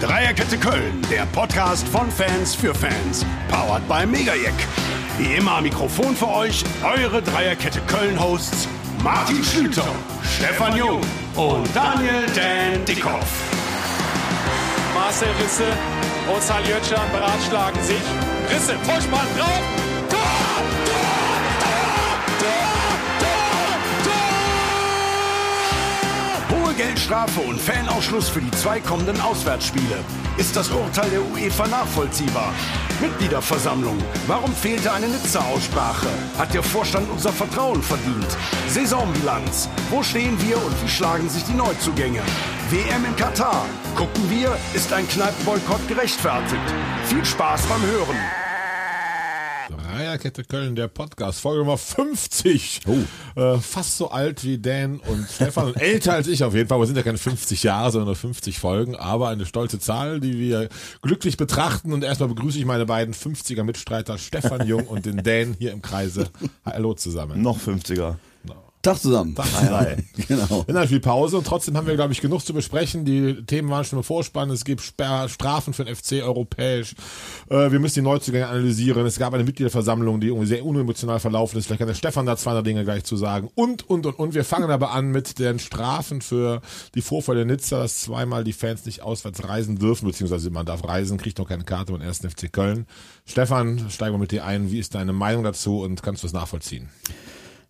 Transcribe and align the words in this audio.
Dreierkette 0.00 0.56
Köln, 0.58 1.02
der 1.10 1.26
Podcast 1.26 1.86
von 1.88 2.08
Fans 2.08 2.54
für 2.54 2.72
Fans. 2.72 3.26
Powered 3.50 3.86
by 3.88 4.06
Megajack. 4.06 4.54
Wie 5.18 5.34
immer 5.34 5.60
Mikrofon 5.60 6.14
für 6.14 6.28
euch 6.28 6.62
eure 6.84 7.20
Dreierkette 7.20 7.80
Köln-Hosts 7.88 8.68
Martin 9.02 9.42
Schlüter, 9.42 9.88
Stefan 10.22 10.76
Jung 10.76 11.00
und 11.34 11.68
Daniel 11.74 12.26
Dan 12.34 12.84
Dickhoff. 12.84 13.26
Marcel 14.94 15.28
Risse 15.42 15.66
und 16.32 16.42
Saljötschan 16.42 17.10
beratschlagen 17.10 17.82
sich. 17.82 18.02
Risse, 18.50 18.74
Vollspann 18.84 19.26
drauf. 19.36 19.87
Geldstrafe 27.08 27.40
und 27.40 27.58
Fanausschluss 27.58 28.28
für 28.28 28.42
die 28.42 28.50
zwei 28.50 28.80
kommenden 28.80 29.18
Auswärtsspiele. 29.22 30.04
Ist 30.36 30.54
das 30.54 30.68
Urteil 30.68 31.08
der 31.08 31.22
UEFA 31.22 31.66
nachvollziehbar? 31.66 32.52
Mitgliederversammlung. 33.00 33.96
Warum 34.26 34.52
fehlte 34.52 34.92
eine 34.92 35.08
Nizza-Aussprache? 35.08 36.08
Hat 36.36 36.52
der 36.52 36.62
Vorstand 36.62 37.08
unser 37.10 37.32
Vertrauen 37.32 37.82
verdient? 37.82 38.26
Saisonbilanz. 38.68 39.70
Wo 39.88 40.02
stehen 40.02 40.38
wir 40.42 40.62
und 40.62 40.82
wie 40.82 40.88
schlagen 40.88 41.30
sich 41.30 41.44
die 41.44 41.54
Neuzugänge? 41.54 42.20
WM 42.68 43.06
in 43.06 43.16
Katar. 43.16 43.64
Gucken 43.96 44.28
wir, 44.28 44.54
ist 44.74 44.92
ein 44.92 45.08
Kneipenboykott 45.08 45.88
gerechtfertigt? 45.88 46.74
Viel 47.06 47.24
Spaß 47.24 47.62
beim 47.68 47.80
Hören. 47.80 48.47
Dreierkette 49.98 50.44
Köln, 50.44 50.76
der 50.76 50.86
Podcast, 50.86 51.40
Folge 51.40 51.58
Nummer 51.58 51.76
50. 51.76 52.82
Oh. 52.86 53.40
Äh, 53.40 53.58
fast 53.58 53.96
so 53.96 54.08
alt 54.10 54.44
wie 54.44 54.56
Dan 54.56 55.00
und 55.00 55.28
Stefan 55.28 55.66
und 55.66 55.76
älter 55.80 56.12
als 56.12 56.28
ich 56.28 56.44
auf 56.44 56.54
jeden 56.54 56.68
Fall. 56.68 56.78
Wir 56.78 56.86
sind 56.86 56.94
ja 56.94 57.02
keine 57.02 57.18
50 57.18 57.64
Jahre, 57.64 57.90
sondern 57.90 58.06
nur 58.06 58.14
50 58.14 58.60
Folgen, 58.60 58.94
aber 58.94 59.28
eine 59.28 59.44
stolze 59.44 59.80
Zahl, 59.80 60.20
die 60.20 60.38
wir 60.38 60.68
glücklich 61.02 61.36
betrachten. 61.36 61.92
Und 61.92 62.04
erstmal 62.04 62.28
begrüße 62.28 62.60
ich 62.60 62.64
meine 62.64 62.86
beiden 62.86 63.12
50er 63.12 63.64
Mitstreiter, 63.64 64.18
Stefan 64.18 64.68
Jung 64.68 64.86
und 64.86 65.04
den 65.04 65.20
Dan 65.24 65.56
hier 65.58 65.72
im 65.72 65.82
Kreise. 65.82 66.28
Hallo 66.64 66.94
zusammen. 66.94 67.42
Noch 67.42 67.58
50er. 67.58 68.14
Tag 68.88 69.00
zusammen. 69.00 69.34
Tag 69.34 69.46
zusammen. 69.46 70.08
genau. 70.28 70.64
In 70.66 70.88
viel 70.88 71.00
Pause 71.00 71.36
und 71.36 71.46
trotzdem 71.46 71.76
haben 71.76 71.86
wir, 71.86 71.94
glaube 71.94 72.12
ich, 72.12 72.22
genug 72.22 72.44
zu 72.44 72.54
besprechen. 72.54 73.04
Die 73.04 73.44
Themen 73.44 73.68
waren 73.68 73.84
schon 73.84 73.98
im 73.98 74.02
Vorspann. 74.02 74.48
Es 74.50 74.64
gibt 74.64 74.80
Strafen 74.80 75.74
für 75.74 75.84
den 75.84 75.94
FC 75.94 76.22
europäisch. 76.22 76.94
Äh, 77.50 77.70
wir 77.70 77.80
müssen 77.80 77.96
die 77.96 78.02
Neuzugänge 78.02 78.46
analysieren. 78.46 79.04
Es 79.04 79.18
gab 79.18 79.34
eine 79.34 79.44
Mitgliederversammlung, 79.44 80.20
die 80.20 80.28
irgendwie 80.28 80.46
sehr 80.46 80.64
unemotional 80.64 81.20
verlaufen 81.20 81.58
ist. 81.58 81.66
Vielleicht 81.66 81.80
kann 81.80 81.88
der 81.88 81.94
Stefan 81.94 82.24
da 82.24 82.36
zwei 82.38 82.60
Dinge 82.62 82.84
gleich 82.84 83.04
zu 83.04 83.16
sagen. 83.16 83.50
Und, 83.54 83.88
und, 83.90 84.06
und, 84.06 84.18
und. 84.18 84.34
Wir 84.34 84.44
fangen 84.44 84.70
aber 84.70 84.92
an 84.92 85.10
mit 85.10 85.38
den 85.38 85.58
Strafen 85.58 86.22
für 86.22 86.62
die 86.94 87.02
Vorfälle 87.02 87.44
Nizza, 87.44 87.80
dass 87.80 88.00
zweimal 88.00 88.42
die 88.42 88.54
Fans 88.54 88.86
nicht 88.86 89.02
auswärts 89.02 89.46
reisen 89.46 89.78
dürfen, 89.78 90.06
beziehungsweise 90.06 90.48
man 90.48 90.64
darf 90.64 90.82
reisen, 90.84 91.18
kriegt 91.18 91.38
noch 91.38 91.48
keine 91.48 91.64
Karte 91.64 91.92
beim 91.92 92.00
ersten 92.00 92.30
FC 92.30 92.50
Köln. 92.50 92.86
Stefan, 93.26 93.90
steigen 93.90 94.14
wir 94.14 94.18
mit 94.18 94.32
dir 94.32 94.46
ein. 94.46 94.70
Wie 94.70 94.78
ist 94.78 94.94
deine 94.94 95.12
Meinung 95.12 95.44
dazu 95.44 95.82
und 95.82 96.02
kannst 96.02 96.22
du 96.22 96.26
es 96.26 96.32
nachvollziehen? 96.32 96.88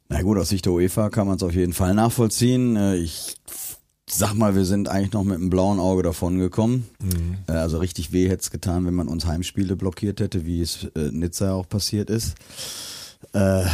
Na 0.09 0.23
gut, 0.23 0.39
aus 0.39 0.49
Sicht 0.49 0.65
der 0.65 0.73
UEFA 0.73 1.11
kann 1.11 1.27
man 1.27 1.37
es 1.37 1.43
auf 1.43 1.55
jeden 1.55 1.75
Fall 1.75 1.95
nachvollziehen. 1.95 2.77
Äh, 2.77 2.97
ich 2.97 3.37
sag 4.09 4.35
mal, 4.35 4.55
wir 4.55 4.65
sind 4.65 4.89
eigentlich 4.89 5.13
noch 5.13 5.25
mit 5.25 5.37
einem 5.37 5.51
blauen 5.51 5.79
Auge 5.79 6.03
davon 6.03 6.39
gekommen. 6.39 6.89
Mhm. 7.01 7.37
Also 7.47 7.79
richtig 7.79 8.13
weh 8.13 8.29
hätte 8.29 8.43
es 8.43 8.51
getan, 8.51 8.87
wenn 8.87 8.95
man 8.95 9.09
uns 9.09 9.27
Heimspiele 9.27 9.77
blockiert 9.77 10.21
hätte, 10.21 10.47
wie 10.47 10.63
es 10.63 10.85
äh, 10.97 11.11
Nizza 11.13 11.53
auch 11.53 11.69
passiert 11.69 12.09
ist. 12.09 12.35
Äh, 13.35 13.65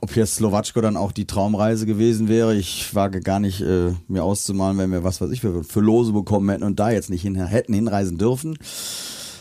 ob 0.00 0.14
jetzt 0.14 0.36
Slowatschko 0.36 0.80
dann 0.80 0.96
auch 0.96 1.10
die 1.10 1.26
Traumreise 1.26 1.86
gewesen 1.86 2.28
wäre, 2.28 2.54
ich 2.54 2.94
wage 2.94 3.20
gar 3.20 3.40
nicht 3.40 3.60
äh, 3.60 3.92
mir 4.06 4.22
auszumalen, 4.22 4.78
wenn 4.78 4.92
wir 4.92 5.02
was 5.02 5.20
weiß 5.20 5.30
ich 5.30 5.40
für, 5.40 5.64
für 5.64 5.80
Lose 5.80 6.12
bekommen 6.12 6.48
hätten 6.50 6.62
und 6.62 6.78
da 6.78 6.90
jetzt 6.90 7.10
nicht 7.10 7.22
hin, 7.22 7.34
hätten 7.34 7.74
hinreisen 7.74 8.18
dürfen. 8.18 8.56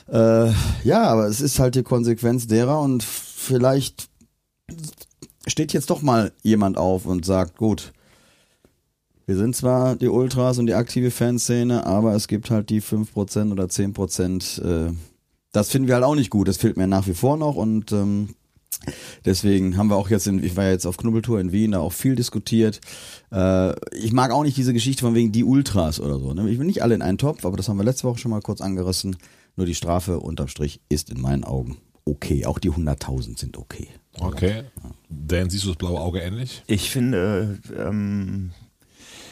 Äh, 0.08 0.52
ja, 0.84 1.04
aber 1.04 1.28
es 1.28 1.42
ist 1.42 1.60
halt 1.60 1.76
die 1.76 1.84
Konsequenz 1.84 2.48
derer 2.48 2.82
und 2.82 3.04
vielleicht 3.04 4.10
steht 5.48 5.74
jetzt 5.74 5.90
doch 5.90 6.02
mal 6.02 6.32
jemand 6.44 6.78
auf 6.78 7.06
und 7.06 7.26
sagt, 7.26 7.58
gut, 7.58 7.94
wir 9.26 9.38
sind 9.38 9.56
zwar 9.56 9.96
die 9.96 10.08
Ultras 10.08 10.58
und 10.58 10.66
die 10.66 10.74
aktive 10.74 11.12
Fanszene, 11.12 11.86
aber 11.86 12.16
es 12.16 12.28
gibt 12.28 12.50
halt 12.50 12.70
die 12.70 12.82
5% 12.82 13.52
oder 13.52 13.66
10%, 13.66 14.62
äh, 14.62 14.94
das 15.52 15.70
finden 15.70 15.88
wir 15.88 15.96
halt 15.96 16.04
auch 16.04 16.16
nicht 16.16 16.30
gut, 16.30 16.48
das 16.48 16.58
fehlt 16.58 16.78
mir 16.78 16.88
nach 16.88 17.08
wie 17.08 17.14
vor 17.14 17.38
noch 17.38 17.56
und 17.56 17.92
ähm, 17.92 18.30
Deswegen 19.26 19.78
haben 19.78 19.90
wir 19.90 19.98
auch 19.98 20.10
jetzt, 20.10 20.28
in, 20.28 20.44
ich 20.44 20.56
war 20.56 20.64
ja 20.64 20.72
jetzt 20.72 20.86
auf 20.86 20.96
Knubbeltour 20.96 21.40
in 21.40 21.52
Wien, 21.52 21.72
da 21.72 21.80
auch 21.80 21.92
viel 21.92 22.16
diskutiert. 22.16 22.80
Äh, 23.32 23.74
ich 23.96 24.14
mag 24.14 24.32
auch 24.32 24.44
nicht 24.44 24.56
diese 24.56 24.74
Geschichte 24.74 25.02
von 25.02 25.16
wegen 25.16 25.32
die 25.32 25.44
Ultras 25.44 26.00
oder 26.00 26.18
so. 26.18 26.34
Ne? 26.34 26.50
Ich 26.50 26.60
will 26.60 26.66
nicht 26.66 26.82
alle 26.82 26.96
in 26.96 27.02
einen 27.02 27.18
Topf, 27.18 27.46
aber 27.46 27.58
das 27.58 27.68
haben 27.68 27.78
wir 27.78 27.84
letzte 27.84 28.08
Woche 28.08 28.20
schon 28.20 28.32
mal 28.32 28.42
kurz 28.42 28.62
angerissen. 28.62 29.18
Nur 29.58 29.66
die 29.66 29.76
Strafe 29.76 30.20
unterm 30.20 30.48
Strich 30.48 30.80
ist 30.88 31.10
in 31.10 31.20
meinen 31.20 31.44
Augen 31.44 31.78
okay. 32.06 32.46
Auch 32.46 32.60
die 32.60 32.72
100.000 32.72 33.40
sind 33.40 33.58
okay. 33.58 33.88
Okay. 34.18 34.64
Dan, 35.10 35.50
siehst 35.50 35.64
du 35.64 35.70
das 35.70 35.78
blaue 35.78 36.00
Auge 36.00 36.20
ähnlich? 36.20 36.64
Ich 36.68 36.90
finde, 36.90 37.60
ähm, 37.78 38.52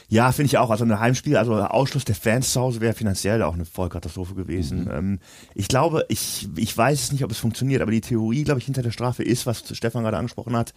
ja, 0.10 0.32
finde 0.32 0.48
ich 0.48 0.58
auch. 0.58 0.70
Also 0.70 0.86
ein 0.86 1.00
Heimspiel, 1.00 1.36
also 1.36 1.56
Ausschluss 1.56 2.06
der 2.06 2.16
Fans 2.16 2.54
zu 2.54 2.62
Hause 2.62 2.80
wäre 2.80 2.94
finanziell 2.94 3.44
auch 3.44 3.56
eine 3.56 3.66
Vollkatastrophe 3.66 4.36
gewesen. 4.36 4.86
Mhm. 4.86 4.92
Ähm, 4.92 5.20
ich 5.54 5.68
glaube, 5.68 6.06
ich, 6.08 6.48
ich 6.56 6.76
weiß 6.78 7.04
es 7.04 7.12
nicht, 7.12 7.24
ob 7.26 7.32
es 7.32 7.40
funktioniert, 7.40 7.82
aber 7.82 7.92
die 7.92 8.02
Theorie, 8.02 8.44
glaube 8.44 8.60
ich, 8.60 8.66
hinter 8.66 8.84
der 8.84 8.92
Strafe 8.92 9.24
ist, 9.24 9.46
was 9.46 9.64
Stefan 9.76 10.04
gerade 10.04 10.18
angesprochen 10.18 10.56
hat, 10.56 10.74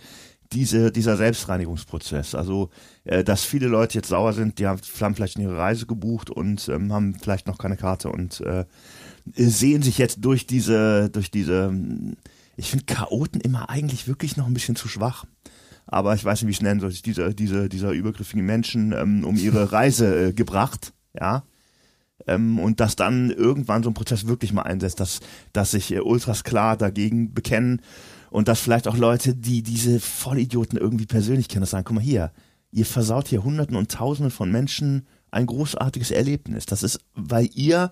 diese, 0.53 0.91
dieser 0.91 1.17
Selbstreinigungsprozess. 1.17 2.35
Also, 2.35 2.71
äh, 3.05 3.23
dass 3.23 3.45
viele 3.45 3.69
Leute 3.69 3.99
jetzt 3.99 4.09
sauer 4.09 4.33
sind, 4.33 4.59
die 4.59 4.67
haben, 4.67 4.81
haben 5.01 5.15
vielleicht 5.15 5.39
ihre 5.39 5.57
Reise 5.57 5.87
gebucht 5.87 6.29
und 6.29 6.69
ähm, 6.69 6.93
haben 6.93 7.15
vielleicht 7.15 7.47
noch 7.47 7.59
keine 7.59 7.77
Karte 7.77 8.11
und 8.11 8.41
äh, 8.41 8.65
sehen 9.37 9.83
sich 9.83 9.99
jetzt 9.99 10.25
durch 10.25 10.49
diese, 10.49 11.09
durch 11.09 11.31
diese, 11.31 11.73
ich 12.61 12.71
finde 12.71 12.85
Chaoten 12.85 13.41
immer 13.41 13.71
eigentlich 13.71 14.07
wirklich 14.07 14.37
noch 14.37 14.47
ein 14.47 14.55
bisschen 14.55 14.77
zu 14.77 14.87
schwach. 14.87 15.25
Aber 15.87 16.15
ich 16.15 16.25
weiß 16.25 16.41
nicht, 16.41 16.47
wie 16.47 16.51
ich 16.53 16.59
es 16.59 16.63
nennen 16.63 16.79
soll, 16.79 16.93
dieser, 16.93 17.33
dieser, 17.33 17.69
dieser 17.69 17.91
übergriffigen 17.91 18.45
Menschen 18.45 18.93
ähm, 18.93 19.25
um 19.25 19.37
ihre 19.37 19.73
Reise 19.73 20.29
äh, 20.29 20.33
gebracht, 20.33 20.93
ja. 21.19 21.43
Ähm, 22.27 22.59
und 22.59 22.81
dass 22.81 22.97
dann 22.97 23.31
irgendwann 23.31 23.83
so 23.83 23.89
ein 23.89 23.95
Prozess 23.95 24.27
wirklich 24.27 24.53
mal 24.53 24.63
einsetzt, 24.63 25.01
dass, 25.01 25.21
dass 25.55 25.71
sich 25.71 25.91
äh, 25.91 26.01
Ultras 26.01 26.45
klar 26.45 26.77
dagegen 26.77 27.33
bekennen 27.33 27.81
und 28.31 28.47
dass 28.47 28.61
vielleicht 28.61 28.87
auch 28.89 28.97
Leute, 28.97 29.35
die 29.35 29.63
diese 29.63 29.99
Vollidioten 29.99 30.79
irgendwie 30.79 31.07
persönlich 31.07 31.49
kennen, 31.49 31.63
das 31.63 31.71
sagen, 31.71 31.85
guck 31.85 31.97
mal 31.97 32.05
hier, 32.05 32.31
ihr 32.73 32.85
versaut 32.85 33.29
hier 33.29 33.43
Hunderten 33.43 33.75
und 33.75 33.91
Tausenden 33.91 34.31
von 34.31 34.53
Menschen 34.53 35.07
ein 35.31 35.47
großartiges 35.47 36.11
Erlebnis. 36.11 36.67
Das 36.67 36.83
ist, 36.83 37.01
weil 37.15 37.49
ihr 37.55 37.91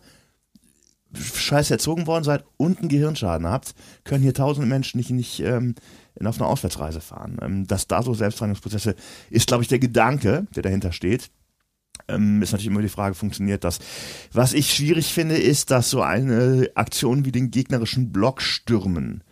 scheiß 1.14 1.70
erzogen 1.70 2.06
worden 2.06 2.24
seid 2.24 2.44
und 2.56 2.78
einen 2.78 2.88
Gehirnschaden 2.88 3.46
habt, 3.46 3.74
können 4.04 4.22
hier 4.22 4.34
tausende 4.34 4.68
Menschen 4.68 4.98
nicht, 4.98 5.10
nicht 5.10 5.40
ähm, 5.40 5.74
auf 6.22 6.40
eine 6.40 6.46
Auswärtsreise 6.46 7.00
fahren. 7.00 7.38
Ähm, 7.40 7.66
dass 7.66 7.86
da 7.86 8.02
so 8.02 8.14
Selbstreinigungsprozesse 8.14 8.94
ist, 9.30 9.46
glaube 9.46 9.62
ich, 9.62 9.68
der 9.68 9.78
Gedanke, 9.78 10.46
der 10.54 10.62
dahinter 10.62 10.92
steht. 10.92 11.30
Ähm, 12.06 12.42
ist 12.42 12.52
natürlich 12.52 12.70
immer 12.70 12.82
die 12.82 12.88
Frage, 12.88 13.14
funktioniert 13.14 13.64
das? 13.64 13.78
Was 14.32 14.52
ich 14.52 14.72
schwierig 14.72 15.12
finde, 15.12 15.36
ist, 15.36 15.70
dass 15.70 15.90
so 15.90 16.02
eine 16.02 16.70
Aktion 16.74 17.24
wie 17.24 17.32
den 17.32 17.50
gegnerischen 17.50 18.12
Block 18.12 18.40
stürmen 18.40 19.22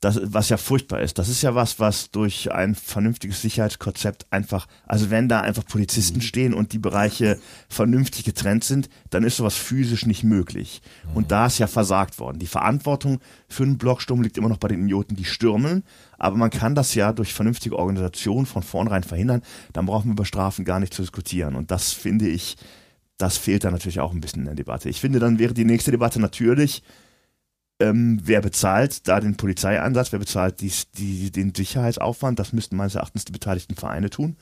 das, 0.00 0.20
was 0.22 0.48
ja 0.48 0.56
furchtbar 0.56 1.00
ist. 1.00 1.18
Das 1.18 1.28
ist 1.28 1.42
ja 1.42 1.54
was, 1.54 1.80
was 1.80 2.10
durch 2.10 2.52
ein 2.52 2.74
vernünftiges 2.74 3.42
Sicherheitskonzept 3.42 4.26
einfach, 4.30 4.68
also 4.86 5.10
wenn 5.10 5.28
da 5.28 5.40
einfach 5.40 5.64
Polizisten 5.64 6.18
mhm. 6.18 6.22
stehen 6.22 6.54
und 6.54 6.72
die 6.72 6.78
Bereiche 6.78 7.38
vernünftig 7.68 8.24
getrennt 8.24 8.62
sind, 8.62 8.88
dann 9.10 9.24
ist 9.24 9.38
sowas 9.38 9.56
physisch 9.56 10.06
nicht 10.06 10.22
möglich. 10.22 10.82
Mhm. 11.04 11.16
Und 11.16 11.32
da 11.32 11.46
ist 11.46 11.58
ja 11.58 11.66
versagt 11.66 12.20
worden. 12.20 12.38
Die 12.38 12.46
Verantwortung 12.46 13.18
für 13.48 13.64
einen 13.64 13.78
Blocksturm 13.78 14.22
liegt 14.22 14.38
immer 14.38 14.48
noch 14.48 14.58
bei 14.58 14.68
den 14.68 14.84
Idioten, 14.84 15.16
die 15.16 15.24
stürmen, 15.24 15.82
aber 16.16 16.36
man 16.36 16.50
kann 16.50 16.76
das 16.76 16.94
ja 16.94 17.12
durch 17.12 17.34
vernünftige 17.34 17.76
Organisation 17.76 18.46
von 18.46 18.62
vornherein 18.62 19.02
verhindern. 19.02 19.42
Dann 19.72 19.86
brauchen 19.86 20.06
wir 20.06 20.12
über 20.12 20.24
Strafen 20.24 20.64
gar 20.64 20.78
nicht 20.78 20.94
zu 20.94 21.02
diskutieren. 21.02 21.56
Und 21.56 21.70
das 21.70 21.92
finde 21.92 22.28
ich, 22.28 22.56
das 23.16 23.36
fehlt 23.36 23.64
da 23.64 23.70
natürlich 23.72 23.98
auch 23.98 24.12
ein 24.12 24.20
bisschen 24.20 24.42
in 24.42 24.46
der 24.46 24.54
Debatte. 24.54 24.88
Ich 24.88 25.00
finde, 25.00 25.18
dann 25.18 25.40
wäre 25.40 25.54
die 25.54 25.64
nächste 25.64 25.90
Debatte 25.90 26.20
natürlich, 26.20 26.82
ähm, 27.80 28.20
wer 28.24 28.40
bezahlt 28.40 29.06
da 29.06 29.20
den 29.20 29.36
Polizeieinsatz, 29.36 30.12
wer 30.12 30.18
bezahlt 30.18 30.60
die, 30.60 30.72
die, 30.96 31.30
den 31.30 31.54
Sicherheitsaufwand, 31.54 32.38
das 32.38 32.52
müssten 32.52 32.76
meines 32.76 32.94
Erachtens 32.94 33.24
die 33.24 33.32
beteiligten 33.32 33.76
Vereine 33.76 34.10
tun. 34.10 34.36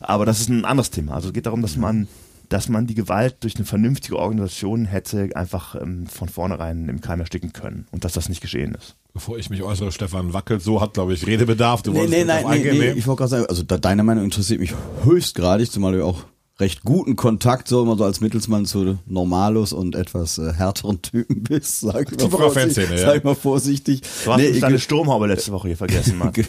Aber 0.00 0.26
das 0.26 0.40
ist 0.40 0.48
ein 0.48 0.64
anderes 0.64 0.90
Thema. 0.90 1.14
Also 1.14 1.28
es 1.28 1.34
geht 1.34 1.46
darum, 1.46 1.62
dass 1.62 1.76
man, 1.76 2.08
dass 2.48 2.68
man 2.68 2.86
die 2.86 2.94
Gewalt 2.94 3.36
durch 3.40 3.56
eine 3.56 3.64
vernünftige 3.64 4.18
Organisation 4.18 4.84
hätte 4.84 5.30
einfach 5.34 5.80
ähm, 5.80 6.06
von 6.06 6.28
vornherein 6.28 6.88
im 6.88 7.00
Keim 7.00 7.20
ersticken 7.20 7.52
können 7.52 7.86
und 7.92 8.04
dass 8.04 8.12
das 8.12 8.28
nicht 8.28 8.40
geschehen 8.40 8.74
ist. 8.74 8.96
Bevor 9.12 9.36
ich 9.38 9.50
mich 9.50 9.62
äußere, 9.62 9.92
Stefan 9.92 10.32
wackelt, 10.32 10.62
so 10.62 10.80
hat, 10.80 10.94
glaube 10.94 11.12
ich, 11.12 11.26
Redebedarf. 11.26 11.82
Du 11.82 11.92
nee, 11.92 12.06
nee, 12.06 12.24
nein, 12.24 12.44
nee, 12.48 12.72
nee, 12.72 12.90
ich 12.92 13.06
wollte 13.06 13.18
gerade 13.18 13.30
sagen, 13.30 13.46
also 13.48 13.62
da, 13.62 13.76
deine 13.76 14.02
Meinung 14.02 14.24
interessiert 14.24 14.58
mich 14.58 14.74
höchstgradig, 15.04 15.70
zumal 15.70 15.92
du 15.92 16.04
auch 16.04 16.24
recht 16.62 16.82
guten 16.84 17.16
Kontakt, 17.16 17.66
so 17.66 17.82
immer 17.82 17.96
so 17.96 18.04
als 18.04 18.20
Mittelsmann 18.20 18.64
zu 18.66 18.98
Normalos 19.06 19.72
und 19.72 19.96
etwas 19.96 20.38
äh, 20.38 20.52
härteren 20.52 21.02
Typen 21.02 21.42
bist, 21.42 21.80
sag 21.80 22.10
ich 22.12 22.18
mal, 22.18 22.30
vorsichtig, 22.30 22.88
ja. 22.90 22.96
sag 22.98 23.16
ich 23.16 23.24
mal 23.24 23.34
vorsichtig. 23.34 24.02
Du 24.24 24.32
hast 24.32 24.40
Nee, 24.40 24.60
deine 24.60 24.78
Sturmhaube 24.78 25.26
letzte 25.26 25.50
Woche 25.52 25.68
hier 25.68 25.76
vergessen, 25.76 26.18
Mann. 26.18 26.32
ge- 26.32 26.44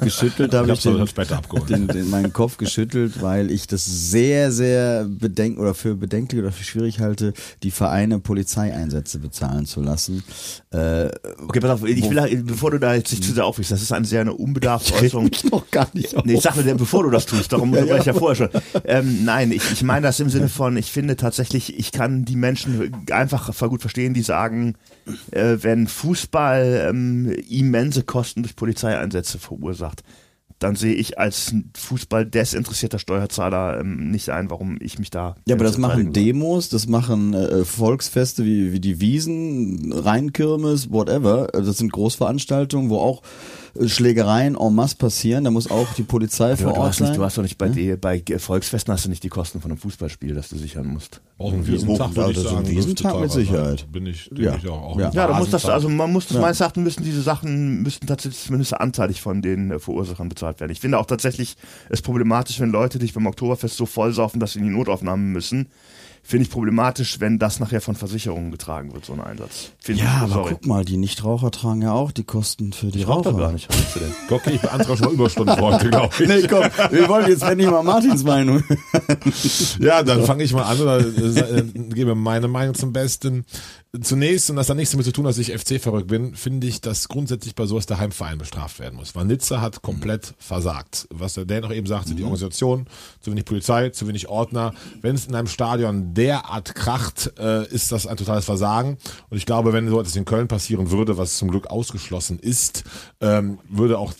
geschüttelt 0.00 0.54
habe 0.54 0.66
Ich 0.70 0.72
ich, 0.72 0.76
hab's 0.76 0.82
dann 0.84 0.96
den, 0.98 1.06
später 1.08 1.36
abgeholt. 1.38 1.68
den, 1.68 1.86
den, 1.88 2.10
meinen 2.10 2.32
Kopf 2.32 2.56
geschüttelt, 2.58 3.20
weil 3.22 3.50
ich 3.50 3.66
das 3.66 3.84
sehr, 3.84 4.52
sehr 4.52 5.04
bedenk 5.08 5.58
oder 5.58 5.74
für 5.74 5.94
bedenklich 5.96 6.40
oder 6.40 6.52
für 6.52 6.64
schwierig 6.64 7.00
halte, 7.00 7.32
die 7.62 7.70
Vereine 7.70 8.20
Polizeieinsätze 8.20 9.18
bezahlen 9.18 9.66
zu 9.66 9.80
lassen. 9.82 10.22
Äh, 10.70 11.10
Okay, 11.46 11.60
pass 11.60 11.70
auf, 11.70 11.84
ich 11.84 12.08
will, 12.08 12.42
bevor 12.44 12.70
du 12.70 12.78
da 12.78 12.94
jetzt 12.94 13.10
nicht 13.10 13.24
zu 13.24 13.32
sehr 13.32 13.44
aufregst, 13.44 13.72
das 13.72 13.82
ist 13.82 13.92
eine 13.92 14.04
sehr 14.06 14.20
eine 14.20 14.32
unbedarfte 14.44 14.94
Äußerung. 14.94 15.28
ich 15.32 15.44
noch 15.50 15.68
gar 15.70 15.88
nicht 15.92 16.14
Nee, 16.24 16.34
ich 16.34 16.40
sag 16.40 16.56
nur, 16.56 16.74
bevor 16.76 17.02
du 17.02 17.10
das 17.10 17.26
tust, 17.26 17.52
darum 17.52 17.74
ja, 17.86 17.96
ich 17.98 18.04
ja 18.04 18.12
vorher 18.14 18.36
schon. 18.36 18.62
Ähm, 18.84 19.23
nein, 19.24 19.52
ich, 19.52 19.72
ich 19.72 19.82
meine 19.82 20.06
das 20.06 20.20
im 20.20 20.30
Sinne 20.30 20.48
von, 20.48 20.76
ich 20.76 20.92
finde 20.92 21.16
tatsächlich, 21.16 21.78
ich 21.78 21.92
kann 21.92 22.24
die 22.24 22.36
Menschen 22.36 22.92
einfach 23.10 23.52
gut 23.68 23.80
verstehen, 23.80 24.14
die 24.14 24.22
sagen, 24.22 24.74
äh, 25.30 25.56
wenn 25.60 25.86
Fußball 25.86 26.86
ähm, 26.88 27.32
immense 27.48 28.02
Kosten 28.02 28.42
durch 28.42 28.56
Polizeieinsätze 28.56 29.38
verursacht, 29.38 30.02
dann 30.58 30.76
sehe 30.76 30.94
ich 30.94 31.18
als 31.18 31.54
Fußball 31.76 32.24
desinteressierter 32.24 32.98
Steuerzahler 32.98 33.80
ähm, 33.80 34.10
nicht 34.10 34.30
ein, 34.30 34.50
warum 34.50 34.78
ich 34.80 34.98
mich 34.98 35.10
da. 35.10 35.34
Ja, 35.46 35.56
aber 35.56 35.64
das 35.64 35.78
machen. 35.78 36.12
Demos, 36.12 36.68
das 36.68 36.86
machen 36.86 37.34
äh, 37.34 37.64
Volksfeste 37.64 38.44
wie, 38.44 38.72
wie 38.72 38.80
die 38.80 39.00
Wiesen, 39.00 39.92
Rheinkirmes, 39.92 40.90
whatever. 40.90 41.48
Also 41.52 41.70
Das 41.70 41.78
sind 41.78 41.92
Großveranstaltungen, 41.92 42.88
wo 42.88 42.98
auch 42.98 43.20
äh, 43.20 43.24
Schlägereien 43.86 44.56
en 44.56 44.74
masse 44.74 44.96
passieren. 44.96 45.44
Da 45.44 45.50
muss 45.50 45.70
auch 45.70 45.92
die 45.94 46.02
Polizei 46.02 46.50
Ja, 46.50 46.56
vor 46.56 46.72
du, 46.72 46.78
Ort 46.80 46.88
hast 46.90 47.00
nicht, 47.00 47.08
sein. 47.08 47.16
du 47.18 47.24
hast 47.24 47.38
doch 47.38 47.42
nicht 47.42 47.58
bei, 47.58 47.68
die, 47.68 47.96
bei 47.96 48.22
Volksfesten 48.38 48.92
hast 48.94 49.04
du 49.04 49.08
nicht 49.10 49.22
die 49.22 49.28
Kosten 49.28 49.60
von 49.60 49.70
einem 49.70 49.78
Fußballspiel, 49.78 50.34
das 50.34 50.48
du 50.48 50.56
sichern 50.56 50.86
musst. 50.86 51.20
Auch 51.38 51.52
ein 51.52 51.66
Wiesentag 51.66 52.14
würde 52.14 52.30
ich 52.30 52.38
so 52.38 52.48
ein 52.50 52.54
sagen. 52.54 52.68
Wiesentag 52.68 53.12
dürfte 53.12 53.22
mit 53.22 53.32
Sicherheit. 53.32 53.78
sein. 53.80 53.90
Bin 53.92 54.06
ich, 54.06 54.30
Ja. 54.36 54.54
ich 54.56 54.68
auch. 54.68 54.82
auch 54.82 54.98
Ja. 54.98 55.10
Ja, 55.12 55.26
da 55.26 55.38
muss 55.38 55.50
das, 55.50 55.66
also 55.66 55.88
man 55.88 56.12
muss 56.12 56.26
das 56.28 56.36
Ja. 56.36 56.40
meines 56.42 56.60
Erachtens 56.60 56.84
müssen 56.84 57.02
diese 57.04 57.22
Sachen, 57.22 57.82
müssten 57.82 58.06
tatsächlich 58.06 58.40
zumindest 58.42 58.74
anteilig 58.74 59.20
von 59.20 59.42
den 59.42 59.72
äh, 59.72 59.78
Verursachern 59.80 60.28
bezahlt 60.28 60.60
werden. 60.60 60.70
Ich 60.70 60.80
finde 60.80 60.98
auch 60.98 61.06
tatsächlich 61.06 61.56
es 61.90 62.02
problematisch, 62.02 62.60
wenn 62.60 62.70
Leute 62.70 62.98
dich 63.00 63.12
beim 63.14 63.26
Oktoberfest 63.26 63.76
so 63.76 63.86
vollsaufen, 63.86 64.38
dass 64.38 64.52
sie 64.52 64.60
in 64.60 64.66
die 64.66 64.70
Notaufnahmen 64.72 65.32
müssen. 65.32 65.66
Finde 66.26 66.44
ich 66.44 66.50
problematisch, 66.50 67.20
wenn 67.20 67.38
das 67.38 67.60
nachher 67.60 67.82
von 67.82 67.96
Versicherungen 67.96 68.50
getragen 68.50 68.94
wird, 68.94 69.04
so 69.04 69.12
ein 69.12 69.20
Einsatz. 69.20 69.72
Finde 69.78 70.04
ja, 70.04 70.06
ich, 70.06 70.22
aber 70.22 70.32
sorry. 70.32 70.52
guck 70.54 70.66
mal, 70.66 70.82
die 70.82 70.96
Nichtraucher 70.96 71.50
tragen 71.50 71.82
ja 71.82 71.92
auch 71.92 72.12
die 72.12 72.24
Kosten 72.24 72.72
für 72.72 72.86
die 72.86 73.00
Ich 73.00 73.06
rauche 73.06 73.28
Raucher. 73.28 73.38
gar 73.38 73.52
nicht. 73.52 73.68
Was 73.68 73.92
du 73.92 73.98
denn? 74.00 74.14
Gocke, 74.28 74.50
ich 74.50 74.60
beantrage 74.62 74.96
schon 74.96 75.06
mal 75.08 75.12
Überstunden 75.12 75.60
heute, 75.60 75.90
glaube 75.90 76.14
ich. 76.18 76.26
Nee, 76.26 76.46
komm, 76.48 76.64
wir 76.90 77.08
wollen 77.10 77.28
jetzt 77.28 77.42
endlich 77.42 77.70
mal 77.70 77.82
Martins 77.82 78.24
Meinung. 78.24 78.64
Ja, 79.80 80.02
dann 80.02 80.24
fange 80.24 80.44
ich 80.44 80.54
mal 80.54 80.62
an 80.62 80.80
oder 80.80 80.98
äh, 81.00 81.62
gebe 81.90 82.14
meine 82.14 82.48
Meinung 82.48 82.74
zum 82.74 82.94
Besten. 82.94 83.44
Zunächst, 84.02 84.50
und 84.50 84.56
das 84.56 84.68
hat 84.68 84.76
nichts 84.76 84.90
damit 84.90 85.06
zu 85.06 85.12
tun, 85.12 85.24
dass 85.24 85.38
ich 85.38 85.52
FC 85.52 85.80
verrückt 85.80 86.08
bin, 86.08 86.34
finde 86.34 86.66
ich, 86.66 86.80
dass 86.80 87.06
grundsätzlich 87.06 87.54
bei 87.54 87.64
sowas 87.64 87.86
der 87.86 87.98
Heimverein 87.98 88.38
bestraft 88.38 88.80
werden 88.80 88.96
muss. 88.96 89.14
Weil 89.14 89.24
Nizza 89.26 89.60
hat 89.60 89.82
komplett 89.82 90.34
versagt. 90.38 91.06
Was 91.10 91.34
der 91.34 91.44
Dan 91.44 91.64
auch 91.64 91.70
eben 91.70 91.86
sagte, 91.86 92.14
die 92.16 92.24
Organisation, 92.24 92.86
zu 93.20 93.30
wenig 93.30 93.44
Polizei, 93.44 93.90
zu 93.90 94.08
wenig 94.08 94.28
Ordner. 94.28 94.74
Wenn 95.00 95.14
es 95.14 95.26
in 95.26 95.34
einem 95.36 95.46
Stadion 95.46 96.12
derart 96.12 96.74
kracht, 96.74 97.34
äh, 97.38 97.68
ist 97.68 97.92
das 97.92 98.08
ein 98.08 98.16
totales 98.16 98.44
Versagen. 98.44 98.98
Und 99.30 99.36
ich 99.36 99.46
glaube, 99.46 99.72
wenn 99.72 99.88
so 99.88 100.00
etwas 100.00 100.16
in 100.16 100.24
Köln 100.24 100.48
passieren 100.48 100.90
würde, 100.90 101.16
was 101.16 101.36
zum 101.36 101.50
Glück 101.50 101.68
ausgeschlossen 101.68 102.40
ist, 102.40 102.82
ähm, 103.20 103.58
würde 103.68 103.98
auch 103.98 104.12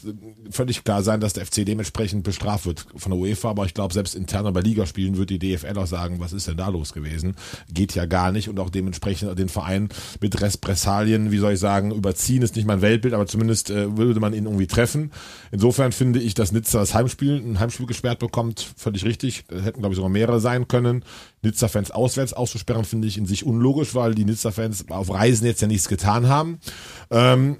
völlig 0.50 0.84
klar 0.84 1.02
sein, 1.02 1.18
dass 1.18 1.32
der 1.32 1.46
FC 1.46 1.64
dementsprechend 1.64 2.22
bestraft 2.22 2.66
wird 2.66 2.86
von 2.94 3.10
der 3.10 3.18
UEFA. 3.18 3.50
Aber 3.50 3.66
ich 3.66 3.74
glaube, 3.74 3.92
selbst 3.92 4.14
intern 4.14 4.52
bei 4.52 4.60
Ligaspielen 4.60 5.16
wird 5.16 5.30
die 5.30 5.40
DFL 5.40 5.76
auch 5.78 5.88
sagen, 5.88 6.20
was 6.20 6.32
ist 6.32 6.46
denn 6.46 6.58
da 6.58 6.68
los 6.68 6.92
gewesen? 6.92 7.34
Geht 7.72 7.96
ja 7.96 8.06
gar 8.06 8.30
nicht 8.30 8.48
und 8.48 8.60
auch 8.60 8.70
dementsprechend 8.70 9.36
den 9.36 9.48
Verein 9.48 9.63
mit 10.20 10.40
Repressalien, 10.40 11.30
wie 11.30 11.38
soll 11.38 11.54
ich 11.54 11.60
sagen, 11.60 11.90
überziehen 11.92 12.42
ist 12.42 12.56
nicht 12.56 12.66
mein 12.66 12.82
Weltbild, 12.82 13.14
aber 13.14 13.26
zumindest 13.26 13.70
äh, 13.70 13.96
würde 13.96 14.20
man 14.20 14.34
ihn 14.34 14.44
irgendwie 14.44 14.66
treffen. 14.66 15.12
Insofern 15.50 15.92
finde 15.92 16.20
ich, 16.20 16.34
dass 16.34 16.52
Nizza 16.52 16.78
das 16.78 16.94
Heimspiel, 16.94 17.36
ein 17.36 17.60
Heimspiel 17.60 17.86
gesperrt 17.86 18.18
bekommt, 18.18 18.66
völlig 18.76 19.04
richtig. 19.04 19.44
Das 19.48 19.64
hätten, 19.64 19.80
glaube 19.80 19.92
ich, 19.92 19.96
sogar 19.96 20.10
mehrere 20.10 20.40
sein 20.40 20.68
können. 20.68 21.04
Nizza-Fans 21.42 21.90
auswärts 21.90 22.32
auszusperren, 22.32 22.84
finde 22.84 23.08
ich 23.08 23.18
in 23.18 23.26
sich 23.26 23.44
unlogisch, 23.44 23.94
weil 23.94 24.14
die 24.14 24.24
Nizza-Fans 24.24 24.86
auf 24.88 25.12
Reisen 25.12 25.46
jetzt 25.46 25.60
ja 25.60 25.68
nichts 25.68 25.88
getan 25.88 26.28
haben. 26.28 26.58
Ähm, 27.10 27.58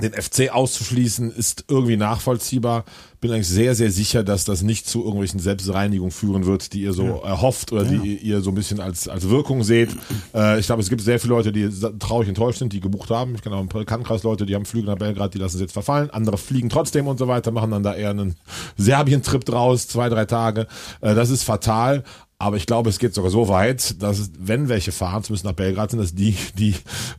den 0.00 0.12
FC 0.12 0.50
auszuschließen 0.50 1.32
ist 1.32 1.64
irgendwie 1.66 1.96
nachvollziehbar. 1.96 2.84
Bin 3.20 3.32
eigentlich 3.32 3.48
sehr, 3.48 3.74
sehr 3.74 3.90
sicher, 3.90 4.22
dass 4.22 4.44
das 4.44 4.62
nicht 4.62 4.86
zu 4.88 5.00
irgendwelchen 5.00 5.40
Selbstreinigungen 5.40 6.12
führen 6.12 6.46
wird, 6.46 6.72
die 6.72 6.82
ihr 6.82 6.92
so 6.92 7.20
erhofft 7.24 7.72
oder 7.72 7.82
die 7.82 8.16
ihr 8.16 8.40
so 8.40 8.52
ein 8.52 8.54
bisschen 8.54 8.78
als, 8.78 9.08
als 9.08 9.28
Wirkung 9.28 9.64
seht. 9.64 9.90
Äh, 10.32 10.60
ich 10.60 10.66
glaube, 10.66 10.82
es 10.82 10.88
gibt 10.88 11.00
sehr 11.00 11.18
viele 11.18 11.34
Leute, 11.34 11.50
die 11.50 11.68
traurig 11.98 12.28
enttäuscht 12.28 12.60
sind, 12.60 12.72
die 12.72 12.78
gebucht 12.78 13.10
haben. 13.10 13.34
Ich 13.34 13.42
kenne 13.42 13.56
auch 13.56 13.60
ein 13.60 13.68
paar 13.68 13.80
Bekanntenkreis-Leute, 13.80 14.46
die 14.46 14.54
haben 14.54 14.66
Flüge 14.66 14.86
nach 14.86 14.98
Belgrad, 14.98 15.34
die 15.34 15.38
lassen 15.38 15.56
es 15.56 15.62
jetzt 15.62 15.72
verfallen. 15.72 16.10
Andere 16.10 16.38
fliegen 16.38 16.68
trotzdem 16.68 17.08
und 17.08 17.18
so 17.18 17.26
weiter, 17.26 17.50
machen 17.50 17.72
dann 17.72 17.82
da 17.82 17.92
eher 17.92 18.10
einen 18.10 18.36
Serbien-Trip 18.76 19.44
draus, 19.44 19.88
zwei, 19.88 20.08
drei 20.08 20.26
Tage. 20.26 20.68
Äh, 21.00 21.16
das 21.16 21.30
ist 21.30 21.42
fatal. 21.42 22.04
Aber 22.40 22.56
ich 22.56 22.66
glaube, 22.66 22.88
es 22.88 23.00
geht 23.00 23.14
sogar 23.14 23.32
so 23.32 23.48
weit, 23.48 24.00
dass 24.00 24.30
wenn 24.38 24.68
welche 24.68 24.92
fahren, 24.92 25.24
zumindest 25.24 25.44
nach 25.44 25.54
Belgrad, 25.54 25.90
sind 25.90 25.98
das 25.98 26.14
die, 26.14 26.36
die, 26.56 26.70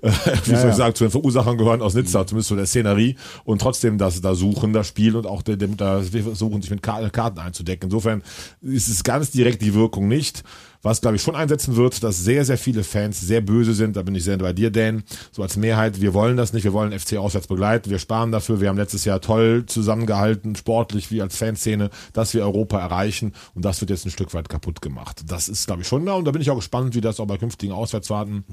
äh, 0.01 0.11
wie 0.45 0.55
soll 0.55 0.69
ich 0.69 0.75
sagen, 0.75 0.95
zu 0.95 1.03
den 1.03 1.11
Verursachern 1.11 1.57
gehören 1.57 1.81
aus 1.81 1.93
Nizza, 1.93 2.25
zumindest 2.25 2.47
zu 2.47 2.55
der 2.55 2.65
Szenerie 2.65 3.17
und 3.43 3.59
trotzdem 3.59 3.97
das 3.97 4.21
da 4.21 4.33
suchen, 4.33 4.71
das 4.71 4.87
Spiel 4.87 5.17
und 5.17 5.27
auch 5.27 5.41
dem, 5.41 5.75
da 5.75 6.01
versuchen, 6.01 6.61
sich 6.61 6.71
mit 6.71 6.81
Ka- 6.81 7.09
Karten 7.09 7.39
einzudecken. 7.39 7.87
Insofern 7.87 8.23
ist 8.61 8.87
es 8.87 9.03
ganz 9.03 9.31
direkt 9.31 9.61
die 9.61 9.73
Wirkung 9.73 10.07
nicht. 10.07 10.43
Was, 10.81 11.01
glaube 11.01 11.17
ich, 11.17 11.21
schon 11.21 11.35
einsetzen 11.35 11.75
wird, 11.75 12.01
dass 12.03 12.23
sehr, 12.23 12.45
sehr 12.45 12.57
viele 12.57 12.83
Fans 12.83 13.19
sehr 13.19 13.41
böse 13.41 13.73
sind. 13.73 13.95
Da 13.97 14.01
bin 14.01 14.15
ich 14.15 14.23
sehr 14.23 14.37
bei 14.37 14.53
dir, 14.53 14.71
Dan. 14.71 15.03
So 15.31 15.41
als 15.43 15.57
Mehrheit, 15.57 15.99
wir 15.99 16.13
wollen 16.13 16.37
das 16.37 16.53
nicht. 16.53 16.63
Wir 16.63 16.73
wollen 16.73 16.97
FC 16.97 17.17
auswärts 17.17 17.47
begleiten. 17.47 17.89
Wir 17.89 17.99
sparen 17.99 18.31
dafür. 18.31 18.61
Wir 18.61 18.69
haben 18.69 18.77
letztes 18.77 19.03
Jahr 19.03 19.19
toll 19.19 19.65
zusammengehalten, 19.65 20.55
sportlich 20.55 21.11
wie 21.11 21.21
als 21.21 21.35
Fanszene, 21.35 21.89
dass 22.13 22.33
wir 22.33 22.43
Europa 22.43 22.79
erreichen. 22.79 23.33
Und 23.55 23.65
das 23.65 23.81
wird 23.81 23.89
jetzt 23.89 24.05
ein 24.05 24.11
Stück 24.11 24.33
weit 24.33 24.47
kaputt 24.47 24.81
gemacht. 24.81 25.23
Das 25.27 25.49
ist, 25.49 25.67
glaube 25.67 25.81
ich, 25.81 25.87
schon 25.87 26.05
da. 26.05 26.13
Und 26.13 26.25
da 26.25 26.31
bin 26.31 26.41
ich 26.41 26.49
auch 26.49 26.55
gespannt, 26.55 26.95
wie 26.95 27.01
das 27.01 27.19
auch 27.19 27.27
bei 27.27 27.37
künftigen 27.37 27.73
Auswärtsfahrten 27.73 28.45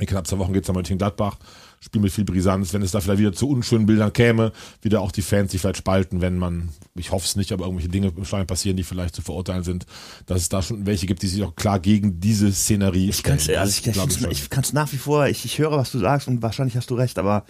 in 0.00 0.06
knapp 0.06 0.26
zwei 0.26 0.38
Wochen 0.38 0.52
geht's 0.52 0.66
dann 0.66 0.74
mal 0.74 0.88
in 0.88 0.98
Gladbach. 0.98 1.36
Spiel 1.80 2.00
mit 2.00 2.12
viel 2.12 2.24
Brisanz. 2.24 2.72
Wenn 2.72 2.82
es 2.82 2.90
da 2.90 3.00
vielleicht 3.00 3.20
wieder 3.20 3.32
zu 3.32 3.48
unschönen 3.48 3.86
Bildern 3.86 4.12
käme, 4.12 4.52
wieder 4.82 5.00
auch 5.00 5.12
die 5.12 5.22
Fans 5.22 5.52
sich 5.52 5.60
vielleicht 5.60 5.78
spalten, 5.78 6.20
wenn 6.20 6.36
man, 6.36 6.70
ich 6.94 7.12
hoffe 7.12 7.24
es 7.24 7.36
nicht, 7.36 7.52
aber 7.52 7.64
irgendwelche 7.64 7.88
Dinge 7.88 8.12
im 8.16 8.24
Stadion 8.24 8.46
passieren, 8.46 8.76
die 8.76 8.82
vielleicht 8.82 9.14
zu 9.14 9.22
verurteilen 9.22 9.64
sind, 9.64 9.86
dass 10.26 10.40
es 10.40 10.48
da 10.48 10.62
schon 10.62 10.86
welche 10.86 11.06
gibt, 11.06 11.22
die 11.22 11.28
sich 11.28 11.42
auch 11.42 11.54
klar 11.54 11.78
gegen 11.78 12.20
diese 12.20 12.52
Szenerie 12.52 13.08
Ich 13.08 13.22
kann 13.22 13.36
es 13.36 13.44
stellen. 13.44 13.58
also 13.58 13.70
ich, 13.70 13.86
ich, 13.86 14.30
ich 14.30 14.50
kann's 14.50 14.72
nach 14.72 14.92
wie 14.92 14.96
vor, 14.96 15.26
ich, 15.28 15.44
ich 15.44 15.58
höre, 15.58 15.72
was 15.72 15.92
du 15.92 15.98
sagst 15.98 16.28
und 16.28 16.42
wahrscheinlich 16.42 16.76
hast 16.76 16.90
du 16.90 16.94
recht, 16.94 17.18
aber 17.18 17.44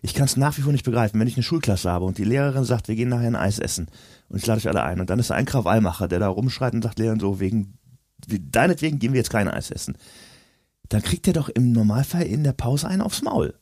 ich 0.00 0.14
kann 0.14 0.24
es 0.24 0.36
nach 0.36 0.56
wie 0.58 0.62
vor 0.62 0.72
nicht 0.72 0.84
begreifen, 0.84 1.18
wenn 1.20 1.28
ich 1.28 1.36
eine 1.36 1.44
Schulklasse 1.44 1.90
habe 1.90 2.04
und 2.04 2.18
die 2.18 2.24
Lehrerin 2.24 2.64
sagt, 2.64 2.88
wir 2.88 2.96
gehen 2.96 3.08
nachher 3.08 3.28
ein 3.28 3.36
Eis 3.36 3.58
essen 3.58 3.86
und 4.28 4.38
ich 4.38 4.46
lade 4.46 4.58
euch 4.58 4.68
alle 4.68 4.82
ein 4.82 5.00
und 5.00 5.10
dann 5.10 5.18
ist 5.18 5.30
da 5.30 5.34
ein 5.34 5.46
Krawallmacher, 5.46 6.08
der 6.08 6.18
da 6.18 6.28
rumschreit 6.28 6.74
und 6.74 6.82
sagt, 6.82 6.98
Lehrerin, 6.98 7.20
so 7.20 7.38
wegen, 7.38 7.78
deinetwegen 8.26 8.98
gehen 8.98 9.12
wir 9.12 9.18
jetzt 9.18 9.30
kein 9.30 9.48
Eis 9.48 9.70
essen. 9.70 9.96
Dann 10.88 11.02
kriegt 11.02 11.26
er 11.26 11.32
doch 11.32 11.48
im 11.48 11.72
Normalfall 11.72 12.22
in 12.22 12.44
der 12.44 12.52
Pause 12.52 12.88
einen 12.88 13.00
aufs 13.00 13.22
Maul. 13.22 13.54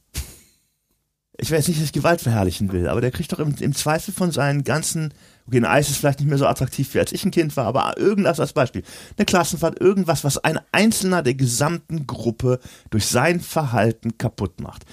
Ich 1.42 1.50
weiß 1.50 1.68
nicht, 1.68 1.80
dass 1.80 1.86
ich 1.86 1.92
Gewalt 1.92 2.20
verherrlichen 2.20 2.70
will, 2.70 2.86
aber 2.86 3.00
der 3.00 3.10
kriegt 3.10 3.32
doch 3.32 3.38
im, 3.38 3.54
im 3.58 3.74
Zweifel 3.74 4.12
von 4.12 4.30
seinen 4.30 4.62
ganzen, 4.62 5.14
okay, 5.46 5.56
ein 5.56 5.64
Eis 5.64 5.88
ist 5.88 5.96
vielleicht 5.96 6.20
nicht 6.20 6.28
mehr 6.28 6.36
so 6.36 6.46
attraktiv, 6.46 6.92
wie 6.92 6.98
als 6.98 7.12
ich 7.12 7.24
ein 7.24 7.30
Kind 7.30 7.56
war, 7.56 7.64
aber 7.64 7.96
irgendwas 7.96 8.40
als 8.40 8.52
Beispiel. 8.52 8.82
Eine 9.16 9.24
Klassenfahrt, 9.24 9.80
irgendwas, 9.80 10.22
was 10.22 10.36
ein 10.38 10.60
Einzelner 10.70 11.22
der 11.22 11.34
gesamten 11.34 12.06
Gruppe 12.06 12.60
durch 12.90 13.06
sein 13.06 13.40
Verhalten 13.40 14.18
kaputt 14.18 14.60
macht. 14.60 14.84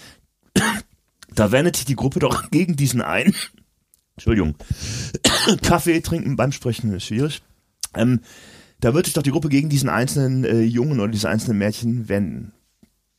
Da 1.34 1.52
wendet 1.52 1.76
sich 1.76 1.86
die 1.86 1.98
Gruppe 1.98 2.20
doch 2.20 2.50
gegen 2.52 2.78
diesen 2.78 3.02
ein. 3.02 3.36
Entschuldigung. 4.16 4.56
Kaffee 5.62 6.00
trinken 6.00 6.38
beim 6.38 6.54
Sprechen 6.54 6.94
ist 6.94 7.06
schwierig. 7.06 7.42
Ähm, 7.94 8.22
da 8.80 8.94
wird 8.94 9.06
sich 9.06 9.14
doch 9.14 9.24
die 9.24 9.32
Gruppe 9.32 9.50
gegen 9.50 9.70
diesen 9.70 9.90
einzelnen 9.90 10.46
äh, 10.46 10.62
Jungen 10.62 11.00
oder 11.00 11.12
diese 11.12 11.30
einzelnen 11.30 11.58
Mädchen 11.58 12.08
wenden. 12.08 12.54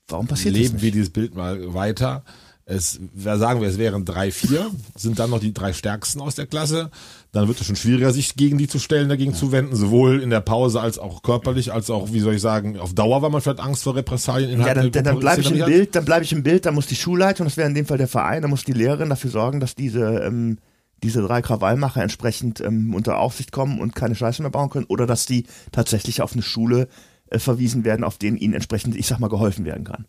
Warum 0.09 0.27
passiert 0.27 0.55
Leben 0.55 0.73
das 0.75 0.83
wir 0.83 0.87
nicht? 0.87 0.95
dieses 0.95 1.11
Bild 1.11 1.35
mal 1.35 1.75
weiter. 1.75 2.25
Es, 2.71 3.01
wer 3.15 3.39
sagen 3.39 3.63
wir, 3.63 3.69
es 3.69 3.79
wären 3.79 4.05
drei, 4.05 4.31
vier, 4.31 4.71
sind 4.95 5.19
dann 5.19 5.31
noch 5.31 5.41
die 5.41 5.55
drei 5.55 5.73
stärksten 5.73 6.21
aus 6.21 6.35
der 6.35 6.45
Klasse. 6.45 6.91
Dann 7.33 7.49
wird 7.49 7.59
es 7.59 7.67
schon 7.67 7.77
schwieriger, 7.77 8.13
sich 8.13 8.37
gegen 8.37 8.59
die 8.59 8.69
zu 8.69 8.79
stellen, 8.79 9.09
dagegen 9.09 9.33
zu 9.33 9.53
wenden, 9.53 9.75
sowohl 9.75 10.21
in 10.21 10.29
der 10.29 10.43
Pause 10.43 10.79
als 10.79 10.99
auch 10.99 11.23
körperlich, 11.23 11.73
als 11.73 11.89
auch, 11.89 12.13
wie 12.13 12.21
soll 12.21 12.35
ich 12.35 12.43
sagen, 12.43 12.79
auf 12.79 12.93
Dauer, 12.93 13.23
weil 13.23 13.31
man 13.31 13.41
vielleicht 13.41 13.61
Angst 13.61 13.85
vor 13.85 13.97
Repressalien 13.97 14.51
Ja, 14.51 14.57
innerhalb 14.57 14.75
dann, 14.75 14.93
der 14.93 15.03
dann, 15.03 15.15
dann 15.15 15.21
bleibe 15.21 15.41
ich 15.41 15.51
im. 15.51 15.65
Bild, 15.65 15.95
dann 15.95 16.05
bleibe 16.05 16.25
ich 16.27 16.33
im 16.33 16.43
Bild, 16.43 16.67
dann 16.67 16.75
muss 16.75 16.87
die 16.87 16.97
Schulleitung, 16.97 17.47
das 17.47 17.57
wäre 17.57 17.69
in 17.69 17.75
dem 17.75 17.87
Fall 17.87 17.97
der 17.97 18.07
Verein, 18.07 18.43
dann 18.43 18.51
muss 18.51 18.65
die 18.65 18.75
Lehrerin 18.75 19.09
dafür 19.09 19.31
sorgen, 19.31 19.61
dass 19.61 19.75
diese, 19.75 20.05
ähm, 20.19 20.59
diese 21.03 21.23
drei 21.23 21.41
Krawallmacher 21.41 22.03
entsprechend 22.03 22.61
ähm, 22.61 22.93
unter 22.93 23.19
Aufsicht 23.19 23.51
kommen 23.51 23.81
und 23.81 23.95
keine 23.95 24.15
Scheiße 24.15 24.43
mehr 24.43 24.51
bauen 24.51 24.69
können 24.69 24.87
oder 24.91 25.07
dass 25.07 25.25
die 25.25 25.47
tatsächlich 25.73 26.21
auf 26.21 26.35
eine 26.35 26.43
Schule 26.43 26.89
äh, 27.31 27.39
verwiesen 27.39 27.87
werden, 27.87 28.05
auf 28.05 28.19
denen 28.19 28.37
ihnen 28.37 28.53
entsprechend, 28.53 28.95
ich 28.95 29.07
sag 29.07 29.21
mal, 29.21 29.29
geholfen 29.29 29.65
werden 29.65 29.85
kann. 29.85 30.05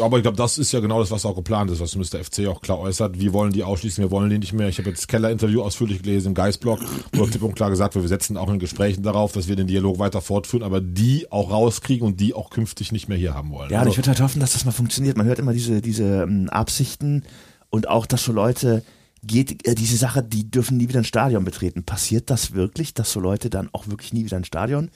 Aber 0.00 0.18
ich 0.18 0.22
glaube, 0.22 0.36
das 0.36 0.58
ist 0.58 0.72
ja 0.72 0.80
genau 0.80 1.00
das, 1.00 1.10
was 1.10 1.24
auch 1.24 1.34
geplant 1.34 1.70
ist, 1.70 1.80
was 1.80 1.96
Mr. 1.96 2.22
FC 2.22 2.46
auch 2.46 2.60
klar 2.60 2.78
äußert. 2.78 3.18
Wir 3.18 3.32
wollen 3.32 3.52
die 3.52 3.62
ausschließen, 3.62 4.02
wir 4.02 4.10
wollen 4.10 4.30
die 4.30 4.38
nicht 4.38 4.52
mehr. 4.52 4.68
Ich 4.68 4.78
habe 4.78 4.90
jetzt 4.90 5.08
Keller-Interview 5.08 5.62
ausführlich 5.62 6.02
gelesen 6.02 6.28
im 6.28 6.34
Geistblog, 6.34 6.80
wo 7.12 7.24
klipp 7.24 7.42
und 7.42 7.54
klar 7.54 7.70
gesagt 7.70 7.94
wird, 7.94 8.04
wir 8.04 8.08
setzen 8.08 8.36
auch 8.36 8.50
in 8.50 8.58
Gesprächen 8.58 9.02
darauf, 9.02 9.32
dass 9.32 9.48
wir 9.48 9.56
den 9.56 9.66
Dialog 9.66 9.98
weiter 9.98 10.20
fortführen, 10.20 10.62
aber 10.62 10.80
die 10.80 11.30
auch 11.32 11.50
rauskriegen 11.50 12.06
und 12.06 12.20
die 12.20 12.34
auch 12.34 12.50
künftig 12.50 12.92
nicht 12.92 13.08
mehr 13.08 13.18
hier 13.18 13.34
haben 13.34 13.50
wollen. 13.50 13.70
Ja, 13.70 13.78
und 13.78 13.80
also, 13.80 13.90
ich 13.92 13.96
würde 13.98 14.10
halt 14.10 14.20
hoffen, 14.20 14.40
dass 14.40 14.52
das 14.52 14.64
mal 14.64 14.72
funktioniert. 14.72 15.16
Man 15.16 15.26
hört 15.26 15.38
immer 15.38 15.52
diese, 15.52 15.80
diese 15.80 16.22
ähm, 16.22 16.48
Absichten 16.50 17.24
und 17.70 17.88
auch, 17.88 18.06
dass 18.06 18.24
so 18.24 18.32
Leute 18.32 18.82
geht, 19.22 19.66
äh, 19.66 19.74
diese 19.74 19.96
Sache, 19.96 20.22
die 20.22 20.50
dürfen 20.50 20.76
nie 20.76 20.88
wieder 20.88 21.00
ein 21.00 21.04
Stadion 21.04 21.44
betreten. 21.44 21.84
Passiert 21.84 22.30
das 22.30 22.52
wirklich, 22.52 22.94
dass 22.94 23.12
so 23.12 23.20
Leute 23.20 23.50
dann 23.50 23.68
auch 23.72 23.88
wirklich 23.88 24.12
nie 24.12 24.24
wieder 24.24 24.36
ein 24.36 24.44
Stadion? 24.44 24.90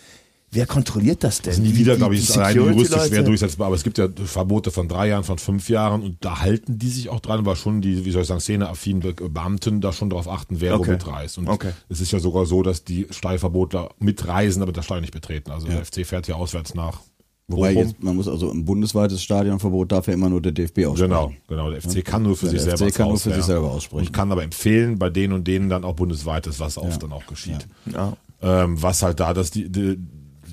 Wer 0.55 0.67
kontrolliert 0.67 1.23
das 1.25 1.43
denn? 1.43 1.51
Also 1.51 1.63
nie 1.63 1.69
Die- 1.73 1.79
wieder, 1.79 1.93
die- 1.95 1.99
glaube 1.99 2.15
ich, 2.15 2.23
die 2.23 2.29
ist 2.31 2.39
rein 2.39 2.57
juristisch 2.57 3.03
schwer 3.09 3.23
durchsetzbar, 3.25 3.67
aber 3.67 3.77
es 3.77 3.83
gibt 3.85 3.99
ja 3.99 4.09
Verbote 4.25 4.71
von 4.71 4.89
drei 4.89 5.09
Jahren, 5.09 5.25
von 5.25 5.39
fünf 5.39 5.69
Jahren 5.69 6.03
und 6.03 6.25
da 6.25 6.41
halten 6.41 6.79
die 6.79 6.89
sich 6.89 7.09
auch 7.11 7.21
dran, 7.21 7.45
weil 7.45 7.57
schon 7.57 7.81
die, 7.81 8.05
wie 8.05 8.11
soll 8.13 8.23
ich 8.23 8.29
sagen, 8.29 8.41
szeneaffinen 8.41 9.01
Be- 9.01 9.29
Beamten 9.29 9.81
da 9.81 9.93
schon 9.93 10.11
darauf 10.11 10.29
achten, 10.29 10.61
wer 10.61 10.77
Okay. 10.77 10.87
wo 10.87 10.93
mitreist. 10.93 11.39
Und 11.39 11.49
Okay. 11.49 11.73
es 11.89 12.01
ist 12.01 12.13
ja 12.13 12.21
sogar 12.21 12.47
so, 12.47 12.63
dass 12.63 12.85
die 12.85 13.07
Stallverbotler 13.11 13.91
mitreisen, 13.99 14.63
aber 14.63 14.73
das 14.73 14.85
Stadion 14.85 15.03
nicht 15.03 15.13
betreten. 15.15 15.51
Also 15.51 15.67
der 15.67 15.81
FC 15.85 16.05
fährt 16.07 16.29
ja 16.29 16.37
auswärts 16.37 16.75
nach. 16.75 17.01
Wobei 17.47 17.73
jetzt, 17.75 18.03
man 18.03 18.17
muss 18.17 18.27
also 18.27 18.51
ein 18.51 18.65
bundesweites 18.65 19.23
Stadionverbot 19.23 19.93
darf 19.93 20.07
ja 20.07 20.15
immer 20.15 20.31
nur 20.31 20.41
der 20.41 20.53
DFB 20.53 20.87
aussprechen. 20.87 21.11
Genau, 21.11 21.33
genau. 21.47 21.71
Der 21.71 21.83
FC 21.83 22.03
kann 22.03 22.23
nur 22.23 22.37
für 22.39 22.47
Ja, 22.47 22.53
sich 22.53 22.63
der 22.65 22.79
selber 22.79 22.91
FC 22.91 22.97
kann 22.97 23.09
nur 23.09 23.19
für 23.19 23.35
sich 23.35 23.45
selber 23.45 23.71
aussprechen. 23.71 24.07
Und 24.07 24.13
kann 24.15 24.33
aber 24.33 24.45
empfehlen, 24.45 24.99
bei 24.99 25.11
denen 25.11 25.35
und 25.35 25.47
denen 25.47 25.69
dann 25.69 25.85
auch 25.85 25.95
bundesweites, 25.95 26.59
was 26.61 26.79
oft 26.79 27.03
dann 27.03 27.13
auch 27.13 27.27
geschieht. 27.27 27.67
Ja. 27.93 28.17
Ähm, 28.41 28.81
was 28.83 29.03
halt 29.03 29.21
da 29.21 29.35
das 29.35 29.51
die, 29.51 29.69
die, 29.71 29.99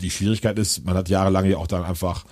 die 0.01 0.09
Schwierigkeit 0.11 0.57
ist, 0.59 0.85
man 0.85 0.95
hat 0.95 1.09
jahrelang 1.09 1.45
ja 1.45 1.57
auch 1.57 1.67
dann 1.67 1.83
einfach, 1.83 2.25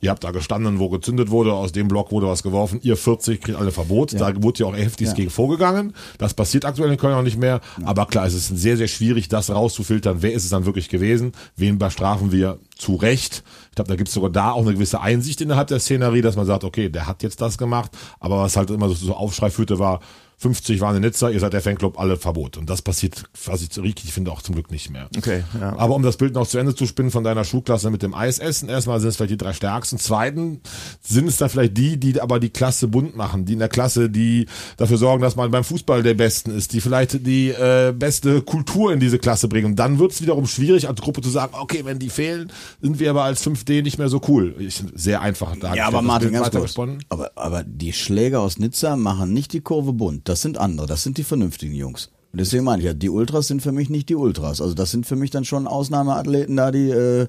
ihr 0.00 0.10
habt 0.10 0.24
da 0.24 0.32
gestanden, 0.32 0.78
wo 0.80 0.88
gezündet 0.88 1.30
wurde, 1.30 1.52
aus 1.52 1.70
dem 1.72 1.86
Block 1.88 2.10
wurde 2.10 2.26
was 2.26 2.42
geworfen, 2.42 2.80
ihr 2.82 2.96
40 2.96 3.40
kriegt 3.40 3.56
alle 3.58 3.70
Verbot. 3.70 4.12
Da 4.18 4.32
wurde 4.42 4.60
ja 4.60 4.66
auch 4.66 4.76
heftig 4.76 5.08
Ja. 5.08 5.14
gegen 5.14 5.30
vorgegangen. 5.30 5.94
Das 6.18 6.34
passiert 6.34 6.64
aktuell 6.64 6.90
in 6.90 6.96
Köln 6.98 7.14
auch 7.14 7.22
nicht 7.22 7.38
mehr. 7.38 7.60
Aber 7.84 8.06
klar, 8.06 8.26
es 8.26 8.34
ist 8.34 8.48
sehr, 8.48 8.76
sehr 8.76 8.88
schwierig, 8.88 9.28
das 9.28 9.50
rauszufiltern. 9.50 10.18
Wer 10.20 10.32
ist 10.32 10.44
es 10.44 10.50
dann 10.50 10.66
wirklich 10.66 10.88
gewesen? 10.88 11.32
Wen 11.56 11.78
bestrafen 11.78 12.32
wir 12.32 12.58
zu 12.76 12.96
Recht? 12.96 13.44
Ich 13.70 13.76
glaube, 13.76 13.88
da 13.88 13.96
gibt 13.96 14.08
es 14.08 14.14
sogar 14.14 14.30
da 14.30 14.50
auch 14.52 14.62
eine 14.62 14.74
gewisse 14.74 15.00
Einsicht 15.00 15.40
innerhalb 15.40 15.68
der 15.68 15.78
Szenerie, 15.78 16.20
dass 16.20 16.36
man 16.36 16.46
sagt, 16.46 16.64
okay, 16.64 16.88
der 16.88 17.06
hat 17.06 17.22
jetzt 17.22 17.40
das 17.40 17.56
gemacht. 17.56 17.92
Aber 18.18 18.38
was 18.40 18.56
halt 18.56 18.70
immer 18.70 18.88
so, 18.88 18.94
so 18.94 19.14
Aufschrei 19.14 19.50
führte, 19.50 19.78
war, 19.78 20.00
50 20.42 20.80
waren 20.80 20.96
in 20.96 21.02
Nizza, 21.02 21.30
ihr 21.30 21.38
seid 21.38 21.52
der 21.52 21.60
Fanclub, 21.60 22.00
alle 22.00 22.16
Verbot. 22.16 22.56
Und 22.56 22.68
das 22.68 22.82
passiert, 22.82 23.22
was 23.46 23.62
ich 23.62 23.72
so 23.72 23.80
richtig 23.80 24.12
finde, 24.12 24.32
auch 24.32 24.42
zum 24.42 24.56
Glück 24.56 24.72
nicht 24.72 24.90
mehr. 24.90 25.08
Okay, 25.16 25.44
ja. 25.58 25.76
Aber 25.78 25.94
um 25.94 26.02
das 26.02 26.16
Bild 26.16 26.34
noch 26.34 26.48
zu 26.48 26.58
Ende 26.58 26.74
zu 26.74 26.86
spinnen 26.86 27.12
von 27.12 27.22
deiner 27.22 27.44
Schulklasse 27.44 27.90
mit 27.90 28.02
dem 28.02 28.12
Eisessen, 28.12 28.68
erstmal 28.68 28.98
sind 28.98 29.10
es 29.10 29.16
vielleicht 29.16 29.30
die 29.30 29.36
drei 29.36 29.52
stärksten. 29.52 29.98
Zweiten 29.98 30.60
sind 31.00 31.28
es 31.28 31.36
dann 31.36 31.48
vielleicht 31.48 31.76
die, 31.76 31.96
die 31.96 32.20
aber 32.20 32.40
die 32.40 32.50
Klasse 32.50 32.88
bunt 32.88 33.16
machen, 33.16 33.44
die 33.44 33.52
in 33.52 33.60
der 33.60 33.68
Klasse, 33.68 34.10
die 34.10 34.46
dafür 34.78 34.96
sorgen, 34.96 35.22
dass 35.22 35.36
man 35.36 35.52
beim 35.52 35.62
Fußball 35.62 36.02
der 36.02 36.14
Besten 36.14 36.50
ist, 36.50 36.72
die 36.72 36.80
vielleicht 36.80 37.24
die 37.24 37.50
äh, 37.50 37.94
beste 37.96 38.42
Kultur 38.42 38.92
in 38.92 38.98
diese 38.98 39.20
Klasse 39.20 39.46
bringen. 39.46 39.66
Und 39.66 39.76
dann 39.76 40.00
wird 40.00 40.10
es 40.10 40.22
wiederum 40.22 40.48
schwierig, 40.48 40.88
als 40.88 41.00
Gruppe 41.00 41.22
zu 41.22 41.30
sagen, 41.30 41.54
okay, 41.56 41.84
wenn 41.84 42.00
die 42.00 42.10
fehlen, 42.10 42.50
sind 42.80 42.98
wir 42.98 43.10
aber 43.10 43.22
als 43.22 43.46
5D 43.46 43.82
nicht 43.82 43.98
mehr 43.98 44.08
so 44.08 44.20
cool. 44.26 44.56
Ich, 44.58 44.82
sehr 44.94 45.20
einfach 45.20 45.50
dargestellt. 45.50 45.76
Ja, 45.76 45.86
aber 45.86 46.02
Martin, 46.02 46.32
ganz 46.32 46.50
kurz. 46.50 46.74
Aber, 47.08 47.30
aber 47.36 47.62
die 47.62 47.92
Schläger 47.92 48.40
aus 48.40 48.58
Nizza 48.58 48.96
machen 48.96 49.32
nicht 49.32 49.52
die 49.52 49.60
Kurve 49.60 49.92
bunt. 49.92 50.31
Das 50.32 50.40
sind 50.40 50.56
andere. 50.56 50.86
Das 50.86 51.02
sind 51.02 51.18
die 51.18 51.24
vernünftigen 51.24 51.74
Jungs. 51.74 52.06
Und 52.32 52.40
deswegen 52.40 52.64
meine 52.64 52.80
ich 52.80 52.86
ja, 52.86 52.94
die 52.94 53.10
Ultras 53.10 53.48
sind 53.48 53.60
für 53.60 53.70
mich 53.70 53.90
nicht 53.90 54.08
die 54.08 54.14
Ultras. 54.14 54.62
Also 54.62 54.72
das 54.72 54.90
sind 54.90 55.04
für 55.04 55.14
mich 55.14 55.30
dann 55.30 55.44
schon 55.44 55.66
Ausnahmeathleten 55.66 56.56
da, 56.56 56.70
die 56.70 56.88
äh, 56.88 57.26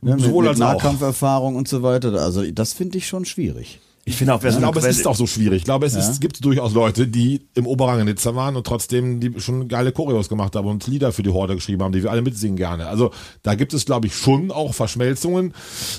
ne, 0.00 0.14
mit, 0.14 0.20
Sowohl 0.20 0.48
mit. 0.48 0.56
Nahkampferfahrung 0.56 1.56
und 1.56 1.68
so 1.68 1.82
weiter. 1.82 2.10
Also 2.14 2.50
das 2.50 2.72
finde 2.72 2.96
ich 2.96 3.06
schon 3.06 3.26
schwierig. 3.26 3.80
Ich 4.08 4.16
finde 4.16 4.34
auch, 4.34 4.42
Ich 4.42 4.48
eine 4.48 4.58
glaube, 4.58 4.80
es 4.80 4.86
ist 4.98 5.06
auch 5.06 5.14
so 5.14 5.26
schwierig. 5.26 5.58
Ich 5.58 5.64
glaube, 5.64 5.84
es 5.84 5.94
ist, 5.94 6.20
gibt 6.20 6.42
durchaus 6.42 6.72
Leute, 6.72 7.06
die 7.06 7.46
im 7.54 7.66
Oberrang 7.66 8.00
in 8.00 8.06
Nizza 8.06 8.34
waren 8.34 8.56
und 8.56 8.66
trotzdem 8.66 9.20
die 9.20 9.38
schon 9.38 9.68
geile 9.68 9.92
Choreos 9.92 10.30
gemacht 10.30 10.56
haben 10.56 10.66
und 10.66 10.86
Lieder 10.86 11.12
für 11.12 11.22
die 11.22 11.30
Horde 11.30 11.54
geschrieben 11.54 11.82
haben, 11.82 11.92
die 11.92 12.02
wir 12.02 12.10
alle 12.10 12.22
mitsingen 12.22 12.56
gerne. 12.56 12.86
Also 12.86 13.10
da 13.42 13.54
gibt 13.54 13.74
es, 13.74 13.84
glaube 13.84 14.06
ich, 14.06 14.14
schon 14.14 14.50
auch 14.50 14.72
Verschmelzungen. 14.72 15.52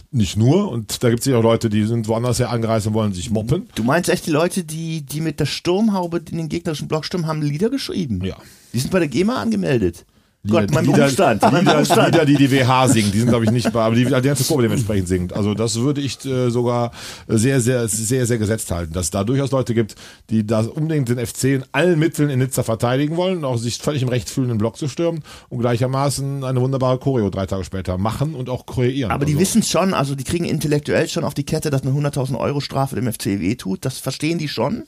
Nicht 0.10 0.38
nur. 0.38 0.72
Und 0.72 1.04
da 1.04 1.10
gibt 1.10 1.20
es 1.20 1.28
ja 1.28 1.38
auch 1.38 1.44
Leute, 1.44 1.70
die 1.70 1.86
sind 1.86 2.08
woanders 2.08 2.40
her 2.40 2.50
angereist 2.50 2.88
und 2.88 2.96
wollen 2.96 3.14
sich 3.14 3.30
moppen. 3.30 3.70
Du 3.76 3.84
meinst 3.84 4.10
echt 4.10 4.26
die 4.26 4.32
Leute, 4.32 4.64
die, 4.64 5.04
die 5.06 5.22
mit 5.22 5.40
der 5.40 5.46
Sturmhaube 5.46 6.22
in 6.32 6.38
den 6.38 6.50
gegnerischen 6.50 6.88
Block 6.88 7.06
stürmen, 7.06 7.28
haben 7.28 7.44
Lieder 7.44 7.70
geschrieben? 7.70 8.26
Ja. 8.26 8.38
Die 8.74 8.80
sind 8.80 8.90
bei 8.90 9.00
der 9.00 9.08
GEMA 9.08 9.40
angemeldet. 9.40 10.06
Lieder, 10.44 10.62
Gott, 10.62 10.72
mein 10.72 10.86
Lieder, 10.86 11.04
Umstand. 11.04 11.42
mein 11.42 11.66
Lieder, 11.66 11.80
Umstand. 11.80 12.14
Lieder, 12.14 12.26
die 12.26 12.36
die 12.36 12.50
WH 12.50 12.88
singt, 12.88 13.14
die 13.14 13.20
sind, 13.20 13.28
glaube 13.28 13.44
ich, 13.44 13.52
nicht 13.52 13.74
bei, 13.74 13.82
aber 13.82 13.96
die, 13.96 14.06
die 14.06 14.12
ganze 14.12 14.46
Kurve 14.46 14.64
dementsprechend 14.64 15.10
singt. 15.10 15.34
Also 15.34 15.54
das 15.54 15.76
würde 15.82 16.00
ich 16.00 16.24
äh, 16.26 16.50
sogar 16.50 16.92
sehr, 17.28 17.60
sehr, 17.60 17.90
sehr, 17.90 18.26
sehr 18.26 18.38
gesetzt 18.38 18.72
halten, 18.72 18.94
dass 18.94 19.12
da 19.12 19.26
durchaus 19.26 19.52
Leute 19.52 19.74
gibt, 19.74 19.96
die 20.30 20.48
da 20.48 20.62
unbedingt 20.62 21.10
den 21.10 21.26
FC 21.26 21.44
in 21.46 21.66
allen 21.74 22.00
Mitteln 22.00 22.30
in 22.30 22.40
Nizza 22.40 22.64
verteidigen 22.64 23.18
wollen, 23.18 23.44
auch 23.44 23.58
sich 23.58 23.80
völlig 23.80 24.02
im 24.02 24.08
Recht 24.08 24.30
fühlen, 24.30 24.48
den 24.48 24.58
Block 24.58 24.78
zu 24.78 24.88
stürmen 24.88 25.24
und 25.50 25.60
gleichermaßen 25.60 26.46
eine 26.46 26.62
wunderbare 26.62 27.00
Choreo 27.00 27.30
drei 27.30 27.46
Tage 27.46 27.66
später 27.66 27.98
machen 27.98 28.34
und 28.34 28.50
auch 28.50 28.66
kreieren. 28.66 29.12
Aber 29.12 29.26
die 29.26 29.34
also, 29.34 29.42
wissen 29.42 29.64
schon, 29.64 29.94
also 29.94 30.16
die 30.16 30.24
kriegen 30.24 30.46
intellektuell 30.46 31.10
schon 31.10 31.26
auf 31.26 31.34
die 31.34 31.44
Kette, 31.44 31.70
dass 31.70 31.82
eine 31.82 31.92
100.000 31.92 32.40
Euro 32.40 32.62
Strafe 32.62 32.96
dem 32.96 33.12
FC 33.12 33.26
wehtut. 33.26 33.84
Das 33.84 33.98
verstehen 33.98 34.38
die 34.38 34.48
schon. 34.48 34.84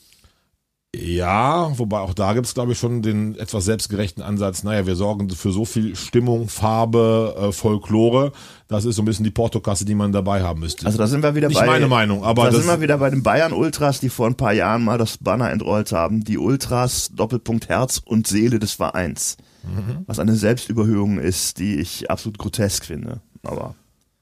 Ja, 0.94 1.72
wobei 1.80 2.00
auch 2.00 2.14
da 2.14 2.34
gibt 2.34 2.48
es, 2.48 2.54
glaube 2.54 2.74
ich, 2.74 2.78
schon 2.78 3.02
den 3.02 3.36
etwas 3.36 3.64
selbstgerechten 3.64 4.22
Ansatz, 4.22 4.64
naja, 4.64 4.86
wir 4.86 4.98
sorgen 4.98 5.30
für 5.30 5.54
so 5.54 5.64
viel 5.64 5.96
Stimmung, 5.96 6.50
Farbe, 6.50 7.34
äh, 7.40 7.52
Folklore, 7.54 8.34
das 8.68 8.84
ist 8.84 8.98
so 8.98 9.02
ein 9.02 9.06
bisschen 9.06 9.24
die 9.24 9.32
Portokasse, 9.32 9.86
die 9.86 9.96
man 9.96 10.12
dabei 10.12 10.44
haben 10.44 10.60
müsste. 10.60 10.86
Also 10.86 10.98
da 10.98 11.08
sind 11.08 11.24
wir 11.24 11.34
wieder 11.34 11.48
Nicht 11.48 11.62
bei. 11.62 11.66
meine 11.66 11.88
Meinung, 11.88 12.26
aber 12.26 12.44
da 12.44 12.50
das- 12.52 12.60
sind 12.66 12.68
wir 12.68 12.82
wieder 12.82 12.98
bei 12.98 13.10
den 13.10 13.24
Bayern 13.24 13.54
Ultras, 13.54 14.02
die 14.02 14.10
vor 14.10 14.28
ein 14.28 14.36
paar 14.36 14.52
Jahren 14.52 14.84
mal 14.84 14.98
das 14.98 15.18
Banner 15.18 15.50
entrollt 15.50 15.94
haben. 15.94 16.26
Die 16.26 16.38
Ultras 16.38 17.10
Doppelpunkt 17.16 17.70
Herz 17.70 18.02
und 18.04 18.28
Seele 18.28 18.60
des 18.60 18.74
Vereins. 18.74 19.38
Mhm. 19.64 20.04
Was 20.08 20.20
eine 20.20 20.36
Selbstüberhöhung 20.36 21.20
ist, 21.20 21.58
die 21.60 21.76
ich 21.80 22.12
absolut 22.12 22.38
grotesk 22.38 22.84
finde. 22.86 23.22
Aber 23.44 23.76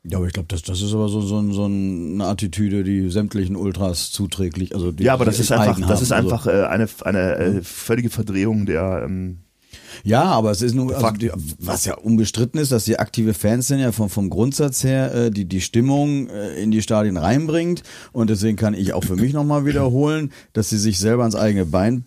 Ja, 0.03 0.17
aber 0.17 0.27
ich 0.27 0.33
glaube, 0.33 0.47
das, 0.47 0.61
das 0.61 0.81
ist 0.81 0.93
aber 0.93 1.09
so, 1.09 1.19
so, 1.21 1.51
so 1.51 1.65
eine 1.65 2.23
Attitüde, 2.25 2.83
die 2.85 3.09
sämtlichen 3.09 3.55
Ultras 3.57 4.11
zuträglich, 4.11 4.73
also 4.73 4.91
die 4.93 5.03
ja, 5.03 5.13
aber 5.13 5.25
das 5.25 5.39
ist 5.39 5.51
einfach, 5.51 5.77
das 5.79 5.89
haben. 5.89 6.03
ist 6.03 6.11
Also- 6.13 6.29
einfach 6.31 6.47
äh, 6.47 6.63
eine 6.67 6.87
eine 7.03 7.35
äh, 7.35 7.61
völlige 7.63 8.09
Verdrehung 8.09 8.65
der. 8.65 9.03
Ähm, 9.05 9.39
Ja, 10.05 10.23
aber 10.23 10.51
es 10.51 10.61
ist 10.61 10.73
nur, 10.73 10.87
also 10.93 11.01
Fakt. 11.05 11.21
die, 11.21 11.31
was 11.59 11.83
ja 11.83 11.95
unbestritten 11.95 12.59
ist, 12.61 12.71
dass 12.71 12.85
die 12.85 12.97
aktive 12.97 13.33
Fans 13.33 13.67
sind 13.67 13.79
ja 13.79 13.91
vom, 13.91 14.09
vom 14.09 14.29
Grundsatz 14.29 14.83
her 14.85 15.13
äh, 15.13 15.31
die 15.31 15.45
die 15.45 15.59
Stimmung 15.61 16.29
äh, 16.29 16.53
in 16.63 16.71
die 16.71 16.81
Stadien 16.81 17.17
reinbringt 17.17 17.83
und 18.13 18.29
deswegen 18.29 18.55
kann 18.55 18.73
ich 18.73 18.93
auch 18.93 19.03
für 19.03 19.17
mich 19.17 19.33
nochmal 19.33 19.65
wiederholen, 19.65 20.31
dass 20.53 20.69
sie 20.69 20.77
sich 20.77 20.97
selber 20.97 21.23
ans 21.23 21.35
eigene 21.35 21.65
Bein 21.65 22.05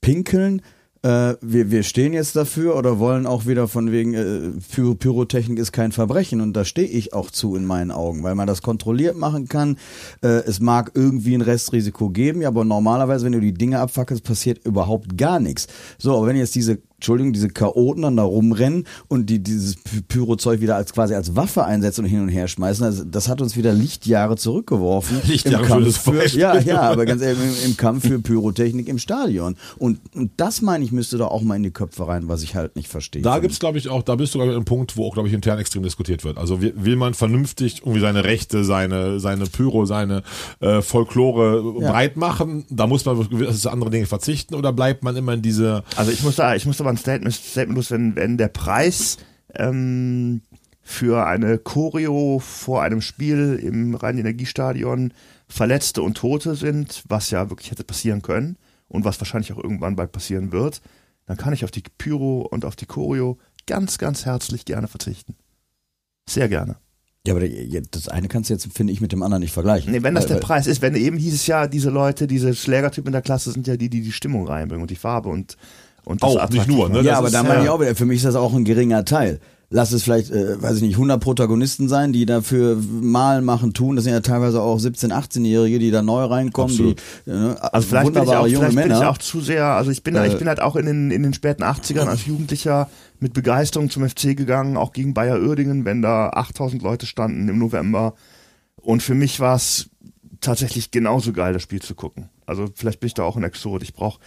pinkeln. 0.00 0.62
Äh, 1.02 1.34
wir, 1.40 1.70
wir 1.72 1.82
stehen 1.82 2.12
jetzt 2.12 2.36
dafür 2.36 2.76
oder 2.76 3.00
wollen 3.00 3.26
auch 3.26 3.46
wieder 3.46 3.66
von 3.66 3.90
wegen 3.90 4.14
äh, 4.14 4.52
Py 4.72 4.94
Pyrotechnik 4.94 5.58
ist 5.58 5.72
kein 5.72 5.90
Verbrechen 5.90 6.40
und 6.40 6.52
da 6.52 6.64
stehe 6.64 6.86
ich 6.86 7.12
auch 7.12 7.30
zu 7.30 7.56
in 7.56 7.64
meinen 7.64 7.90
Augen, 7.90 8.22
weil 8.22 8.36
man 8.36 8.46
das 8.46 8.62
kontrolliert 8.62 9.16
machen 9.16 9.48
kann. 9.48 9.78
Äh, 10.22 10.28
es 10.28 10.60
mag 10.60 10.92
irgendwie 10.94 11.34
ein 11.34 11.40
Restrisiko 11.40 12.10
geben, 12.10 12.42
ja, 12.42 12.48
aber 12.48 12.64
normalerweise, 12.64 13.24
wenn 13.24 13.32
du 13.32 13.40
die 13.40 13.54
Dinge 13.54 13.80
abfackelst, 13.80 14.22
passiert 14.22 14.64
überhaupt 14.64 15.18
gar 15.18 15.40
nichts. 15.40 15.66
So, 15.98 16.16
aber 16.16 16.28
wenn 16.28 16.36
jetzt 16.36 16.54
diese 16.54 16.78
Entschuldigung, 17.02 17.32
diese 17.32 17.48
Chaoten 17.48 18.02
dann 18.02 18.16
da 18.16 18.22
rumrennen 18.22 18.84
und 19.08 19.26
die 19.28 19.40
dieses 19.40 19.76
Py- 19.76 20.02
Pyrozeug 20.06 20.60
wieder 20.60 20.76
als 20.76 20.92
quasi 20.92 21.14
als 21.16 21.34
Waffe 21.34 21.64
einsetzen 21.64 22.04
und 22.04 22.10
hin 22.10 22.20
und 22.20 22.28
her 22.28 22.46
schmeißen, 22.46 22.84
also 22.84 23.02
das 23.02 23.28
hat 23.28 23.40
uns 23.40 23.56
wieder 23.56 23.72
Lichtjahre 23.72 24.36
zurückgeworfen. 24.36 25.20
Lichtjahre 25.26 25.64
im 25.64 25.66
für 25.66 25.72
Kampf 25.74 25.86
das 25.86 25.96
für. 26.32 26.38
Ja, 26.38 26.58
ja, 26.60 26.80
aber 26.82 27.04
ganz 27.04 27.20
ehrlich, 27.20 27.42
im, 27.64 27.70
im 27.72 27.76
Kampf 27.76 28.06
für 28.06 28.20
Pyrotechnik 28.20 28.86
im 28.88 28.98
Stadion. 28.98 29.56
Und, 29.78 29.98
und 30.14 30.30
das 30.36 30.62
meine 30.62 30.84
ich, 30.84 30.92
müsste 30.92 31.18
doch 31.18 31.32
auch 31.32 31.42
mal 31.42 31.56
in 31.56 31.64
die 31.64 31.72
Köpfe 31.72 32.06
rein, 32.06 32.28
was 32.28 32.44
ich 32.44 32.54
halt 32.54 32.76
nicht 32.76 32.86
verstehe. 32.88 33.22
Da 33.22 33.40
gibt's 33.40 33.58
glaube 33.58 33.78
ich, 33.78 33.88
auch, 33.88 34.02
da 34.04 34.14
bist 34.14 34.32
du, 34.34 34.38
glaube 34.38 34.52
ich, 34.52 34.56
ein 34.56 34.64
Punkt, 34.64 34.96
wo 34.96 35.08
auch, 35.08 35.14
glaube 35.14 35.26
ich, 35.28 35.34
intern 35.34 35.58
extrem 35.58 35.82
diskutiert 35.82 36.22
wird. 36.22 36.38
Also 36.38 36.62
will, 36.62 36.94
man 36.94 37.14
vernünftig 37.14 37.80
irgendwie 37.80 38.00
seine 38.00 38.22
Rechte, 38.22 38.62
seine, 38.62 39.18
seine 39.18 39.46
Pyro, 39.46 39.86
seine 39.86 40.22
äh, 40.60 40.80
Folklore 40.82 41.74
Ja. 41.80 41.90
breit 41.90 42.16
machen? 42.16 42.64
Da 42.70 42.86
muss 42.86 43.04
man 43.04 43.18
auf 43.18 43.28
gewisse 43.28 43.72
andere 43.72 43.90
Dinge 43.90 44.06
verzichten 44.06 44.54
oder 44.54 44.72
bleibt 44.72 45.02
man 45.02 45.16
immer 45.16 45.32
in 45.34 45.42
diese 45.42 45.82
also 45.96 46.10
ich 46.12 46.22
muss 46.22 46.36
da, 46.36 46.54
ich 46.54 46.66
muss 46.66 46.80
aber 46.80 46.91
ein 46.92 46.96
Statement, 46.98 47.34
Statement 47.34 47.76
los, 47.76 47.90
wenn, 47.90 48.16
wenn 48.16 48.36
der 48.38 48.48
Preis 48.48 49.18
ähm, 49.54 50.42
für 50.82 51.26
eine 51.26 51.58
Choreo 51.58 52.38
vor 52.38 52.82
einem 52.82 53.00
Spiel 53.00 53.58
im 53.62 53.94
Rhein-Energiestadion 53.94 55.12
Verletzte 55.48 56.02
und 56.02 56.16
Tote 56.16 56.54
sind, 56.54 57.02
was 57.08 57.30
ja 57.30 57.50
wirklich 57.50 57.70
hätte 57.70 57.84
passieren 57.84 58.22
können 58.22 58.56
und 58.88 59.04
was 59.04 59.20
wahrscheinlich 59.20 59.52
auch 59.52 59.62
irgendwann 59.62 59.96
bald 59.96 60.12
passieren 60.12 60.50
wird, 60.52 60.80
dann 61.26 61.36
kann 61.36 61.52
ich 61.52 61.64
auf 61.64 61.70
die 61.70 61.82
Pyro 61.98 62.40
und 62.50 62.64
auf 62.64 62.74
die 62.76 62.86
Choreo 62.86 63.38
ganz, 63.66 63.98
ganz 63.98 64.24
herzlich 64.24 64.64
gerne 64.64 64.88
verzichten. 64.88 65.36
Sehr 66.28 66.48
gerne. 66.48 66.76
ja, 67.26 67.34
aber 67.34 67.46
das 67.48 68.08
eine 68.08 68.28
kannst 68.28 68.50
du 68.50 68.54
jetzt, 68.54 68.66
finde 68.72 68.92
ich, 68.92 69.00
mit 69.00 69.12
dem 69.12 69.22
anderen 69.22 69.42
nicht 69.42 69.52
vergleichen. 69.52 69.92
Nee, 69.92 70.02
wenn 70.02 70.14
das 70.14 70.24
Weil- 70.24 70.28
der 70.28 70.36
weil- 70.36 70.42
Preis 70.42 70.66
ist, 70.66 70.82
wenn 70.82 70.96
eben 70.96 71.16
hieß 71.18 71.34
es 71.34 71.46
ja, 71.46 71.66
diese 71.68 71.90
Leute, 71.90 72.26
diese 72.26 72.54
Schlägertypen 72.54 73.08
in 73.08 73.12
der 73.12 73.22
Klasse 73.22 73.52
sind 73.52 73.66
ja 73.66 73.76
die, 73.76 73.88
die 73.90 74.00
die 74.02 74.12
Stimmung 74.12 74.46
reinbringen 74.48 74.82
und 74.82 74.90
die 74.90 74.96
Farbe 74.96 75.28
und, 75.28 75.56
und 76.04 76.22
das 76.22 76.36
Auch, 76.36 76.48
nicht 76.50 76.66
nur, 76.68 76.88
ne? 76.88 76.94
machen. 76.94 77.04
das 77.04 77.06
ja, 77.06 77.18
aber 77.18 77.26
ist, 77.28 77.34
da 77.34 77.42
meine 77.42 77.62
ich 77.64 77.68
auch 77.70 77.80
wieder, 77.80 77.94
für 77.94 78.06
mich 78.06 78.18
ist 78.18 78.24
das 78.26 78.34
auch 78.34 78.52
ein 78.54 78.64
geringer 78.64 79.04
Teil. 79.04 79.38
lass 79.70 79.92
es 79.92 80.02
vielleicht, 80.02 80.30
äh, 80.30 80.60
weiß 80.60 80.76
ich 80.76 80.82
nicht, 80.82 80.94
100 80.96 81.18
Protagonisten 81.20 81.88
sein, 81.88 82.12
die 82.12 82.26
dafür 82.26 82.76
malen, 82.76 83.44
machen, 83.44 83.72
tun. 83.72 83.96
Das 83.96 84.04
sind 84.04 84.12
ja 84.12 84.20
teilweise 84.20 84.60
auch 84.60 84.78
17-, 84.78 85.10
18-Jährige, 85.12 85.78
die 85.78 85.90
da 85.90 86.02
neu 86.02 86.24
reinkommen, 86.24 86.70
Absolut. 86.72 87.00
die 87.26 87.30
äh, 87.30 87.54
Also 87.60 87.88
vielleicht 87.88 88.12
bin 88.12 88.14
ich 88.22 88.28
wunderbare 88.28 88.38
auch, 88.40 88.46
junge 88.46 88.58
vielleicht 88.66 88.76
bin 88.76 88.88
Männer. 88.88 89.00
ich 89.00 89.06
auch 89.06 89.18
zu 89.18 89.40
sehr, 89.40 89.64
also 89.64 89.90
ich 89.90 90.02
bin, 90.02 90.14
Äh, 90.16 90.28
ich 90.28 90.36
bin 90.38 90.48
halt 90.48 90.60
auch 90.60 90.76
in 90.76 90.84
den, 90.86 91.10
in 91.10 91.22
den 91.22 91.32
späten 91.32 91.62
80ern 91.62 92.06
als 92.06 92.26
Jugendlicher 92.26 92.90
mit 93.18 93.32
Begeisterung 93.32 93.88
zum 93.88 94.06
FC 94.06 94.36
gegangen, 94.36 94.76
auch 94.76 94.92
gegen 94.92 95.14
Bayer 95.14 95.40
Uerdingen, 95.40 95.84
wenn 95.86 96.02
da 96.02 96.28
8000 96.30 96.82
Leute 96.82 97.06
standen 97.06 97.48
im 97.48 97.58
November. 97.58 98.14
Und 98.76 99.02
für 99.02 99.14
mich 99.14 99.40
war 99.40 99.54
es 99.56 99.88
tatsächlich 100.40 100.90
genauso 100.90 101.32
geil, 101.32 101.52
das 101.52 101.62
Spiel 101.62 101.80
zu 101.80 101.94
gucken. 101.94 102.28
Also 102.44 102.66
vielleicht 102.74 103.00
bin 103.00 103.06
ich 103.06 103.14
da 103.14 103.22
auch 103.22 103.36
ein 103.36 103.44
Exot. 103.44 103.82
Ich 103.84 103.94
brauche 103.94 104.18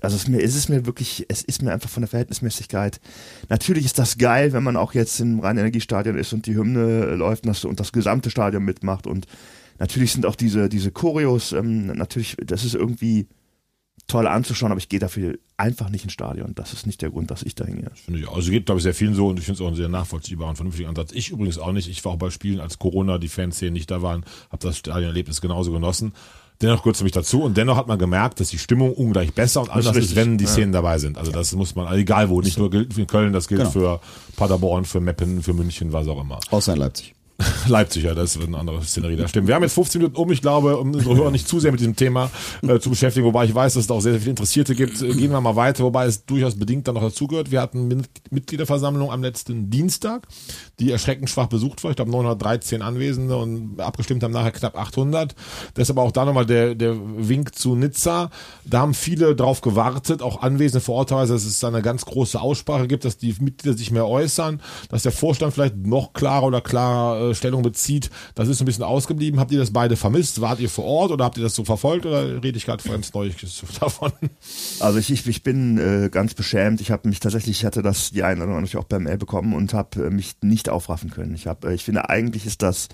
also 0.00 0.16
es 0.16 0.22
ist, 0.22 0.28
mir, 0.28 0.42
es 0.42 0.68
mir 0.68 0.86
wirklich, 0.86 1.26
es 1.28 1.42
ist 1.42 1.62
mir 1.62 1.72
einfach 1.72 1.90
von 1.90 2.02
der 2.02 2.08
Verhältnismäßigkeit. 2.08 3.00
Natürlich 3.48 3.84
ist 3.84 3.98
das 3.98 4.18
geil, 4.18 4.52
wenn 4.52 4.62
man 4.62 4.76
auch 4.76 4.94
jetzt 4.94 5.20
im 5.20 5.40
Rhein-Energiestadion 5.40 6.18
ist 6.18 6.32
und 6.32 6.46
die 6.46 6.54
Hymne 6.54 7.14
läuft 7.16 7.46
und 7.46 7.80
das, 7.80 7.92
gesamte 7.92 8.30
Stadion 8.30 8.64
mitmacht 8.64 9.06
und 9.06 9.26
natürlich 9.78 10.12
sind 10.12 10.26
auch 10.26 10.36
diese, 10.36 10.68
diese 10.68 10.90
Choreos, 10.92 11.52
ähm, 11.52 11.86
natürlich, 11.86 12.36
das 12.44 12.64
ist 12.64 12.74
irgendwie 12.74 13.26
toll 14.10 14.26
anzuschauen, 14.26 14.72
aber 14.72 14.78
ich 14.78 14.88
gehe 14.88 14.98
dafür 14.98 15.38
einfach 15.56 15.88
nicht 15.88 16.04
ins 16.04 16.12
Stadion. 16.12 16.54
Das 16.54 16.72
ist 16.72 16.86
nicht 16.86 17.00
der 17.02 17.10
Grund, 17.10 17.30
dass 17.30 17.42
ich 17.42 17.54
da 17.54 17.64
hingehe. 17.64 17.90
Finde 17.94 18.20
ich 18.20 18.26
auch. 18.26 18.36
Also 18.36 18.50
geht, 18.50 18.66
glaube 18.66 18.78
ich, 18.78 18.82
sehr 18.82 18.94
vielen 18.94 19.14
so 19.14 19.28
und 19.28 19.38
ich 19.38 19.44
finde 19.44 19.56
es 19.56 19.60
auch 19.60 19.68
einen 19.68 19.76
sehr 19.76 19.88
nachvollziehbaren 19.88 20.56
vernünftigen 20.56 20.88
Ansatz. 20.88 21.12
Ich 21.12 21.30
übrigens 21.30 21.58
auch 21.58 21.72
nicht. 21.72 21.88
Ich 21.88 22.04
war 22.04 22.12
auch 22.12 22.16
bei 22.18 22.30
Spielen, 22.30 22.60
als 22.60 22.78
Corona 22.78 23.18
die 23.18 23.28
Fanszenen 23.28 23.74
nicht 23.74 23.90
da 23.90 24.02
waren, 24.02 24.24
habe 24.50 24.62
das 24.62 24.78
Stadionerlebnis 24.78 25.40
genauso 25.40 25.72
genossen. 25.72 26.12
Dennoch 26.62 26.82
gehört 26.82 26.96
es 26.96 27.02
mich 27.02 27.12
dazu 27.12 27.42
und 27.42 27.56
dennoch 27.56 27.76
hat 27.76 27.88
man 27.88 27.98
gemerkt, 27.98 28.38
dass 28.40 28.50
die 28.50 28.58
Stimmung 28.58 28.92
ungleich 28.92 29.32
besser 29.32 29.62
und 29.62 29.70
anders 29.70 29.96
ist, 29.96 30.14
wenn 30.14 30.36
die 30.36 30.44
ja. 30.44 30.50
Szenen 30.50 30.72
dabei 30.72 30.98
sind. 30.98 31.16
Also 31.16 31.32
das 31.32 31.52
muss 31.54 31.74
man, 31.74 31.86
also 31.86 31.98
egal 31.98 32.28
wo, 32.28 32.42
nicht 32.42 32.58
nur 32.58 32.70
gilt 32.70 32.92
für 32.92 33.06
Köln, 33.06 33.32
das 33.32 33.48
gilt 33.48 33.60
Genau. 33.60 33.70
für 33.70 34.00
Paderborn, 34.36 34.84
für 34.84 35.00
Meppen, 35.00 35.42
für 35.42 35.54
München, 35.54 35.92
was 35.92 36.06
auch 36.06 36.20
immer. 36.20 36.38
Außer 36.50 36.74
in 36.74 36.78
Leipzig. 36.80 37.14
Leipzig, 37.68 38.04
ja, 38.04 38.14
das 38.14 38.38
wird 38.38 38.48
eine 38.48 38.58
andere 38.58 38.82
Szenerie. 38.82 39.16
Da 39.16 39.28
stimmt. 39.28 39.48
Wir 39.48 39.54
haben 39.54 39.62
jetzt 39.62 39.74
15 39.74 40.00
Minuten 40.00 40.16
um. 40.16 40.30
Ich 40.32 40.42
glaube, 40.42 40.76
um 40.76 40.92
unsere 40.92 41.16
Hörer 41.16 41.30
nicht 41.30 41.48
zu 41.48 41.60
sehr 41.60 41.70
mit 41.70 41.80
diesem 41.80 41.96
Thema 41.96 42.30
äh, 42.62 42.78
zu 42.78 42.90
beschäftigen, 42.90 43.26
wobei 43.26 43.44
ich 43.44 43.54
weiß, 43.54 43.74
dass 43.74 43.84
es 43.84 43.90
auch 43.90 44.00
sehr, 44.00 44.12
sehr 44.12 44.20
viele 44.20 44.30
Interessierte 44.30 44.74
gibt. 44.74 45.00
Äh, 45.00 45.14
gehen 45.14 45.30
wir 45.30 45.40
mal 45.40 45.56
weiter, 45.56 45.84
wobei 45.84 46.06
es 46.06 46.26
durchaus 46.26 46.58
bedingt 46.58 46.88
dann 46.88 46.94
noch 46.94 47.02
dazugehört. 47.02 47.50
Wir 47.50 47.60
hatten 47.60 48.04
Mitgliederversammlung 48.30 49.10
am 49.10 49.22
letzten 49.22 49.70
Dienstag, 49.70 50.26
die 50.78 50.90
erschreckend 50.90 51.30
schwach 51.30 51.46
besucht 51.46 51.82
war. 51.82 51.90
Ich 51.90 51.96
glaube 51.96 52.10
913 52.10 52.82
Anwesende 52.82 53.36
und 53.36 53.80
abgestimmt 53.80 54.22
haben 54.22 54.32
nachher 54.32 54.52
knapp 54.52 54.76
800. 54.76 55.34
Deshalb 55.76 55.98
auch 55.98 56.12
da 56.12 56.24
nochmal 56.24 56.46
der, 56.46 56.74
der 56.74 56.96
Wink 57.16 57.54
zu 57.54 57.74
Nizza. 57.74 58.30
Da 58.64 58.80
haben 58.80 58.94
viele 58.94 59.34
drauf 59.34 59.60
gewartet, 59.60 60.22
auch 60.22 60.42
Anwesende 60.42 60.80
vor 60.80 60.96
Ort 60.96 61.10
dass 61.10 61.30
es 61.30 61.58
da 61.58 61.68
eine 61.68 61.82
ganz 61.82 62.04
große 62.04 62.40
Aussprache 62.40 62.86
gibt, 62.86 63.04
dass 63.04 63.16
die 63.16 63.34
Mitglieder 63.40 63.76
sich 63.76 63.90
mehr 63.90 64.06
äußern, 64.06 64.60
dass 64.90 65.02
der 65.02 65.10
Vorstand 65.10 65.54
vielleicht 65.54 65.76
noch 65.76 66.12
klarer 66.12 66.46
oder 66.46 66.60
klarer 66.60 67.29
Stellung 67.34 67.62
bezieht. 67.62 68.10
Das 68.34 68.48
ist 68.48 68.60
ein 68.60 68.64
bisschen 68.64 68.84
ausgeblieben. 68.84 69.40
Habt 69.40 69.52
ihr 69.52 69.58
das 69.58 69.72
beide 69.72 69.96
vermisst? 69.96 70.40
Wart 70.40 70.60
ihr 70.60 70.70
vor 70.70 70.84
Ort 70.84 71.10
oder 71.10 71.24
habt 71.24 71.36
ihr 71.36 71.42
das 71.42 71.54
so 71.54 71.64
verfolgt 71.64 72.06
oder 72.06 72.42
rede 72.42 72.56
ich 72.56 72.66
gerade 72.66 72.86
ganz 72.88 73.12
neu 73.12 73.30
davon? 73.80 74.12
Also 74.80 74.98
ich, 74.98 75.10
ich, 75.10 75.26
ich 75.26 75.42
bin 75.42 75.78
äh, 75.78 76.08
ganz 76.10 76.34
beschämt. 76.34 76.80
Ich 76.80 76.90
habe 76.90 77.08
mich 77.08 77.20
tatsächlich, 77.20 77.58
ich 77.58 77.64
hatte 77.64 77.82
das 77.82 78.10
die 78.10 78.22
Einladung 78.22 78.54
natürlich 78.54 78.76
auch 78.76 78.88
per 78.88 79.00
Mail 79.00 79.18
bekommen 79.18 79.54
und 79.54 79.74
habe 79.74 80.06
äh, 80.06 80.10
mich 80.10 80.36
nicht 80.42 80.68
aufraffen 80.68 81.10
können. 81.10 81.34
Ich 81.34 81.46
habe, 81.46 81.68
äh, 81.68 81.74
ich 81.74 81.84
finde 81.84 82.08
eigentlich 82.08 82.46
ist 82.46 82.62
das, 82.62 82.88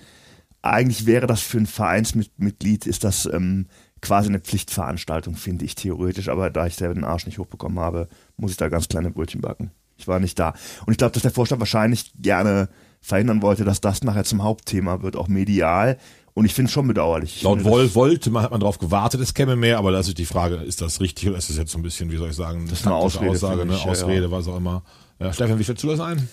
eigentlich 0.63 1.07
wäre 1.07 1.27
das 1.27 1.41
für 1.43 1.59
ein 1.59 1.67
Vereinsmitglied 1.67 2.87
ist 2.87 3.05
das 3.05 3.27
ähm, 3.33 3.67
quasi 4.01 4.29
eine 4.29 4.41
Pflichtveranstaltung, 4.41 5.37
finde 5.37 5.65
ich 5.65 5.75
theoretisch. 5.75 6.29
Aber 6.29 6.51
da 6.51 6.67
ich 6.67 6.77
den 6.77 7.05
Arsch 7.05 7.27
nicht 7.27 7.39
hochbekommen 7.39 7.79
habe, 7.79 8.09
muss 8.37 8.51
ich 8.51 8.57
da 8.57 8.69
ganz 8.69 8.89
kleine 8.89 9.11
Brötchen 9.11 9.41
backen. 9.41 9.71
Ich 9.97 10.07
war 10.07 10.21
nicht 10.21 10.39
da. 10.39 10.55
Und 10.85 10.93
ich 10.93 10.99
glaube, 10.99 11.13
dass 11.13 11.23
der 11.23 11.31
Vorstand 11.31 11.61
wahrscheinlich 11.61 12.13
gerne 12.19 12.69
verhindern 13.07 13.41
wollte, 13.41 13.65
dass 13.65 13.81
das 13.81 14.03
nachher 14.03 14.25
zum 14.25 14.43
Hauptthema 14.43 15.03
wird, 15.03 15.17
auch 15.17 15.29
medial. 15.29 15.97
Und 16.35 16.45
ich 16.45 16.53
finde 16.53 16.69
es 16.69 16.73
schon 16.73 16.87
bedauerlich. 16.87 17.37
Ich 17.37 17.43
Laut 17.45 17.65
Woll 17.65 17.95
wollte 17.95 18.31
man, 18.31 18.43
hat 18.43 18.51
man 18.51 18.61
darauf 18.61 18.79
gewartet, 18.79 19.21
es 19.21 19.33
käme 19.33 19.57
mehr, 19.57 19.79
aber 19.79 19.93
das 19.93 20.09
ist 20.09 20.19
die 20.19 20.27
Frage, 20.27 20.57
ist 20.57 20.83
das 20.83 21.01
richtig 21.01 21.29
oder 21.29 21.39
ist 21.39 21.49
das 21.49 21.57
jetzt 21.57 21.73
so 21.73 21.79
ein 21.79 21.83
bisschen, 21.83 22.11
wie 22.11 22.17
soll 22.17 22.31
ich 22.31 22.37
sagen, 22.37 22.67
Das 22.69 22.81
ist 22.81 22.87
eine 22.87 22.95
Ausrede 22.95 23.31
Aussage, 23.31 23.65
ne? 23.65 23.73
mich, 23.73 23.85
ja, 23.85 23.91
Ausrede, 23.91 24.31
was 24.31 24.47
auch 24.49 24.57
immer. 24.57 24.83
Ja, 25.19 25.33
Stefan, 25.33 25.59
wie 25.59 25.63
stellst 25.63 25.83
du 25.83 25.89
das 25.89 26.01
ein? 26.01 26.29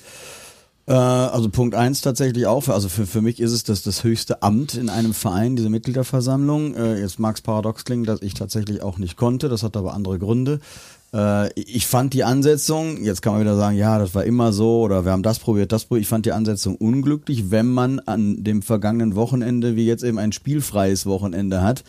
Äh, 0.87 0.93
also 0.93 1.49
Punkt 1.49 1.75
eins 1.75 2.01
tatsächlich 2.01 2.47
auch. 2.47 2.67
Also 2.67 2.89
für, 2.89 3.05
für 3.05 3.21
mich 3.21 3.39
ist 3.39 3.51
es 3.51 3.63
das, 3.63 3.83
das 3.83 4.03
höchste 4.03 4.41
Amt 4.41 4.73
in 4.73 4.89
einem 4.89 5.13
Verein, 5.13 5.55
diese 5.55 5.69
Mitgliederversammlung. 5.69 6.75
Äh, 6.75 6.99
jetzt 6.99 7.19
mag 7.19 7.35
es 7.35 7.41
paradox 7.41 7.85
klingen, 7.85 8.03
dass 8.03 8.21
ich 8.21 8.33
tatsächlich 8.33 8.81
auch 8.81 8.97
nicht 8.97 9.15
konnte. 9.15 9.47
Das 9.47 9.63
hat 9.63 9.77
aber 9.77 9.93
andere 9.93 10.19
Gründe. 10.19 10.59
Äh, 11.13 11.49
ich 11.59 11.87
fand 11.87 12.13
die 12.13 12.23
Ansetzung, 12.23 13.03
jetzt 13.03 13.21
kann 13.21 13.33
man 13.33 13.41
wieder 13.41 13.55
sagen, 13.55 13.77
ja, 13.77 13.99
das 13.99 14.15
war 14.15 14.23
immer 14.23 14.51
so 14.51 14.81
oder 14.81 15.05
wir 15.05 15.11
haben 15.11 15.23
das 15.23 15.39
probiert, 15.39 15.71
das 15.71 15.85
probiert. 15.85 16.03
Ich 16.03 16.09
fand 16.09 16.25
die 16.25 16.31
Ansetzung 16.31 16.75
unglücklich, 16.75 17.51
wenn 17.51 17.67
man 17.71 17.99
an 17.99 18.43
dem 18.43 18.61
vergangenen 18.61 19.15
Wochenende, 19.15 19.75
wie 19.75 19.85
jetzt 19.85 20.03
eben 20.03 20.17
ein 20.17 20.31
spielfreies 20.31 21.05
Wochenende 21.05 21.61
hat, 21.61 21.83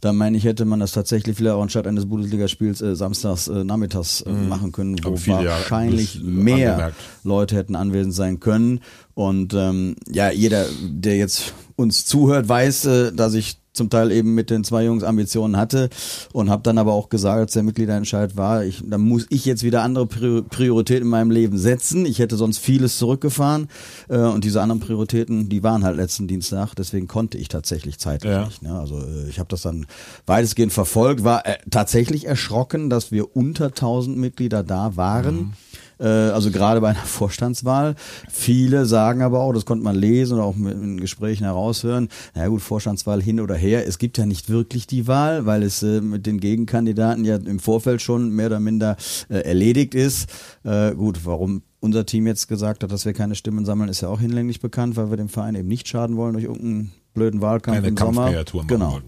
dann 0.00 0.16
meine 0.16 0.36
ich, 0.36 0.44
hätte 0.44 0.64
man 0.64 0.80
das 0.80 0.92
tatsächlich 0.92 1.36
vielleicht 1.36 1.56
auch 1.56 1.62
anstatt 1.62 1.86
eines 1.86 2.06
Bundesligaspiels 2.06 2.80
äh, 2.80 2.96
samstags 2.96 3.48
äh, 3.48 3.64
nachmittags 3.64 4.22
äh, 4.22 4.30
machen 4.32 4.72
können, 4.72 4.96
wo 5.04 5.10
wahrscheinlich 5.10 6.14
das 6.14 6.22
mehr 6.22 6.72
angemerkt. 6.72 6.96
Leute 7.22 7.56
hätten 7.56 7.76
anwesend 7.76 8.14
sein 8.14 8.40
können. 8.40 8.80
Und 9.14 9.52
ähm, 9.52 9.96
ja, 10.10 10.30
jeder, 10.30 10.64
der 10.82 11.16
jetzt 11.16 11.52
uns 11.76 12.06
zuhört, 12.06 12.48
weiß, 12.48 12.86
äh, 12.86 13.12
dass 13.12 13.34
ich 13.34 13.59
zum 13.80 13.88
Teil 13.88 14.12
eben 14.12 14.34
mit 14.34 14.50
den 14.50 14.62
zwei 14.62 14.84
Jungs 14.84 15.02
Ambitionen 15.04 15.56
hatte 15.56 15.88
und 16.34 16.50
habe 16.50 16.62
dann 16.62 16.76
aber 16.76 16.92
auch 16.92 17.08
gesagt, 17.08 17.38
als 17.38 17.52
der 17.54 17.62
Mitgliederentscheid 17.62 18.36
war, 18.36 18.62
ich, 18.62 18.82
dann 18.84 19.00
muss 19.00 19.26
ich 19.30 19.46
jetzt 19.46 19.62
wieder 19.62 19.82
andere 19.82 20.04
Prior- 20.04 20.42
Prioritäten 20.42 21.04
in 21.04 21.08
meinem 21.08 21.30
Leben 21.30 21.56
setzen. 21.56 22.04
Ich 22.04 22.18
hätte 22.18 22.36
sonst 22.36 22.58
vieles 22.58 22.98
zurückgefahren 22.98 23.68
äh, 24.10 24.18
und 24.18 24.44
diese 24.44 24.60
anderen 24.60 24.80
Prioritäten, 24.80 25.48
die 25.48 25.62
waren 25.62 25.82
halt 25.82 25.96
letzten 25.96 26.28
Dienstag, 26.28 26.74
deswegen 26.74 27.08
konnte 27.08 27.38
ich 27.38 27.48
tatsächlich 27.48 27.98
zeitlich 27.98 28.30
Ja. 28.32 28.44
nicht. 28.44 28.60
Ne? 28.62 28.78
Also 28.78 28.98
äh, 28.98 29.28
ich 29.30 29.38
habe 29.38 29.48
das 29.48 29.62
dann 29.62 29.86
weitestgehend 30.26 30.72
verfolgt, 30.74 31.24
war 31.24 31.46
äh, 31.46 31.56
tatsächlich 31.70 32.26
erschrocken, 32.26 32.90
dass 32.90 33.10
wir 33.10 33.34
unter 33.34 33.66
1000 33.68 34.18
Mitglieder 34.18 34.62
da 34.62 34.96
waren. 34.96 35.54
Äh, 36.00 36.06
also 36.06 36.50
gerade 36.50 36.80
bei 36.80 36.88
einer 36.88 36.98
Vorstandswahl. 37.04 37.94
Viele 38.28 38.86
sagen 38.86 39.22
aber 39.22 39.40
auch, 39.40 39.52
das 39.52 39.66
konnte 39.66 39.84
man 39.84 39.96
lesen 39.96 40.34
oder 40.34 40.44
auch 40.44 40.56
in 40.56 40.98
Gesprächen 40.98 41.44
heraushören, 41.44 42.08
na 42.34 42.48
gut, 42.48 42.62
Vorstandswahl 42.62 43.22
hin 43.22 43.40
oder 43.40 43.54
her, 43.54 43.86
es 43.86 43.98
gibt 43.98 44.18
ja 44.18 44.26
nicht 44.26 44.48
wirklich 44.48 44.86
die 44.86 45.06
Wahl, 45.06 45.46
weil 45.46 45.62
es 45.62 45.82
äh, 45.82 46.00
mit 46.00 46.26
den 46.26 46.40
Gegenkandidaten 46.40 47.24
ja 47.24 47.36
im 47.36 47.58
Vorfeld 47.58 48.02
schon 48.02 48.30
mehr 48.30 48.46
oder 48.46 48.60
minder 48.60 48.96
äh, 49.28 49.38
erledigt 49.40 49.94
ist. 49.94 50.28
Gut, 50.62 51.24
warum 51.24 51.62
unser 51.80 52.06
Team 52.06 52.26
jetzt 52.26 52.46
gesagt 52.46 52.82
hat, 52.82 52.92
dass 52.92 53.04
wir 53.04 53.12
keine 53.12 53.34
Stimmen 53.34 53.64
sammeln, 53.64 53.88
ist 53.88 54.02
ja 54.02 54.08
auch 54.08 54.20
hinlänglich 54.20 54.60
bekannt, 54.60 54.96
weil 54.96 55.10
wir 55.10 55.16
dem 55.16 55.28
Verein 55.28 55.54
eben 55.54 55.68
nicht 55.68 55.88
schaden 55.88 56.16
wollen 56.16 56.34
durch 56.34 56.44
irgendeinen 56.44 56.92
blöden 57.14 57.40
Wahlkampf 57.40 57.78
Eine 57.78 57.88
im 57.88 57.96
Sommer. 57.96 58.30
Genau. 58.68 58.98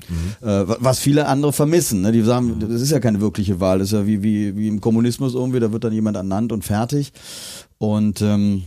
Mhm. 0.41 0.47
Äh, 0.49 0.69
wa- 0.69 0.77
was 0.81 0.99
viele 0.99 1.27
andere 1.27 1.53
vermissen. 1.53 2.03
Ne? 2.03 2.13
Die 2.13 2.23
sagen, 2.23 2.57
das 2.61 2.81
ist 2.81 2.91
ja 2.91 3.01
keine 3.01 3.21
wirkliche 3.21 3.61
Wahl, 3.61 3.79
das 3.79 3.89
ist 3.89 3.93
ja 3.93 4.07
wie, 4.07 4.23
wie, 4.23 4.57
wie 4.57 4.69
im 4.69 4.81
Kommunismus 4.81 5.35
irgendwie, 5.35 5.61
da 5.61 5.73
wird 5.73 5.85
dann 5.85 5.93
jemand 5.93 6.17
ernannt 6.17 6.53
und 6.53 6.65
fertig. 6.65 7.13
Und 7.79 8.21
ähm, 8.23 8.65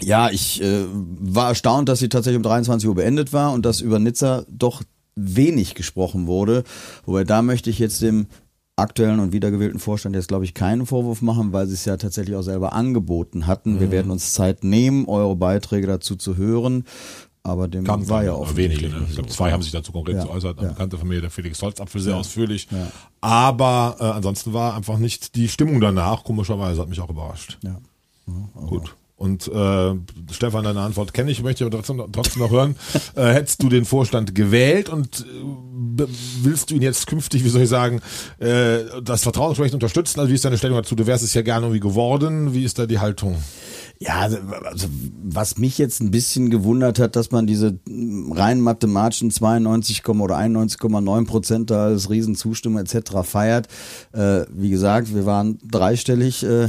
ja, 0.00 0.30
ich 0.30 0.62
äh, 0.62 0.84
war 0.90 1.48
erstaunt, 1.48 1.88
dass 1.88 1.98
sie 1.98 2.08
tatsächlich 2.08 2.38
um 2.38 2.42
23 2.42 2.88
Uhr 2.88 2.94
beendet 2.94 3.32
war 3.32 3.52
und 3.52 3.66
dass 3.66 3.80
über 3.80 3.98
Nizza 3.98 4.44
doch 4.48 4.82
wenig 5.14 5.74
gesprochen 5.74 6.26
wurde. 6.26 6.64
Wobei 7.04 7.24
da 7.24 7.42
möchte 7.42 7.68
ich 7.68 7.78
jetzt 7.78 8.00
dem 8.00 8.26
aktuellen 8.76 9.20
und 9.20 9.32
wiedergewählten 9.34 9.78
Vorstand 9.78 10.16
jetzt, 10.16 10.28
glaube 10.28 10.46
ich, 10.46 10.54
keinen 10.54 10.86
Vorwurf 10.86 11.20
machen, 11.20 11.52
weil 11.52 11.66
sie 11.66 11.74
es 11.74 11.84
ja 11.84 11.98
tatsächlich 11.98 12.34
auch 12.36 12.42
selber 12.42 12.72
angeboten 12.72 13.46
hatten. 13.46 13.80
Wir 13.80 13.90
werden 13.90 14.10
uns 14.10 14.32
Zeit 14.32 14.64
nehmen, 14.64 15.04
eure 15.06 15.36
Beiträge 15.36 15.86
dazu 15.86 16.16
zu 16.16 16.38
hören. 16.38 16.84
Aber 17.44 17.66
dem 17.66 17.84
Kam 17.84 18.08
war 18.08 18.22
ja 18.22 18.34
auch 18.34 18.54
wenige. 18.54 18.88
Ne? 18.88 19.04
Ich 19.08 19.14
glaube, 19.14 19.28
zwei 19.28 19.50
haben 19.50 19.62
sich 19.62 19.72
dazu 19.72 19.90
konkret 19.90 20.16
Ja, 20.16 20.24
geäußert. 20.24 20.58
Eine 20.58 20.68
ja. 20.68 20.72
bekannte 20.72 20.96
Familie, 20.96 21.22
der 21.22 21.30
Felix 21.30 21.60
Holzapfel, 21.60 22.00
sehr 22.00 22.16
ausführlich. 22.16 22.68
Ja. 22.70 22.86
Aber 23.20 23.96
äh, 23.98 24.04
ansonsten 24.04 24.52
war 24.52 24.76
einfach 24.76 24.98
nicht 24.98 25.34
die 25.34 25.48
Stimmung 25.48 25.80
danach, 25.80 26.22
komischerweise, 26.22 26.80
hat 26.80 26.88
mich 26.88 27.00
auch 27.00 27.10
überrascht. 27.10 27.58
Ja. 27.62 27.80
Gut. 28.54 28.94
Und 29.16 29.46
äh, 29.46 29.94
Stefan, 30.32 30.64
deine 30.64 30.80
Antwort 30.80 31.14
kenne 31.14 31.30
ich, 31.30 31.42
möchte 31.42 31.64
aber 31.64 31.76
trotzdem, 31.76 32.02
trotzdem 32.12 32.42
noch 32.42 32.50
hören. 32.50 32.76
äh, 33.14 33.32
hättest 33.32 33.62
du 33.62 33.68
den 33.68 33.84
Vorstand 33.84 34.34
gewählt 34.34 34.88
und 34.88 35.20
äh, 35.20 36.04
willst 36.42 36.70
du 36.70 36.74
ihn 36.74 36.82
jetzt 36.82 37.06
künftig, 37.06 37.44
wie 37.44 37.48
soll 37.48 37.62
ich 37.62 37.68
sagen, 37.68 38.00
äh, 38.40 38.78
das 39.02 39.22
Vertrauensrecht 39.22 39.74
unterstützen? 39.74 40.18
Also 40.18 40.30
wie 40.30 40.34
ist 40.34 40.44
deine 40.44 40.58
Stellung 40.58 40.76
dazu? 40.76 40.96
Du 40.96 41.06
wärst 41.06 41.22
es 41.22 41.34
ja 41.34 41.42
gerne 41.42 41.66
irgendwie 41.66 41.80
geworden. 41.80 42.52
Wie 42.52 42.64
ist 42.64 42.80
da 42.80 42.86
die 42.86 42.98
Haltung? 42.98 43.36
Ja, 44.02 44.18
also, 44.18 44.38
also 44.64 44.88
was 45.22 45.58
mich 45.58 45.78
jetzt 45.78 46.00
ein 46.00 46.10
bisschen 46.10 46.50
gewundert 46.50 46.98
hat, 46.98 47.14
dass 47.14 47.30
man 47.30 47.46
diese 47.46 47.78
rein 48.30 48.60
mathematischen 48.60 49.30
92, 49.30 50.08
oder 50.08 50.36
91,9 50.38 51.26
Prozent 51.26 51.70
da 51.70 51.84
als 51.84 52.10
Riesenzustimmung 52.10 52.80
etc. 52.80 53.22
feiert. 53.22 53.68
Äh, 54.12 54.44
wie 54.50 54.70
gesagt, 54.70 55.14
wir 55.14 55.24
waren 55.24 55.58
dreistellig 55.70 56.42
äh, 56.42 56.68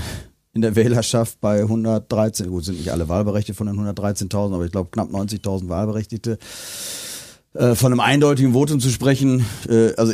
in 0.53 0.61
der 0.61 0.75
Wählerschaft 0.75 1.41
bei 1.41 1.61
113, 1.61 2.49
gut, 2.49 2.65
sind 2.65 2.77
nicht 2.77 2.91
alle 2.91 3.09
Wahlberechtigte 3.09 3.57
von 3.57 3.65
den 3.65 3.79
113.000, 3.79 4.53
aber 4.53 4.65
ich 4.65 4.71
glaube 4.71 4.91
knapp 4.91 5.09
90.000 5.09 5.69
Wahlberechtigte. 5.69 6.37
Äh, 7.55 7.73
von 7.73 7.91
einem 7.91 7.99
eindeutigen 7.99 8.53
Votum 8.53 8.79
zu 8.79 8.89
sprechen, 8.89 9.43
äh, 9.67 9.95
also 9.95 10.13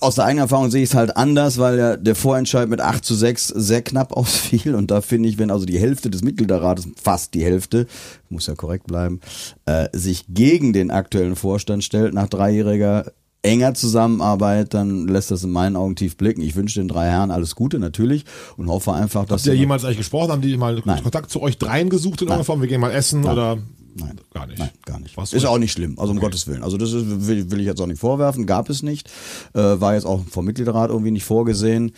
aus 0.00 0.16
der 0.16 0.24
eigenen 0.24 0.44
Erfahrung 0.44 0.70
sehe 0.70 0.82
ich 0.82 0.90
es 0.90 0.94
halt 0.94 1.16
anders, 1.16 1.58
weil 1.58 1.78
ja 1.78 1.96
der 1.96 2.14
Vorentscheid 2.14 2.68
mit 2.68 2.80
8 2.80 3.04
zu 3.04 3.14
6 3.14 3.48
sehr 3.48 3.82
knapp 3.82 4.12
ausfiel 4.16 4.74
und 4.74 4.90
da 4.90 5.00
finde 5.00 5.28
ich, 5.28 5.38
wenn 5.38 5.50
also 5.50 5.66
die 5.66 5.78
Hälfte 5.78 6.10
des 6.10 6.22
Mitgliederrates, 6.22 6.88
fast 7.00 7.34
die 7.34 7.44
Hälfte, 7.44 7.86
muss 8.28 8.46
ja 8.46 8.54
korrekt 8.54 8.86
bleiben, 8.86 9.20
äh, 9.66 9.88
sich 9.92 10.24
gegen 10.28 10.72
den 10.72 10.90
aktuellen 10.90 11.36
Vorstand 11.36 11.84
stellt 11.84 12.14
nach 12.14 12.28
dreijähriger 12.28 13.12
enger 13.44 13.74
Zusammenarbeit, 13.74 14.72
dann 14.74 15.06
lässt 15.06 15.30
das 15.30 15.44
in 15.44 15.50
meinen 15.50 15.76
Augen 15.76 15.96
tief 15.96 16.16
blicken. 16.16 16.40
Ich 16.40 16.56
wünsche 16.56 16.80
den 16.80 16.88
drei 16.88 17.08
Herren 17.08 17.30
alles 17.30 17.54
Gute 17.54 17.78
natürlich 17.78 18.24
und 18.56 18.68
hoffe 18.68 18.94
einfach, 18.94 19.26
dass 19.26 19.42
Habt 19.42 19.46
ihr 19.48 19.54
jemals 19.54 19.84
eigentlich 19.84 19.98
gesprochen? 19.98 20.32
Haben 20.32 20.40
die 20.40 20.56
mal 20.56 20.80
Nein. 20.84 21.02
Kontakt 21.02 21.30
zu 21.30 21.42
euch 21.42 21.58
dreien 21.58 21.90
gesucht 21.90 22.22
in 22.22 22.28
irgendeiner 22.28 22.44
Form? 22.44 22.62
Wir 22.62 22.68
gehen 22.68 22.80
mal 22.80 22.90
essen 22.90 23.24
oder 23.24 23.58
Nein. 23.96 24.20
gar 24.32 24.46
nicht? 24.46 24.58
Nein, 24.58 24.70
gar 24.84 25.00
nicht. 25.00 25.16
Was 25.16 25.32
ist 25.32 25.44
auch 25.44 25.58
nicht 25.58 25.72
schlimm, 25.72 25.98
also 25.98 26.12
um 26.12 26.20
Gottes 26.20 26.46
Willen. 26.46 26.62
Also 26.62 26.76
das 26.76 26.92
ist, 26.92 27.26
will, 27.26 27.50
will 27.50 27.60
ich 27.60 27.66
jetzt 27.66 27.80
auch 27.80 27.86
nicht 27.86 28.00
vorwerfen, 28.00 28.46
gab 28.46 28.68
es 28.70 28.82
nicht. 28.82 29.10
Äh, 29.54 29.80
war 29.80 29.94
jetzt 29.94 30.06
auch 30.06 30.24
vom 30.30 30.44
Mitgliederrat 30.44 30.90
irgendwie 30.90 31.10
nicht 31.10 31.24
vorgesehen. 31.24 31.92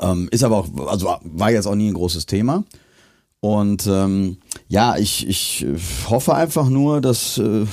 Ähm, 0.00 0.28
ist 0.30 0.44
aber 0.44 0.58
auch, 0.58 0.88
also 0.88 1.16
war 1.22 1.50
jetzt 1.50 1.66
auch 1.66 1.74
nie 1.74 1.88
ein 1.88 1.94
großes 1.94 2.26
Thema. 2.26 2.64
Und 3.40 3.88
ähm, 3.88 4.38
ja, 4.68 4.96
ich, 4.96 5.28
ich 5.28 5.66
hoffe 6.08 6.34
einfach 6.34 6.68
nur, 6.68 7.00
dass 7.00 7.38
äh, 7.38 7.66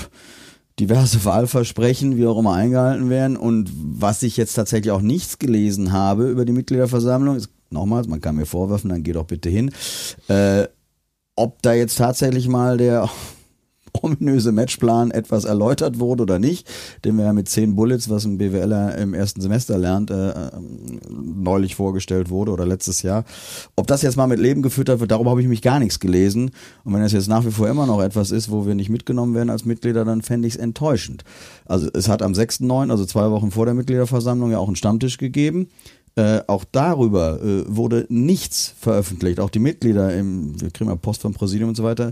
diverse 0.80 1.23
Wahlversprechen, 1.25 2.17
wie 2.17 2.25
auch 2.25 2.39
immer, 2.39 2.54
eingehalten 2.54 3.10
werden. 3.10 3.38
Und 3.38 3.71
was 3.73 4.23
ich 4.23 4.36
jetzt 4.38 4.54
tatsächlich 4.54 4.91
auch 4.91 5.02
nichts 5.02 5.39
gelesen 5.39 5.91
habe 5.91 6.30
über 6.30 6.45
die 6.45 6.54
Mitgliederversammlung, 6.54 7.36
ist, 7.36 7.49
nochmals, 7.69 8.08
man 8.08 8.19
kann 8.19 8.36
mir 8.36 8.45
vorwerfen, 8.45 8.89
dann 8.89 9.04
geh 9.04 9.13
doch 9.13 9.25
bitte 9.25 9.49
hin, 9.49 9.71
äh, 10.28 10.67
ob 11.39 11.62
da 11.62 11.73
jetzt 11.73 11.97
tatsächlich 11.97 12.49
mal 12.49 12.78
der 12.78 13.10
ominöse 14.02 14.52
Matchplan 14.52 15.10
etwas 15.10 15.45
erläutert 15.45 15.97
wurde 15.97 16.23
oder 16.23 16.38
nicht, 16.38 16.67
den 17.06 17.17
wir 17.17 17.25
ja 17.25 17.34
mit 17.34 17.49
zehn 17.49 17.75
Bullets, 17.75 18.10
was 18.10 18.25
ein 18.25 18.38
BWLer 18.38 18.97
im 18.97 19.13
ersten 19.13 19.39
Semester 19.41 19.78
lernt, 19.78 20.12
äh, 20.12 20.32
äh, 20.32 20.52
neulich 21.10 21.75
vorgestellt 21.75 22.30
wurde 22.30 22.52
oder 22.52 22.65
letztes 22.65 23.02
Jahr. 23.04 23.23
Ob 23.78 23.88
das 23.88 24.02
jetzt 24.02 24.17
mal 24.17 24.28
mit 24.28 24.39
Leben 24.39 24.62
geführt 24.62 24.89
wird, 24.89 25.10
darüber 25.10 25.32
habe 25.32 25.41
ich 25.41 25.47
mich 25.47 25.62
gar 25.62 25.80
nichts 25.80 25.99
gelesen. 25.99 26.52
Und 26.84 26.93
wenn 26.93 27.02
das 27.02 27.13
jetzt 27.13 27.30
nach 27.30 27.45
wie 27.45 27.52
vor 27.52 27.69
immer 27.69 27.86
noch 27.86 28.02
etwas 28.02 28.32
ist, 28.32 28.52
wo 28.52 28.67
wir 28.67 28.75
nicht 28.75 28.89
mitgenommen 28.89 29.34
werden 29.34 29.49
als 29.49 29.65
Mitglieder, 29.65 30.04
dann 30.06 30.21
fände 30.21 30.47
ich 30.47 30.56
es 30.56 30.60
enttäuschend. 30.60 31.23
Also 31.65 31.89
es 31.93 32.10
hat 32.10 32.21
am 32.21 32.34
6.9., 32.34 32.91
also 32.91 33.06
zwei 33.06 33.32
Wochen 33.32 33.52
vor 33.52 33.65
der 33.65 33.75
Mitgliederversammlung, 33.75 34.52
ja 34.52 34.60
auch 34.60 34.67
einen 34.67 34.75
Stammtisch 34.75 35.17
gegeben. 35.17 35.69
Äh, 36.19 36.43
auch 36.47 36.65
darüber 36.69 37.41
äh, 37.41 37.63
wurde 37.65 38.05
nichts 38.10 38.73
veröffentlicht. 38.77 39.39
Auch 39.39 39.49
die 39.49 39.60
Mitglieder, 39.60 40.13
im, 40.13 40.60
wir 40.60 40.69
kriegen 40.69 40.89
ja 40.89 40.95
Post 40.97 41.21
vom 41.21 41.34
Präsidium 41.34 41.69
und 41.69 41.75
so 41.75 41.84
weiter. 41.86 42.12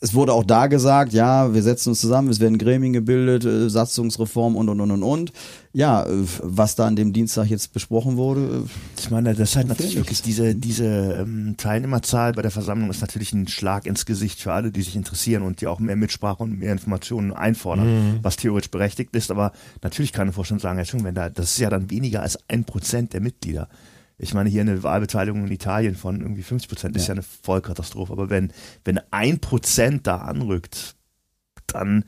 Es 0.00 0.14
wurde 0.14 0.32
auch 0.32 0.44
da 0.44 0.68
gesagt, 0.68 1.12
ja, 1.12 1.52
wir 1.52 1.62
setzen 1.62 1.90
uns 1.90 2.00
zusammen, 2.00 2.28
es 2.28 2.38
werden 2.38 2.58
Gremien 2.58 2.92
gebildet, 2.92 3.44
äh, 3.44 3.68
Satzungsreform 3.68 4.54
und 4.54 4.68
und 4.68 4.80
und 4.80 4.90
und 4.92 5.02
und. 5.02 5.32
Ja, 5.72 6.04
äh, 6.04 6.24
was 6.40 6.76
da 6.76 6.86
an 6.86 6.94
dem 6.94 7.12
Dienstag 7.12 7.46
jetzt 7.46 7.72
besprochen 7.72 8.16
wurde, 8.16 8.40
äh, 8.64 8.68
Ich 8.98 9.10
meine, 9.10 9.34
das 9.34 9.50
ist 9.50 9.56
halt 9.56 9.68
natürlich 9.68 9.96
wirklich 9.96 10.22
diese, 10.22 10.54
diese 10.54 10.84
ähm, 10.86 11.56
Teilnehmerzahl 11.56 12.32
bei 12.32 12.42
der 12.42 12.50
Versammlung 12.52 12.90
ist 12.90 13.00
natürlich 13.00 13.32
ein 13.32 13.48
Schlag 13.48 13.86
ins 13.86 14.06
Gesicht 14.06 14.40
für 14.40 14.52
alle, 14.52 14.70
die 14.70 14.82
sich 14.82 14.94
interessieren 14.94 15.42
und 15.42 15.60
die 15.60 15.66
auch 15.66 15.80
mehr 15.80 15.96
Mitsprache 15.96 16.42
und 16.44 16.58
mehr 16.58 16.72
Informationen 16.72 17.32
einfordern, 17.32 18.20
was 18.22 18.36
theoretisch 18.36 18.70
berechtigt 18.70 19.14
ist. 19.16 19.30
Aber 19.30 19.52
natürlich 19.82 20.12
kann 20.12 20.22
eine 20.22 20.32
Vorstand 20.32 20.60
sagen, 20.60 20.78
ja 20.78 20.84
schon, 20.84 21.04
wenn 21.04 21.14
da, 21.14 21.28
das 21.28 21.52
ist 21.52 21.58
ja 21.58 21.70
dann 21.70 21.90
weniger 21.90 22.22
als 22.22 22.38
ein 22.48 22.64
Prozent 22.64 23.12
der 23.14 23.20
Mitglieder. 23.20 23.68
Ich 24.18 24.34
meine, 24.34 24.50
hier 24.50 24.62
eine 24.62 24.82
Wahlbeteiligung 24.82 25.46
in 25.46 25.52
Italien 25.52 25.94
von 25.94 26.20
irgendwie 26.20 26.42
50 26.42 26.68
Prozent 26.68 26.96
ist 26.96 27.06
ja 27.06 27.14
eine 27.14 27.22
Vollkatastrophe. 27.22 28.12
Aber 28.12 28.30
wenn, 28.30 28.52
wenn 28.84 29.00
ein 29.12 29.38
Prozent 29.38 30.08
da 30.08 30.18
anrückt, 30.18 30.96
dann, 31.68 32.04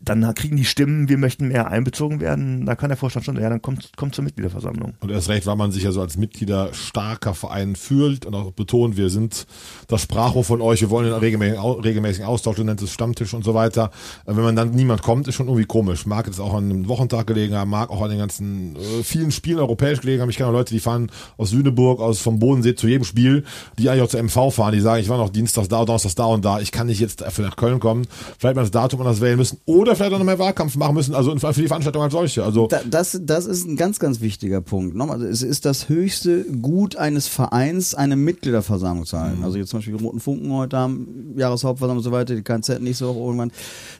dann 0.00 0.34
kriegen 0.34 0.56
die 0.56 0.64
Stimmen, 0.64 1.08
wir 1.08 1.18
möchten 1.18 1.48
mehr 1.48 1.70
einbezogen 1.70 2.20
werden, 2.20 2.66
da 2.66 2.74
kann 2.74 2.88
der 2.88 2.96
Vorstand 2.96 3.26
schon, 3.26 3.36
ja, 3.40 3.48
dann 3.48 3.62
kommt, 3.62 3.90
kommt 3.96 4.14
zur 4.14 4.24
Mitgliederversammlung. 4.24 4.94
Und 5.00 5.10
erst 5.10 5.28
recht, 5.28 5.46
weil 5.46 5.56
man 5.56 5.72
sich 5.72 5.82
ja 5.82 5.92
so 5.92 6.00
als 6.00 6.16
Mitglieder 6.16 6.72
starker 6.72 7.34
Verein 7.34 7.76
fühlt 7.76 8.26
und 8.26 8.34
auch 8.34 8.52
betont, 8.52 8.96
wir 8.96 9.10
sind 9.10 9.46
das 9.88 10.02
Sprachrohr 10.02 10.44
von 10.44 10.60
euch, 10.60 10.80
wir 10.80 10.90
wollen 10.90 11.06
einen 11.06 11.20
regelmäßigen, 11.20 11.62
regelmäßigen 11.80 12.26
Austausch, 12.26 12.56
du 12.56 12.64
nennst 12.64 12.82
es 12.84 12.92
Stammtisch 12.92 13.34
und 13.34 13.44
so 13.44 13.54
weiter. 13.54 13.90
Äh, 14.26 14.36
Wenn 14.36 14.44
man 14.44 14.56
dann 14.56 14.70
niemand 14.70 15.02
kommt, 15.02 15.28
ist 15.28 15.34
schon 15.34 15.46
irgendwie 15.46 15.66
komisch. 15.66 16.06
Mag 16.06 16.26
jetzt 16.26 16.40
auch 16.40 16.54
an 16.54 16.64
einem 16.64 16.88
Wochentag 16.88 17.26
gelegen 17.26 17.54
haben, 17.54 17.70
mag 17.70 17.90
auch 17.90 18.02
an 18.02 18.10
den 18.10 18.18
ganzen 18.18 18.76
äh, 18.76 19.02
vielen 19.02 19.30
Spielen 19.30 19.58
europäisch 19.58 20.00
gelegen 20.00 20.22
haben. 20.22 20.30
Ich 20.30 20.36
kenne 20.36 20.48
auch 20.48 20.52
Leute, 20.54 20.74
die 20.74 20.80
fahren 20.80 21.10
aus 21.36 21.52
Lüneburg, 21.52 22.00
aus 22.00 22.20
vom 22.20 22.38
Bodensee 22.38 22.74
zu 22.74 22.88
jedem 22.88 23.04
Spiel, 23.04 23.44
die 23.78 23.88
eigentlich 23.88 24.02
auch 24.02 24.08
zur 24.08 24.22
MV 24.22 24.54
fahren, 24.54 24.72
die 24.72 24.80
sagen, 24.80 25.00
ich 25.00 25.08
war 25.08 25.18
noch 25.18 25.30
Dienstags 25.30 25.68
da, 25.68 25.84
Donnerstags 25.84 26.14
da 26.14 26.24
und 26.24 26.44
da, 26.44 26.60
ich 26.60 26.72
kann 26.72 26.86
nicht 26.86 27.00
jetzt 27.00 27.22
für 27.22 27.42
nach 27.42 27.56
Köln 27.56 27.80
kommen. 27.80 28.06
Vielleicht 28.38 28.56
mal 28.56 28.62
das 28.62 28.70
Datum 28.70 29.00
anders 29.00 29.20
wählen 29.20 29.36
müssen 29.36 29.58
oder 29.66 29.87
vielleicht 29.96 30.12
auch 30.12 30.18
noch 30.18 30.24
mehr 30.24 30.38
Wahlkampf 30.38 30.76
machen 30.76 30.94
müssen, 30.94 31.14
also 31.14 31.36
für 31.36 31.52
die 31.52 31.66
Veranstaltung 31.66 32.02
als 32.02 32.12
solche. 32.12 32.44
Also 32.44 32.66
Da, 32.66 32.80
das, 32.88 33.18
das 33.22 33.46
ist 33.46 33.66
ein 33.66 33.76
ganz, 33.76 33.98
ganz 33.98 34.20
wichtiger 34.20 34.60
Punkt. 34.60 34.94
Nochmal, 34.94 35.16
also 35.16 35.26
es 35.26 35.42
ist 35.42 35.64
das 35.64 35.88
höchste 35.88 36.44
Gut 36.44 36.96
eines 36.96 37.28
Vereins, 37.28 37.94
eine 37.94 38.16
Mitgliederversammlung 38.16 39.06
zu 39.06 39.18
halten. 39.18 39.44
Also 39.44 39.58
jetzt 39.58 39.70
zum 39.70 39.78
Beispiel 39.78 39.96
die 39.96 40.04
Roten 40.04 40.20
Funken 40.20 40.52
heute 40.52 40.76
haben, 40.76 41.34
Jahreshauptversammlung 41.36 41.98
und 41.98 42.04
so 42.04 42.12
weiter, 42.12 42.34
die 42.34 42.42
KZ 42.42 42.80
nicht 42.80 42.96
so 42.96 43.08
auch 43.08 43.16
irgendwann. 43.16 43.52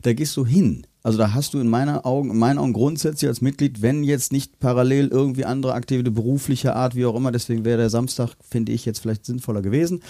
Da 0.03 0.13
gehst 0.13 0.37
du 0.37 0.45
hin. 0.45 0.87
Also 1.03 1.17
da 1.17 1.33
hast 1.33 1.55
du 1.55 1.61
in 1.61 1.69
meiner 1.69 2.05
Augen, 2.05 2.31
in 2.31 2.39
meinen 2.39 2.59
Augen 2.59 2.73
grundsätzlich 2.73 3.29
als 3.29 3.41
Mitglied, 3.41 3.81
wenn 3.83 4.05
jetzt 4.05 4.33
nicht 4.33 4.59
parallel 4.59 5.09
irgendwie 5.09 5.45
andere 5.45 5.75
Aktivität 5.75 6.13
beruflicher 6.13 6.77
Art, 6.77 6.95
wie 6.97 7.07
auch 7.07 7.15
immer, 7.15 7.33
deswegen 7.33 7.65
wäre 7.65 7.79
der 7.79 7.91
Samstag, 7.91 8.31
finde 8.49 8.73
ich, 8.73 8.85
jetzt 8.85 8.99
vielleicht 8.99 9.25
sinnvoller 9.25 9.63
gewesen, 9.63 10.03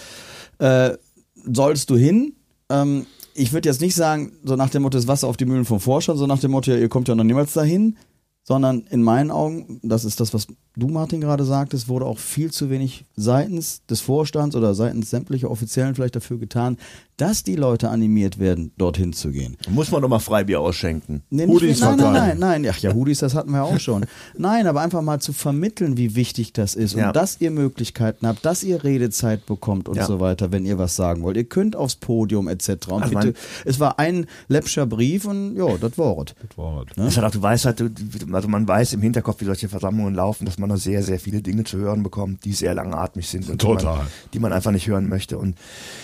äh, 0.57 0.97
sollst 1.45 1.89
du 1.89 1.95
hin. 1.95 2.33
Ähm, 2.69 3.05
ich 3.33 3.53
würde 3.53 3.69
jetzt 3.69 3.81
nicht 3.81 3.95
sagen, 3.95 4.33
so 4.43 4.55
nach 4.55 4.69
dem 4.69 4.83
Motto, 4.83 4.97
das 4.97 5.07
Wasser 5.07 5.27
auf 5.27 5.37
die 5.37 5.45
Mühlen 5.45 5.65
vom 5.65 5.79
Vorstand, 5.79 6.19
so 6.19 6.27
nach 6.27 6.39
dem 6.39 6.51
Motto, 6.51 6.71
ja, 6.71 6.77
ihr 6.77 6.89
kommt 6.89 7.07
ja 7.07 7.15
noch 7.15 7.23
niemals 7.23 7.53
dahin, 7.53 7.97
sondern 8.43 8.81
in 8.89 9.03
meinen 9.03 9.31
Augen, 9.31 9.79
das 9.83 10.05
ist 10.05 10.19
das, 10.19 10.33
was 10.33 10.47
du, 10.75 10.87
Martin, 10.87 11.21
gerade 11.21 11.43
sagtest, 11.43 11.87
wurde 11.87 12.05
auch 12.05 12.17
viel 12.17 12.51
zu 12.51 12.69
wenig 12.69 13.05
seitens 13.15 13.85
des 13.85 14.01
Vorstands 14.01 14.55
oder 14.55 14.73
seitens 14.73 15.09
sämtlicher 15.09 15.51
Offiziellen 15.51 15.95
vielleicht 15.95 16.15
dafür 16.15 16.39
getan, 16.39 16.77
dass 17.21 17.43
die 17.43 17.55
Leute 17.55 17.89
animiert 17.89 18.39
werden, 18.39 18.71
dorthin 18.77 19.13
zu 19.13 19.31
gehen. 19.31 19.57
Muss 19.69 19.91
man 19.91 20.01
doch 20.01 20.09
mal 20.09 20.19
Freibier 20.19 20.61
ausschenken. 20.61 21.21
Nee, 21.29 21.45
Hoodies 21.47 21.69
nicht, 21.69 21.81
nein, 21.81 21.97
nein, 21.97 21.99
verteilen. 22.13 22.39
nein, 22.39 22.61
nein. 22.63 22.73
Ach 22.73 22.79
ja, 22.79 22.93
Hoodies, 22.93 23.19
das 23.19 23.35
hatten 23.35 23.51
wir 23.51 23.63
auch 23.63 23.79
schon. 23.79 24.05
Nein, 24.37 24.67
aber 24.67 24.81
einfach 24.81 25.01
mal 25.01 25.19
zu 25.19 25.33
vermitteln, 25.33 25.97
wie 25.97 26.15
wichtig 26.15 26.53
das 26.53 26.75
ist 26.75 26.95
Ja. 26.95 27.07
und 27.07 27.15
dass 27.15 27.41
ihr 27.41 27.51
Möglichkeiten 27.51 28.25
habt, 28.27 28.45
dass 28.45 28.63
ihr 28.63 28.83
Redezeit 28.83 29.45
bekommt 29.45 29.89
und 29.89 29.97
Ja. 29.97 30.05
so 30.05 30.19
weiter, 30.19 30.51
wenn 30.51 30.65
ihr 30.65 30.77
was 30.77 30.95
sagen 30.95 31.21
wollt. 31.23 31.35
Ihr 31.37 31.43
könnt 31.43 31.75
aufs 31.75 31.95
Podium 31.95 32.47
etc. 32.47 32.87
Und 32.89 33.03
Also 33.03 33.15
bitte, 33.15 33.33
es 33.65 33.79
war 33.79 33.99
ein 33.99 34.25
läppscher 34.47 34.85
Brief 34.85 35.25
und 35.25 35.55
ja, 35.57 35.67
das. 35.77 35.97
Ne? 35.97 36.85
Das 36.95 37.17
hat 37.17 37.23
auch, 37.25 37.31
du 37.31 37.41
weißt 37.41 37.65
halt, 37.65 37.83
also 38.31 38.47
man 38.47 38.67
weiß 38.67 38.93
im 38.93 39.01
Hinterkopf, 39.01 39.41
wie 39.41 39.45
solche 39.45 39.67
Versammlungen 39.69 40.15
laufen, 40.15 40.45
dass 40.45 40.57
man 40.57 40.69
da 40.69 40.77
sehr, 40.77 41.03
sehr 41.03 41.19
viele 41.19 41.41
Dinge 41.41 41.63
zu 41.65 41.77
hören 41.77 42.01
bekommt, 42.03 42.45
die 42.45 42.53
sehr 42.53 42.73
langatmig 42.73 43.27
sind 43.27 43.49
und 43.49 43.61
Die, 43.61 43.65
Total. 43.65 43.97
man, 43.97 44.07
die 44.33 44.39
man 44.39 44.53
einfach 44.53 44.71
nicht 44.71 44.87
hören 44.87 45.09
möchte. 45.09 45.37
Und 45.37 45.57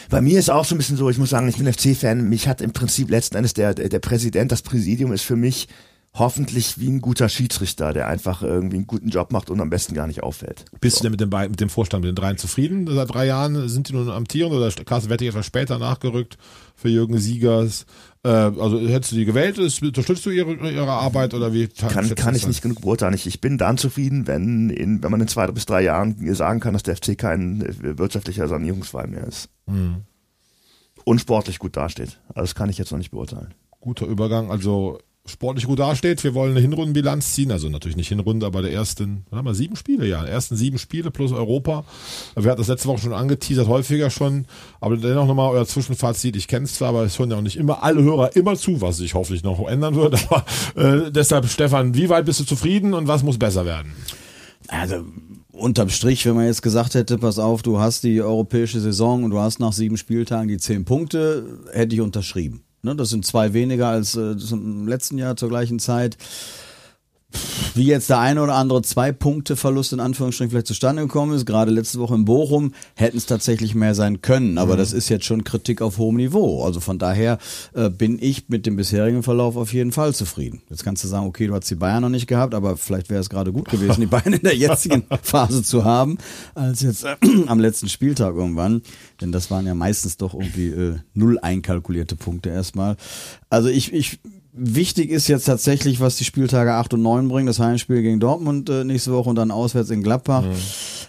bei 0.10 0.22
mir 0.22 0.40
ist 0.40 0.50
auch 0.50 0.66
so 0.66 0.76
ein 0.76 0.78
bisschen 0.78 0.98
so, 0.98 1.05
ich 1.10 1.18
muss 1.18 1.30
sagen, 1.30 1.48
ich 1.48 1.58
bin 1.58 1.72
FC-Fan, 1.72 2.30
mich 2.30 2.48
hat 2.48 2.62
im 2.62 2.74
Prinzip 2.74 3.10
letzten 3.10 3.38
Endes 3.38 3.54
der, 3.54 3.74
der 3.74 4.00
Präsident, 4.00 4.52
das 4.52 4.62
Präsidium 4.62 5.12
ist 5.12 5.24
für 5.24 5.36
mich 5.36 5.68
hoffentlich 6.18 6.80
wie 6.80 6.88
ein 6.88 7.02
guter 7.02 7.28
Schiedsrichter, 7.30 7.94
der 7.94 8.08
einfach 8.08 8.42
irgendwie 8.42 8.78
einen 8.78 8.88
guten 8.88 9.10
Job 9.10 9.32
macht 9.32 9.50
und 9.50 9.60
am 9.60 9.70
besten 9.70 9.94
gar 9.94 10.08
nicht 10.08 10.24
auffällt. 10.24 10.66
Bist 10.80 11.00
du 11.00 11.04
denn 11.04 11.12
mit 11.12 11.20
dem, 11.20 11.30
mit 11.30 11.60
dem 11.60 11.70
Vorstand, 11.70 12.04
mit 12.04 12.10
den 12.10 12.16
dreien 12.16 12.38
zufrieden? 12.38 12.88
Seit 12.90 13.14
drei 13.14 13.26
Jahren 13.26 13.68
sind 13.68 13.90
die 13.90 13.94
nun 13.94 14.10
amtierend 14.10 14.56
oder 14.56 14.72
Carsten 14.86 15.10
Wettig 15.10 15.30
etwas 15.30 15.46
später 15.46 15.78
nachgerückt 15.78 16.38
für 16.76 16.90
Jürgen 16.90 17.18
Siegers? 17.18 17.86
Äh, 18.24 18.30
also 18.30 18.80
hättest 18.80 19.12
du 19.12 19.18
die 19.18 19.26
gewählt? 19.26 19.60
Unterstützt 19.60 20.26
du 20.26 20.30
ihre, 20.30 20.54
ihre 20.54 20.92
Arbeit 20.92 21.34
oder 21.34 21.54
wie? 21.54 21.68
Kann, 21.68 22.16
kann 22.16 22.36
ich 22.36 22.48
nicht 22.48 22.62
genug 22.62 22.82
beurteilen. 22.82 23.14
Ich, 23.14 23.28
ich 23.28 23.42
bin 23.42 23.58
dann 23.58 23.78
zufrieden, 23.78 24.26
wenn, 24.26 24.70
in, 24.70 25.04
wenn 25.04 25.12
man 25.12 25.22
in 25.22 25.28
zwei 25.28 25.48
bis 25.48 25.66
drei 25.66 25.84
Jahren 25.84 26.16
sagen 26.34 26.62
kann, 26.62 26.74
dass 26.74 26.84
der 26.84 26.96
FC 26.96 27.18
kein 27.18 27.62
wirtschaftlicher 27.82 28.48
Sanierungsfall 28.48 29.08
mehr 29.08 29.28
ist. 29.28 29.50
Mhm. 29.68 30.04
Und 31.06 31.22
sportlich 31.22 31.60
gut 31.60 31.78
dasteht. 31.78 32.20
Also 32.30 32.42
das 32.42 32.56
kann 32.56 32.70
ich 32.70 32.78
jetzt 32.78 32.92
noch 32.92 32.98
nicht 32.98 33.12
beurteilen. 33.12 33.54
Guter 33.80 34.08
Übergang, 34.08 34.52
also 34.52 35.00
sportlich 35.26 35.66
gut 35.66 35.80
dasteht. 35.80 36.24
Wir 36.24 36.34
wollen 36.34 36.52
eine 36.52 36.60
Hinrundenbilanz 36.60 37.34
ziehen, 37.34 37.52
also 37.52 37.70
natürlich 37.70 37.98
nicht 37.98 38.10
Hinrunde, 38.10 38.46
aber 38.46 38.62
der 38.62 38.72
ersten, 38.72 39.26
was 39.30 39.38
haben 39.38 39.46
wir, 39.46 39.56
sieben 39.56 39.76
Spiele, 39.76 40.08
ja, 40.08 40.24
ersten 40.24 40.56
sieben 40.56 40.78
Spiele 40.78 41.12
plus 41.12 41.32
Europa. 41.32 41.84
Wir 42.36 42.52
hatten 42.52 42.62
das 42.62 42.68
letzte 42.68 42.88
Woche 42.88 43.02
schon 43.02 43.14
angeteasert, 43.14 43.68
häufiger 43.68 44.10
schon, 44.10 44.46
aber 44.80 44.98
dennoch 44.98 45.28
nochmal 45.28 45.52
euer 45.52 45.66
Zwischenfazit. 45.66 46.36
Ich 46.36 46.48
kenne 46.48 46.66
es 46.66 46.76
zwar, 46.76 46.90
aber 46.90 47.04
es 47.04 47.18
hören 47.18 47.32
ja 47.32 47.38
auch 47.38 47.42
nicht 47.42 47.58
immer 47.58 47.84
alle 47.84 48.04
Hörer 48.04 48.36
immer 48.36 48.56
zu, 48.56 48.82
was 48.82 48.98
sich 48.98 49.14
hoffentlich 49.14 49.44
noch 49.44 49.68
ändern 49.68 49.96
wird, 49.96 50.28
aber 50.32 50.46
äh, 50.76 51.12
deshalb, 51.12 51.48
Stefan, 51.48 51.96
wie 51.96 52.10
weit 52.10 52.26
bist 52.26 52.40
du 52.40 52.46
zufrieden 52.46 52.94
und 52.94 53.08
was 53.08 53.24
muss 53.24 53.40
besser 53.40 53.66
werden? 53.66 53.94
Also 54.68 55.06
unterm 55.58 55.90
Strich, 55.90 56.26
wenn 56.26 56.36
man 56.36 56.46
jetzt 56.46 56.62
gesagt 56.62 56.96
hätte, 56.96 57.18
pass 57.18 57.40
auf, 57.40 57.62
du 57.62 57.80
hast 57.80 58.04
die 58.04 58.22
europäische 58.22 58.80
Saison 58.80 59.24
und 59.24 59.32
du 59.32 59.40
hast 59.40 59.60
nach 59.60 59.74
sieben 59.74 59.98
Spieltagen 59.98 60.48
die 60.48 60.58
zehn 60.58 60.86
Punkte, 60.86 61.60
hätte 61.72 61.96
ich 61.96 62.02
unterschrieben. 62.02 62.64
Ne, 62.82 62.96
das 62.96 63.10
sind 63.10 63.26
zwei 63.26 63.54
weniger 63.54 63.88
als 63.88 64.16
äh, 64.16 64.38
zum 64.38 64.88
letzten 64.88 65.18
Jahr 65.18 65.36
zur 65.36 65.50
gleichen 65.50 65.80
Zeit. 65.80 66.18
Wie 67.74 67.86
jetzt 67.86 68.10
der 68.10 68.20
eine 68.20 68.42
oder 68.42 68.56
andere 68.56 68.82
zwei 68.82 69.12
Punkte 69.12 69.56
Verlust 69.56 69.94
in 69.94 70.00
Anführungsstrichen 70.00 70.52
vielleicht 70.52 70.68
zustande 70.68 71.02
gekommen 71.04 71.34
ist, 71.36 71.46
gerade 71.46 71.72
letzte 71.72 72.00
Woche 72.00 72.16
in 72.16 72.26
Bochum, 72.26 72.74
hätten 72.96 73.18
es 73.18 73.26
tatsächlich 73.26 73.76
mehr 73.76 73.96
sein 73.96 74.22
können. 74.22 74.58
Aber 74.58 74.74
mhm. 74.74 74.78
das 74.78 74.94
ist 74.94 75.10
jetzt 75.10 75.26
schon 75.26 75.44
Kritik 75.44 75.82
auf 75.82 75.98
hohem 75.98 76.18
Niveau. 76.18 76.64
Also 76.64 76.80
von 76.80 77.00
daher 77.00 77.38
äh, 77.74 77.90
bin 77.90 78.18
ich 78.22 78.50
mit 78.50 78.66
dem 78.66 78.76
bisherigen 78.76 79.24
Verlauf 79.24 79.58
auf 79.58 79.74
jeden 79.74 79.92
Fall 79.92 80.14
zufrieden. 80.14 80.62
Jetzt 80.70 80.84
kannst 80.84 81.04
du 81.04 81.08
sagen, 81.08 81.26
okay, 81.28 81.48
du 81.48 81.54
hast 81.54 81.70
die 81.70 81.76
Bayern 81.76 82.02
noch 82.02 82.10
nicht 82.10 82.28
gehabt, 82.28 82.54
aber 82.54 82.78
vielleicht 82.78 83.10
wäre 83.10 83.22
es 83.22 83.30
gerade 83.30 83.52
gut 83.52 83.70
gewesen, 83.70 84.02
die 84.02 84.08
Bayern 84.08 84.34
in 84.34 84.42
der 84.42 84.56
jetzigen 84.56 85.04
Phase 85.22 85.64
zu 85.64 85.84
haben, 85.84 86.18
als 86.54 86.82
jetzt 86.82 87.04
äh, 87.04 87.16
am 87.48 87.60
letzten 87.60 87.90
Spieltag 87.90 88.36
irgendwann. 88.36 88.82
Denn 89.22 89.32
das 89.32 89.52
waren 89.52 89.66
ja 89.66 89.74
meistens 89.74 90.18
doch 90.18 90.34
irgendwie 90.34 90.68
äh, 90.68 90.96
null 91.14 91.40
einkalkulierte 91.40 92.16
Punkte 92.16 92.50
erstmal. 92.50 92.98
Also 93.50 93.70
ich, 93.70 93.94
ich 93.94 94.20
Wichtig 94.58 95.10
ist 95.10 95.28
jetzt 95.28 95.44
tatsächlich, 95.44 96.00
was 96.00 96.16
die 96.16 96.24
Spieltage 96.24 96.74
8 96.74 96.94
und 96.94 97.02
9 97.02 97.28
bringen, 97.28 97.46
das 97.46 97.60
Heimspiel 97.60 98.02
gegen 98.02 98.22
Dortmund 98.22 98.70
äh, 98.70 98.86
nächste 98.86 99.12
Woche 99.12 99.30
und 99.30 99.36
dann 99.36 99.52
auswärts 99.52 99.90
in 99.90 100.02
Gladbach. 100.02 100.44
Mhm. 100.44 100.56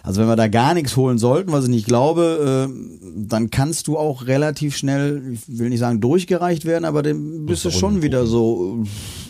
Also 0.03 0.19
wenn 0.19 0.27
wir 0.27 0.35
da 0.35 0.49
gar 0.49 0.73
nichts 0.73 0.97
holen 0.97 1.17
sollten, 1.17 1.53
was 1.53 1.63
ich 1.63 1.69
nicht 1.69 1.85
glaube, 1.85 2.67
äh, 2.69 2.99
dann 3.15 3.49
kannst 3.49 3.87
du 3.87 3.97
auch 3.97 4.27
relativ 4.27 4.75
schnell, 4.75 5.31
ich 5.31 5.41
will 5.47 5.69
nicht 5.69 5.79
sagen 5.79 6.01
durchgereicht 6.01 6.65
werden, 6.65 6.83
aber 6.83 7.03
dann 7.03 7.45
bist 7.45 7.63
du 7.63 7.71
schon 7.71 8.01
wieder 8.01 8.25
so, 8.25 8.83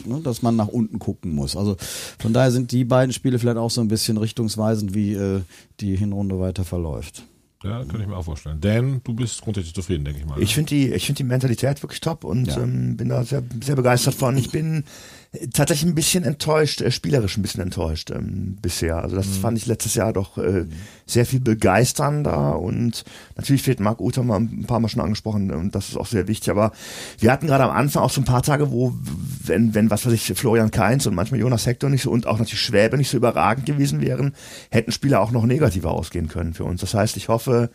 ne, 0.05 0.19
dass 0.23 0.41
man 0.41 0.55
nach 0.55 0.67
unten 0.67 0.97
gucken 0.97 1.35
muss. 1.35 1.55
Also 1.55 1.77
von 2.17 2.33
daher 2.33 2.51
sind 2.51 2.71
die 2.71 2.85
beiden 2.85 3.13
Spiele 3.13 3.37
vielleicht 3.37 3.57
auch 3.57 3.71
so 3.71 3.81
ein 3.81 3.87
bisschen 3.87 4.17
richtungsweisend, 4.17 4.95
wie 4.95 5.13
äh, 5.13 5.41
die 5.79 5.95
Hinrunde 5.95 6.39
weiter 6.39 6.65
verläuft. 6.65 7.23
Ja, 7.67 7.83
kann 7.85 8.01
ich 8.01 8.07
mir 8.07 8.15
auch 8.15 8.25
vorstellen. 8.25 8.59
Dan, 8.61 9.01
du 9.03 9.13
bist 9.13 9.41
grundsätzlich 9.41 9.73
zufrieden, 9.73 10.05
denke 10.05 10.19
ich 10.19 10.25
mal. 10.25 10.41
Ich 10.41 10.55
finde 10.55 10.69
die, 10.69 10.93
ich 10.93 11.05
finde 11.05 11.17
die 11.17 11.23
Mentalität 11.23 11.81
wirklich 11.83 12.01
top 12.01 12.23
und 12.23 12.47
ja. 12.47 12.61
ähm, 12.61 12.97
bin 12.97 13.09
da 13.09 13.23
sehr, 13.23 13.43
sehr 13.63 13.75
begeistert 13.75 14.15
von. 14.15 14.37
Ich 14.37 14.51
bin 14.51 14.83
tatsächlich 15.53 15.89
ein 15.89 15.95
bisschen 15.95 16.23
enttäuscht, 16.23 16.81
äh, 16.81 16.91
spielerisch 16.91 17.37
ein 17.37 17.41
bisschen 17.41 17.61
enttäuscht 17.61 18.11
ähm, 18.11 18.57
bisher. 18.61 18.97
Also 18.97 19.15
das 19.15 19.27
mhm. 19.27 19.33
fand 19.33 19.57
ich 19.57 19.65
letztes 19.65 19.95
Jahr 19.95 20.13
doch 20.13 20.37
äh, 20.37 20.65
sehr 21.05 21.25
viel 21.25 21.39
begeisternder 21.39 22.59
und 22.59 23.03
natürlich 23.35 23.61
fehlt 23.61 23.79
Marc 23.79 23.99
Uth, 23.99 24.17
haben 24.17 24.27
wir 24.27 24.35
ein 24.35 24.65
paar 24.65 24.79
Mal 24.79 24.89
schon 24.89 25.01
angesprochen 25.01 25.51
und 25.51 25.75
das 25.75 25.89
ist 25.89 25.97
auch 25.97 26.07
sehr 26.07 26.27
wichtig. 26.27 26.49
Aber 26.49 26.71
wir 27.19 27.31
hatten 27.31 27.47
gerade 27.47 27.65
am 27.65 27.75
Anfang 27.75 28.03
auch 28.03 28.09
so 28.09 28.21
ein 28.21 28.25
paar 28.25 28.43
Tage, 28.43 28.71
wo, 28.71 28.93
wenn, 29.43 29.75
wenn 29.75 29.89
was 29.89 30.05
weiß 30.05 30.13
ich, 30.13 30.33
Florian 30.35 30.71
Kainz 30.71 31.05
und 31.05 31.15
manchmal 31.15 31.39
Jonas 31.39 31.65
Hector 31.65 31.89
nicht 31.89 32.03
so 32.03 32.11
und 32.11 32.27
auch 32.27 32.39
natürlich 32.39 32.61
Schwäbe 32.61 32.97
nicht 32.97 33.09
so 33.09 33.17
überragend 33.17 33.65
gewesen 33.65 34.01
wären, 34.01 34.33
hätten 34.71 34.91
Spieler 34.91 35.21
auch 35.21 35.31
noch 35.31 35.45
negativer 35.45 35.91
ausgehen 35.91 36.29
können 36.29 36.53
für 36.53 36.63
uns. 36.63 36.81
Das 36.81 36.93
heißt, 36.93 37.17
ich 37.17 37.27
hoffe, 37.27 37.69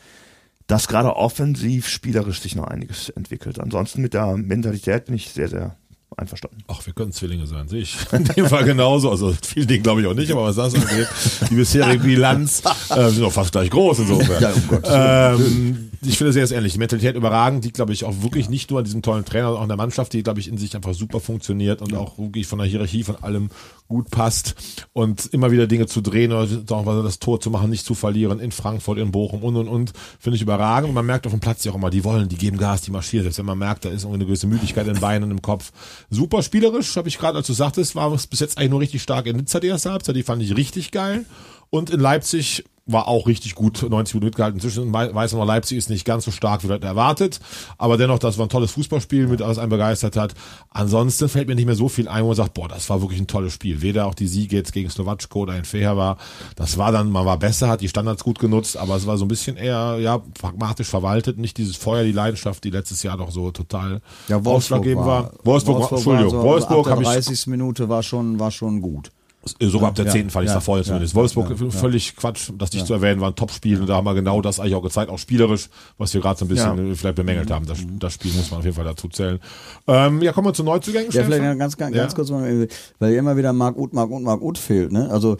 dass 0.66 0.88
gerade 0.88 1.16
offensiv 1.16 1.88
spielerisch 1.88 2.40
sich 2.40 2.56
noch 2.56 2.64
einiges 2.64 3.10
entwickelt. 3.10 3.60
Ansonsten 3.60 4.00
mit 4.00 4.14
der 4.14 4.36
Mentalität 4.36 5.06
bin 5.06 5.16
ich 5.16 5.30
sehr, 5.30 5.48
sehr 5.48 5.76
einverstanden. 6.16 6.58
Ach, 6.68 6.84
wir 6.84 6.92
können 6.92 7.12
Zwillinge 7.12 7.46
sein, 7.46 7.68
sehe 7.68 7.82
ich. 7.82 7.96
In 8.12 8.24
dem 8.24 8.46
Fall 8.46 8.64
genauso. 8.64 9.10
Also 9.10 9.34
viele 9.44 9.66
Dinge 9.66 9.82
glaube 9.82 10.00
ich 10.00 10.06
auch 10.06 10.14
nicht, 10.14 10.30
aber 10.30 10.44
was 10.44 10.56
das 10.56 10.74
angeht, 10.74 11.08
die 11.50 11.54
bisherige 11.54 12.02
Bilanz 12.02 12.62
äh, 12.90 13.08
sind 13.10 13.24
auch 13.24 13.32
fast 13.32 13.52
gleich 13.52 13.70
groß 13.70 14.00
insofern. 14.00 14.42
Ja, 14.42 14.52
um 14.52 15.40
ähm, 15.40 15.91
ich 16.04 16.18
finde 16.18 16.32
sehr, 16.32 16.46
sehr 16.46 16.58
ähnlich. 16.58 16.72
Die 16.72 16.78
Mentalität 16.78 17.14
überragend, 17.14 17.64
die 17.64 17.72
glaube 17.72 17.92
ich 17.92 18.04
auch 18.04 18.22
wirklich 18.22 18.46
ja. 18.46 18.50
nicht 18.50 18.70
nur 18.70 18.80
an 18.80 18.84
diesem 18.84 19.02
tollen 19.02 19.24
Trainer, 19.24 19.46
sondern 19.46 19.58
auch 19.58 19.62
an 19.62 19.68
der 19.68 19.76
Mannschaft, 19.76 20.12
die 20.12 20.22
glaube 20.22 20.40
ich 20.40 20.48
in 20.48 20.58
sich 20.58 20.74
einfach 20.74 20.94
super 20.94 21.20
funktioniert 21.20 21.80
und 21.80 21.92
ja. 21.92 21.98
auch 21.98 22.18
wirklich 22.18 22.46
von 22.46 22.58
der 22.58 22.66
Hierarchie 22.66 23.04
von 23.04 23.16
allem 23.22 23.50
gut 23.86 24.10
passt 24.10 24.54
und 24.92 25.26
immer 25.32 25.52
wieder 25.52 25.66
Dinge 25.66 25.86
zu 25.86 26.00
drehen 26.00 26.32
oder 26.32 26.48
auch 26.70 27.02
das 27.04 27.18
Tor 27.18 27.40
zu 27.40 27.50
machen, 27.50 27.70
nicht 27.70 27.84
zu 27.84 27.94
verlieren 27.94 28.40
in 28.40 28.50
Frankfurt, 28.50 28.98
in 28.98 29.12
Bochum 29.12 29.44
und 29.44 29.56
und 29.56 29.68
und, 29.68 29.92
finde 30.18 30.36
ich 30.36 30.42
überragend. 30.42 30.88
Und 30.88 30.94
man 30.94 31.06
merkt 31.06 31.26
auf 31.26 31.32
dem 31.32 31.40
Platz 31.40 31.62
ja 31.64 31.72
auch 31.72 31.76
immer, 31.76 31.90
die 31.90 32.02
wollen, 32.02 32.28
die 32.28 32.36
geben 32.36 32.56
Gas, 32.56 32.82
die 32.82 32.90
marschieren. 32.90 33.24
Selbst 33.24 33.38
wenn 33.38 33.46
man 33.46 33.58
merkt, 33.58 33.84
da 33.84 33.90
ist 33.90 34.02
irgendwie 34.02 34.16
eine 34.16 34.26
gewisse 34.26 34.46
Müdigkeit 34.46 34.86
in 34.86 34.94
den 34.94 35.00
Beinen 35.00 35.24
und 35.24 35.30
im 35.30 35.42
Kopf. 35.42 35.72
Super 36.10 36.42
spielerisch, 36.42 36.96
habe 36.96 37.08
ich 37.08 37.18
gerade, 37.18 37.38
als 37.38 37.46
du 37.46 37.52
sagtest, 37.52 37.94
war 37.94 38.12
es 38.12 38.26
bis 38.26 38.40
jetzt 38.40 38.58
eigentlich 38.58 38.70
nur 38.70 38.80
richtig 38.80 39.02
stark 39.02 39.26
in 39.26 39.36
Nizza 39.36 39.60
die 39.60 39.68
erste 39.68 39.92
Halbzeit, 39.92 40.16
die 40.16 40.22
fand 40.22 40.42
ich 40.42 40.56
richtig 40.56 40.90
geil. 40.90 41.26
Und 41.70 41.90
in 41.90 42.00
Leipzig 42.00 42.64
war 42.84 43.06
auch 43.06 43.26
richtig 43.26 43.54
gut 43.54 43.82
90 43.88 44.14
Minuten 44.14 44.26
mitgehalten. 44.26 44.58
Inzwischen 44.58 44.92
weiß 44.92 45.32
man 45.32 45.40
noch, 45.40 45.46
Leipzig 45.46 45.78
ist 45.78 45.88
nicht 45.88 46.04
ganz 46.04 46.24
so 46.24 46.30
stark 46.30 46.64
wie 46.64 46.66
Leute 46.66 46.86
erwartet, 46.86 47.38
aber 47.78 47.96
dennoch, 47.96 48.18
das 48.18 48.38
war 48.38 48.46
ein 48.46 48.48
tolles 48.48 48.72
Fußballspiel, 48.72 49.28
mit 49.28 49.40
alles 49.40 49.58
einen 49.58 49.70
begeistert 49.70 50.16
hat. 50.16 50.34
Ansonsten 50.70 51.28
fällt 51.28 51.46
mir 51.46 51.54
nicht 51.54 51.66
mehr 51.66 51.76
so 51.76 51.88
viel 51.88 52.08
ein, 52.08 52.24
wo 52.24 52.28
man 52.28 52.36
sagt, 52.36 52.54
boah, 52.54 52.68
das 52.68 52.90
war 52.90 53.00
wirklich 53.00 53.20
ein 53.20 53.28
tolles 53.28 53.52
Spiel. 53.52 53.82
Weder 53.82 54.06
auch 54.06 54.14
die 54.14 54.26
Siege 54.26 54.56
jetzt 54.56 54.72
gegen 54.72 54.90
Slowatschko 54.90 55.42
oder 55.42 55.56
in 55.56 55.64
Feher 55.64 55.96
war, 55.96 56.16
das 56.56 56.76
war 56.76 56.90
dann, 56.90 57.10
man 57.10 57.24
war 57.24 57.38
besser, 57.38 57.68
hat 57.68 57.82
die 57.82 57.88
Standards 57.88 58.24
gut 58.24 58.40
genutzt, 58.40 58.76
aber 58.76 58.96
es 58.96 59.06
war 59.06 59.16
so 59.16 59.24
ein 59.26 59.28
bisschen 59.28 59.56
eher, 59.56 59.98
ja, 60.00 60.20
pragmatisch 60.40 60.88
verwaltet, 60.88 61.38
nicht 61.38 61.58
dieses 61.58 61.76
Feuer, 61.76 62.02
die 62.02 62.12
Leidenschaft, 62.12 62.64
die 62.64 62.70
letztes 62.70 63.02
Jahr 63.04 63.16
doch 63.16 63.30
so 63.30 63.52
total 63.52 64.00
ja, 64.28 64.38
ausschlaggebend 64.38 65.06
war. 65.06 65.24
war. 65.24 65.32
Wolfsburg, 65.44 65.76
Wolfsburg, 65.76 65.98
Entschuldigung, 65.98 66.30
so, 66.30 66.42
Wolfsburg 66.42 66.90
habe 66.90 67.02
ich. 67.02 67.08
30. 67.08 67.46
Minute 67.46 67.88
war 67.88 68.02
schon, 68.02 68.40
war 68.40 68.50
schon 68.50 68.80
gut. 68.80 69.12
Sogar 69.60 69.88
ab 69.88 69.94
der 69.96 70.08
zehnten 70.08 70.28
ja, 70.28 70.32
fand 70.32 70.44
ich 70.44 70.50
ja, 70.50 70.54
davor 70.54 70.78
ja, 70.78 70.84
zumindest. 70.84 71.16
Wolfsburg 71.16 71.52
völlig 71.72 72.14
Quatsch, 72.14 72.50
das 72.56 72.72
nicht 72.72 72.86
zu 72.86 72.94
erwähnen, 72.94 73.20
war 73.20 73.30
ein 73.30 73.34
Top-Spiel 73.34 73.80
und 73.80 73.88
da 73.88 73.96
haben 73.96 74.04
wir 74.04 74.14
genau 74.14 74.40
das 74.40 74.60
eigentlich 74.60 74.76
auch 74.76 74.82
gezeigt, 74.82 75.10
auch 75.10 75.18
spielerisch, 75.18 75.68
was 75.98 76.14
wir 76.14 76.20
gerade 76.20 76.38
so 76.38 76.44
ein 76.44 76.48
bisschen 76.48 76.94
vielleicht 76.94 77.16
bemängelt 77.16 77.50
haben. 77.50 77.66
Das, 77.66 77.78
das, 77.98 78.14
Spiel 78.14 78.32
muss 78.34 78.50
man 78.50 78.60
auf 78.60 78.64
jeden 78.64 78.76
Fall 78.76 78.84
dazu 78.84 79.08
zählen. 79.08 79.40
Ähm, 79.88 80.22
ja, 80.22 80.32
kommen 80.32 80.46
wir 80.46 80.54
zu 80.54 80.62
Neuzugängen. 80.62 81.10
Ja, 81.10 81.24
vielleicht 81.24 81.58
ganz, 81.58 81.76
ganz, 81.76 81.94
ganz 81.94 82.14
kurz, 82.14 82.30
mal, 82.30 82.68
weil 83.00 83.14
immer 83.14 83.36
wieder 83.36 83.52
Marc 83.52 83.76
Uth, 83.76 83.92
Marc 83.92 84.10
Uth, 84.10 84.22
Marc 84.22 84.42
Uth 84.42 84.58
fehlt. 84.58 84.92
Ne? 84.92 85.10
Also 85.10 85.36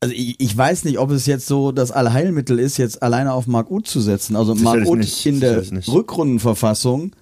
also 0.00 0.14
ich, 0.14 0.38
ich 0.38 0.56
weiß 0.56 0.84
nicht, 0.84 0.98
ob 0.98 1.10
es 1.10 1.26
jetzt 1.26 1.46
so 1.46 1.72
das 1.72 1.90
Allheilmittel 1.90 2.58
ist, 2.58 2.76
jetzt 2.76 3.02
alleine 3.02 3.32
auf 3.32 3.46
Marc 3.46 3.70
Uth 3.70 3.88
zu 3.88 4.00
setzen. 4.00 4.36
Also 4.36 4.54
Marc 4.54 4.86
Uth 4.86 5.26
in 5.26 5.40
der 5.40 5.64
Rückrundenverfassung 5.88 7.12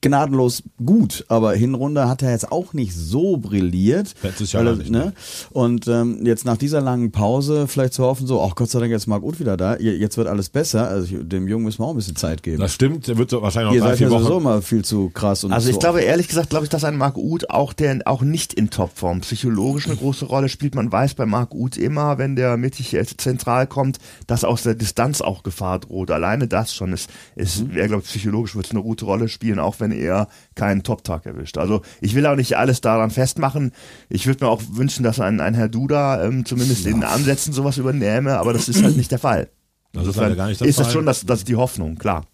gnadenlos 0.00 0.62
gut, 0.84 1.24
aber 1.28 1.52
Hinrunde 1.52 2.08
hat 2.08 2.22
er 2.22 2.30
jetzt 2.30 2.50
auch 2.50 2.72
nicht 2.72 2.94
so 2.94 3.36
brilliert. 3.36 4.14
Letztes 4.22 4.52
Jahr 4.52 4.62
nicht, 4.74 4.90
ne? 4.90 5.12
Und 5.50 5.88
ähm, 5.88 6.24
jetzt 6.24 6.44
nach 6.44 6.56
dieser 6.56 6.80
langen 6.80 7.10
Pause 7.10 7.66
vielleicht 7.68 7.92
zu 7.94 8.04
hoffen, 8.04 8.26
so, 8.26 8.40
ach 8.42 8.54
Gott 8.54 8.70
sei 8.70 8.80
Dank, 8.80 8.90
jetzt 8.90 9.06
Marc 9.06 9.22
Uth 9.22 9.40
wieder 9.40 9.56
da, 9.56 9.76
jetzt 9.78 10.16
wird 10.16 10.26
alles 10.28 10.48
besser. 10.48 10.88
Also 10.88 11.22
dem 11.22 11.48
Jungen 11.48 11.64
müssen 11.64 11.80
wir 11.80 11.86
auch 11.86 11.90
ein 11.90 11.96
bisschen 11.96 12.16
Zeit 12.16 12.42
geben. 12.42 12.60
Das 12.60 12.74
stimmt, 12.74 13.08
der 13.08 13.18
wird 13.18 13.30
so 13.30 13.42
wahrscheinlich 13.42 13.70
noch 13.70 13.76
Ihr 13.76 13.82
drei, 13.82 13.96
vier 13.96 14.06
ja 14.06 14.12
Wochen. 14.12 14.22
sowieso 14.22 14.40
mal 14.40 14.62
viel 14.62 14.84
zu 14.84 15.10
krass 15.10 15.44
und 15.44 15.52
Also 15.52 15.68
ich 15.68 15.74
so. 15.74 15.80
glaube, 15.80 16.00
ehrlich 16.00 16.28
gesagt, 16.28 16.50
glaube 16.50 16.64
ich, 16.64 16.70
dass 16.70 16.84
ein 16.84 16.96
Marc 16.96 17.16
Uth 17.16 17.50
auch 17.50 17.72
der 17.72 18.00
auch 18.04 18.22
nicht 18.22 18.54
in 18.54 18.70
Topform 18.70 19.20
psychologisch 19.20 19.86
eine 19.86 19.96
große 19.96 20.24
Rolle 20.24 20.48
spielt. 20.48 20.74
Man 20.74 20.90
weiß 20.90 21.14
bei 21.14 21.26
Marc 21.26 21.54
Uth 21.54 21.76
immer, 21.76 22.18
wenn 22.18 22.36
der 22.36 22.56
mittig 22.56 22.96
zentral 23.18 23.66
kommt, 23.66 23.98
dass 24.26 24.44
aus 24.44 24.62
der 24.62 24.74
Distanz 24.74 25.20
auch 25.20 25.42
Gefahr 25.42 25.80
droht. 25.80 26.10
Alleine 26.10 26.48
das 26.48 26.74
schon 26.74 26.92
ist, 26.92 27.10
ist 27.36 27.66
mhm. 27.66 27.76
er 27.76 27.88
glaube 27.88 28.02
psychologisch 28.04 28.54
wird 28.54 28.66
es 28.66 28.72
eine 28.72 28.82
gute 28.82 29.04
Rolle 29.04 29.28
spielen, 29.28 29.58
auch 29.58 29.80
wenn 29.80 29.89
er 29.92 30.28
kein 30.54 30.70
keinen 30.70 30.82
Top-Tag 30.82 31.26
erwischt. 31.26 31.58
Also 31.58 31.82
ich 32.00 32.14
will 32.14 32.26
auch 32.26 32.36
nicht 32.36 32.56
alles 32.56 32.80
daran 32.80 33.10
festmachen. 33.10 33.72
Ich 34.08 34.26
würde 34.26 34.44
mir 34.44 34.50
auch 34.50 34.62
wünschen, 34.72 35.02
dass 35.02 35.20
ein, 35.20 35.40
ein 35.40 35.54
Herr 35.54 35.68
Duda 35.68 36.24
ähm, 36.24 36.44
zumindest 36.44 36.84
ja. 36.84 36.92
in 36.92 37.02
Ansätzen 37.02 37.52
sowas 37.52 37.76
übernehme, 37.76 38.38
aber 38.38 38.52
das 38.52 38.68
ist 38.68 38.82
halt 38.82 38.96
nicht 38.96 39.10
der 39.10 39.18
Fall. 39.18 39.50
Das 39.92 40.06
ist, 40.06 40.16
halt 40.16 40.36
gar 40.36 40.46
nicht 40.46 40.60
der 40.60 40.68
ist 40.68 40.78
das 40.78 40.92
schon 40.92 41.06
das, 41.06 41.26
das 41.26 41.44
die 41.44 41.56
Hoffnung, 41.56 41.96
klar. 41.96 42.26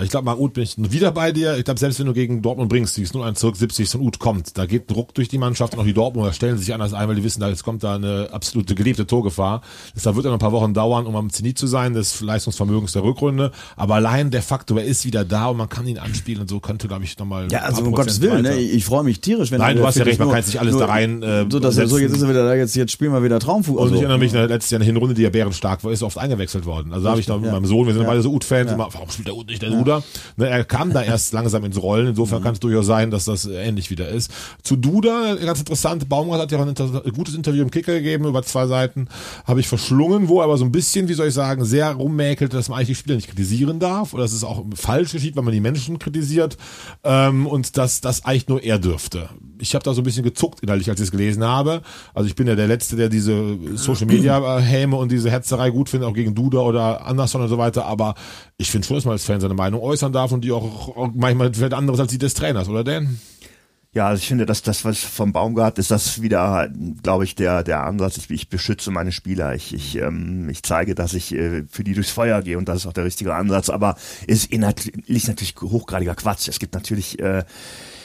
Also 0.00 0.06
ich 0.06 0.12
glaube, 0.12 0.24
Marc 0.24 0.38
Uth 0.38 0.54
bin 0.54 0.62
ich 0.62 0.76
wieder 0.78 1.12
bei 1.12 1.30
dir. 1.30 1.58
Ich 1.58 1.64
glaube, 1.64 1.78
selbst 1.78 1.98
wenn 1.98 2.06
du 2.06 2.14
gegen 2.14 2.40
Dortmund 2.40 2.70
bringst, 2.70 2.96
die 2.96 3.02
ist 3.02 3.12
nur 3.12 3.26
ein 3.26 3.36
zurück 3.36 3.56
70 3.56 3.86
von 3.86 4.00
Uth 4.00 4.18
kommt, 4.18 4.56
da 4.56 4.64
geht 4.64 4.90
Druck 4.90 5.12
durch 5.12 5.28
die 5.28 5.36
Mannschaft 5.36 5.74
und 5.74 5.80
auch 5.80 5.84
die 5.84 5.92
Dortmunder 5.92 6.32
stellen 6.32 6.56
sich 6.56 6.72
anders 6.72 6.94
ein, 6.94 7.06
weil 7.06 7.16
die 7.16 7.22
wissen, 7.22 7.40
da 7.40 7.50
jetzt 7.50 7.64
kommt 7.64 7.82
da 7.82 7.96
eine 7.96 8.30
absolute 8.32 8.74
gelebte 8.74 9.06
Torgefahr. 9.06 9.60
Das 9.94 10.06
wird 10.06 10.24
dann 10.24 10.32
ein 10.32 10.38
paar 10.38 10.52
Wochen 10.52 10.72
dauern, 10.72 11.04
um 11.04 11.16
am 11.16 11.28
Zenit 11.28 11.58
zu 11.58 11.66
sein, 11.66 11.92
des 11.92 12.22
Leistungsvermögens 12.22 12.92
der 12.92 13.02
Rückrunde. 13.02 13.50
Aber 13.76 13.96
allein 13.96 14.30
der 14.30 14.40
Faktor, 14.40 14.78
er 14.78 14.86
ist 14.86 15.04
wieder 15.04 15.26
da 15.26 15.48
und 15.48 15.58
man 15.58 15.68
kann 15.68 15.86
ihn 15.86 15.98
anspielen 15.98 16.40
und 16.40 16.48
so 16.48 16.60
könnte, 16.60 16.88
glaube 16.88 17.04
ich, 17.04 17.18
nochmal. 17.18 17.48
Ja, 17.52 17.58
also 17.58 17.82
um 17.82 17.92
Gottes 17.92 18.22
Willen, 18.22 18.40
ne? 18.40 18.56
ich 18.56 18.86
freue 18.86 19.04
mich 19.04 19.20
tierisch, 19.20 19.50
wenn 19.50 19.58
Nein, 19.58 19.76
du 19.76 19.86
hast 19.86 19.98
ja 19.98 20.04
recht, 20.04 20.18
man 20.18 20.30
kann 20.30 20.42
sich 20.42 20.58
alles 20.58 20.72
nur, 20.72 20.80
da 20.80 20.86
rein. 20.86 21.22
Äh, 21.22 21.44
so, 21.50 21.60
dass 21.60 21.76
er, 21.76 21.86
so, 21.86 21.98
jetzt 21.98 22.16
ist 22.16 22.22
er 22.22 22.30
wieder 22.30 22.44
da, 22.44 22.54
jetzt, 22.54 22.74
jetzt 22.74 22.92
spielen 22.92 23.12
wir 23.12 23.22
wieder 23.22 23.38
Traumfußball. 23.38 23.88
Und 23.88 23.92
ich 23.92 24.00
erinnere 24.00 24.16
mich, 24.16 24.32
letztes 24.32 24.70
Jahr 24.70 24.78
eine 24.78 24.86
Hinrunde, 24.86 25.14
die 25.14 25.20
ja 25.20 25.28
bärenstark 25.28 25.84
war, 25.84 25.92
ist 25.92 26.02
oft 26.02 26.16
eingewechselt 26.16 26.64
worden. 26.64 26.94
Also 26.94 27.04
da 27.04 27.10
habe 27.10 27.20
ich 27.20 27.28
noch 27.28 27.38
mit 27.38 27.52
meinem 27.52 27.66
Sohn, 27.66 27.86
wir 27.86 27.92
sind 27.92 28.04
ja. 28.04 28.08
beide 28.08 28.22
so 28.22 28.32
Uth-Fans, 28.32 28.72
warum 28.78 29.10
spielt 29.10 29.28
der 29.28 29.36
Uth 29.36 29.46
nicht 29.46 29.60
der 29.60 29.70
Duda? 29.90 30.02
Ne, 30.36 30.48
er 30.48 30.64
kam 30.64 30.92
da 30.92 31.02
erst 31.02 31.32
langsam 31.32 31.64
ins 31.64 31.80
Rollen. 31.80 32.08
Insofern 32.08 32.40
mhm. 32.40 32.44
kann 32.44 32.52
es 32.54 32.60
durchaus 32.60 32.86
sein, 32.86 33.10
dass 33.10 33.24
das 33.24 33.46
ähnlich 33.46 33.90
wieder 33.90 34.08
ist. 34.08 34.30
Zu 34.62 34.76
Duda, 34.76 35.34
ganz 35.36 35.60
interessant, 35.60 36.08
Baumgart 36.08 36.42
hat 36.42 36.52
ja 36.52 36.58
auch 36.58 36.66
ein 36.66 37.12
gutes 37.12 37.34
Interview 37.34 37.62
im 37.62 37.70
Kicker 37.70 37.92
gegeben, 37.94 38.26
über 38.26 38.42
zwei 38.42 38.66
Seiten, 38.66 39.08
habe 39.44 39.60
ich 39.60 39.68
verschlungen, 39.68 40.28
wo 40.28 40.40
er 40.40 40.44
aber 40.44 40.56
so 40.56 40.64
ein 40.64 40.72
bisschen, 40.72 41.08
wie 41.08 41.14
soll 41.14 41.28
ich 41.28 41.34
sagen, 41.34 41.64
sehr 41.64 41.92
rummäkelt, 41.92 42.54
dass 42.54 42.68
man 42.68 42.78
eigentlich 42.78 42.88
die 42.88 42.94
Spieler 42.94 43.16
nicht 43.16 43.28
kritisieren 43.28 43.78
darf 43.78 44.14
oder 44.14 44.22
dass 44.22 44.32
es 44.32 44.44
auch 44.44 44.64
falsch 44.74 45.12
geschieht, 45.12 45.36
weil 45.36 45.44
man 45.44 45.52
die 45.52 45.60
Menschen 45.60 45.98
kritisiert 45.98 46.56
ähm, 47.04 47.46
und 47.46 47.76
dass 47.76 48.00
das 48.00 48.24
eigentlich 48.24 48.48
nur 48.48 48.62
er 48.62 48.78
dürfte. 48.78 49.28
Ich 49.58 49.74
habe 49.74 49.82
da 49.84 49.92
so 49.92 50.00
ein 50.00 50.04
bisschen 50.04 50.24
gezuckt 50.24 50.60
innerlich, 50.60 50.88
als 50.88 51.00
ich 51.00 51.04
es 51.04 51.10
gelesen 51.10 51.44
habe. 51.44 51.82
Also 52.14 52.28
ich 52.28 52.34
bin 52.34 52.46
ja 52.46 52.54
der 52.54 52.66
Letzte, 52.66 52.96
der 52.96 53.10
diese 53.10 53.58
Social 53.74 54.06
Media 54.06 54.58
Häme 54.58 54.96
und 54.96 55.12
diese 55.12 55.30
Hetzerei 55.30 55.70
gut 55.70 55.90
findet, 55.90 56.08
auch 56.08 56.14
gegen 56.14 56.34
Duda 56.34 56.60
oder 56.60 57.06
Anderson 57.06 57.42
und 57.42 57.48
so 57.48 57.58
weiter, 57.58 57.84
aber 57.84 58.14
ich 58.60 58.70
finde 58.70 58.86
schon, 58.86 58.96
dass 58.96 59.04
man 59.06 59.12
als 59.12 59.24
Fan 59.24 59.40
seine 59.40 59.54
Meinung 59.54 59.69
äußern 59.74 60.12
darf 60.12 60.32
und 60.32 60.42
die 60.42 60.52
auch 60.52 61.12
manchmal 61.14 61.52
vielleicht 61.52 61.74
anderes 61.74 62.00
als 62.00 62.10
die 62.10 62.18
des 62.18 62.34
Trainers, 62.34 62.68
oder 62.68 62.84
Dan? 62.84 63.18
Ja, 63.92 64.06
also 64.06 64.20
ich 64.20 64.28
finde, 64.28 64.46
dass 64.46 64.62
das, 64.62 64.84
was 64.84 65.00
vom 65.00 65.32
Baumgart 65.32 65.78
ist, 65.78 65.90
das 65.90 66.22
wieder, 66.22 66.70
glaube 67.02 67.24
ich, 67.24 67.34
der 67.34 67.64
der 67.64 67.82
Ansatz. 67.82 68.18
Ich, 68.18 68.30
ich 68.30 68.48
beschütze 68.48 68.92
meine 68.92 69.10
Spieler. 69.10 69.54
Ich 69.56 69.74
ich, 69.74 69.96
ähm, 69.96 70.48
ich 70.48 70.62
zeige, 70.62 70.94
dass 70.94 71.12
ich 71.12 71.34
äh, 71.34 71.64
für 71.68 71.82
die 71.82 71.94
durchs 71.94 72.12
Feuer 72.12 72.40
gehe 72.42 72.56
und 72.56 72.68
das 72.68 72.78
ist 72.78 72.86
auch 72.86 72.92
der 72.92 73.04
richtige 73.04 73.34
Ansatz. 73.34 73.68
Aber 73.68 73.96
ist 74.28 74.52
inhaltlich 74.52 75.26
natürlich 75.26 75.56
hochgradiger 75.60 76.14
Quatsch. 76.14 76.46
Es 76.46 76.60
gibt 76.60 76.74
natürlich 76.74 77.18
äh, 77.18 77.42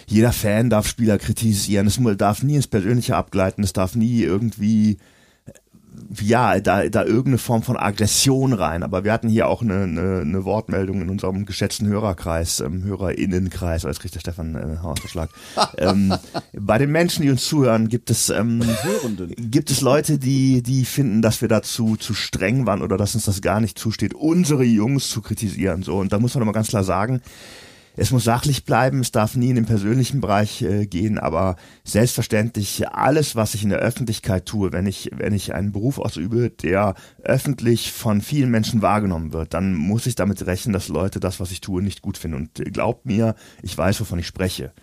jeder 0.07 0.31
Fan 0.31 0.71
darf 0.71 0.87
Spieler 0.87 1.19
kritisieren, 1.19 1.87
es 1.87 1.99
darf 2.17 2.43
nie 2.43 2.55
ins 2.55 2.67
Persönliche 2.67 3.15
abgleiten, 3.15 3.63
es 3.63 3.73
darf 3.73 3.95
nie 3.95 4.21
irgendwie 4.21 4.97
ja, 6.21 6.59
da, 6.59 6.87
da 6.87 7.03
irgendeine 7.03 7.37
Form 7.37 7.63
von 7.63 7.77
Aggression 7.77 8.53
rein. 8.53 8.83
Aber 8.83 9.03
wir 9.03 9.11
hatten 9.11 9.29
hier 9.29 9.47
auch 9.47 9.61
eine, 9.61 9.83
eine, 9.83 10.21
eine 10.21 10.45
Wortmeldung 10.45 11.01
in 11.01 11.09
unserem 11.09 11.45
geschätzten 11.45 11.87
Hörerkreis, 11.87 12.59
ähm, 12.59 12.83
Hörerinnenkreis, 12.83 13.85
als 13.85 13.99
kriegt 13.99 14.15
der 14.15 14.19
Stefan 14.19 14.55
äh, 14.55 14.77
Hausverschlag. 14.81 15.29
ähm, 15.77 16.13
bei 16.53 16.77
den 16.77 16.91
Menschen, 16.91 17.23
die 17.23 17.29
uns 17.29 17.45
zuhören, 17.45 17.89
gibt 17.89 18.09
es, 18.09 18.29
ähm, 18.29 18.61
gibt 19.37 19.71
es 19.71 19.81
Leute, 19.81 20.17
die, 20.17 20.61
die 20.61 20.85
finden, 20.85 21.21
dass 21.21 21.41
wir 21.41 21.47
dazu 21.47 21.95
zu 21.95 22.13
streng 22.13 22.65
waren 22.65 22.81
oder 22.81 22.97
dass 22.97 23.15
uns 23.15 23.25
das 23.25 23.41
gar 23.41 23.59
nicht 23.59 23.77
zusteht, 23.77 24.13
unsere 24.13 24.63
Jungs 24.63 25.09
zu 25.09 25.21
kritisieren. 25.21 25.83
So, 25.83 25.97
und 25.97 26.13
da 26.13 26.19
muss 26.19 26.35
man 26.35 26.45
mal 26.45 26.51
ganz 26.51 26.69
klar 26.69 26.83
sagen, 26.83 27.21
es 27.95 28.11
muss 28.11 28.23
sachlich 28.23 28.65
bleiben, 28.65 28.99
es 28.99 29.11
darf 29.11 29.35
nie 29.35 29.49
in 29.49 29.55
den 29.55 29.65
persönlichen 29.65 30.21
Bereich 30.21 30.61
äh, 30.61 30.85
gehen, 30.85 31.17
aber 31.17 31.55
selbstverständlich 31.83 32.87
alles, 32.89 33.35
was 33.35 33.53
ich 33.53 33.63
in 33.63 33.69
der 33.69 33.79
Öffentlichkeit 33.79 34.45
tue, 34.45 34.71
wenn 34.73 34.85
ich, 34.85 35.11
wenn 35.15 35.33
ich 35.33 35.53
einen 35.53 35.71
Beruf 35.71 35.99
ausübe, 35.99 36.49
der 36.49 36.95
öffentlich 37.23 37.91
von 37.91 38.21
vielen 38.21 38.51
Menschen 38.51 38.81
wahrgenommen 38.81 39.33
wird, 39.33 39.53
dann 39.53 39.73
muss 39.73 40.05
ich 40.05 40.15
damit 40.15 40.45
rechnen, 40.45 40.73
dass 40.73 40.87
Leute 40.87 41.19
das, 41.19 41.39
was 41.39 41.51
ich 41.51 41.61
tue, 41.61 41.81
nicht 41.81 42.01
gut 42.01 42.17
finden. 42.17 42.37
Und 42.37 42.73
glaubt 42.73 43.05
mir, 43.05 43.35
ich 43.61 43.77
weiß, 43.77 43.99
wovon 44.01 44.19
ich 44.19 44.27
spreche. 44.27 44.73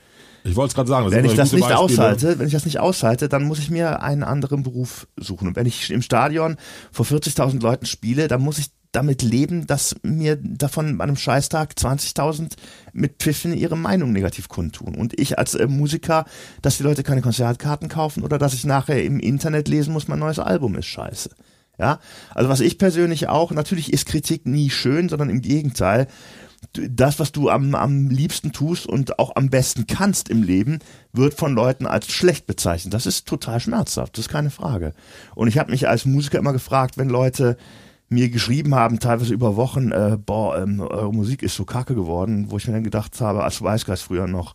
Ich 0.44 0.56
wollte 0.56 0.70
es 0.70 0.74
gerade 0.74 0.88
sagen. 0.88 1.10
Wenn 1.10 1.24
ich 1.24 1.34
das 1.34 1.52
nicht 1.52 1.62
Beispiele. 1.62 1.78
aushalte, 1.78 2.38
wenn 2.38 2.46
ich 2.46 2.52
das 2.52 2.64
nicht 2.64 2.80
aushalte, 2.80 3.28
dann 3.28 3.44
muss 3.44 3.58
ich 3.58 3.70
mir 3.70 4.02
einen 4.02 4.24
anderen 4.24 4.62
Beruf 4.62 5.06
suchen. 5.16 5.48
Und 5.48 5.56
wenn 5.56 5.66
ich 5.66 5.90
im 5.90 6.02
Stadion 6.02 6.56
vor 6.90 7.06
40.000 7.06 7.62
Leuten 7.62 7.86
spiele, 7.86 8.28
dann 8.28 8.42
muss 8.42 8.58
ich 8.58 8.70
damit 8.92 9.22
leben, 9.22 9.66
dass 9.66 9.96
mir 10.02 10.36
davon 10.36 10.98
bei 10.98 11.04
einem 11.04 11.16
Scheißtag 11.16 11.72
20.000 11.72 12.52
mit 12.92 13.16
Pfiffen 13.18 13.54
ihre 13.54 13.76
Meinung 13.76 14.12
negativ 14.12 14.48
kundtun. 14.48 14.94
Und 14.94 15.18
ich 15.18 15.38
als 15.38 15.54
äh, 15.54 15.66
Musiker, 15.66 16.26
dass 16.60 16.76
die 16.76 16.82
Leute 16.82 17.02
keine 17.02 17.22
Konzertkarten 17.22 17.88
kaufen 17.88 18.22
oder 18.22 18.38
dass 18.38 18.54
ich 18.54 18.64
nachher 18.64 19.02
im 19.02 19.18
Internet 19.18 19.68
lesen 19.68 19.94
muss, 19.94 20.08
mein 20.08 20.18
neues 20.18 20.38
Album 20.38 20.76
ist 20.76 20.86
scheiße. 20.86 21.30
Ja, 21.78 22.00
also 22.34 22.50
was 22.50 22.60
ich 22.60 22.76
persönlich 22.76 23.28
auch, 23.28 23.50
natürlich 23.50 23.92
ist 23.92 24.04
Kritik 24.04 24.46
nie 24.46 24.68
schön, 24.68 25.08
sondern 25.08 25.30
im 25.30 25.40
Gegenteil, 25.40 26.06
das, 26.72 27.18
was 27.18 27.32
du 27.32 27.48
am, 27.48 27.74
am 27.74 28.08
liebsten 28.08 28.52
tust 28.52 28.86
und 28.86 29.18
auch 29.18 29.36
am 29.36 29.48
besten 29.48 29.86
kannst 29.86 30.28
im 30.28 30.42
Leben, 30.42 30.78
wird 31.12 31.34
von 31.34 31.54
Leuten 31.54 31.86
als 31.86 32.08
schlecht 32.12 32.46
bezeichnet. 32.46 32.94
Das 32.94 33.06
ist 33.06 33.26
total 33.26 33.58
schmerzhaft, 33.58 34.16
das 34.16 34.26
ist 34.26 34.30
keine 34.30 34.50
Frage. 34.50 34.92
Und 35.34 35.48
ich 35.48 35.58
habe 35.58 35.70
mich 35.70 35.88
als 35.88 36.04
Musiker 36.04 36.38
immer 36.38 36.52
gefragt, 36.52 36.98
wenn 36.98 37.08
Leute 37.08 37.56
mir 38.12 38.28
geschrieben 38.30 38.74
haben, 38.74 38.98
teilweise 38.98 39.34
über 39.34 39.56
Wochen, 39.56 39.90
äh, 39.90 40.16
boah, 40.24 40.58
ähm, 40.58 40.80
eure 40.80 41.12
Musik 41.12 41.42
ist 41.42 41.56
so 41.56 41.64
kacke 41.64 41.94
geworden, 41.94 42.50
wo 42.50 42.58
ich 42.58 42.66
mir 42.66 42.74
dann 42.74 42.84
gedacht 42.84 43.20
habe, 43.20 43.42
als 43.42 43.62
Weißgeist 43.62 44.04
früher 44.04 44.26
noch, 44.26 44.54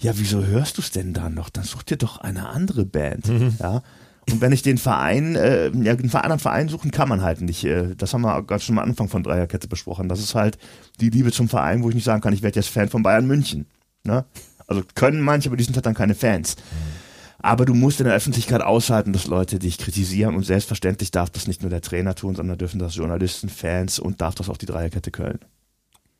ja, 0.00 0.12
wieso 0.14 0.44
hörst 0.44 0.78
du 0.78 0.82
es 0.82 0.90
denn 0.92 1.12
dann 1.12 1.34
noch? 1.34 1.50
Dann 1.50 1.64
such 1.64 1.82
dir 1.82 1.96
doch 1.96 2.18
eine 2.18 2.48
andere 2.48 2.84
Band, 2.84 3.28
mhm. 3.28 3.56
ja. 3.58 3.82
Und 4.30 4.42
wenn 4.42 4.52
ich 4.52 4.62
den 4.62 4.76
Verein, 4.76 5.36
äh, 5.36 5.70
ja, 5.70 5.92
einen 5.92 6.14
anderen 6.14 6.38
Verein 6.38 6.68
suchen 6.68 6.90
kann 6.90 7.08
man 7.08 7.22
halt 7.22 7.40
nicht. 7.40 7.64
Äh, 7.64 7.96
das 7.96 8.12
haben 8.12 8.22
wir 8.22 8.42
gerade 8.42 8.62
schon 8.62 8.78
am 8.78 8.84
Anfang 8.84 9.08
von 9.08 9.22
Dreierkette 9.22 9.68
besprochen. 9.68 10.10
Das 10.10 10.20
ist 10.20 10.34
halt 10.34 10.58
die 11.00 11.08
Liebe 11.08 11.32
zum 11.32 11.48
Verein, 11.48 11.82
wo 11.82 11.88
ich 11.88 11.94
nicht 11.94 12.04
sagen 12.04 12.20
kann, 12.20 12.34
ich 12.34 12.42
werde 12.42 12.60
jetzt 12.60 12.68
Fan 12.68 12.90
von 12.90 13.02
Bayern 13.02 13.26
München. 13.26 13.66
Ne? 14.04 14.26
Also 14.66 14.82
können 14.94 15.22
manche, 15.22 15.48
aber 15.48 15.56
die 15.56 15.64
sind 15.64 15.76
halt 15.76 15.86
dann 15.86 15.94
keine 15.94 16.14
Fans. 16.14 16.56
Mhm. 16.56 16.97
Aber 17.40 17.64
du 17.64 17.74
musst 17.74 18.00
in 18.00 18.06
der 18.06 18.14
Öffentlichkeit 18.14 18.62
aushalten, 18.62 19.12
dass 19.12 19.26
Leute 19.26 19.58
dich 19.58 19.78
kritisieren 19.78 20.34
und 20.34 20.42
selbstverständlich 20.42 21.12
darf 21.12 21.30
das 21.30 21.46
nicht 21.46 21.62
nur 21.62 21.70
der 21.70 21.80
Trainer 21.80 22.14
tun, 22.14 22.34
sondern 22.34 22.58
dürfen 22.58 22.80
das 22.80 22.96
Journalisten, 22.96 23.48
Fans 23.48 23.98
und 23.98 24.20
darf 24.20 24.34
das 24.34 24.48
auch 24.48 24.56
die 24.56 24.66
Dreierkette 24.66 25.12
Köln 25.12 25.38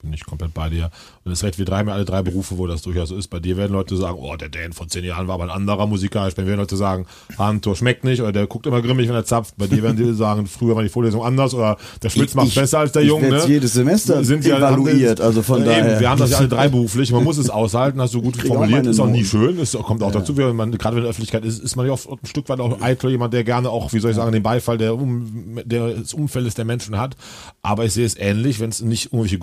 bin 0.01 0.13
ich 0.13 0.25
komplett 0.25 0.55
bei 0.55 0.71
dir. 0.71 0.91
Und 1.25 1.33
es 1.33 1.43
recht, 1.43 1.59
wir 1.59 1.65
drei 1.65 1.79
haben 1.79 1.89
alle 1.89 2.05
drei 2.05 2.23
Berufe, 2.23 2.57
wo 2.57 2.69
das 2.69 2.83
durchaus 2.83 3.09
so 3.09 3.17
ist. 3.17 3.29
Bei 3.29 3.41
dir 3.41 3.57
werden 3.57 3.73
Leute 3.73 3.97
sagen, 3.97 4.17
oh, 4.21 4.37
der 4.37 4.49
Dan 4.49 4.73
von 4.73 4.89
zehn 4.89 5.05
Jahren 5.05 5.27
war 5.27 5.35
aber 5.35 5.45
ein 5.45 5.51
anderer 5.51 5.89
musikalisch. 5.89 6.37
Bei 6.37 6.43
mir 6.43 6.51
werden 6.51 6.61
Leute 6.61 6.77
sagen, 6.77 7.07
Handtor 7.37 7.75
schmeckt 7.75 8.05
nicht 8.05 8.23
oder 8.23 8.31
der 8.31 8.47
guckt 8.47 8.67
immer 8.69 8.81
grimmig, 8.81 9.09
wenn 9.09 9.17
er 9.17 9.25
zapft. 9.25 9.57
Bei 9.57 9.67
dir 9.67 9.83
werden 9.83 9.97
die 9.97 10.13
sagen, 10.15 10.47
früher 10.47 10.77
war 10.77 10.85
die 10.85 10.89
Vorlesung 10.89 11.25
anders 11.25 11.53
oder 11.53 11.79
der 12.01 12.11
Schmitz 12.11 12.35
macht 12.35 12.47
ich, 12.47 12.55
besser 12.55 12.79
als 12.79 12.93
der 12.93 13.03
Junge. 13.03 13.29
Ne? 13.29 13.45
jedes 13.49 13.73
Semester 13.73 14.23
sind 14.23 14.45
die 14.45 14.51
evaluiert, 14.51 15.21
also 15.21 15.43
von 15.43 15.63
eben, 15.63 15.67
daher. 15.67 15.99
Wir 15.99 16.11
haben 16.11 16.21
das 16.21 16.31
ja 16.31 16.39
alle 16.39 16.49
drei 16.49 16.69
beruflich. 16.69 17.11
Man 17.11 17.25
muss 17.25 17.37
es 17.37 17.51
aushalten, 17.51 18.01
hast 18.01 18.15
du 18.15 18.23
gut 18.23 18.37
formuliert, 18.37 18.87
ist 18.87 19.01
auch 19.01 19.09
nie 19.09 19.25
schön. 19.25 19.59
Es 19.59 19.73
kommt 19.73 20.05
auch 20.05 20.15
ja. 20.15 20.21
dazu, 20.21 20.37
wenn 20.37 20.55
man, 20.55 20.71
gerade 20.79 20.95
wenn 20.95 20.99
in 20.99 21.05
der 21.05 21.11
Öffentlichkeit 21.11 21.45
ist, 21.45 21.59
ist 21.59 21.75
man 21.75 21.87
ja 21.87 21.93
oft 21.93 22.09
ein 22.09 22.27
Stück 22.27 22.49
weit 22.49 22.61
auch 22.61 22.81
eitel, 22.81 23.11
jemand, 23.11 23.35
der 23.35 23.43
gerne 23.43 23.71
auch, 23.71 23.93
wie 23.93 23.99
soll 23.99 24.13
ich 24.13 24.17
sagen, 24.17 24.31
den 24.31 24.45
Beifall 24.45 24.79
der, 24.79 24.95
um, 24.95 25.59
des 25.65 26.15
Umfeldes 26.15 26.55
der 26.55 26.65
Menschen 26.65 26.99
hat. 26.99 27.17
Aber 27.63 27.85
ich 27.85 27.93
sehe 27.93 28.07
es 28.07 28.17
ähnlich, 28.17 28.61
wenn 28.61 28.71
es 28.71 28.81
nicht 28.81 29.07
irgendwelche 29.07 29.39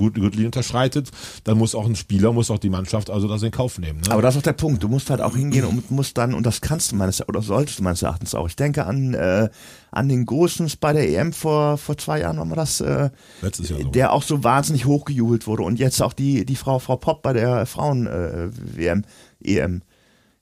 Gutlinien 0.46 0.48
unterschreitet, 0.48 1.12
dann 1.44 1.58
muss 1.58 1.76
auch 1.76 1.86
ein 1.86 1.96
Spieler, 1.96 2.32
muss 2.32 2.52
auch 2.52 2.60
die 2.60 2.70
Mannschaft 2.70 3.10
also 3.10 3.28
das 3.28 3.44
in 3.44 3.52
Kauf 3.52 3.80
nehmen. 3.80 4.02
Ne? 4.02 4.12
Aber 4.12 4.22
das 4.22 4.36
ist 4.36 4.40
auch 4.40 4.44
der 4.44 4.54
Punkt. 4.54 4.84
Du 4.84 4.88
musst 4.88 5.10
halt 5.10 5.22
auch 5.22 5.36
hingehen 5.36 5.66
und 5.66 5.92
musst 5.92 6.18
dann, 6.18 6.34
und 6.34 6.46
das 6.46 6.62
kannst 6.62 6.92
du 6.92 6.96
meines, 6.96 7.28
oder 7.28 7.42
solltest 7.42 7.80
du 7.80 7.84
meines 7.84 8.02
Erachtens 8.02 8.36
auch. 8.36 8.48
Ich 8.48 8.56
denke 8.56 8.86
an, 8.86 9.14
äh, 9.14 9.50
an 9.92 10.10
den 10.10 10.26
Großens 10.26 10.76
bei 10.76 10.94
der 10.94 11.10
EM 11.10 11.34
vor, 11.34 11.78
vor 11.78 11.98
zwei 11.98 12.22
Jahren, 12.22 12.38
war 12.38 12.56
das, 12.56 12.82
äh, 12.82 13.10
Letztes 13.42 13.70
Jahr 13.70 13.82
so. 13.82 13.90
der 13.90 14.12
auch 14.12 14.24
so 14.24 14.44
wahnsinnig 14.44 14.86
hochgejubelt 14.86 15.48
wurde 15.48 15.64
und 15.64 15.80
jetzt 15.80 16.02
auch 16.02 16.14
die, 16.14 16.46
die 16.46 16.56
Frau, 16.56 16.80
Frau 16.80 16.98
Popp 16.98 17.22
bei 17.22 17.34
der 17.34 17.66
Frauen, 17.66 18.08
äh, 18.08 18.50
WM, 18.52 19.04
EM. 19.44 19.82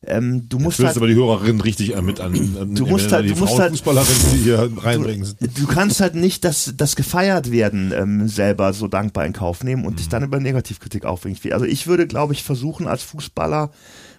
Ähm, 0.05 0.49
du 0.49 0.59
musst 0.59 0.79
Jetzt 0.79 0.87
halt, 0.87 0.97
aber 0.97 1.07
die 1.07 1.15
Hörerin 1.15 1.61
richtig 1.61 1.95
äh, 1.95 2.01
mit 2.01 2.19
an, 2.19 2.33
an 2.59 2.75
du 2.75 2.85
musst 2.85 3.11
halt, 3.11 3.25
die 3.25 3.33
du 3.33 3.39
musst 3.39 3.57
halt, 3.57 3.71
Fußballerin, 3.71 4.15
die 4.33 4.37
hier 4.43 4.71
reinbringen. 4.77 5.33
Du, 5.39 5.47
du, 5.47 5.67
kannst 5.67 6.01
halt 6.01 6.15
nicht 6.15 6.43
das, 6.43 6.73
das 6.75 6.95
gefeiert 6.95 7.51
werden 7.51 7.93
ähm, 7.95 8.27
selber 8.27 8.73
so 8.73 8.87
dankbar 8.87 9.25
in 9.25 9.33
Kauf 9.33 9.63
nehmen 9.63 9.85
und 9.85 9.93
mhm. 9.93 9.97
dich 9.97 10.09
dann 10.09 10.23
über 10.23 10.39
Negativkritik 10.39 11.05
aufregen. 11.05 11.37
Also 11.53 11.65
ich 11.65 11.87
würde, 11.87 12.07
glaube 12.07 12.33
ich, 12.33 12.43
versuchen 12.43 12.87
als 12.87 13.03
Fußballer 13.03 13.71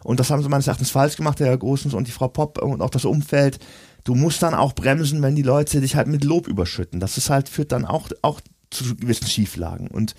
und 0.02 0.20
das 0.20 0.30
haben 0.30 0.42
sie 0.42 0.48
meines 0.48 0.66
Erachtens 0.66 0.90
falsch 0.90 1.16
gemacht, 1.16 1.40
der 1.40 1.48
Herr 1.48 1.58
Großens 1.58 1.94
und 1.94 2.06
die 2.06 2.12
Frau 2.12 2.28
Popp 2.28 2.62
und 2.62 2.80
auch 2.82 2.90
das 2.90 3.04
Umfeld. 3.04 3.58
Du 4.04 4.14
musst 4.14 4.42
dann 4.42 4.54
auch 4.54 4.74
bremsen, 4.74 5.22
wenn 5.22 5.34
die 5.34 5.42
Leute 5.42 5.80
dich 5.80 5.96
halt 5.96 6.08
mit 6.08 6.24
Lob 6.24 6.46
überschütten. 6.46 7.00
Das 7.00 7.16
ist 7.16 7.30
halt 7.30 7.48
führt 7.48 7.72
dann 7.72 7.86
auch 7.86 8.10
auch 8.20 8.40
zu 8.70 8.96
gewissen 8.96 9.26
Schieflagen 9.26 9.88
und 9.88 10.14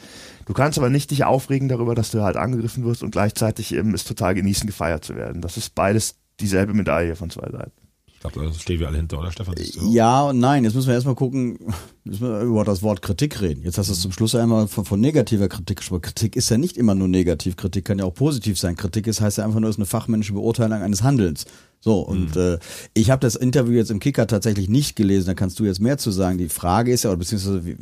Du 0.46 0.54
kannst 0.54 0.78
aber 0.78 0.90
nicht 0.90 1.12
dich 1.12 1.24
aufregen 1.24 1.68
darüber, 1.68 1.96
dass 1.96 2.12
du 2.12 2.22
halt 2.22 2.38
angegriffen 2.38 2.86
wirst 2.86 3.02
und 3.02 3.12
gleichzeitig 3.12 3.74
eben 3.74 3.94
es 3.94 4.04
total 4.04 4.36
genießen, 4.36 4.68
gefeiert 4.68 5.04
zu 5.04 5.16
werden. 5.16 5.42
Das 5.42 5.58
ist 5.58 5.74
beides 5.74 6.16
dieselbe 6.40 6.74
Medaille 6.74 7.16
von 7.16 7.30
zwei 7.32 7.50
Seiten. 7.50 7.72
Ich 8.08 8.20
glaube, 8.20 8.48
da 8.48 8.54
stehen 8.54 8.80
wir 8.80 8.88
alle 8.88 8.98
hinter, 8.98 9.20
oder 9.20 9.32
Stefan? 9.32 9.56
Ja 9.92 10.24
und 10.24 10.40
nein. 10.40 10.64
Jetzt 10.64 10.74
müssen 10.74 10.88
wir 10.88 10.96
erstmal 10.96 11.16
gucken, 11.16 11.60
müssen 12.04 12.28
wir 12.28 12.42
über 12.42 12.64
das 12.64 12.82
Wort 12.84 13.02
Kritik 13.02 13.42
reden. 13.42 13.64
Jetzt 13.64 13.78
hast 13.78 13.90
du 13.90 13.94
zum 13.94 14.12
Schluss 14.12 14.36
einmal 14.36 14.68
von, 14.68 14.86
von, 14.86 15.00
negativer 15.00 15.48
Kritik 15.48 15.78
gesprochen. 15.78 16.02
Kritik 16.04 16.36
ist 16.36 16.50
ja 16.50 16.58
nicht 16.58 16.78
immer 16.78 16.96
nur 16.96 17.08
negativ. 17.08 17.56
Kritik 17.56 17.86
kann 17.86 18.00
ja 18.00 18.06
auch 18.06 18.14
positiv 18.14 18.60
sein. 18.60 18.76
Kritik 18.76 19.08
ist, 19.08 19.22
heißt 19.22 19.40
ja 19.40 19.46
einfach 19.46 19.60
nur, 19.60 19.70
ist 19.70 19.78
eine 19.78 19.86
fachmännische 19.86 20.34
Beurteilung 20.34 20.82
eines 20.82 21.04
Handelns. 21.04 21.46
So, 21.80 22.00
und 22.00 22.36
mhm. 22.36 22.42
äh, 22.42 22.58
ich 22.94 23.12
habe 23.12 23.20
das 23.20 23.36
Interview 23.36 23.74
jetzt 23.74 23.92
im 23.92 24.00
Kicker 24.00 24.28
tatsächlich 24.28 24.70
nicht 24.70 24.96
gelesen, 24.96 25.28
da 25.28 25.34
kannst 25.34 25.60
du 25.60 25.66
jetzt 25.66 25.80
mehr 25.80 25.98
zu 25.98 26.12
sagen. 26.12 26.38
Die 26.38 26.50
Frage 26.50 26.92
ist 26.92 27.04
ja, 27.04 27.12
oder 27.12 27.20
beziehungsweise 27.20 27.66
wie, 27.66 27.78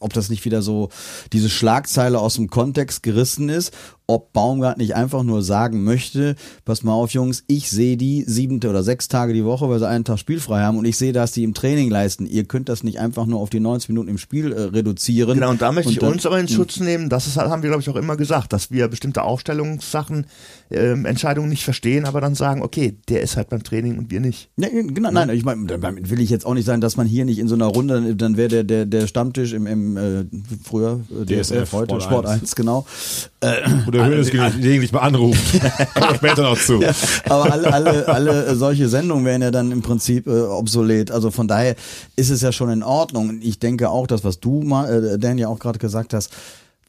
ob 0.00 0.12
das 0.12 0.28
nicht 0.28 0.44
wieder 0.44 0.62
so 0.62 0.90
diese 1.32 1.48
Schlagzeile 1.48 2.18
aus 2.18 2.34
dem 2.34 2.48
Kontext 2.48 3.02
gerissen 3.02 3.48
ist 3.48 3.72
ob 4.08 4.32
Baumgart 4.32 4.78
nicht 4.78 4.94
einfach 4.94 5.24
nur 5.24 5.42
sagen 5.42 5.82
möchte, 5.82 6.36
pass 6.64 6.84
mal 6.84 6.92
auf 6.92 7.10
Jungs, 7.10 7.42
ich 7.48 7.70
sehe 7.70 7.96
die 7.96 8.22
siebente 8.22 8.70
oder 8.70 8.84
sechs 8.84 9.08
Tage 9.08 9.32
die 9.32 9.44
Woche, 9.44 9.68
weil 9.68 9.80
sie 9.80 9.88
einen 9.88 10.04
Tag 10.04 10.18
spielfrei 10.18 10.60
haben 10.62 10.78
und 10.78 10.84
ich 10.84 10.96
sehe, 10.96 11.12
dass 11.12 11.32
die 11.32 11.42
im 11.42 11.54
Training 11.54 11.90
leisten. 11.90 12.24
Ihr 12.26 12.44
könnt 12.44 12.68
das 12.68 12.84
nicht 12.84 13.00
einfach 13.00 13.26
nur 13.26 13.40
auf 13.40 13.50
die 13.50 13.58
90 13.58 13.88
Minuten 13.88 14.08
im 14.08 14.18
Spiel 14.18 14.52
äh, 14.52 14.60
reduzieren. 14.62 15.34
Genau, 15.34 15.50
und 15.50 15.60
da 15.60 15.72
möchte 15.72 15.88
und 15.88 15.94
ich 15.94 15.98
dann, 15.98 16.12
uns 16.12 16.24
aber 16.24 16.38
in 16.38 16.46
Schutz 16.46 16.78
nehmen, 16.78 17.08
das 17.08 17.26
ist, 17.26 17.36
haben 17.36 17.62
wir 17.62 17.70
glaube 17.70 17.82
ich 17.82 17.90
auch 17.90 17.96
immer 17.96 18.16
gesagt, 18.16 18.52
dass 18.52 18.70
wir 18.70 18.86
bestimmte 18.86 19.22
Aufstellungssachen, 19.22 20.26
äh, 20.70 20.92
Entscheidungen 20.92 21.48
nicht 21.48 21.64
verstehen, 21.64 22.04
aber 22.04 22.20
dann 22.20 22.36
sagen, 22.36 22.62
okay, 22.62 22.96
der 23.08 23.22
ist 23.22 23.36
halt 23.36 23.48
beim 23.48 23.64
Training 23.64 23.98
und 23.98 24.12
wir 24.12 24.20
nicht. 24.20 24.50
Ja, 24.56 24.68
genau, 24.68 25.10
nein, 25.10 25.30
ich 25.30 25.44
meine, 25.44 25.66
damit 25.66 26.10
will 26.10 26.20
ich 26.20 26.30
jetzt 26.30 26.46
auch 26.46 26.54
nicht 26.54 26.64
sagen, 26.64 26.80
dass 26.80 26.96
man 26.96 27.08
hier 27.08 27.24
nicht 27.24 27.40
in 27.40 27.48
so 27.48 27.56
einer 27.56 27.66
Runde, 27.66 28.14
dann 28.14 28.36
wäre 28.36 28.48
der, 28.48 28.64
der, 28.64 28.86
der 28.86 29.08
Stammtisch 29.08 29.52
im, 29.52 29.66
im 29.66 29.96
äh, 29.96 30.24
früher 30.62 31.00
äh, 31.10 31.24
DSF, 31.24 31.72
heute 31.72 32.00
Sport, 32.00 32.02
Sport 32.02 32.26
1, 32.26 32.42
1 32.42 32.56
genau. 32.56 32.86
Äh, 33.40 33.62
der 33.96 34.06
Hönes 34.06 34.30
gelegentlich 34.30 34.92
mal 34.92 35.00
anrufen. 35.00 35.60
Kommen 35.94 36.16
später 36.16 36.42
noch 36.42 36.58
zu. 36.58 36.80
Ja, 36.80 36.92
aber 37.24 37.52
alle, 37.52 37.72
alle, 37.72 38.08
alle 38.08 38.56
solche 38.56 38.88
Sendungen 38.88 39.24
wären 39.24 39.42
ja 39.42 39.50
dann 39.50 39.72
im 39.72 39.82
Prinzip 39.82 40.26
äh, 40.26 40.40
obsolet. 40.42 41.10
Also 41.10 41.30
von 41.30 41.48
daher 41.48 41.76
ist 42.16 42.30
es 42.30 42.40
ja 42.42 42.52
schon 42.52 42.70
in 42.70 42.82
Ordnung. 42.82 43.40
Ich 43.42 43.58
denke 43.58 43.90
auch, 43.90 44.06
das, 44.06 44.24
was 44.24 44.40
du 44.40 44.62
äh, 44.62 45.18
Dan 45.18 45.38
ja 45.38 45.48
auch 45.48 45.58
gerade 45.58 45.78
gesagt 45.78 46.14
hast, 46.14 46.30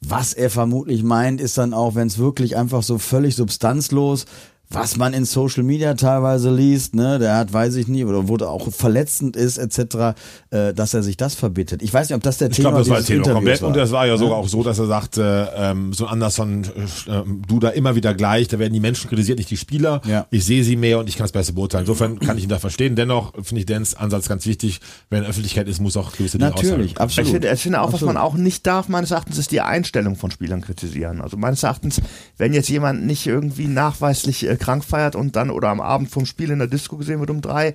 was 0.00 0.32
er 0.32 0.50
vermutlich 0.50 1.02
meint, 1.02 1.40
ist 1.40 1.58
dann 1.58 1.74
auch, 1.74 1.94
wenn 1.94 2.06
es 2.06 2.18
wirklich 2.18 2.56
einfach 2.56 2.82
so 2.82 2.98
völlig 2.98 3.34
substanzlos 3.34 4.26
was 4.70 4.96
man 4.96 5.14
in 5.14 5.24
Social 5.24 5.62
Media 5.62 5.94
teilweise 5.94 6.54
liest, 6.54 6.94
ne, 6.94 7.18
der 7.18 7.36
hat, 7.36 7.52
weiß 7.52 7.76
ich 7.76 7.88
nie, 7.88 8.04
oder 8.04 8.28
wurde 8.28 8.48
auch 8.48 8.70
verletzend 8.70 9.36
ist, 9.36 9.56
etc., 9.56 10.14
äh, 10.50 10.74
dass 10.74 10.92
er 10.92 11.02
sich 11.02 11.16
das 11.16 11.34
verbittet. 11.34 11.82
Ich 11.82 11.92
weiß 11.92 12.08
nicht, 12.08 12.16
ob 12.16 12.22
das 12.22 12.38
der 12.38 12.50
Ich 12.50 12.56
Thema 12.56 12.70
glaube, 12.70 12.80
das 12.80 12.88
war 12.90 12.96
dieses 12.98 13.06
Thema 13.08 13.18
Interviews 13.18 13.34
komplett. 13.36 13.62
war. 13.62 13.68
Und 13.68 13.76
das 13.76 13.90
war 13.92 14.06
ja 14.06 14.16
sogar 14.18 14.36
auch 14.36 14.48
so, 14.48 14.62
dass 14.62 14.78
er 14.78 14.86
sagte, 14.86 15.52
ähm, 15.56 15.92
so 15.92 16.06
Anderson, 16.06 16.64
äh, 16.64 17.22
du 17.46 17.60
da 17.60 17.70
immer 17.70 17.94
wieder 17.94 18.14
gleich, 18.14 18.48
da 18.48 18.58
werden 18.58 18.74
die 18.74 18.80
Menschen 18.80 19.08
kritisiert, 19.08 19.38
nicht 19.38 19.50
die 19.50 19.56
Spieler. 19.56 20.02
Ja. 20.06 20.26
Ich 20.30 20.44
sehe 20.44 20.62
sie 20.62 20.76
mehr 20.76 20.98
und 20.98 21.08
ich 21.08 21.16
kann 21.16 21.26
es 21.26 21.32
besser 21.32 21.54
beurteilen. 21.54 21.84
Insofern 21.84 22.18
kann 22.18 22.36
ich 22.36 22.44
ihn 22.44 22.50
da 22.50 22.58
verstehen. 22.58 22.94
Dennoch 22.94 23.32
finde 23.42 23.60
ich 23.60 23.66
Dens 23.66 23.94
Ansatz 23.94 24.28
ganz 24.28 24.44
wichtig. 24.44 24.80
Wenn 25.08 25.24
Öffentlichkeit 25.24 25.66
ist, 25.68 25.80
muss 25.80 25.96
auch 25.96 26.12
gewisse 26.12 26.38
Dinge 26.38 26.50
Natürlich, 26.50 26.98
absolut. 26.98 27.26
Ich 27.26 27.32
finde, 27.32 27.52
ich 27.52 27.60
finde 27.60 27.80
auch, 27.80 27.88
was 27.88 27.94
Absolut. 27.94 28.14
man 28.14 28.22
auch 28.22 28.34
nicht 28.34 28.66
darf, 28.66 28.88
meines 28.88 29.12
Erachtens, 29.12 29.38
ist 29.38 29.50
die 29.50 29.62
Einstellung 29.62 30.16
von 30.16 30.30
Spielern 30.30 30.60
kritisieren. 30.60 31.22
Also 31.22 31.36
meines 31.38 31.62
Erachtens, 31.62 32.02
wenn 32.36 32.52
jetzt 32.52 32.68
jemand 32.68 33.06
nicht 33.06 33.26
irgendwie 33.26 33.66
nachweislich 33.66 34.46
äh, 34.46 34.57
krank 34.58 34.84
feiert 34.84 35.16
und 35.16 35.36
dann 35.36 35.50
oder 35.50 35.68
am 35.68 35.80
Abend 35.80 36.10
vom 36.10 36.26
Spiel 36.26 36.50
in 36.50 36.58
der 36.58 36.68
Disco 36.68 36.96
gesehen 36.96 37.20
wird 37.20 37.30
um 37.30 37.40
drei, 37.40 37.74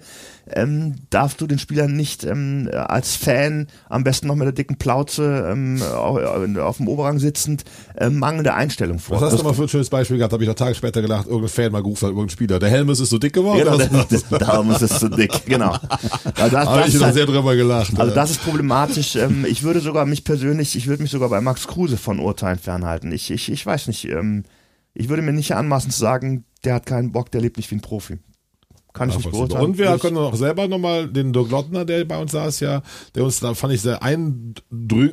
ähm, 0.51 0.95
darfst 1.09 1.39
du 1.41 1.47
den 1.47 1.57
Spielern 1.59 1.95
nicht 1.95 2.23
ähm, 2.23 2.69
als 2.73 3.15
Fan, 3.15 3.67
am 3.89 4.03
besten 4.03 4.27
noch 4.27 4.35
mit 4.35 4.45
der 4.45 4.51
dicken 4.53 4.77
Plauze 4.77 5.47
ähm, 5.51 5.81
au- 5.81 6.19
auf 6.61 6.77
dem 6.77 6.87
Oberrang 6.87 7.17
sitzend, 7.19 7.63
äh, 7.95 8.09
mangelnde 8.09 8.53
Einstellung 8.53 8.99
vor. 8.99 9.19
Was 9.21 9.31
hast 9.31 9.39
du 9.39 9.43
mal 9.43 9.53
für 9.53 9.63
ein 9.63 9.69
schönes 9.69 9.89
Beispiel 9.89 10.17
gehabt? 10.17 10.33
Habe 10.33 10.43
ich 10.43 10.49
noch 10.49 10.55
Tage 10.55 10.75
später 10.75 11.01
gedacht, 11.01 11.25
irgendein 11.27 11.49
Fan 11.49 11.71
mal 11.71 11.81
gerufen 11.81 12.01
hat, 12.03 12.09
irgendein 12.11 12.29
Spieler. 12.29 12.59
Der 12.59 12.69
Helm 12.69 12.89
ist 12.89 12.99
so 12.99 13.17
dick 13.17 13.33
geworden. 13.33 13.59
Genau, 13.59 13.79
was? 13.79 14.07
das, 14.09 14.27
das, 14.27 14.39
darum 14.39 14.69
ist 14.71 14.79
so 14.99 15.07
dick, 15.07 15.45
genau. 15.45 15.71
Also 16.35 16.49
das, 16.55 16.67
Habe 16.67 16.87
ich 16.87 16.93
noch 16.95 17.01
halt- 17.03 17.13
sehr 17.13 17.25
drüber 17.25 17.55
gelacht. 17.55 17.97
Also 17.99 18.09
ja. 18.11 18.15
das 18.15 18.31
ist 18.31 18.43
problematisch. 18.43 19.15
Ähm, 19.15 19.45
ich 19.47 19.63
würde 19.63 19.79
sogar 19.79 20.05
mich 20.05 20.23
persönlich, 20.23 20.75
ich 20.75 20.87
würde 20.87 21.01
mich 21.03 21.11
sogar 21.11 21.29
bei 21.29 21.39
Max 21.41 21.67
Kruse 21.67 21.97
von 21.97 22.19
Urteilen 22.19 22.59
fernhalten. 22.59 23.11
Ich, 23.11 23.31
ich, 23.31 23.51
ich 23.51 23.65
weiß 23.65 23.87
nicht, 23.87 24.05
ähm, 24.09 24.43
ich 24.93 25.09
würde 25.09 25.21
mir 25.23 25.33
nicht 25.33 25.55
anmaßen 25.55 25.89
zu 25.91 25.99
sagen, 25.99 26.43
der 26.63 26.75
hat 26.75 26.85
keinen 26.85 27.11
Bock, 27.11 27.31
der 27.31 27.41
lebt 27.41 27.57
nicht 27.57 27.71
wie 27.71 27.75
ein 27.75 27.81
Profi. 27.81 28.19
Kann 28.93 29.09
ich 29.09 29.17
nicht 29.17 29.31
beurteilen. 29.31 29.65
Und 29.65 29.77
wir 29.79 29.95
ich- 29.95 30.01
können 30.01 30.17
auch 30.17 30.35
selber 30.35 30.67
nochmal 30.67 31.07
den 31.07 31.33
Dirk 31.33 31.49
Lottner, 31.49 31.83
der 31.83 32.05
bei 32.05 32.19
uns 32.21 32.31
saß, 32.31 32.59
ja, 32.59 32.83
der 33.15 33.23
uns 33.23 33.39
da 33.39 33.53
fand 33.55 33.73
ich 33.73 33.81
sehr 33.81 34.03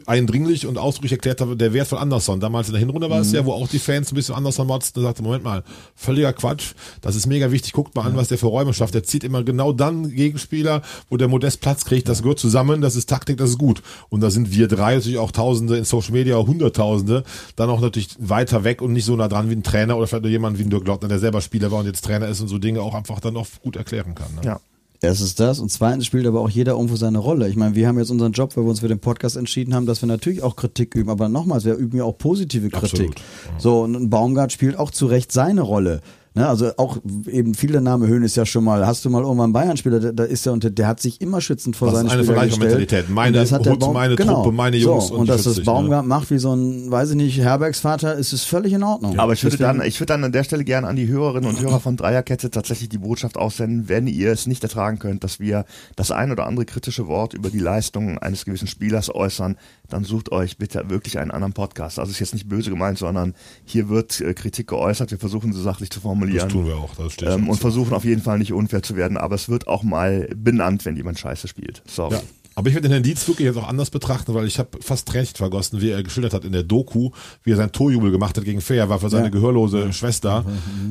eindringlich 0.07 0.67
und 0.67 0.79
ausdrücklich 0.79 1.13
erklärt 1.13 1.41
hat, 1.41 1.61
der 1.61 1.73
Wert 1.73 1.89
von 1.89 1.99
Anderson. 1.99 2.41
Damals 2.41 2.69
in 2.69 2.73
der 2.75 2.81
Hinrunde 2.81 3.09
war 3.11 3.17
Mhm. 3.19 3.23
es 3.23 3.33
ja, 3.33 3.45
wo 3.45 3.53
auch 3.53 3.69
die 3.69 3.79
Fans 3.79 4.13
ein 4.13 4.15
bisschen 4.15 4.35
Anderson 4.35 4.67
motzten 4.67 5.01
und 5.01 5.07
sagte, 5.09 5.23
Moment 5.23 5.45
mal, 5.45 5.63
völliger 5.95 6.33
Quatsch, 6.33 6.73
das 7.01 7.17
ist 7.17 7.27
mega 7.27 7.51
wichtig, 7.51 7.73
guckt 7.73 7.95
mal 7.95 8.03
an, 8.05 8.17
was 8.17 8.29
der 8.29 8.39
für 8.39 8.47
Räume 8.47 8.75
schafft. 8.75 8.95
Der 8.95 9.03
zieht 9.03 9.25
immer 9.25 9.43
genau 9.45 9.73
dann 9.73 10.11
Gegenspieler, 10.11 10.83
wo 11.09 11.17
der 11.17 11.29
Modest 11.29 11.61
Platz 11.61 11.85
kriegt, 11.85 12.09
das 12.09 12.23
gehört 12.23 12.39
zusammen, 12.39 12.81
das 12.81 12.97
ist 12.97 13.09
Taktik, 13.09 13.39
das 13.39 13.51
ist 13.51 13.59
gut. 13.59 13.83
Und 14.09 14.21
da 14.21 14.31
sind 14.31 14.53
wir 14.53 14.69
drei 14.69 14.95
natürlich 14.97 15.19
auch 15.19 15.33
Tausende 15.33 15.77
in 15.77 15.85
Social 15.85 16.13
Media, 16.13 16.37
Hunderttausende, 16.37 17.25
dann 17.57 17.71
auch 17.71 17.81
natürlich 17.81 18.11
weiter 18.19 18.65
weg 18.65 18.83
und 18.83 18.93
nicht 18.93 19.05
so 19.05 19.17
nah 19.17 19.29
dran 19.29 19.49
wie 19.51 19.55
ein 19.55 19.63
Trainer 19.63 19.97
oder 19.97 20.07
vielleicht 20.07 20.23
nur 20.25 20.31
jemand 20.31 20.59
wie 20.59 20.65
ein 20.65 20.71
Dirk 20.71 20.87
Lottner, 20.87 21.09
der 21.09 21.19
selber 21.19 21.41
Spieler 21.41 21.71
war 21.71 21.81
und 21.81 21.87
jetzt 21.87 22.05
Trainer 22.05 22.29
ist 22.29 22.41
und 22.41 22.49
so 22.49 22.59
Dinge 22.59 22.83
auch 22.83 22.95
einfach 22.95 23.21
dann 23.21 23.37
auch 23.37 23.47
gut 23.63 23.70
erklären 23.77 24.15
kann. 24.15 24.35
Ne? 24.37 24.41
Ja. 24.45 24.61
Erstens 25.03 25.35
das 25.35 25.61
und 25.61 25.71
zweitens 25.71 26.05
spielt 26.05 26.27
aber 26.27 26.41
auch 26.41 26.51
jeder 26.51 26.73
irgendwo 26.73 26.97
seine 26.97 27.19
Rolle. 27.19 27.49
Ich 27.49 27.57
meine, 27.57 27.75
wir 27.75 27.89
haben 27.89 27.99
jetzt 27.99 28.11
unseren 28.11 28.33
Job, 28.33 28.55
weil 28.55 28.65
wir 28.65 28.71
uns 28.71 28.81
für 28.81 28.89
den 28.89 28.99
Podcast 28.99 29.37
entschieden 29.37 29.75
haben, 29.75 29.87
dass 29.87 30.03
wir 30.03 30.07
natürlich 30.07 30.43
auch 30.43 30.57
Kritik 30.57 30.95
üben, 30.95 31.09
aber 31.09 31.31
nochmals, 31.31 31.65
wir 31.65 31.75
üben 31.75 31.97
ja 31.97 32.05
auch 32.05 32.19
positive 32.19 32.69
Kritik. 32.69 32.83
Absolut, 32.83 33.23
So, 33.57 33.81
und 33.81 33.95
ein 33.95 34.11
Baumgart 34.11 34.53
spielt 34.53 34.79
auch 34.79 34.91
zu 34.91 35.07
Recht 35.07 35.33
seine 35.33 35.63
Rolle. 35.63 36.03
Ne, 36.41 36.49
also 36.49 36.71
auch 36.77 36.99
eben 37.27 37.55
viele 37.55 37.81
Name 37.81 38.07
Höhn 38.07 38.23
ist 38.23 38.37
ja 38.37 38.47
schon 38.47 38.65
mal, 38.65 38.87
hast 38.87 39.05
du 39.05 39.11
mal 39.11 39.23
irgendwann 39.23 39.45
einen 39.45 39.53
Bayern-Spieler, 39.53 40.01
da, 40.01 40.13
da 40.13 40.25
ist 40.25 40.47
er 40.47 40.53
und 40.53 40.65
der, 40.65 40.71
der 40.71 40.87
hat 40.89 41.01
sich 41.01 41.21
immer 41.21 41.41
schützend 41.41 41.77
vor 41.77 41.89
Das 41.91 41.97
ist 41.97 42.01
seine 42.03 42.13
eine 42.13 42.23
Spieler 42.23 42.35
Vergleichsmentalität. 42.37 42.89
gestellt. 42.89 43.11
Meine 43.11 43.39
Und 43.39 43.43
das 43.45 43.53
hat 43.53 43.67
der 43.67 43.77
Baum- 43.77 43.95
meine 43.95 44.17
genau. 44.17 44.35
Truppe, 44.43 44.53
meine 44.53 44.77
Jungs 44.77 45.09
So, 45.09 45.15
und 45.15 45.21
und, 45.21 45.29
dass 45.29 45.43
das 45.45 45.59
ne? 45.59 45.65
Baumgart 45.65 46.07
macht 46.07 46.31
wie 46.31 46.39
so 46.39 46.55
ein, 46.55 46.91
weiß 46.91 47.11
ich 47.11 47.17
nicht, 47.17 47.39
Herbergsvater, 47.39 48.15
ist 48.15 48.33
es 48.33 48.45
völlig 48.45 48.73
in 48.73 48.83
Ordnung. 48.83 49.19
Aber 49.19 49.33
ich 49.33 49.43
würde 49.45 49.57
dann, 49.57 49.83
ich 49.83 50.01
würde 50.01 50.13
dann 50.13 50.25
an 50.25 50.33
der 50.33 50.45
Stelle 50.45 50.65
gerne 50.65 50.87
an 50.89 50.97
die 50.97 51.09
Hörerinnen 51.09 51.49
und 51.49 51.61
Hörer 51.61 51.81
von 51.81 51.97
Dreierkette 51.97 52.51
tatsächlich 52.51 52.89
die 52.89 52.99
Botschaft 52.99 53.37
aussenden, 53.37 53.89
wenn 53.89 54.07
ihr 54.07 54.33
es 54.33 54.47
nicht 54.47 54.63
ertragen 54.63 54.99
könnt, 54.99 55.25
dass 55.25 55.41
wir 55.41 55.65
das 55.97 56.11
ein 56.11 56.31
oder 56.33 56.47
andere 56.47 56.65
kritische 56.65 57.07
Wort 57.07 57.35
über 57.35 57.51
die 57.51 57.59
Leistungen 57.59 58.19
eines 58.19 58.45
gewissen 58.45 58.67
Spielers 58.67 59.15
äußern, 59.15 59.57
dann 59.89 60.05
sucht 60.05 60.33
euch 60.33 60.57
bitte 60.57 60.85
wirklich 60.89 61.19
einen 61.19 61.31
anderen 61.31 61.53
Podcast. 61.53 61.99
Also 61.99 62.11
ist 62.13 62.21
jetzt 62.21 62.33
nicht 62.35 62.49
böse 62.49 62.71
gemeint, 62.71 62.99
sondern 62.99 63.35
hier 63.65 63.89
wird 63.89 64.21
äh, 64.21 64.35
Kritik 64.35 64.69
geäußert. 64.69 65.11
Wir 65.11 65.19
versuchen 65.19 65.53
sie 65.53 65.61
sachlich 65.63 65.91
zu 65.91 66.01
formulieren. 66.01 66.30
Das 66.39 66.49
tun 66.49 66.67
wir 66.67 66.77
auch. 66.77 66.95
Das 66.95 67.13
steht 67.13 67.29
ähm, 67.29 67.49
und 67.49 67.59
versuchen 67.59 67.95
auf 67.95 68.05
jeden 68.05 68.23
Fall 68.23 68.39
nicht 68.39 68.53
unfair 68.53 68.83
zu 68.83 68.97
werden, 68.97 69.17
aber 69.17 69.35
es 69.35 69.49
wird 69.49 69.67
auch 69.67 69.83
mal 69.83 70.29
benannt, 70.35 70.85
wenn 70.85 70.97
jemand 70.97 71.19
Scheiße 71.19 71.49
spielt. 71.49 71.83
Sorry. 71.87 72.15
Ja. 72.15 72.23
Aber 72.57 72.69
ich 72.69 72.75
würde 72.75 72.89
den 72.89 72.93
Herrn 72.93 73.03
Dietz 73.03 73.27
wirklich 73.29 73.47
jetzt 73.47 73.57
auch 73.57 73.69
anders 73.69 73.91
betrachten, 73.91 74.35
weil 74.35 74.47
ich 74.47 74.59
habe 74.59 74.69
fast 74.81 75.09
Tränchen 75.09 75.37
vergossen, 75.37 75.81
wie 75.81 75.91
er 75.91 76.03
geschildert 76.03 76.35
hat 76.35 76.45
in 76.45 76.53
der 76.53 76.63
Doku, 76.63 77.11
wie 77.45 77.53
er 77.53 77.57
sein 77.57 77.73
Torjubel 77.73 78.11
gemacht 78.11 78.37
hat 78.37 78.45
gegen 78.45 78.61
Fair, 78.61 78.89
war 78.89 78.99
für 78.99 79.09
seine 79.09 79.25
Ja. 79.25 79.31
gehörlose 79.31 79.93
Schwester. 79.93 80.45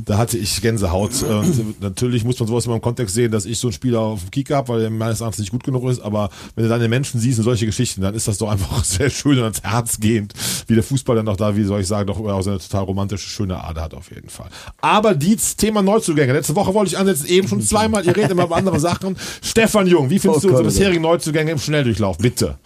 Da 0.05 0.18
hatte 0.18 0.38
ich 0.38 0.62
Gänsehaut. 0.62 1.22
Und 1.24 1.82
natürlich 1.82 2.24
muss 2.24 2.39
man 2.39 2.47
sowas 2.47 2.66
immer 2.66 2.76
im 2.76 2.82
Kontext 2.82 3.14
sehen, 3.14 3.32
dass 3.32 3.45
ich 3.45 3.60
so 3.60 3.68
einen 3.68 3.74
Spieler 3.74 3.99
auf 3.99 4.22
dem 4.22 4.32
Kicker 4.32 4.55
habe, 4.57 4.70
weil 4.70 4.82
er 4.84 4.89
meines 4.89 5.22
Erachtens 5.22 5.39
nicht 5.39 5.51
gut 5.51 5.64
genug 5.64 5.88
ist. 5.89 5.99
Aber 5.99 6.30
wenn 6.55 6.64
du 6.64 6.70
dann 6.70 6.80
den 6.80 6.89
Menschen 6.89 7.20
siehst 7.20 7.39
und 7.39 7.45
solche 7.45 7.66
Geschichten, 7.66 8.01
dann 8.01 8.16
ist 8.16 8.28
das 8.28 8.38
doch 8.38 8.49
einfach 8.49 8.84
sehr 8.84 9.10
schön 9.10 9.38
und 9.38 9.43
ans 9.43 9.62
Herz 9.62 9.99
gehend, 9.99 10.34
wie 10.68 10.76
der 10.76 10.84
Fußball 10.84 11.16
dann 11.18 11.26
doch 11.26 11.38
da, 11.38 11.55
wie 11.55 11.64
soll 11.64 11.82
ich 11.82 11.88
sagen, 11.88 12.07
doch 12.07 12.20
auch 12.20 12.41
seine 12.41 12.60
total 12.60 12.84
romantische, 12.86 13.28
schöne 13.30 13.64
Ader 13.64 13.82
hat 13.84 13.93
auf 13.93 14.10
jeden 14.12 14.30
Fall. 14.30 14.47
Aber 14.82 15.14
Dietz, 15.14 15.55
Thema 15.55 15.82
Neuzugänge. 15.82 16.34
Letzte 16.34 16.55
Woche 16.55 16.74
wollte 16.74 16.91
ich 16.91 16.97
ansetzen, 16.97 17.28
eben 17.28 17.47
schon 17.47 17.62
zweimal. 17.62 18.05
Ihr 18.05 18.16
redet 18.16 18.32
immer 18.32 18.45
über 18.45 18.55
andere 18.55 18.80
Sachen. 18.80 19.18
Stefan 19.41 19.88
Jung, 19.88 20.10
wie 20.10 20.20
findest 20.20 20.45
Oh 20.45 20.47
du 20.47 20.53
unsere 20.55 20.64
Gott, 20.64 20.74
bisherigen 20.74 21.01
Neuzugänge 21.01 21.48
im 21.51 21.59
Schnelldurchlauf? 21.59 22.17
Bitte. 22.17 22.57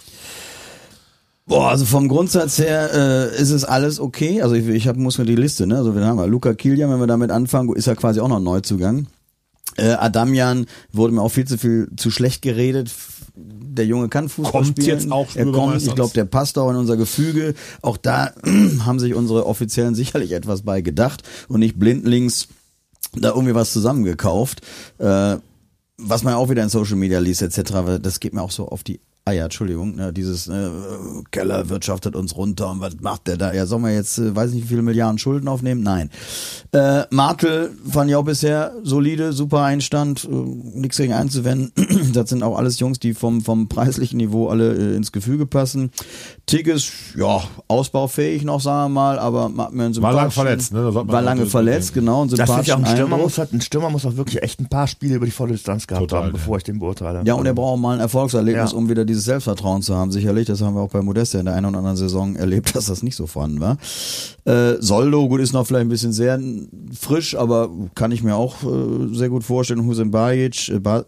Boah, 1.45 1.69
also 1.69 1.83
vom 1.85 2.07
Grundsatz 2.07 2.57
her 2.57 2.89
äh, 2.93 3.41
ist 3.41 3.49
es 3.49 3.65
alles 3.65 3.99
okay. 3.99 4.41
Also 4.41 4.55
ich, 4.55 4.67
ich 4.67 4.87
hab, 4.87 4.95
muss 4.95 5.17
mir 5.17 5.25
die 5.25 5.35
Liste, 5.35 5.67
ne? 5.67 5.77
Also 5.77 5.93
wir 5.93 6.05
haben 6.05 6.17
wir 6.17 6.27
Luca 6.27 6.53
Kilian, 6.53 6.89
wenn 6.89 6.99
wir 6.99 7.07
damit 7.07 7.31
anfangen, 7.31 7.75
ist 7.75 7.87
ja 7.87 7.95
quasi 7.95 8.21
auch 8.21 8.29
noch 8.29 8.37
ein 8.37 8.43
Neuzugang. 8.43 9.07
Äh, 9.75 9.91
Adamian 9.91 10.67
wurde 10.91 11.13
mir 11.13 11.21
auch 11.21 11.29
viel 11.29 11.45
zu 11.45 11.57
viel 11.57 11.89
zu 11.97 12.11
schlecht 12.11 12.41
geredet. 12.41 12.91
Der 13.35 13.85
Junge 13.85 14.07
kann 14.07 14.29
Fußball 14.29 14.61
Kommt 14.61 14.67
spielen. 14.67 14.87
jetzt 14.87 15.11
auch 15.11 15.35
er 15.35 15.51
kommt, 15.51 15.81
ich 15.81 15.95
glaube, 15.95 16.13
der 16.13 16.25
passt 16.25 16.57
auch 16.57 16.69
in 16.69 16.75
unser 16.75 16.95
Gefüge. 16.95 17.55
Auch 17.81 17.97
da 17.97 18.31
haben 18.85 18.99
sich 18.99 19.13
unsere 19.13 19.45
Offiziellen 19.45 19.95
sicherlich 19.95 20.31
etwas 20.31 20.61
bei 20.61 20.81
gedacht 20.81 21.23
und 21.49 21.59
nicht 21.59 21.77
blindlings 21.77 22.47
da 23.15 23.29
irgendwie 23.29 23.55
was 23.55 23.73
zusammengekauft. 23.73 24.61
Äh, 24.99 25.37
was 25.97 26.23
man 26.23 26.33
auch 26.33 26.49
wieder 26.49 26.63
in 26.63 26.69
Social 26.69 26.95
Media 26.95 27.19
liest 27.19 27.41
etc., 27.41 27.99
das 28.01 28.19
geht 28.19 28.33
mir 28.33 28.41
auch 28.41 28.51
so 28.51 28.67
auf 28.67 28.83
die 28.83 28.99
Eier, 29.25 29.45
Entschuldigung, 29.45 29.95
ne, 29.95 30.11
dieses 30.11 30.49
äh, 30.49 30.69
Keller 31.31 31.69
wirtschaftet 31.69 32.13
uns 32.13 32.35
runter 32.35 32.69
und 32.69 32.81
was 32.81 32.99
macht 32.99 33.27
der 33.27 33.37
da? 33.37 33.53
Ja, 33.53 33.65
sollen 33.65 33.83
wir 33.83 33.93
jetzt, 33.93 34.17
äh, 34.17 34.35
weiß 34.35 34.51
nicht 34.51 34.63
wie 34.63 34.67
viele 34.67 34.81
Milliarden 34.81 35.17
Schulden 35.17 35.47
aufnehmen? 35.47 35.81
Nein. 35.81 36.09
Äh, 36.73 37.03
Martel 37.09 37.71
fand 37.89 38.09
ich 38.09 38.17
auch 38.17 38.25
bisher 38.25 38.73
solide, 38.83 39.31
super 39.31 39.61
Einstand, 39.61 40.25
äh, 40.25 40.27
nichts 40.77 40.97
gegen 40.97 41.13
einzuwenden. 41.13 41.71
das 42.13 42.31
sind 42.31 42.43
auch 42.43 42.57
alles 42.57 42.79
Jungs, 42.81 42.99
die 42.99 43.13
vom, 43.13 43.39
vom 43.39 43.69
preislichen 43.69 44.17
Niveau 44.17 44.49
alle 44.49 44.73
äh, 44.73 44.95
ins 44.97 45.13
Gefüge 45.13 45.45
passen. 45.45 45.91
Tigges, 46.45 46.91
ja, 47.17 47.41
ausbaufähig 47.69 48.43
noch, 48.43 48.59
sagen 48.59 48.93
wir 48.93 48.99
mal, 48.99 49.19
aber 49.19 49.47
macht 49.47 49.71
mir 49.71 49.85
einen 49.85 50.01
War 50.01 50.11
lang 50.11 50.27
sympathischen- 50.27 50.33
verletzt, 50.33 50.73
ne? 50.73 50.93
War 50.93 51.21
lange 51.21 51.45
verletzt, 51.45 51.95
denken. 51.95 52.07
genau. 52.07 52.23
Und 52.23 52.37
Das 52.37 52.49
finde 52.49 52.63
ich 52.63 52.73
auch, 52.73 52.79
ein 52.79 52.85
Stürmer 52.87 53.17
muss 53.17 53.37
halt, 53.37 53.53
ein 53.53 53.61
Stürmer 53.61 53.89
muss 53.89 54.05
auch 54.05 54.17
wirklich 54.17 54.43
echt 54.43 54.59
ein 54.59 54.67
paar 54.67 54.87
Spiele 54.87 55.15
über 55.15 55.25
die 55.25 55.31
volle 55.31 55.53
Distanz 55.53 55.87
gehabt 55.87 56.09
Total, 56.09 56.23
haben, 56.23 56.27
ja. 56.27 56.33
bevor 56.33 56.57
ich 56.57 56.63
den 56.63 56.79
beurteile. 56.79 57.21
Ja, 57.23 57.35
und 57.35 57.45
er 57.45 57.53
braucht 57.53 57.75
auch 57.75 57.77
mal 57.77 57.93
ein 57.93 58.01
Erfolgserlebnis, 58.01 58.71
Ja. 58.73 58.77
um 58.77 58.89
wieder 58.89 59.05
dieses 59.13 59.25
Selbstvertrauen 59.25 59.81
zu 59.81 59.95
haben. 59.95 60.11
Sicherlich, 60.11 60.47
das 60.47 60.61
haben 60.61 60.75
wir 60.75 60.81
auch 60.81 60.89
bei 60.89 61.01
Modesta 61.01 61.39
in 61.39 61.45
der 61.45 61.55
einen 61.55 61.67
oder 61.67 61.77
anderen 61.77 61.97
Saison 61.97 62.35
erlebt, 62.35 62.75
dass 62.75 62.87
das 62.87 63.03
nicht 63.03 63.15
so 63.15 63.27
vorhanden 63.27 63.59
war. 63.59 63.77
Äh, 64.45 64.81
Soldo, 64.81 65.27
gut, 65.27 65.39
ist 65.41 65.53
noch 65.53 65.65
vielleicht 65.65 65.85
ein 65.85 65.89
bisschen 65.89 66.13
sehr 66.13 66.39
frisch, 66.99 67.35
aber 67.35 67.69
kann 67.95 68.11
ich 68.11 68.23
mir 68.23 68.35
auch 68.35 68.63
äh, 68.63 69.15
sehr 69.15 69.29
gut 69.29 69.43
vorstellen. 69.43 69.85
Hussein 69.85 70.11
Bajic, 70.11 70.69
äh, 70.69 70.79
ba 70.79 71.05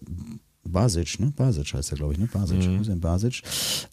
Basic, 0.67 1.19
ne? 1.19 1.31
Basic 1.35 1.73
heißt 1.73 1.91
er, 1.91 1.97
glaube 1.97 2.13
ich, 2.13 2.19
ne? 2.19 2.27
Basic, 2.31 2.79
Hussein 2.79 2.99
Basic. 2.99 3.41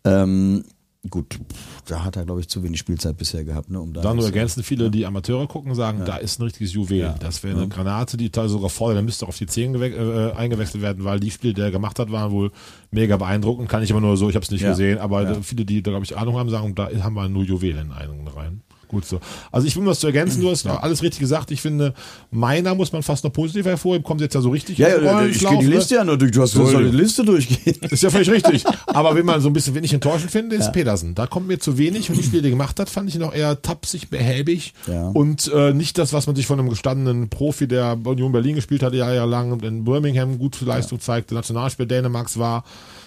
Ähm, 0.04 0.64
gut, 1.10 1.38
da 1.86 2.04
hat 2.04 2.16
er, 2.16 2.24
glaube 2.24 2.40
ich, 2.40 2.48
zu 2.48 2.62
wenig 2.62 2.78
Spielzeit 2.78 3.16
bisher 3.16 3.44
gehabt, 3.44 3.70
ne? 3.70 3.80
Um 3.80 3.92
da 3.92 4.02
Dann 4.02 4.16
nur 4.16 4.24
äh, 4.24 4.28
ergänzen 4.28 4.62
viele, 4.62 4.90
die 4.90 5.04
Amateure 5.04 5.46
gucken, 5.48 5.74
sagen, 5.74 6.02
da 6.04 6.16
ist 6.16 6.38
ein 6.38 6.44
richtiges 6.44 6.72
Juwel. 6.72 7.14
Das 7.20 7.42
wäre 7.42 7.56
eine 7.58 7.68
Granate, 7.68 8.16
die 8.16 8.30
teilweise 8.30 8.52
sogar 8.54 8.70
voll, 8.70 8.94
der 8.94 9.02
müsste 9.02 9.26
auf 9.26 9.36
die 9.36 9.46
10 9.46 9.76
gewe- 9.76 10.30
äh, 10.30 10.32
eingewechselt 10.32 10.82
werden, 10.82 11.04
weil 11.04 11.18
die 11.20 11.30
Spiele, 11.30 11.54
die 11.54 11.60
er 11.60 11.70
gemacht 11.70 11.98
hat, 11.98 12.10
waren 12.12 12.30
wohl 12.30 12.52
mega 12.90 13.16
beeindruckend. 13.16 13.68
Kann 13.68 13.82
ich 13.82 13.90
aber 13.90 14.00
nur 14.00 14.16
so, 14.16 14.28
ich 14.28 14.36
habe 14.36 14.44
es 14.44 14.50
nicht 14.50 14.62
Ja. 14.62 14.70
gesehen, 14.70 14.98
aber 14.98 15.42
viele, 15.42 15.64
die 15.64 15.82
da, 15.82 15.90
glaube 15.90 16.04
ich, 16.04 16.16
Ahnung 16.16 16.36
haben, 16.38 16.48
sagen, 16.50 16.74
da 16.74 16.88
haben 17.02 17.14
wir 17.14 17.28
nur 17.28 17.42
Juwelen 17.44 17.86
in 17.88 17.92
einen 17.92 18.28
rein. 18.28 18.62
Gut 18.92 19.06
so. 19.06 19.20
Also 19.50 19.66
ich 19.66 19.74
will 19.74 19.86
was 19.86 20.00
zu 20.00 20.06
ergänzen, 20.06 20.42
du 20.42 20.50
hast 20.50 20.66
alles 20.66 21.02
richtig 21.02 21.18
gesagt. 21.20 21.50
Ich 21.50 21.62
finde, 21.62 21.94
meiner 22.30 22.74
muss 22.74 22.92
man 22.92 23.02
fast 23.02 23.24
noch 23.24 23.32
positiv 23.32 23.64
hervorheben, 23.64 24.04
kommt 24.04 24.20
jetzt 24.20 24.34
ja 24.34 24.42
so 24.42 24.50
richtig 24.50 24.76
Ja, 24.76 24.88
ja, 25.00 25.24
ich 25.24 25.38
gehe 25.40 25.58
die 25.58 25.64
ne? 25.68 25.76
Liste 25.76 25.94
ja 25.94 26.04
nur 26.04 26.18
durch. 26.18 26.30
Du 26.30 26.42
hast 26.42 26.52
So, 26.52 26.70
ja. 26.70 26.78
die 26.78 26.94
Liste 26.94 27.24
durchgehen. 27.24 27.76
Ist 27.90 28.02
ja 28.02 28.10
völlig 28.10 28.30
richtig. 28.30 28.64
Aber 28.86 29.14
wenn 29.16 29.24
man 29.24 29.40
so 29.40 29.48
ein 29.48 29.54
bisschen 29.54 29.74
wenig 29.74 29.94
enttäuschend 29.94 30.30
finde, 30.30 30.56
ist 30.56 30.72
Pedersen. 30.72 31.14
Da 31.14 31.26
kommt 31.26 31.48
mir 31.48 31.58
zu 31.58 31.78
wenig 31.78 32.10
und 32.10 32.18
die 32.18 32.22
Spiele, 32.22 32.42
die 32.42 32.48
er 32.48 32.52
gemacht 32.52 32.78
hat, 32.78 32.90
fand 32.90 33.08
ich 33.08 33.16
noch 33.18 33.34
eher 33.34 33.62
tapsig, 33.62 34.10
behäbig 34.10 34.74
Ja. 34.86 35.08
und 35.08 35.50
äh, 35.54 35.72
nicht 35.72 35.96
das, 35.96 36.12
was 36.12 36.26
man 36.26 36.36
sich 36.36 36.46
von 36.46 36.58
einem 36.60 36.68
gestandenen 36.68 37.30
Profi, 37.30 37.66
der 37.66 37.98
Union 38.04 38.30
Berlin 38.30 38.56
gespielt 38.56 38.82
hat, 38.82 38.92
jahrelang 38.92 39.58
in 39.60 39.84
Birmingham 39.84 40.38
gute 40.38 40.66
Leistung 40.66 41.00
zeigte, 41.00 41.34
Nationalspiel 41.34 41.86
Dänemarks 41.86 42.38
war. 42.38 42.64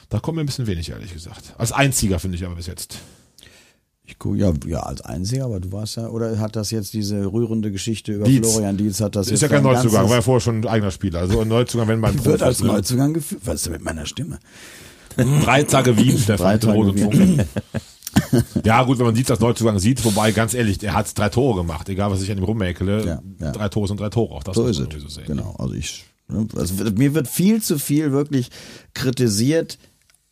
Da 0.10 0.20
kommt 0.20 0.38
mir 0.38 0.44
ein 0.44 0.48
bisschen 0.48 0.66
wenig, 0.66 0.90
ehrlich 0.90 1.14
gesagt. 1.14 1.54
Als 1.60 1.72
einziger 1.72 2.18
finde 2.20 2.38
ich 2.38 2.46
aber 2.46 2.56
bis 2.56 2.66
jetzt. 2.68 2.98
Ich 4.08 4.20
gucke, 4.20 4.38
ja, 4.38 4.53
ja, 4.68 4.82
als 4.82 5.01
Einziger, 5.01 5.45
aber 5.45 5.60
du 5.60 5.72
warst 5.72 5.97
ja, 5.97 6.08
oder 6.10 6.38
hat 6.39 6.56
das 6.56 6.70
jetzt 6.72 6.93
diese 6.93 7.26
rührende 7.26 7.72
Geschichte 7.72 8.14
über 8.14 8.26
Dietz. 8.26 8.51
Florian 8.51 8.78
Dietz, 8.78 9.01
hat 9.01 9.16
das 9.16 9.28
Ist 9.28 9.32
jetzt 9.32 9.41
ja 9.41 9.47
kein 9.47 9.66
ein 9.66 9.74
Neuzugang, 9.74 10.08
war 10.08 10.16
ja 10.18 10.22
vorher 10.22 10.41
schon 10.41 10.60
ein 10.60 10.68
eigener 10.68 10.91
Spieler. 10.91 11.20
Also 11.22 11.39
ein 11.39 11.47
Neuzugang, 11.47 11.88
wenn 11.88 12.01
beim 12.01 12.14
wird 12.26 12.41
als 12.43 12.58
Profis, 12.58 12.62
ne? 12.72 12.74
Neuzugang 12.74 13.14
geführt. 13.14 13.41
Was 13.45 13.56
ist 13.56 13.66
denn 13.66 13.74
mit 13.74 13.84
meiner 13.84 14.06
Stimme? 14.06 14.39
Drei 15.18 15.64
Tage 15.64 15.97
Wien, 15.97 16.18
Stefan, 16.24 16.60
Tage 16.60 16.74
Rot 16.78 16.99
und. 16.99 17.45
Ja, 18.64 18.84
gut, 18.84 18.97
wenn 18.97 19.06
man 19.08 19.16
Dietz 19.16 19.30
als 19.32 19.39
Neuzugang 19.39 19.78
sieht, 19.80 20.03
wobei, 20.06 20.32
ganz 20.32 20.53
ehrlich, 20.53 20.82
er 20.84 20.93
hat 20.93 21.18
drei 21.18 21.30
Tore 21.30 21.62
gemacht, 21.62 21.88
egal 21.89 22.12
was 22.12 22.22
ich 22.22 22.32
an 22.32 22.38
ihm 22.38 22.43
rummäkele. 22.43 23.06
Ja, 23.06 23.22
ja. 23.39 23.51
Drei 23.51 23.70
Tore 23.70 23.88
sind 23.88 23.99
drei 23.99 24.10
Tore, 24.10 24.34
auch 24.36 24.43
das 24.43 24.56
So 24.56 24.64
muss 24.64 24.72
ist 24.80 24.88
man 24.88 24.97
es. 24.97 25.03
so 25.03 25.10
sehen. 25.10 25.26
Genau. 25.28 25.56
Also 25.58 25.74
ich, 25.74 26.06
ne, 26.28 26.47
also 26.56 26.74
mir 26.95 27.14
wird 27.14 27.28
viel 27.28 27.62
zu 27.62 27.78
viel 27.78 28.12
wirklich 28.12 28.49
kritisiert. 28.93 29.78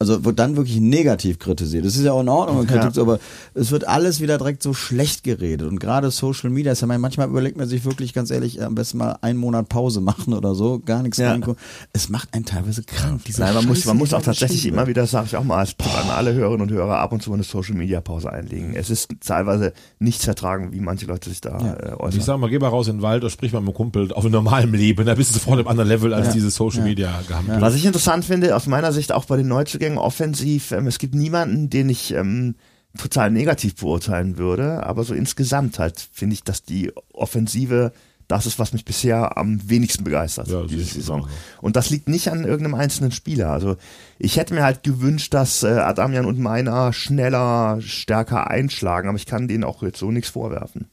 Also 0.03 0.25
wird 0.25 0.37
dann 0.39 0.55
wirklich 0.57 0.79
negativ 0.79 1.39
kritisiert. 1.39 1.85
Das 1.85 1.95
ist 1.95 2.03
ja 2.03 2.11
auch 2.11 2.21
in 2.21 2.29
Ordnung, 2.29 2.59
wenn 2.59 2.67
Kritik, 2.67 2.97
aber 3.01 3.19
es 3.53 3.71
wird 3.71 3.87
alles 3.87 4.19
wieder 4.19 4.37
direkt 4.37 4.61
so 4.61 4.73
schlecht 4.73 5.23
geredet. 5.23 5.67
Und 5.67 5.79
gerade 5.79 6.11
Social 6.11 6.49
Media 6.49 6.71
ist 6.73 6.81
ja 6.81 6.87
manchmal 6.87 7.27
überlegt 7.29 7.57
man 7.57 7.67
sich 7.67 7.85
wirklich 7.85 8.13
ganz 8.13 8.29
ehrlich, 8.31 8.61
am 8.61 8.75
besten 8.75 8.97
mal 8.97 9.17
einen 9.21 9.39
Monat 9.39 9.69
Pause 9.69 10.01
machen 10.01 10.33
oder 10.33 10.55
so, 10.55 10.79
gar 10.79 11.01
nichts 11.03 11.17
Ja. 11.17 11.31
reingucken. 11.31 11.61
Es 11.93 12.09
macht 12.09 12.33
einen 12.33 12.45
teilweise 12.45 12.83
krank. 12.83 13.21
Diese 13.25 13.41
Nein, 13.41 13.53
man 13.53 13.65
muss, 13.65 13.85
man 13.85 13.97
muss 13.97 14.13
auch 14.13 14.21
tatsächlich 14.21 14.65
immer 14.67 14.87
wieder, 14.87 15.05
sage 15.07 15.27
ich 15.27 15.35
auch 15.37 15.43
mal 15.43 15.59
als 15.59 15.75
Tipp 15.77 15.87
an 15.97 16.09
alle 16.09 16.33
Hörerinnen 16.33 16.61
und 16.67 16.71
Hörer, 16.71 16.97
ab 16.99 17.11
und 17.13 17.23
zu 17.23 17.29
mal 17.29 17.35
eine 17.35 17.43
Social 17.43 17.75
Media 17.75 18.01
Pause 18.01 18.31
einlegen. 18.31 18.75
Es 18.75 18.89
ist 18.89 19.09
teilweise 19.25 19.73
nicht 19.99 20.21
vertragen, 20.21 20.73
wie 20.73 20.79
manche 20.79 21.05
Leute 21.05 21.29
sich 21.29 21.41
da 21.41 21.57
Ja. 21.59 21.73
äh, 21.73 21.91
Und 21.93 22.01
äußern. 22.01 22.19
ich 22.19 22.25
sag 22.25 22.37
mal, 22.39 22.49
geh 22.49 22.59
mal 22.59 22.67
raus 22.67 22.87
in 22.87 22.97
den 22.97 23.01
Wald 23.01 23.23
oder 23.23 23.29
sprich 23.29 23.53
mal 23.53 23.59
mit 23.61 23.69
einem 23.69 23.75
Kumpel 23.75 24.11
auf 24.13 24.23
einem 24.25 24.33
normalen 24.33 24.73
Leben. 24.73 25.05
Da 25.05 25.15
bist 25.15 25.29
du 25.29 25.33
sofort 25.35 25.59
auf 25.59 25.67
einem 25.67 25.79
anderen 25.79 25.89
Level 25.89 26.13
als 26.13 26.31
dieses 26.33 26.55
Social 26.55 26.83
Media 26.83 27.21
gehabt. 27.27 27.45
Was 27.61 27.75
ich 27.75 27.85
interessant 27.85 28.25
finde, 28.25 28.55
aus 28.55 28.67
meiner 28.67 28.91
Sicht 28.91 29.11
auch 29.11 29.25
bei 29.25 29.37
den 29.37 29.47
Neuzugängen 29.47 29.92
offensiv, 29.97 30.71
ähm, 30.71 30.87
es 30.87 30.99
gibt 30.99 31.15
niemanden, 31.15 31.69
den 31.69 31.89
ich 31.89 32.13
ähm, 32.13 32.55
total 32.97 33.31
negativ 33.31 33.75
beurteilen 33.75 34.37
würde, 34.37 34.85
aber 34.85 35.03
so 35.03 35.13
insgesamt 35.13 35.79
halt 35.79 36.07
finde 36.11 36.35
ich, 36.35 36.43
dass 36.43 36.63
die 36.63 36.91
Offensive 37.13 37.91
das 38.27 38.45
ist, 38.45 38.57
was 38.57 38.73
mich 38.73 38.85
bisher 38.85 39.37
am 39.37 39.69
wenigsten 39.69 40.03
begeistert, 40.03 40.47
Ja, 40.47 40.63
diese 40.63 40.85
Saison. 40.85 41.27
Und 41.61 41.75
das 41.75 41.89
liegt 41.89 42.07
nicht 42.07 42.29
an 42.29 42.45
irgendeinem 42.45 42.75
einzelnen 42.75 43.11
Spieler. 43.11 43.51
Also 43.51 43.75
ich 44.23 44.37
hätte 44.37 44.53
mir 44.53 44.63
halt 44.63 44.83
gewünscht, 44.83 45.33
dass 45.33 45.63
äh, 45.63 45.67
Adamian 45.67 46.25
und 46.25 46.39
Meiner 46.39 46.93
schneller, 46.93 47.79
stärker 47.81 48.49
einschlagen, 48.49 49.09
aber 49.09 49.17
ich 49.17 49.25
kann 49.25 49.49
denen 49.49 49.65
auch 49.65 49.83
jetzt 49.83 49.99
so 49.99 50.11
nichts 50.11 50.29
vorwerfen. 50.29 50.87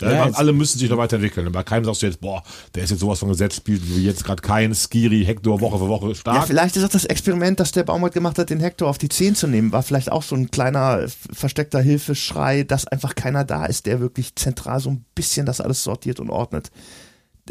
Ja, 0.00 0.12
Ja, 0.12 0.30
alle 0.34 0.52
müssen 0.52 0.78
sich 0.78 0.90
noch 0.90 0.98
weiterentwickeln. 0.98 1.50
Bei 1.52 1.62
keinem 1.62 1.86
sagst 1.86 2.02
du 2.02 2.06
jetzt, 2.06 2.20
boah, 2.20 2.42
der 2.74 2.84
ist 2.84 2.90
jetzt 2.90 3.00
sowas 3.00 3.18
von 3.18 3.30
gesetzt, 3.30 3.56
spielt 3.56 3.82
wie 3.88 4.04
jetzt 4.04 4.24
gerade 4.24 4.42
kein 4.42 4.74
Skiri, 4.74 5.24
Hector 5.24 5.62
Woche 5.62 5.78
für 5.78 5.88
Woche 5.88 6.08
Ja, 6.08 6.14
stark. 6.14 6.46
vielleicht 6.46 6.76
ist 6.76 6.84
auch 6.84 6.90
das 6.90 7.06
Experiment, 7.06 7.60
das 7.60 7.72
der 7.72 7.84
Baumgart 7.84 8.12
gemacht 8.12 8.38
hat, 8.38 8.50
den 8.50 8.60
Hector 8.60 8.90
auf 8.90 8.98
die 8.98 9.08
10 9.08 9.36
zu 9.36 9.46
nehmen, 9.46 9.72
war 9.72 9.82
vielleicht 9.82 10.12
auch 10.12 10.22
so 10.22 10.36
ein 10.36 10.50
kleiner 10.50 11.00
äh, 11.00 11.08
versteckter 11.32 11.80
Hilfeschrei, 11.80 12.62
dass 12.62 12.86
einfach 12.86 13.14
keiner 13.14 13.44
da 13.44 13.64
ist, 13.64 13.86
der 13.86 14.00
wirklich 14.00 14.36
zentral 14.36 14.80
so 14.80 14.90
ein 14.90 15.06
bisschen 15.14 15.46
das 15.46 15.62
alles 15.62 15.82
sortiert 15.82 16.20
und 16.20 16.28
ordnet. 16.28 16.70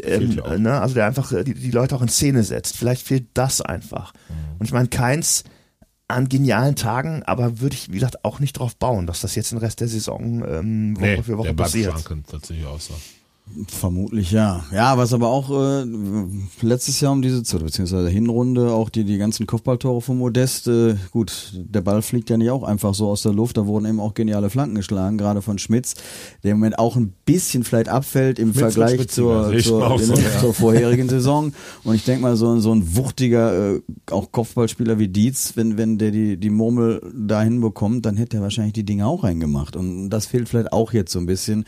Ähm, 0.02 0.40
äh, 0.44 0.58
ne? 0.58 0.80
Also 0.80 0.94
der 0.94 1.06
einfach 1.06 1.32
äh, 1.32 1.44
die, 1.44 1.54
die 1.54 1.70
Leute 1.70 1.96
auch 1.96 2.02
in 2.02 2.08
Szene 2.08 2.42
setzt. 2.42 2.76
Vielleicht 2.76 3.06
fehlt 3.06 3.28
das 3.34 3.60
einfach. 3.60 4.12
Mhm. 4.28 4.56
Und 4.58 4.66
ich 4.66 4.72
meine, 4.72 4.88
keins 4.88 5.44
an 6.08 6.28
genialen 6.28 6.76
Tagen, 6.76 7.22
aber 7.24 7.60
würde 7.60 7.74
ich, 7.74 7.88
wie 7.90 7.94
gesagt, 7.94 8.24
auch 8.24 8.38
nicht 8.38 8.58
drauf 8.58 8.76
bauen, 8.76 9.06
dass 9.06 9.20
das 9.20 9.34
jetzt 9.34 9.50
den 9.50 9.58
Rest 9.58 9.80
der 9.80 9.88
Saison 9.88 10.44
ähm, 10.46 10.96
Woche 10.96 11.06
nee, 11.06 11.22
für 11.22 11.38
Woche 11.38 11.48
der 11.48 11.54
passiert. 11.54 11.92
schwankend, 11.92 12.28
tatsächlich 12.28 12.66
auch 12.66 12.80
so. 12.80 12.94
Vermutlich 13.68 14.32
ja. 14.32 14.64
Ja, 14.72 14.98
was 14.98 15.12
aber 15.14 15.28
auch 15.28 15.50
äh, 15.50 15.86
letztes 16.62 17.00
Jahr 17.00 17.12
um 17.12 17.22
diese 17.22 17.42
Zeit, 17.42 17.62
beziehungsweise 17.64 18.08
Hinrunde, 18.08 18.72
auch 18.72 18.90
die, 18.90 19.04
die 19.04 19.16
ganzen 19.18 19.46
Kopfballtore 19.46 20.00
von 20.02 20.18
Modest, 20.18 20.66
äh, 20.66 20.96
gut, 21.12 21.52
der 21.54 21.80
Ball 21.80 22.02
fliegt 22.02 22.28
ja 22.28 22.36
nicht 22.36 22.50
auch 22.50 22.64
einfach 22.64 22.92
so 22.92 23.08
aus 23.08 23.22
der 23.22 23.32
Luft, 23.32 23.56
da 23.56 23.66
wurden 23.66 23.86
eben 23.86 24.00
auch 24.00 24.14
geniale 24.14 24.50
Flanken 24.50 24.74
geschlagen, 24.74 25.16
gerade 25.16 25.42
von 25.42 25.58
Schmitz, 25.58 25.94
der 26.42 26.52
im 26.52 26.58
Moment 26.58 26.78
auch 26.78 26.96
ein 26.96 27.14
bisschen 27.24 27.62
vielleicht 27.64 27.88
abfällt 27.88 28.38
im 28.40 28.52
Schmitz 28.52 28.74
Vergleich 28.74 29.08
zur, 29.08 29.56
zur, 29.60 29.98
so, 30.00 30.14
ja. 30.16 30.40
zur 30.40 30.52
vorherigen 30.52 31.08
Saison. 31.08 31.52
Und 31.84 31.94
ich 31.94 32.04
denke 32.04 32.22
mal, 32.22 32.36
so, 32.36 32.50
ein- 32.52 32.60
so 32.60 32.74
ein 32.74 32.96
wuchtiger, 32.96 33.76
äh, 33.76 33.80
auch 34.10 34.32
Kopfballspieler 34.32 34.98
wie 34.98 35.08
Dietz, 35.08 35.52
wenn, 35.54 35.78
wenn 35.78 35.98
der 35.98 36.10
die, 36.10 36.36
die 36.36 36.50
Murmel 36.50 37.00
dahin 37.16 37.60
bekommt, 37.60 38.04
dann 38.06 38.16
hätte 38.16 38.38
er 38.38 38.42
wahrscheinlich 38.42 38.74
die 38.74 38.84
Dinge 38.84 39.06
auch 39.06 39.22
reingemacht. 39.24 39.76
Und 39.76 40.10
das 40.10 40.26
fehlt 40.26 40.48
vielleicht 40.48 40.72
auch 40.72 40.92
jetzt 40.92 41.12
so 41.12 41.20
ein 41.20 41.26
bisschen. 41.26 41.64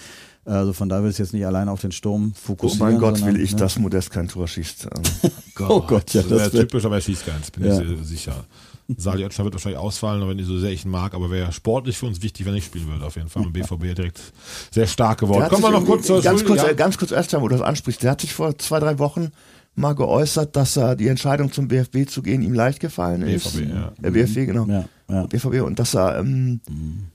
Also 0.49 0.73
von 0.73 0.89
da 0.89 1.03
will 1.03 1.11
ich 1.11 1.19
jetzt 1.19 1.35
nicht 1.35 1.45
allein 1.47 1.69
auf 1.69 1.81
den 1.81 1.93
Sturm 1.93 2.33
Oh 2.35 2.39
fokussieren. 2.47 2.93
mein 2.93 2.99
Gott, 3.01 3.19
sondern, 3.19 3.35
will 3.37 3.43
ich, 3.43 3.53
ne? 3.53 3.59
dass 3.59 3.79
Modest 3.79 4.11
kein 4.11 4.29
Tor 4.29 4.49
schießt. 4.49 4.89
Ähm, 4.97 5.31
Oh 5.69 5.81
Gott, 5.83 6.15
ja, 6.15 6.23
das 6.23 6.31
wäre 6.31 6.41
das 6.45 6.53
wär, 6.53 6.61
typisch, 6.61 6.85
aber 6.85 6.95
er 6.95 7.01
schießt 7.01 7.27
keins, 7.27 7.51
bin 7.51 7.65
Ja. 7.67 7.81
ich 7.81 8.07
sicher. 8.07 8.45
Sali 8.97 9.25
Oetschner 9.25 9.45
wird 9.45 9.55
wahrscheinlich 9.55 9.79
ausfallen, 9.79 10.23
aber 10.23 10.35
nicht 10.35 10.47
so 10.47 10.59
sehr 10.59 10.71
ich 10.71 10.85
ihn 10.85 10.91
mag, 10.91 11.13
aber 11.15 11.31
wäre 11.31 11.53
sportlich 11.53 11.99
für 11.99 12.07
uns 12.07 12.23
wichtig, 12.23 12.47
wenn 12.47 12.53
er 12.53 12.57
nicht 12.57 12.67
spielen 12.67 12.87
würde, 12.89 13.05
auf 13.05 13.17
jeden 13.17 13.29
Fall. 13.29 13.45
Und 13.45 13.53
BVB 13.53 13.95
direkt 13.95 14.21
sehr 14.71 14.87
stark 14.87 15.19
geworden. 15.21 15.49
Kommen 15.49 15.63
wir 15.63 15.71
noch 15.73 15.85
kurz 15.85 16.07
zur 16.07 16.23
ganz 16.23 16.45
kurz, 16.45 16.63
ja. 16.63 16.69
äh, 16.69 16.75
ganz 16.75 16.97
kurz 16.97 17.11
erst, 17.11 17.35
wo 17.35 17.49
du 17.49 17.57
das 17.57 17.61
ansprichst. 17.61 18.03
Der 18.03 18.13
hat 18.13 18.21
sich 18.23 18.33
vor 18.33 18.57
zwei, 18.57 18.79
drei 18.81 18.99
Wochen 18.99 19.31
mal 19.75 19.95
geäußert, 19.95 20.57
dass 20.57 20.77
er 20.77 20.97
die 20.97 21.09
Entscheidung 21.09 21.53
zum 21.53 21.69
BFB 21.69 22.09
zu 22.09 22.23
gehen 22.23 22.41
ihm 22.41 22.55
leicht 22.55 22.81
gefallen 22.81 23.23
ist. 23.23 23.53
BVB, 23.57 23.69
ja. 23.75 23.93
Der 23.99 24.11
BFB, 24.11 24.35
genau. 24.47 24.65
Ja, 24.67 24.85
ja. 25.11 25.27
BVB 25.27 25.61
und 25.63 25.79
dass 25.79 25.95
er 25.95 26.19
ähm, 26.19 26.61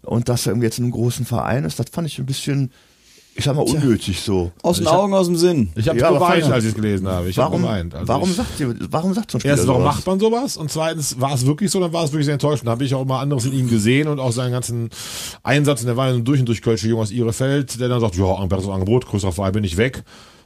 und 0.04 0.30
dass 0.30 0.46
er 0.46 0.52
irgendwie 0.52 0.66
jetzt 0.68 0.78
in 0.78 0.84
einem 0.86 0.92
großen 0.94 1.26
Verein 1.26 1.64
ist, 1.66 1.80
das 1.80 1.88
fand 1.92 2.08
ich 2.08 2.20
ein 2.20 2.26
bisschen, 2.28 2.72
ich 3.36 3.44
sag 3.46 3.56
mal, 3.56 3.64
unnötig 3.64 4.22
so. 4.22 4.52
aus 4.62 4.78
den 4.78 4.86
ich 4.86 4.92
hab- 4.92 5.00
Augen, 5.00 5.14
aus 5.14 5.26
dem 5.28 5.36
Sinn. 5.36 5.70
Ich 5.76 5.90
habe 5.90 5.98
Ja, 6.00 6.10
aber 6.10 6.20
geweint, 6.20 6.44
als 6.52 6.64
ich 6.64 6.70
es 6.70 6.76
gelesen 6.76 7.08
habe. 7.08 7.30
Ich 7.30 7.38
Warum, 7.38 7.62
geweint. 7.64 7.96
Also 7.96 8.08
warum 8.08 8.30
ich, 8.30 8.36
sagt 8.36 8.60
ihr, 8.60 8.76
warum 8.92 9.14
sagt 9.14 9.32
so 9.32 9.38
ein 9.38 9.42
Spieler 9.42 9.54
Erstens, 9.54 9.70
warum 9.70 9.84
macht 9.84 10.06
man 10.06 10.20
sowas? 10.20 10.58
Und 10.58 10.72
zweitens, 10.72 11.20
war 11.20 11.34
es 11.34 11.46
wirklich 11.46 11.72
so, 11.72 11.80
dann 11.80 11.92
war 11.94 12.04
es 12.04 12.12
wirklich 12.12 12.26
sehr 12.26 12.34
enttäuschend. 12.34 12.68
Da 12.68 12.72
habe 12.72 12.84
ich 12.84 12.94
auch 12.94 13.06
mal 13.06 13.20
anderes 13.22 13.46
in 13.46 13.54
ihm 13.54 13.70
gesehen 13.70 14.08
und 14.08 14.20
auch 14.20 14.32
seinen 14.32 14.52
ganzen 14.52 14.90
Einsatz. 15.42 15.82
Und 15.82 15.88
der 15.88 15.98
war 15.98 16.10
ja 16.10 16.14
ein 16.14 16.24
durch 16.24 16.40
und 16.40 16.46
durch 16.48 16.62
Kölsche 16.62 16.88
Junge 16.88 17.02
aus 17.02 17.12
Ihrefeld, 17.12 17.80
der 17.80 17.90
dann 17.90 18.00
sagt, 18.02 18.16
ja, 18.16 18.36
ein 18.38 18.50
besseres 18.50 18.70
Angebot, 18.70 19.08
größerer 19.08 19.32
Verein, 19.32 19.54
bin 19.54 19.64
ich 19.64 19.78
weg. 19.78 20.04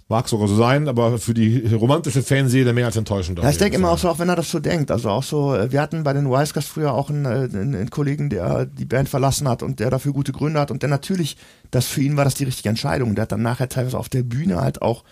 Mag 0.09 0.29
sogar 0.29 0.47
so 0.47 0.55
sein, 0.55 0.87
aber 0.87 1.17
für 1.17 1.33
die 1.33 1.67
romantische 1.73 2.23
Fanseele 2.23 2.71
mehr 2.71 2.85
als 2.85 2.95
enttäuschend. 2.95 3.39
Ja, 3.39 3.49
ich 3.49 3.57
denke 3.57 3.75
immer 3.75 3.91
auch 3.91 3.97
so, 3.97 4.07
auch 4.09 4.19
wenn 4.19 4.29
er 4.29 4.37
das 4.37 4.49
so 4.49 4.59
denkt. 4.59 4.89
Also 4.89 5.09
auch 5.09 5.23
so, 5.23 5.53
äh, 5.53 5.69
wir 5.71 5.81
hatten 5.81 6.03
bei 6.03 6.13
den 6.13 6.29
Wisecast 6.29 6.69
früher 6.69 6.93
auch 6.93 7.09
einen, 7.09 7.25
äh, 7.25 7.29
einen, 7.29 7.75
einen 7.75 7.89
Kollegen, 7.89 8.29
der 8.29 8.65
die 8.65 8.85
Band 8.85 9.09
verlassen 9.09 9.49
hat 9.49 9.63
und 9.63 9.81
der 9.81 9.89
dafür 9.89 10.13
gute 10.13 10.31
Gründe 10.31 10.61
hat 10.61 10.71
und 10.71 10.81
der 10.81 10.89
natürlich, 10.89 11.35
das 11.71 11.87
für 11.87 12.01
ihn 12.01 12.15
war 12.15 12.23
das 12.23 12.35
die 12.35 12.45
richtige 12.45 12.69
Entscheidung. 12.69 13.15
Der 13.15 13.23
hat 13.23 13.33
dann 13.33 13.41
nachher 13.41 13.67
teilweise 13.67 13.99
auf 13.99 14.07
der 14.07 14.23
Bühne 14.23 14.61
halt 14.61 14.81
auch 14.81 15.03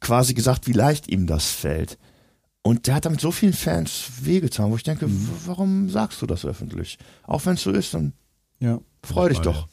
quasi 0.00 0.32
gesagt, 0.32 0.66
wie 0.66 0.72
leicht 0.72 1.08
ihm 1.08 1.26
das 1.26 1.50
fällt. 1.50 1.98
Und 2.62 2.86
der 2.86 2.94
hat 2.94 3.04
damit 3.04 3.20
so 3.20 3.32
vielen 3.32 3.52
Fans 3.52 4.04
wehgetan, 4.22 4.70
wo 4.70 4.76
ich 4.76 4.82
denke, 4.82 5.06
warum 5.44 5.90
sagst 5.90 6.20
du 6.22 6.26
das 6.26 6.46
öffentlich? 6.46 6.98
Auch 7.26 7.44
wenn 7.44 7.54
es 7.54 7.62
so 7.62 7.72
ist, 7.72 7.92
dann 7.92 8.14
Ja. 8.58 8.78
freu 9.02 9.28
dich 9.28 9.40
doch. 9.40 9.62
ja. 9.62 9.68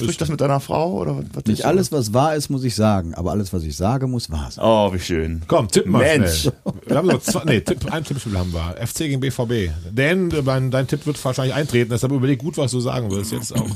Besprich 0.00 0.16
das 0.18 0.28
mit 0.28 0.40
deiner 0.40 0.60
Frau 0.60 0.92
oder 0.94 1.16
was? 1.18 1.24
was 1.32 1.44
Nicht 1.46 1.60
ist 1.60 1.64
alles, 1.64 1.92
was 1.92 2.12
wahr 2.12 2.34
ist, 2.34 2.50
muss 2.50 2.64
ich 2.64 2.74
sagen, 2.74 3.14
aber 3.14 3.30
alles, 3.30 3.52
was 3.52 3.62
ich 3.64 3.76
sage, 3.76 4.06
muss 4.06 4.30
wahr 4.30 4.50
sein. 4.50 4.64
Oh, 4.64 4.92
wie 4.92 4.98
schön. 4.98 5.42
Komm, 5.46 5.68
tipp 5.68 5.86
mal 5.86 5.98
Mensch. 6.02 6.40
schnell. 6.42 6.54
Wir 6.86 6.96
haben 6.96 7.08
noch 7.08 7.20
zwei, 7.22 7.44
nee, 7.44 7.60
Tipp, 7.60 7.92
ein 7.92 8.04
Tippspiel 8.04 8.38
haben 8.38 8.52
wir. 8.52 8.76
FC 8.86 8.98
gegen 8.98 9.20
BVB. 9.20 9.70
Dan, 9.92 10.30
dein, 10.30 10.70
dein 10.70 10.86
Tipp 10.86 11.06
wird 11.06 11.22
wahrscheinlich 11.24 11.54
eintreten, 11.54 11.90
deshalb 11.90 12.12
überleg 12.12 12.38
gut, 12.38 12.56
was 12.56 12.70
du 12.70 12.80
sagen 12.80 13.10
willst. 13.10 13.32
Jetzt 13.32 13.54
auch, 13.54 13.66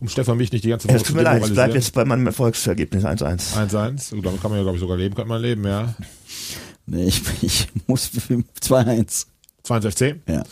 um 0.00 0.08
Stefan 0.08 0.36
mich 0.36 0.52
nicht 0.52 0.64
die 0.64 0.68
ganze 0.70 0.88
Es 0.88 0.94
Woche 0.94 1.04
tut 1.04 1.16
mir 1.16 1.22
leid, 1.22 1.44
ich 1.46 1.52
bleib 1.52 1.74
jetzt 1.74 1.92
bei 1.94 2.04
meinem 2.04 2.26
Erfolgsergebnis 2.26 3.04
1-1. 3.04 3.54
1-1. 3.54 4.22
Damit 4.22 4.42
kann 4.42 4.50
man 4.50 4.58
ja, 4.58 4.62
glaube 4.62 4.76
ich, 4.76 4.80
sogar 4.80 4.96
leben. 4.96 5.14
Kann 5.14 5.28
man 5.28 5.40
leben, 5.40 5.64
ja. 5.64 5.94
Nee, 6.86 7.04
ich, 7.04 7.22
ich 7.42 7.68
muss 7.86 8.06
für 8.06 8.42
2-1. 8.60 9.26
2-1 9.66 9.90
FC. 9.90 10.16
Ja. 10.28 10.42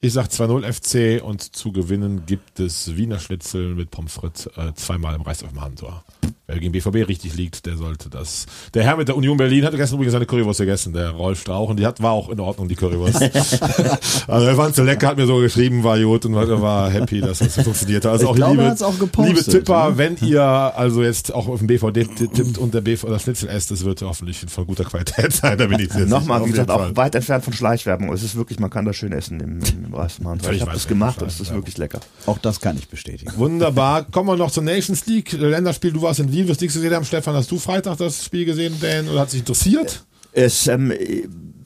Ich 0.00 0.12
sag 0.12 0.28
2-0 0.28 1.18
FC 1.18 1.24
und 1.24 1.56
zu 1.56 1.72
gewinnen 1.72 2.24
gibt 2.24 2.60
es 2.60 2.96
Wiener 2.96 3.18
Schnitzel 3.18 3.74
mit 3.74 3.90
Pommes 3.90 4.14
frites 4.14 4.46
äh, 4.56 4.72
zweimal 4.74 5.16
im 5.16 5.22
Reis 5.22 5.42
auf 5.42 5.50
dem 5.50 5.60
Handtor. 5.60 6.04
Wer 6.50 6.60
gegen 6.60 6.72
BVB 6.72 7.06
richtig 7.06 7.36
liegt, 7.36 7.66
der 7.66 7.76
sollte 7.76 8.08
das. 8.08 8.46
Der 8.72 8.82
Herr 8.82 8.96
mit 8.96 9.06
der 9.06 9.18
Union 9.18 9.36
Berlin 9.36 9.66
hatte 9.66 9.76
gestern 9.76 9.96
übrigens 9.96 10.14
seine 10.14 10.24
Currywurst 10.24 10.60
gegessen, 10.60 10.94
der 10.94 11.10
Rolf 11.10 11.42
Strauch, 11.42 11.68
und 11.68 11.78
die 11.78 11.84
hat, 11.84 12.00
war 12.00 12.12
auch 12.12 12.30
in 12.30 12.40
Ordnung, 12.40 12.68
die 12.68 12.74
Currywurst. 12.74 13.20
also 14.26 14.46
er 14.46 14.56
fand 14.56 14.74
so 14.74 14.82
lecker, 14.82 15.08
hat 15.08 15.18
mir 15.18 15.26
so 15.26 15.36
geschrieben, 15.40 15.84
war 15.84 16.00
gut 16.00 16.24
und 16.24 16.34
war, 16.34 16.48
war 16.62 16.90
happy, 16.90 17.20
dass 17.20 17.40
das 17.40 17.60
funktioniert 17.62 18.06
hat. 18.06 18.12
Also 18.12 18.24
Ich 18.24 18.30
auch 18.30 18.34
glaube, 18.34 18.52
liebe, 18.52 18.62
er 18.62 18.70
hat's 18.70 18.82
auch 18.82 18.98
gepostet, 18.98 19.36
liebe 19.36 19.50
Tipper, 19.50 19.90
ne? 19.90 19.98
wenn 19.98 20.16
ihr 20.22 20.42
also 20.42 21.02
jetzt 21.02 21.34
auch 21.34 21.48
auf 21.48 21.58
dem 21.58 21.66
BVD 21.66 22.04
tippt 22.06 22.56
und 22.56 22.72
der 22.72 22.80
BV 22.80 23.06
das 23.08 23.24
Schnitzel 23.24 23.50
esst, 23.50 23.70
das 23.70 23.84
wird 23.84 24.00
hoffentlich 24.00 24.38
von 24.48 24.66
guter 24.66 24.84
Qualität 24.84 25.34
sein, 25.34 25.58
da 25.58 25.66
bin 25.66 25.78
ich 25.80 25.92
sicher. 25.92 26.06
Nochmal, 26.06 26.46
wie 26.46 26.50
gesagt, 26.52 26.70
auch 26.70 26.96
weit 26.96 27.14
entfernt 27.14 27.44
von 27.44 27.52
Schleichwerbung. 27.52 28.10
Es 28.10 28.22
ist 28.22 28.36
wirklich, 28.36 28.58
man 28.58 28.70
kann 28.70 28.86
das 28.86 28.96
schön 28.96 29.12
essen 29.12 29.38
im, 29.40 29.58
im, 29.84 29.92
Reismann. 29.92 30.40
Ich 30.50 30.62
habe 30.62 30.72
das 30.72 30.88
gemacht 30.88 31.20
und 31.20 31.28
es 31.28 31.40
ist 31.40 31.52
wirklich 31.52 31.76
lecker. 31.76 32.00
Auch 32.24 32.38
das 32.38 32.62
kann 32.62 32.78
ich 32.78 32.88
bestätigen. 32.88 33.30
Wunderbar. 33.36 34.04
Kommen 34.04 34.30
wir 34.30 34.36
noch 34.36 34.50
zur 34.50 34.62
Nations 34.62 35.04
League. 35.04 35.32
Länderspiel, 35.32 35.92
du 35.92 36.00
warst 36.00 36.20
in 36.20 36.32
Wien, 36.32 36.37
wirst 36.46 36.60
nichts 36.60 36.74
gesehen 36.74 36.94
haben. 36.94 37.04
Stefan, 37.04 37.34
hast 37.34 37.50
du 37.50 37.58
Freitag 37.58 37.96
das 37.96 38.24
Spiel 38.24 38.44
gesehen, 38.44 38.74
Dan, 38.80 39.08
oder 39.08 39.20
hat 39.20 39.30
sich 39.30 39.40
interessiert? 39.40 40.04
Es, 40.32 40.66
ähm, 40.66 40.92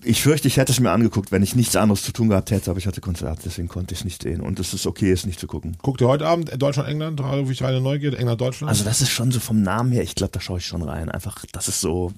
ich 0.04 0.22
fürchte, 0.22 0.48
ich 0.48 0.56
hätte 0.56 0.72
es 0.72 0.80
mir 0.80 0.90
angeguckt, 0.90 1.32
wenn 1.32 1.42
ich 1.42 1.54
nichts 1.54 1.76
anderes 1.76 2.02
zu 2.02 2.12
tun 2.12 2.28
gehabt 2.28 2.50
hätte, 2.50 2.70
aber 2.70 2.78
ich 2.78 2.86
hatte 2.86 3.00
Konzert, 3.00 3.40
deswegen 3.44 3.68
konnte 3.68 3.94
ich 3.94 4.00
es 4.00 4.04
nicht 4.04 4.22
sehen. 4.22 4.40
Und 4.40 4.58
es 4.58 4.74
ist 4.74 4.86
okay, 4.86 5.12
es 5.12 5.26
nicht 5.26 5.38
zu 5.38 5.46
gucken. 5.46 5.76
Guckt 5.82 6.00
ihr 6.00 6.08
heute 6.08 6.26
Abend 6.26 6.50
Deutschland-England? 6.60 7.20
Rufe 7.20 7.52
ich 7.52 7.62
reine 7.62 7.80
Neugier. 7.80 8.18
England-Deutschland? 8.18 8.68
Also 8.68 8.84
das 8.84 9.00
ist 9.00 9.10
schon 9.10 9.30
so 9.30 9.40
vom 9.40 9.62
Namen 9.62 9.92
her, 9.92 10.02
ich 10.02 10.14
glaube, 10.14 10.32
da 10.32 10.40
schaue 10.40 10.58
ich 10.58 10.66
schon 10.66 10.82
rein. 10.82 11.10
Einfach, 11.10 11.44
das 11.52 11.68
ist 11.68 11.80
so, 11.80 12.12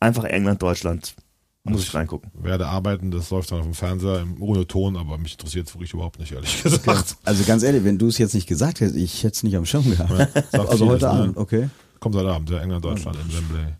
einfach 0.00 0.24
England, 0.24 0.62
Deutschland. 0.62 1.14
Muss 1.64 1.82
ich 1.82 1.94
reingucken. 1.94 2.30
Werde 2.34 2.66
arbeiten, 2.66 3.10
das 3.10 3.28
läuft 3.30 3.50
dann 3.50 3.58
auf 3.58 3.64
dem 3.64 3.74
Fernseher 3.74 4.20
im, 4.20 4.40
ohne 4.40 4.66
Ton, 4.66 4.96
aber 4.96 5.18
mich 5.18 5.32
interessiert 5.32 5.68
es 5.68 5.74
wirklich 5.74 5.92
überhaupt 5.92 6.18
nicht, 6.18 6.32
ehrlich 6.32 6.62
gesagt. 6.62 7.16
Also 7.24 7.44
ganz 7.44 7.62
ehrlich, 7.62 7.84
wenn 7.84 7.98
du 7.98 8.06
es 8.06 8.16
jetzt 8.16 8.34
nicht 8.34 8.46
gesagt 8.46 8.80
hättest, 8.80 8.96
ich 8.96 9.22
hätte 9.22 9.34
es 9.34 9.42
nicht 9.42 9.56
am 9.56 9.66
Schirm 9.66 9.84
gehabt. 9.90 10.32
Sagt 10.50 10.54
also 10.54 10.86
heute 10.86 11.04
ne? 11.04 11.10
Abend, 11.10 11.36
okay. 11.36 11.68
Kommt 12.00 12.14
heute 12.14 12.30
Abend, 12.30 12.50
ja, 12.50 12.58
England, 12.58 12.84
Deutschland 12.84 13.16
im 13.20 13.32
Wembley. 13.32 13.74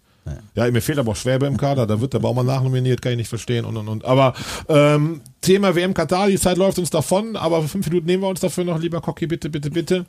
Ja, 0.55 0.71
mir 0.71 0.83
fehlt 0.83 0.99
aber 0.99 1.12
auch 1.12 1.16
Schwäbe 1.16 1.47
im 1.47 1.57
Kader, 1.57 1.87
da 1.87 2.01
wird 2.01 2.12
der 2.12 2.19
Baumann 2.19 2.47
nachnominiert, 2.47 3.01
kann 3.01 3.12
ich 3.12 3.19
nicht 3.19 3.29
verstehen 3.29 3.64
und 3.64 3.77
und 3.77 3.89
und. 3.89 4.05
Aber 4.05 4.35
ähm, 4.69 5.21
Thema 5.41 5.75
WM 5.75 5.95
Katar, 5.95 6.29
die 6.29 6.39
Zeit 6.39 6.57
läuft 6.57 6.79
uns 6.79 6.91
davon, 6.91 7.37
aber 7.37 7.62
fünf 7.62 7.87
Minuten 7.89 8.07
nehmen 8.07 8.23
wir 8.23 8.29
uns 8.29 8.41
dafür 8.41 8.64
noch, 8.64 8.79
lieber 8.79 9.01
Cocky, 9.01 9.27
bitte, 9.27 9.49
bitte, 9.51 9.71
bitte. 9.71 10.07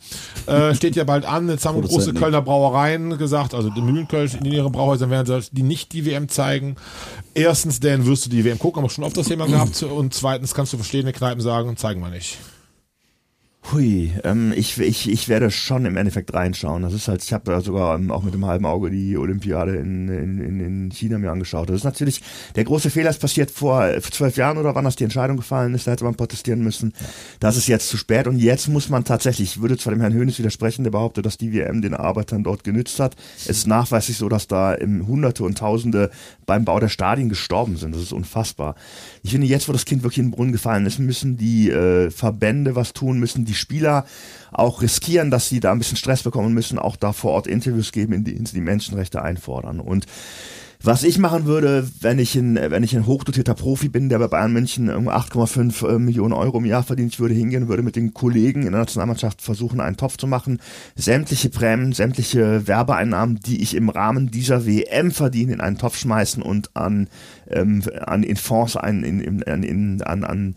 Äh, 0.48 0.74
steht 0.74 0.96
ja 0.96 1.04
bald 1.04 1.26
an, 1.26 1.48
jetzt 1.50 1.66
haben 1.66 1.82
große. 1.82 2.14
Kölner 2.14 2.42
Brauereien 2.42 3.18
gesagt, 3.18 3.54
also 3.54 3.70
die 3.70 3.82
Mühlenköln 3.82 4.30
in 4.40 4.52
ihren 4.52 4.72
Brauhäusern 4.72 5.10
werden 5.10 5.42
sie 5.42 5.50
die 5.52 5.64
nicht 5.64 5.94
die 5.94 6.06
WM 6.06 6.28
zeigen. 6.30 6.76
Erstens, 7.34 7.80
denn 7.80 8.06
wirst 8.06 8.26
du 8.26 8.30
die 8.30 8.44
WM 8.44 8.58
gucken, 8.58 8.82
haben 8.82 8.86
wir 8.86 8.90
schon 8.90 9.04
oft 9.04 9.16
das 9.16 9.28
Thema 9.28 9.46
gehabt. 9.48 9.82
Und 9.84 10.14
zweitens 10.14 10.54
kannst 10.54 10.74
du 10.74 10.78
verschiedene 10.78 11.14
Kneipen 11.14 11.42
sagen, 11.42 11.78
zeigen 11.78 12.02
wir 12.02 12.10
nicht. 12.10 12.38
Hui, 13.72 14.14
ähm, 14.24 14.54
ich, 14.56 14.80
ich, 14.80 15.12
ich 15.12 15.28
werde 15.28 15.52
schon 15.52 15.86
im 15.86 15.98
Endeffekt 15.98 16.34
reinschauen. 16.34 16.82
Das 16.82 16.94
ist 16.94 17.08
halt, 17.10 17.22
ich 17.24 17.34
habe 17.34 17.52
da 17.52 17.60
sogar 17.62 17.96
ähm, 17.96 18.10
auch 18.10 18.24
mit 18.24 18.34
dem 18.34 18.46
halben 18.46 18.66
Auge 18.66 18.90
die 18.90 19.16
Olympiade 19.18 19.76
in, 19.76 20.08
in, 20.08 20.40
in- 20.40 20.60
in 20.60 20.92
China 20.92 21.18
mir 21.20 21.30
angeschaut. 21.30 21.70
Das 21.70 21.76
ist 21.76 21.84
natürlich, 21.84 22.22
der 22.56 22.64
große 22.64 22.90
Fehler 22.90 23.10
ist 23.10 23.20
passiert 23.20 23.52
vor 23.52 23.86
zwölf 24.12 24.38
Jahren 24.38 24.58
oder 24.58 24.74
wann 24.76 24.86
das 24.86 24.96
die 24.96 25.04
Entscheidung 25.04 25.36
gefallen 25.38 25.76
ist, 25.76 25.86
da 25.86 25.92
hätte 25.92 26.06
man 26.06 26.16
protestieren 26.16 26.64
müssen. 26.64 26.94
Das 27.42 27.58
ist 27.58 27.68
jetzt 27.68 27.90
zu 27.90 27.98
spät 27.98 28.28
und 28.28 28.40
jetzt 28.40 28.70
muss 28.70 28.90
man 28.90 29.04
tatsächlich, 29.04 29.52
ich 29.58 29.62
würde 29.62 29.78
zwar 29.78 29.94
dem 29.94 30.00
Herrn 30.02 30.14
Hönes 30.14 30.40
widersprechen, 30.40 30.84
der 30.84 30.92
behauptet, 30.92 31.26
dass 31.26 31.38
die 31.38 31.54
WM 31.54 31.82
den 31.82 31.94
Arbeitern 31.94 32.44
dort 32.46 32.64
genützt 32.64 33.00
hat. 33.00 33.18
Es 33.38 33.50
ist 33.50 33.68
nachweislich 33.68 34.18
so, 34.18 34.30
dass 34.30 34.48
da 34.48 34.74
im 34.74 35.06
Hunderte 35.06 35.44
und 35.44 35.58
Tausende 35.58 36.10
beim 36.48 36.64
Bau 36.66 36.80
der 36.80 36.88
Stadien 36.90 37.28
gestorben 37.30 37.76
sind. 37.76 37.94
Das 37.94 38.02
ist 38.02 38.14
unfassbar. 38.14 38.76
Ich 39.22 39.32
finde, 39.32 39.46
jetzt, 39.48 39.68
wo 39.68 39.74
das 39.74 39.86
Kind 39.86 40.02
wirklich 40.02 40.20
in 40.20 40.28
den 40.28 40.32
Brunnen 40.32 40.54
gefallen 40.54 40.86
ist, 40.86 40.98
müssen 40.98 41.36
die 41.38 41.70
äh, 41.70 42.10
Verbände 42.10 42.76
was 42.76 42.94
tun, 42.94 43.20
müssen 43.20 43.46
die 43.50 43.56
Spieler 43.56 44.06
auch 44.52 44.82
riskieren, 44.82 45.32
dass 45.32 45.50
sie 45.50 45.60
da 45.60 45.72
ein 45.72 45.80
bisschen 45.80 45.98
Stress 45.98 46.24
bekommen 46.24 46.54
müssen, 46.54 46.80
auch 46.80 46.96
da 46.96 47.14
vor 47.14 47.32
Ort 47.32 47.48
Interviews 47.48 47.92
geben, 47.92 48.14
in 48.14 48.24
denen 48.24 48.46
sie 48.46 48.56
die 48.56 48.62
Menschenrechte 48.62 49.22
einfordern. 49.22 49.80
Und 49.80 50.06
was 50.82 51.04
ich 51.04 51.20
machen 51.20 51.44
würde, 51.44 51.86
wenn 52.00 52.20
ich 52.20 52.36
ein, 52.36 52.56
wenn 52.56 52.84
ich 52.84 52.96
ein 52.96 53.06
hochdotierter 53.06 53.54
Profi 53.54 53.90
bin, 53.90 54.08
der 54.08 54.18
bei 54.18 54.30
Bayern 54.30 54.54
München 54.54 54.88
irgendwo 54.88 55.12
8,5 55.12 55.86
äh, 55.86 56.00
Millionen 56.00 56.32
Euro 56.32 56.60
im 56.60 56.66
Jahr 56.66 56.84
verdient, 56.84 57.12
ich 57.12 57.20
würde 57.20 57.36
hingehen, 57.36 57.68
würde 57.68 57.84
mit 57.84 57.98
den 57.98 58.14
Kollegen 58.14 58.62
in 58.62 58.72
der 58.72 58.80
Nationalmannschaft 58.80 59.42
versuchen, 59.42 59.82
einen 59.82 59.98
Topf 59.98 60.16
zu 60.16 60.26
machen, 60.26 60.62
sämtliche 60.96 61.50
Prämien, 61.50 61.92
sämtliche 61.92 62.66
Werbeeinnahmen, 62.66 63.42
die 63.42 63.62
ich 63.62 63.76
im 63.76 63.90
Rahmen 63.90 64.32
dieser 64.32 64.66
WM 64.66 65.12
verdiene, 65.12 65.52
in 65.52 65.60
einen 65.60 65.78
Topf 65.78 65.98
schmeißen 65.98 66.42
und 66.42 66.74
an, 66.78 67.10
ähm, 67.50 67.84
an 68.00 68.24
in 68.24 68.38
Fonds, 68.38 68.78
ein, 68.78 69.04
in, 69.04 69.20
in, 69.20 69.44
an, 69.44 69.64
in, 69.64 70.02
an, 70.02 70.24
an 70.24 70.56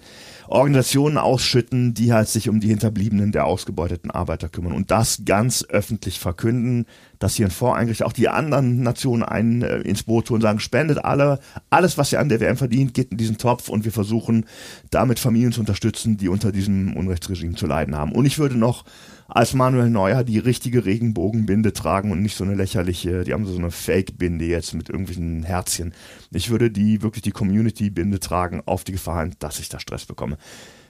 Organisationen 0.52 1.16
ausschütten, 1.16 1.94
die 1.94 2.12
halt 2.12 2.28
sich 2.28 2.50
um 2.50 2.60
die 2.60 2.68
Hinterbliebenen 2.68 3.32
der 3.32 3.46
ausgebeuteten 3.46 4.10
Arbeiter 4.10 4.50
kümmern 4.50 4.74
und 4.74 4.90
das 4.90 5.22
ganz 5.24 5.64
öffentlich 5.68 6.20
verkünden, 6.20 6.84
dass 7.18 7.36
hier 7.36 7.46
ein 7.46 7.50
Fonds 7.50 7.78
eingerichtet, 7.78 8.06
auch 8.06 8.12
die 8.12 8.28
anderen 8.28 8.82
Nationen 8.82 9.22
ein, 9.22 9.62
äh, 9.62 9.78
ins 9.78 10.02
Boot 10.02 10.28
holen, 10.28 10.42
sagen, 10.42 10.60
spendet 10.60 11.04
alle, 11.04 11.40
alles, 11.70 11.96
was 11.96 12.12
ihr 12.12 12.20
an 12.20 12.28
der 12.28 12.40
WM 12.40 12.58
verdient, 12.58 12.92
geht 12.92 13.12
in 13.12 13.16
diesen 13.16 13.38
Topf 13.38 13.70
und 13.70 13.84
wir 13.86 13.92
versuchen 13.92 14.44
damit 14.90 15.18
Familien 15.18 15.52
zu 15.52 15.60
unterstützen, 15.60 16.18
die 16.18 16.28
unter 16.28 16.52
diesem 16.52 16.96
Unrechtsregime 16.96 17.54
zu 17.54 17.66
leiden 17.66 17.96
haben. 17.96 18.12
Und 18.12 18.26
ich 18.26 18.38
würde 18.38 18.58
noch 18.58 18.84
als 19.34 19.54
Manuel 19.54 19.88
Neuer 19.88 20.24
die 20.24 20.38
richtige 20.38 20.84
Regenbogenbinde 20.84 21.72
tragen 21.72 22.10
und 22.12 22.20
nicht 22.20 22.36
so 22.36 22.44
eine 22.44 22.54
lächerliche, 22.54 23.24
die 23.24 23.32
haben 23.32 23.46
so 23.46 23.56
eine 23.56 23.70
Fake-Binde 23.70 24.44
jetzt 24.44 24.74
mit 24.74 24.90
irgendwelchen 24.90 25.42
Herzchen. 25.42 25.94
Ich 26.30 26.50
würde 26.50 26.70
die 26.70 27.02
wirklich 27.02 27.22
die 27.22 27.30
Community-Binde 27.30 28.20
tragen, 28.20 28.62
auf 28.66 28.84
die 28.84 28.92
Gefahr 28.92 29.22
hin, 29.22 29.34
dass 29.38 29.58
ich 29.58 29.70
da 29.70 29.80
Stress 29.80 30.04
bekomme. 30.04 30.36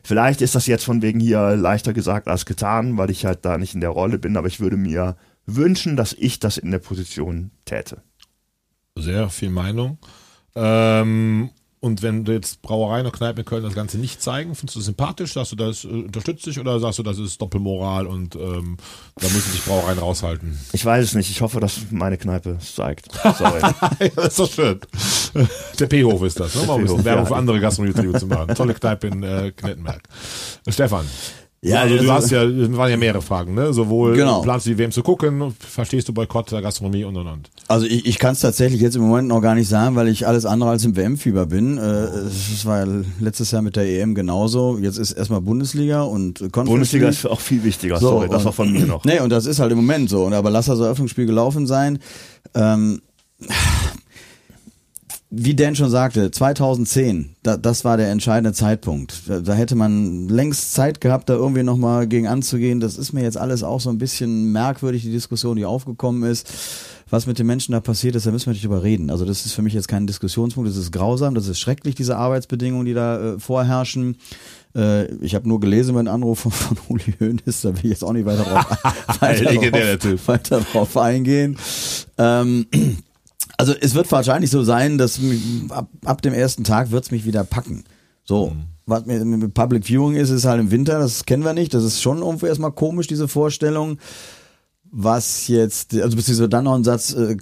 Vielleicht 0.02 0.42
ist 0.42 0.56
das 0.56 0.66
jetzt 0.66 0.84
von 0.84 1.02
wegen 1.02 1.20
hier 1.20 1.54
leichter 1.54 1.92
gesagt 1.92 2.26
als 2.26 2.44
getan, 2.44 2.98
weil 2.98 3.10
ich 3.10 3.24
halt 3.24 3.44
da 3.44 3.58
nicht 3.58 3.74
in 3.74 3.80
der 3.80 3.90
Rolle 3.90 4.18
bin, 4.18 4.36
aber 4.36 4.48
ich 4.48 4.58
würde 4.58 4.76
mir 4.76 5.16
wünschen, 5.46 5.96
dass 5.96 6.12
ich 6.12 6.40
das 6.40 6.58
in 6.58 6.72
der 6.72 6.80
Position 6.80 7.52
täte. 7.64 8.02
Sehr 8.96 9.30
viel 9.30 9.50
Meinung. 9.50 9.98
Ähm, 10.54 11.50
und 11.82 12.00
wenn 12.00 12.24
du 12.24 12.30
jetzt 12.30 12.62
Brauereien 12.62 13.06
und 13.06 13.12
Kneipen 13.12 13.40
in 13.40 13.44
Köln 13.44 13.64
das 13.64 13.74
Ganze 13.74 13.98
nicht 13.98 14.22
zeigen, 14.22 14.54
findest 14.54 14.76
du 14.76 14.78
das 14.78 14.86
sympathisch? 14.86 15.32
Sagst 15.32 15.50
du, 15.50 15.56
das 15.56 15.82
äh, 15.82 15.88
unterstützt 15.88 16.46
dich 16.46 16.60
oder 16.60 16.78
sagst 16.78 17.00
du, 17.00 17.02
das 17.02 17.18
ist 17.18 17.42
Doppelmoral 17.42 18.06
und 18.06 18.36
ähm, 18.36 18.76
da 19.16 19.26
müssen 19.26 19.50
sich 19.50 19.64
Brauereien 19.64 19.98
raushalten? 19.98 20.56
Ich 20.72 20.84
weiß 20.84 21.04
es 21.04 21.14
nicht. 21.16 21.28
Ich 21.28 21.40
hoffe, 21.40 21.58
dass 21.58 21.80
meine 21.90 22.18
Kneipe 22.18 22.58
es 22.60 22.76
zeigt. 22.76 23.10
Sorry. 23.36 23.60
ja, 23.98 24.08
das 24.14 24.28
ist 24.28 24.38
doch 24.38 24.50
schön. 24.52 24.78
Der 25.80 25.86
P-Hof 25.86 26.22
ist 26.22 26.38
das, 26.38 26.54
ne? 26.54 26.66
Mal 26.66 26.76
ein 26.76 26.82
bisschen 26.82 27.04
Werbung 27.04 27.24
ja. 27.24 27.28
für 27.28 27.36
andere 27.36 27.58
Gastronomiebetriebe 27.58 28.16
zu 28.16 28.28
machen. 28.28 28.54
Tolle 28.54 28.74
Kneipe 28.74 29.08
in 29.08 29.22
äh, 29.24 29.50
Knettenberg. 29.50 30.02
Stefan. 30.68 31.04
Ja, 31.64 31.82
also, 31.82 31.96
du 31.96 32.10
hast 32.10 32.28
ja, 32.32 32.42
es 32.42 32.76
waren 32.76 32.90
ja 32.90 32.96
mehrere 32.96 33.22
Fragen, 33.22 33.54
ne? 33.54 33.72
Sowohl 33.72 34.16
Genau. 34.16 34.42
planst 34.42 34.66
du 34.66 34.70
die 34.70 34.78
WM 34.78 34.90
zu 34.90 35.04
gucken, 35.04 35.54
verstehst 35.60 36.08
du 36.08 36.12
Boykott 36.12 36.50
der 36.50 36.60
Gastronomie 36.60 37.04
und 37.04 37.16
und 37.16 37.28
und. 37.28 37.50
Also 37.68 37.86
ich, 37.86 38.04
ich 38.04 38.18
kann 38.18 38.32
es 38.32 38.40
tatsächlich 38.40 38.80
jetzt 38.80 38.96
im 38.96 39.02
Moment 39.02 39.28
noch 39.28 39.40
gar 39.40 39.54
nicht 39.54 39.68
sagen, 39.68 39.94
weil 39.94 40.08
ich 40.08 40.26
alles 40.26 40.44
andere 40.44 40.70
als 40.70 40.84
im 40.84 40.96
WM-Fieber 40.96 41.46
bin. 41.46 41.78
Äh, 41.78 41.82
Es 42.26 42.66
war 42.66 42.84
ja 42.84 42.92
letztes 43.20 43.52
Jahr 43.52 43.62
mit 43.62 43.76
der 43.76 43.84
EM 43.84 44.16
genauso. 44.16 44.76
Jetzt 44.78 44.98
ist 44.98 45.12
erstmal 45.12 45.40
Bundesliga 45.40 46.02
und 46.02 46.40
Conference 46.40 46.68
Bundesliga 46.68 47.08
ist 47.08 47.26
auch 47.26 47.40
viel 47.40 47.62
wichtiger. 47.62 47.98
So, 48.00 48.08
Sorry, 48.08 48.28
das 48.28 48.44
war 48.44 48.52
von 48.52 48.72
mir 48.72 48.84
noch. 48.84 49.04
Nee, 49.04 49.20
und 49.20 49.30
das 49.30 49.46
ist 49.46 49.60
halt 49.60 49.70
im 49.70 49.78
Moment 49.78 50.10
so. 50.10 50.24
Und 50.24 50.34
aber 50.34 50.50
lass 50.50 50.66
das 50.66 50.80
Eröffnungsspiel 50.80 51.26
gelaufen 51.26 51.68
sein. 51.68 52.00
Ähm, 52.54 53.02
wie 55.34 55.54
Dan 55.54 55.74
schon 55.74 55.88
sagte, 55.88 56.30
2010, 56.30 57.36
da, 57.42 57.56
das 57.56 57.86
war 57.86 57.96
der 57.96 58.10
entscheidende 58.10 58.52
Zeitpunkt. 58.52 59.22
Da, 59.26 59.40
da 59.40 59.54
hätte 59.54 59.74
man 59.74 60.28
längst 60.28 60.74
Zeit 60.74 61.00
gehabt, 61.00 61.30
da 61.30 61.34
irgendwie 61.34 61.62
nochmal 61.62 62.06
gegen 62.06 62.26
anzugehen. 62.26 62.80
Das 62.80 62.98
ist 62.98 63.14
mir 63.14 63.22
jetzt 63.22 63.38
alles 63.38 63.62
auch 63.62 63.80
so 63.80 63.88
ein 63.88 63.96
bisschen 63.96 64.52
merkwürdig, 64.52 65.02
die 65.02 65.10
Diskussion, 65.10 65.56
die 65.56 65.64
aufgekommen 65.64 66.30
ist. 66.30 66.52
Was 67.08 67.26
mit 67.26 67.38
den 67.38 67.46
Menschen 67.46 67.72
da 67.72 67.80
passiert 67.80 68.14
ist, 68.14 68.26
da 68.26 68.30
müssen 68.30 68.46
wir 68.46 68.52
nicht 68.52 68.64
drüber 68.64 68.82
reden. 68.82 69.08
Also 69.08 69.24
das 69.24 69.46
ist 69.46 69.54
für 69.54 69.62
mich 69.62 69.72
jetzt 69.72 69.88
kein 69.88 70.06
Diskussionspunkt, 70.06 70.68
das 70.68 70.76
ist 70.76 70.92
grausam, 70.92 71.34
das 71.34 71.48
ist 71.48 71.58
schrecklich, 71.58 71.94
diese 71.94 72.18
Arbeitsbedingungen, 72.18 72.84
die 72.84 72.94
da 72.94 73.34
äh, 73.34 73.38
vorherrschen. 73.38 74.18
Äh, 74.76 75.14
ich 75.16 75.34
habe 75.34 75.48
nur 75.48 75.60
gelesen 75.60 75.92
über 75.92 76.02
den 76.02 76.08
Anruf 76.08 76.40
von, 76.40 76.52
von 76.52 76.76
Uli 76.88 77.14
Hoeneß, 77.18 77.62
da 77.62 77.70
will 77.70 77.84
ich 77.84 77.90
jetzt 77.90 78.04
auch 78.04 78.12
nicht 78.12 78.26
weiter 78.26 78.44
drauf, 78.44 79.20
weiter 79.20 79.98
drauf, 79.98 80.28
weiter 80.28 80.60
drauf 80.60 80.96
eingehen. 80.98 81.56
Ähm, 82.18 82.66
also 83.62 83.74
es 83.80 83.94
wird 83.94 84.10
wahrscheinlich 84.10 84.50
so 84.50 84.64
sein, 84.64 84.98
dass 84.98 85.20
ab, 85.68 85.88
ab 86.04 86.20
dem 86.20 86.34
ersten 86.34 86.64
Tag 86.64 86.90
wird's 86.90 87.12
mich 87.12 87.24
wieder 87.24 87.44
packen. 87.44 87.84
So. 88.24 88.56
Was 88.86 89.06
mit, 89.06 89.24
mit 89.24 89.54
Public 89.54 89.84
Viewing 89.84 90.16
ist, 90.16 90.30
ist 90.30 90.44
halt 90.44 90.60
im 90.60 90.72
Winter, 90.72 90.98
das 90.98 91.24
kennen 91.26 91.44
wir 91.44 91.52
nicht. 91.52 91.72
Das 91.72 91.84
ist 91.84 92.02
schon 92.02 92.18
irgendwie 92.18 92.46
erstmal 92.46 92.72
komisch, 92.72 93.06
diese 93.06 93.28
Vorstellung. 93.28 93.98
Was 94.90 95.46
jetzt, 95.46 95.94
also 95.94 96.16
beziehungsweise 96.16 96.48
dann 96.48 96.64
noch 96.64 96.74
ein 96.74 96.82
Satz, 96.82 97.12
äh, 97.12 97.36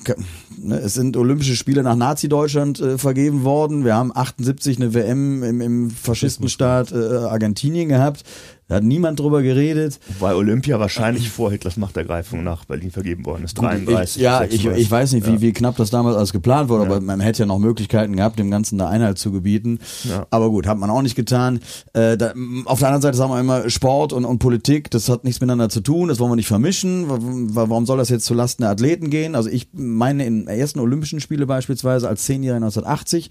ne, 0.58 0.78
es 0.80 0.92
sind 0.92 1.16
Olympische 1.16 1.56
Spiele 1.56 1.82
nach 1.82 1.96
Nazi-Deutschland 1.96 2.80
äh, 2.80 2.98
vergeben 2.98 3.42
worden. 3.42 3.86
Wir 3.86 3.94
haben 3.94 4.14
78 4.14 4.76
eine 4.76 4.92
WM 4.92 5.42
im, 5.42 5.60
im 5.62 5.90
Faschistenstaat 5.90 6.92
äh, 6.92 6.96
Argentinien 6.96 7.88
gehabt. 7.88 8.24
Da 8.70 8.76
hat 8.76 8.84
niemand 8.84 9.18
drüber 9.18 9.42
geredet. 9.42 9.98
Weil 10.20 10.36
Olympia 10.36 10.78
wahrscheinlich 10.78 11.28
vor 11.28 11.50
Hitlers 11.50 11.76
Machtergreifung 11.76 12.44
nach 12.44 12.64
Berlin 12.66 12.92
vergeben 12.92 13.26
worden 13.26 13.42
ist. 13.44 13.54
33. 13.54 14.16
Ich, 14.16 14.22
ja, 14.22 14.44
ich, 14.44 14.50
36. 14.52 14.82
ich 14.84 14.90
weiß 14.90 15.12
nicht, 15.14 15.26
wie, 15.26 15.40
wie 15.40 15.52
knapp 15.52 15.76
das 15.76 15.90
damals 15.90 16.16
alles 16.16 16.32
geplant 16.32 16.68
wurde, 16.68 16.84
aber 16.86 17.00
man 17.00 17.18
hätte 17.18 17.40
ja 17.40 17.46
noch 17.46 17.58
Möglichkeiten 17.58 18.14
gehabt, 18.14 18.38
dem 18.38 18.48
Ganzen 18.48 18.78
da 18.78 18.88
Einhalt 18.88 19.18
zu 19.18 19.32
gebieten. 19.32 19.80
Ja. 20.04 20.24
Aber 20.30 20.50
gut, 20.50 20.68
hat 20.68 20.78
man 20.78 20.88
auch 20.88 21.02
nicht 21.02 21.16
getan. 21.16 21.58
Äh, 21.94 22.16
da, 22.16 22.32
auf 22.66 22.78
der 22.78 22.88
anderen 22.88 23.02
Seite 23.02 23.16
sagen 23.16 23.32
wir 23.32 23.40
immer, 23.40 23.68
Sport 23.68 24.12
und, 24.12 24.24
und 24.24 24.38
Politik, 24.38 24.88
das 24.92 25.08
hat 25.08 25.24
nichts 25.24 25.40
miteinander 25.40 25.68
zu 25.68 25.80
tun, 25.80 26.06
das 26.08 26.20
wollen 26.20 26.30
wir 26.30 26.36
nicht 26.36 26.46
vermischen. 26.46 27.08
Wa- 27.10 27.18
wa- 27.20 27.64
Warum 27.70 27.86
soll 27.86 27.98
das 27.98 28.08
jetzt 28.08 28.24
zulasten 28.24 28.62
der 28.62 28.70
Athleten 28.70 29.10
gehen? 29.10 29.34
Also 29.34 29.50
ich 29.50 29.66
meine, 29.72 30.24
in 30.26 30.46
ersten 30.46 30.78
Olympischen 30.78 31.18
Spiele 31.18 31.44
beispielsweise 31.46 32.08
als 32.08 32.22
Zehnjähriger 32.24 32.64
1980 32.64 33.30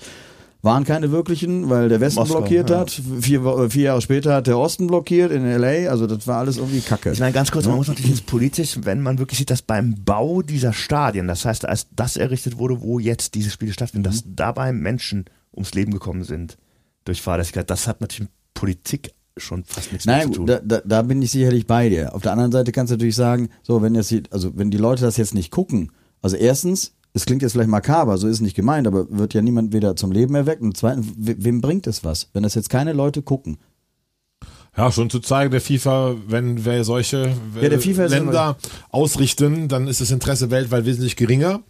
waren 0.61 0.83
keine 0.83 1.11
wirklichen, 1.11 1.69
weil 1.69 1.87
der 1.87 2.01
Westen 2.01 2.19
Moskau, 2.19 2.39
blockiert 2.39 2.69
ja. 2.69 2.79
hat. 2.79 2.91
Vier, 2.91 3.69
vier 3.69 3.83
Jahre 3.83 4.01
später 4.01 4.35
hat 4.35 4.47
der 4.47 4.57
Osten 4.57 4.87
blockiert 4.87 5.31
in 5.31 5.45
L.A. 5.45 5.89
Also 5.89 6.05
das 6.05 6.27
war 6.27 6.39
alles 6.39 6.57
irgendwie 6.57 6.81
Kacke. 6.81 7.11
Ich 7.11 7.19
meine, 7.19 7.31
ganz 7.31 7.51
kurz, 7.51 7.65
man 7.65 7.75
muss 7.75 7.87
natürlich 7.87 8.11
jetzt 8.11 8.25
politisch, 8.25 8.77
wenn 8.83 9.01
man 9.01 9.19
wirklich 9.19 9.39
sieht, 9.39 9.49
dass 9.49 9.61
beim 9.61 9.95
Bau 10.03 10.41
dieser 10.41 10.73
Stadien, 10.73 11.27
das 11.27 11.45
heißt, 11.45 11.65
als 11.65 11.87
das 11.95 12.17
errichtet 12.17 12.57
wurde, 12.57 12.81
wo 12.81 12.99
jetzt 12.99 13.35
diese 13.35 13.49
Spiele 13.49 13.71
stattfinden, 13.71 14.03
dass 14.03 14.23
dabei 14.25 14.73
Menschen 14.73 15.25
ums 15.53 15.73
Leben 15.73 15.93
gekommen 15.93 16.23
sind 16.23 16.57
durch 17.05 17.21
Fahrlässigkeit, 17.21 17.69
das 17.69 17.87
hat 17.87 18.01
natürlich 18.01 18.29
mit 18.29 18.53
Politik 18.53 19.13
schon 19.37 19.63
fast 19.63 19.93
nichts 19.93 20.05
mehr 20.05 20.17
Nein, 20.17 20.27
zu 20.27 20.39
tun. 20.39 20.47
da, 20.47 20.59
da, 20.59 20.81
da 20.83 21.01
bin 21.01 21.21
ich 21.21 21.31
sicherlich 21.31 21.65
bei 21.65 21.87
dir. 21.87 22.13
Auf 22.13 22.21
der 22.21 22.33
anderen 22.33 22.51
Seite 22.51 22.73
kannst 22.73 22.91
du 22.91 22.95
natürlich 22.95 23.15
sagen, 23.15 23.49
so, 23.63 23.81
wenn 23.81 23.95
jetzt 23.95 24.11
die, 24.11 24.23
also 24.31 24.51
wenn 24.57 24.69
die 24.71 24.77
Leute 24.77 25.03
das 25.03 25.15
jetzt 25.15 25.33
nicht 25.33 25.51
gucken, 25.51 25.91
also 26.21 26.35
erstens, 26.35 26.93
es 27.13 27.25
klingt 27.25 27.41
jetzt 27.41 27.53
vielleicht 27.53 27.69
makaber, 27.69 28.17
so 28.17 28.27
ist 28.27 28.35
es 28.35 28.41
nicht 28.41 28.55
gemeint, 28.55 28.87
aber 28.87 29.07
wird 29.09 29.33
ja 29.33 29.41
niemand 29.41 29.73
wieder 29.73 29.95
zum 29.95 30.11
Leben 30.11 30.35
erweckt. 30.35 30.61
Und 30.61 30.77
zweitens, 30.77 31.07
we- 31.17 31.35
wem 31.39 31.61
bringt 31.61 31.87
es 31.87 32.03
was, 32.03 32.29
wenn 32.33 32.43
das 32.43 32.55
jetzt 32.55 32.69
keine 32.69 32.93
Leute 32.93 33.21
gucken? 33.21 33.57
Ja, 34.77 34.91
schon 34.91 35.09
zu 35.09 35.19
zeigen, 35.19 35.51
der 35.51 35.59
FIFA, 35.59 36.15
wenn 36.27 36.63
wir 36.63 36.83
solche 36.85 37.33
Ja, 37.59 37.79
FIFA 37.79 38.05
Länder 38.05 38.55
ausrichten, 38.91 39.67
dann 39.67 39.87
ist 39.87 39.99
das 39.99 40.11
Interesse 40.11 40.51
weltweit 40.51 40.85
wesentlich 40.85 41.15
geringer, 41.15 41.61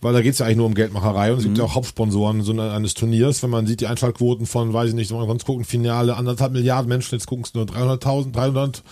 weil 0.00 0.12
da 0.12 0.20
geht's 0.20 0.40
ja 0.40 0.46
eigentlich 0.46 0.58
nur 0.58 0.66
um 0.66 0.74
Geldmacherei 0.74 1.30
und 1.32 1.38
es 1.38 1.44
gibt 1.44 1.56
Mhm. 1.56 1.60
ja 1.60 1.64
auch 1.66 1.74
Hauptsponsoren 1.76 2.42
so 2.42 2.52
eine- 2.52 2.72
eines 2.72 2.94
Turniers, 2.94 3.42
wenn 3.42 3.50
man 3.50 3.66
sieht 3.66 3.80
die 3.80 3.86
Einschaltquoten 3.86 4.46
von, 4.46 4.74
weiß 4.74 4.90
ich 4.90 4.94
nicht, 4.94 5.10
wenn 5.10 5.18
man 5.18 5.28
sonst 5.28 5.46
gucken, 5.46 5.64
Finale, 5.64 6.16
anderthalb 6.16 6.52
Milliarden 6.52 6.88
Menschen, 6.88 7.14
jetzt 7.14 7.26
gucken 7.26 7.44
es 7.46 7.54
nur 7.54 7.64
300.000, 7.66 8.34
300 8.36 8.82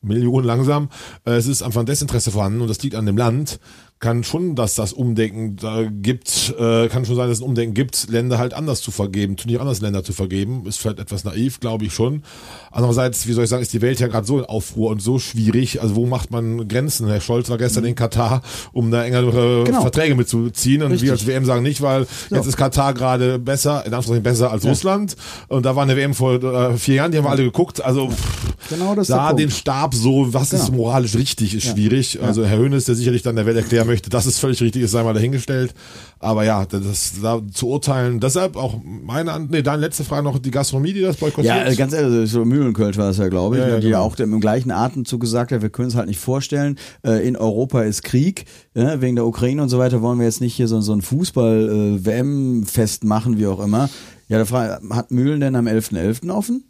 Millionen 0.00 0.46
langsam. 0.46 0.88
Äh, 1.26 1.32
Es 1.32 1.48
ist 1.48 1.62
einfach 1.62 1.80
ein 1.80 1.86
Desinteresse 1.86 2.30
vorhanden 2.30 2.60
und 2.62 2.68
das 2.68 2.80
liegt 2.82 2.94
an 2.94 3.04
dem 3.04 3.16
Land. 3.18 3.58
Kann 4.00 4.22
schon, 4.22 4.54
dass 4.54 4.76
das 4.76 4.92
Umdenken 4.92 5.56
da 5.56 5.82
gibt, 5.90 6.54
äh, 6.56 6.86
kann 6.86 7.04
schon 7.04 7.16
sein, 7.16 7.28
dass 7.28 7.38
es 7.38 7.42
ein 7.42 7.48
Umdenken 7.48 7.74
gibt, 7.74 8.08
Länder 8.08 8.38
halt 8.38 8.54
anders 8.54 8.80
zu 8.80 8.92
vergeben, 8.92 9.36
Turniere 9.36 9.60
anders 9.60 9.80
Länder 9.80 10.04
zu 10.04 10.12
vergeben. 10.12 10.64
Ist 10.66 10.78
vielleicht 10.78 11.00
etwas 11.00 11.24
naiv, 11.24 11.58
glaube 11.58 11.84
ich 11.84 11.92
schon. 11.92 12.22
Andererseits, 12.70 13.26
wie 13.26 13.32
soll 13.32 13.42
ich 13.42 13.50
sagen, 13.50 13.60
ist 13.62 13.72
die 13.72 13.82
Welt 13.82 13.98
ja 13.98 14.06
gerade 14.06 14.24
so 14.24 14.38
in 14.38 14.44
Aufruhr 14.44 14.90
und 14.90 15.02
so 15.02 15.18
schwierig. 15.18 15.82
Also 15.82 15.96
wo 15.96 16.06
macht 16.06 16.30
man 16.30 16.68
Grenzen? 16.68 17.08
Herr 17.08 17.20
Scholz 17.20 17.50
war 17.50 17.58
gestern 17.58 17.84
in 17.86 17.96
Katar, 17.96 18.42
um 18.72 18.92
da 18.92 19.04
engere 19.04 19.64
Genau. 19.64 19.80
Verträge 19.80 20.14
mitzuziehen. 20.14 20.82
Und 20.82 20.90
wir 20.90 20.94
Richtig. 20.94 21.10
als 21.10 21.26
WM 21.26 21.44
sagen 21.44 21.64
nicht, 21.64 21.82
weil 21.82 22.06
jetzt 22.30 22.46
ist 22.46 22.56
Katar 22.56 22.94
gerade 22.94 23.40
besser, 23.40 23.84
in 23.84 23.92
Anführungszeichen 23.94 24.22
besser 24.22 24.52
als 24.52 24.64
Russland. 24.64 25.16
Und 25.48 25.66
da 25.66 25.74
war 25.74 25.82
eine 25.82 25.96
WM 25.96 26.14
vor 26.14 26.34
äh, 26.42 26.76
vier 26.76 26.94
Jahren, 26.96 27.10
die 27.10 27.18
haben 27.18 27.24
wir 27.24 27.30
alle 27.30 27.42
geguckt. 27.42 27.84
Also 27.84 28.10
pff, 28.10 28.54
Genau 28.68 28.94
das 28.94 29.08
ist 29.08 29.14
da 29.14 29.32
den 29.32 29.50
Stab 29.50 29.94
so, 29.94 30.32
was 30.34 30.52
ist 30.52 30.66
Genau. 30.66 30.78
moralisch 30.78 31.14
richtig, 31.14 31.54
ist 31.54 31.66
schwierig. 31.66 32.20
Also 32.22 32.44
Herr 32.44 32.58
Höhnes, 32.58 32.84
der 32.84 32.94
sicherlich 32.94 33.22
dann 33.22 33.36
der 33.36 33.46
Welt 33.46 33.56
erklären 33.56 33.86
möchte, 33.86 34.10
dass 34.10 34.26
es 34.26 34.38
völlig 34.38 34.60
richtig 34.60 34.82
ist, 34.82 34.90
sei 34.90 35.02
mal 35.02 35.14
dahingestellt. 35.14 35.72
Aber 36.20 36.44
ja, 36.44 36.66
das 36.66 37.12
da 37.22 37.40
zu 37.52 37.68
urteilen, 37.68 38.20
deshalb 38.20 38.56
auch 38.56 38.76
meine, 38.84 39.32
An- 39.32 39.48
nee, 39.50 39.62
deine 39.62 39.80
letzte 39.82 40.04
Frage 40.04 40.24
noch, 40.24 40.38
die 40.38 40.50
Gastronomie, 40.50 40.92
die 40.92 41.00
das 41.00 41.16
boykottiert. 41.16 41.54
Ja, 41.54 41.64
äh, 41.66 41.74
ganz 41.76 41.92
ehrlich, 41.92 42.30
so 42.30 42.44
Mühlenkölsch 42.44 42.96
war 42.98 43.08
es 43.10 43.18
ja, 43.18 43.28
glaube 43.28 43.56
ich, 43.56 43.62
Ja, 43.62 43.68
ja, 43.68 43.74
ne, 43.76 43.80
die 43.80 43.86
ja 43.88 43.98
genau. 43.98 44.04
auch 44.06 44.18
im 44.18 44.40
gleichen 44.40 44.70
Atemzug 44.72 45.20
gesagt 45.20 45.52
hat, 45.52 45.62
wir 45.62 45.70
können 45.70 45.88
es 45.88 45.94
halt 45.94 46.08
nicht 46.08 46.18
vorstellen. 46.20 46.76
Äh, 47.06 47.26
in 47.26 47.36
Europa 47.36 47.82
ist 47.82 48.02
Krieg, 48.02 48.44
ja, 48.74 49.00
wegen 49.00 49.16
der 49.16 49.26
Ukraine 49.26 49.62
und 49.62 49.68
so 49.68 49.78
weiter 49.78 50.02
wollen 50.02 50.18
wir 50.18 50.26
jetzt 50.26 50.40
nicht 50.40 50.54
hier 50.54 50.68
so, 50.68 50.80
so 50.80 50.92
ein 50.92 51.02
Fußball-WM-Fest 51.02 53.04
machen, 53.04 53.38
wie 53.38 53.46
auch 53.46 53.60
immer. 53.60 53.88
Ja, 54.28 54.38
da 54.38 54.44
frage, 54.44 54.80
hat 54.90 55.10
Mühlen 55.10 55.40
denn 55.40 55.56
am 55.56 55.66
11.11. 55.66 56.30
offen? 56.30 56.64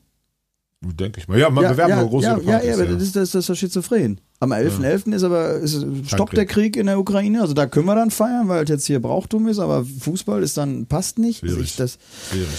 Denke 0.81 1.19
ich 1.21 1.27
mal. 1.27 1.37
Ja, 1.39 1.51
man 1.51 1.67
bewerben 1.67 1.91
ja, 1.91 2.03
große 2.05 2.25
ja, 2.27 2.39
ja, 2.39 2.43
Partys, 2.53 2.69
ja, 2.69 2.75
aber 2.75 2.87
das, 2.87 3.03
ist- 3.03 3.17
das, 3.17 3.31
das 3.33 3.49
ist 3.49 3.59
schizophren. 3.59 4.21
Am 4.39 4.53
11.11. 4.53 5.13
ist 5.13 5.25
aber 5.25 5.55
ist, 5.55 5.85
stoppt 6.07 6.37
der 6.37 6.47
Krieg 6.47 6.77
in 6.77 6.87
der 6.87 7.01
Ukraine, 7.01 7.41
also 7.41 7.53
da 7.53 7.67
können 7.67 7.87
wir 7.87 7.97
dann 7.97 8.13
feiern, 8.13 8.47
weil 8.47 8.63
es 8.63 8.71
jetzt 8.71 8.87
hier 8.87 9.03
Brauchtum 9.03 9.49
ist, 9.49 9.59
aber 9.59 9.85
Fußball 9.85 10.41
ist 10.45 10.57
dann 10.57 10.87
passt 10.87 11.19
nicht. 11.19 11.43
Also 11.43 11.57
Schwierig. 11.57 11.71
ich, 11.71 11.77
das 11.77 11.99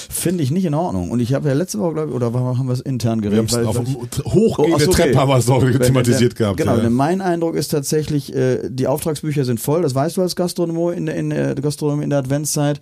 finde 0.10 0.44
ich 0.44 0.52
nicht 0.52 0.66
in 0.66 0.74
Ordnung. 0.74 1.12
Und 1.12 1.22
ich 1.22 1.34
habe 1.34 1.48
ja 1.48 1.54
letzte 1.56 1.80
Woche, 1.80 1.94
glaube 1.94 2.10
ich, 2.10 2.16
oder 2.16 2.34
haben 2.34 2.68
wir 2.68 2.74
es 2.74 2.82
intern 2.82 3.24
Wir 3.24 3.32
haben 3.32 3.48
geredet? 3.48 3.62
es 3.62 3.66
auf 3.66 4.26
hochgehende 4.26 4.76
Oh, 4.76 4.80
so, 4.80 4.92
okay. 4.92 5.04
Treppe 5.04 5.18
haben 5.18 5.30
wir 5.30 5.38
es 5.38 5.48
noch 5.48 5.62
Wenn- 5.64 5.80
thematisiert 5.80 6.36
gehabt. 6.36 6.58
Genau, 6.58 6.76
ja. 6.78 6.90
mein 6.90 7.22
Eindruck 7.22 7.56
ist 7.56 7.70
tatsächlich, 7.70 8.36
äh, 8.36 8.70
die 8.70 8.88
Auftragsbücher 8.88 9.46
sind 9.46 9.62
voll, 9.62 9.82
das 9.82 9.96
weißt 9.96 10.18
du 10.18 10.22
als 10.22 10.36
Gastronom 10.36 10.92
in 10.92 11.06
der, 11.06 11.16
in 11.16 11.30
der 11.30 11.56
Gastronom 11.56 12.02
in 12.02 12.10
der 12.10 12.20
Adventszeit. 12.20 12.82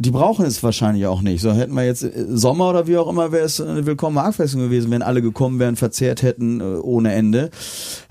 Die 0.00 0.10
brauchen 0.10 0.46
es 0.46 0.62
wahrscheinlich 0.62 1.06
auch 1.06 1.22
nicht. 1.22 1.40
So 1.40 1.52
hätten 1.52 1.74
wir 1.74 1.84
jetzt 1.84 2.04
äh, 2.04 2.24
Sommer 2.28 2.70
oder 2.70 2.86
wie 2.86 2.96
auch 2.96 3.08
immer, 3.08 3.32
wäre 3.32 3.44
es 3.44 3.60
eine 3.60 3.84
willkommene 3.84 4.22
Abwechslung 4.22 4.62
gewesen, 4.62 4.90
wenn 4.90 5.02
alle 5.02 5.22
gekommen 5.22 5.58
wären, 5.58 5.76
verzehrt 5.76 6.22
hätten 6.22 6.60
äh, 6.60 6.64
ohne 6.64 7.12
Ende. 7.12 7.50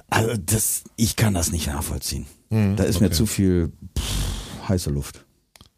Also 0.09 0.35
das, 0.37 0.83
ich 0.95 1.15
kann 1.15 1.33
das 1.33 1.51
nicht 1.51 1.67
nachvollziehen. 1.67 2.25
da 2.49 2.83
ist 2.83 3.01
mir 3.01 3.07
okay. 3.07 3.15
zu 3.15 3.25
viel 3.25 3.71
pff, 3.97 4.69
heiße 4.69 4.89
Luft. 4.89 5.25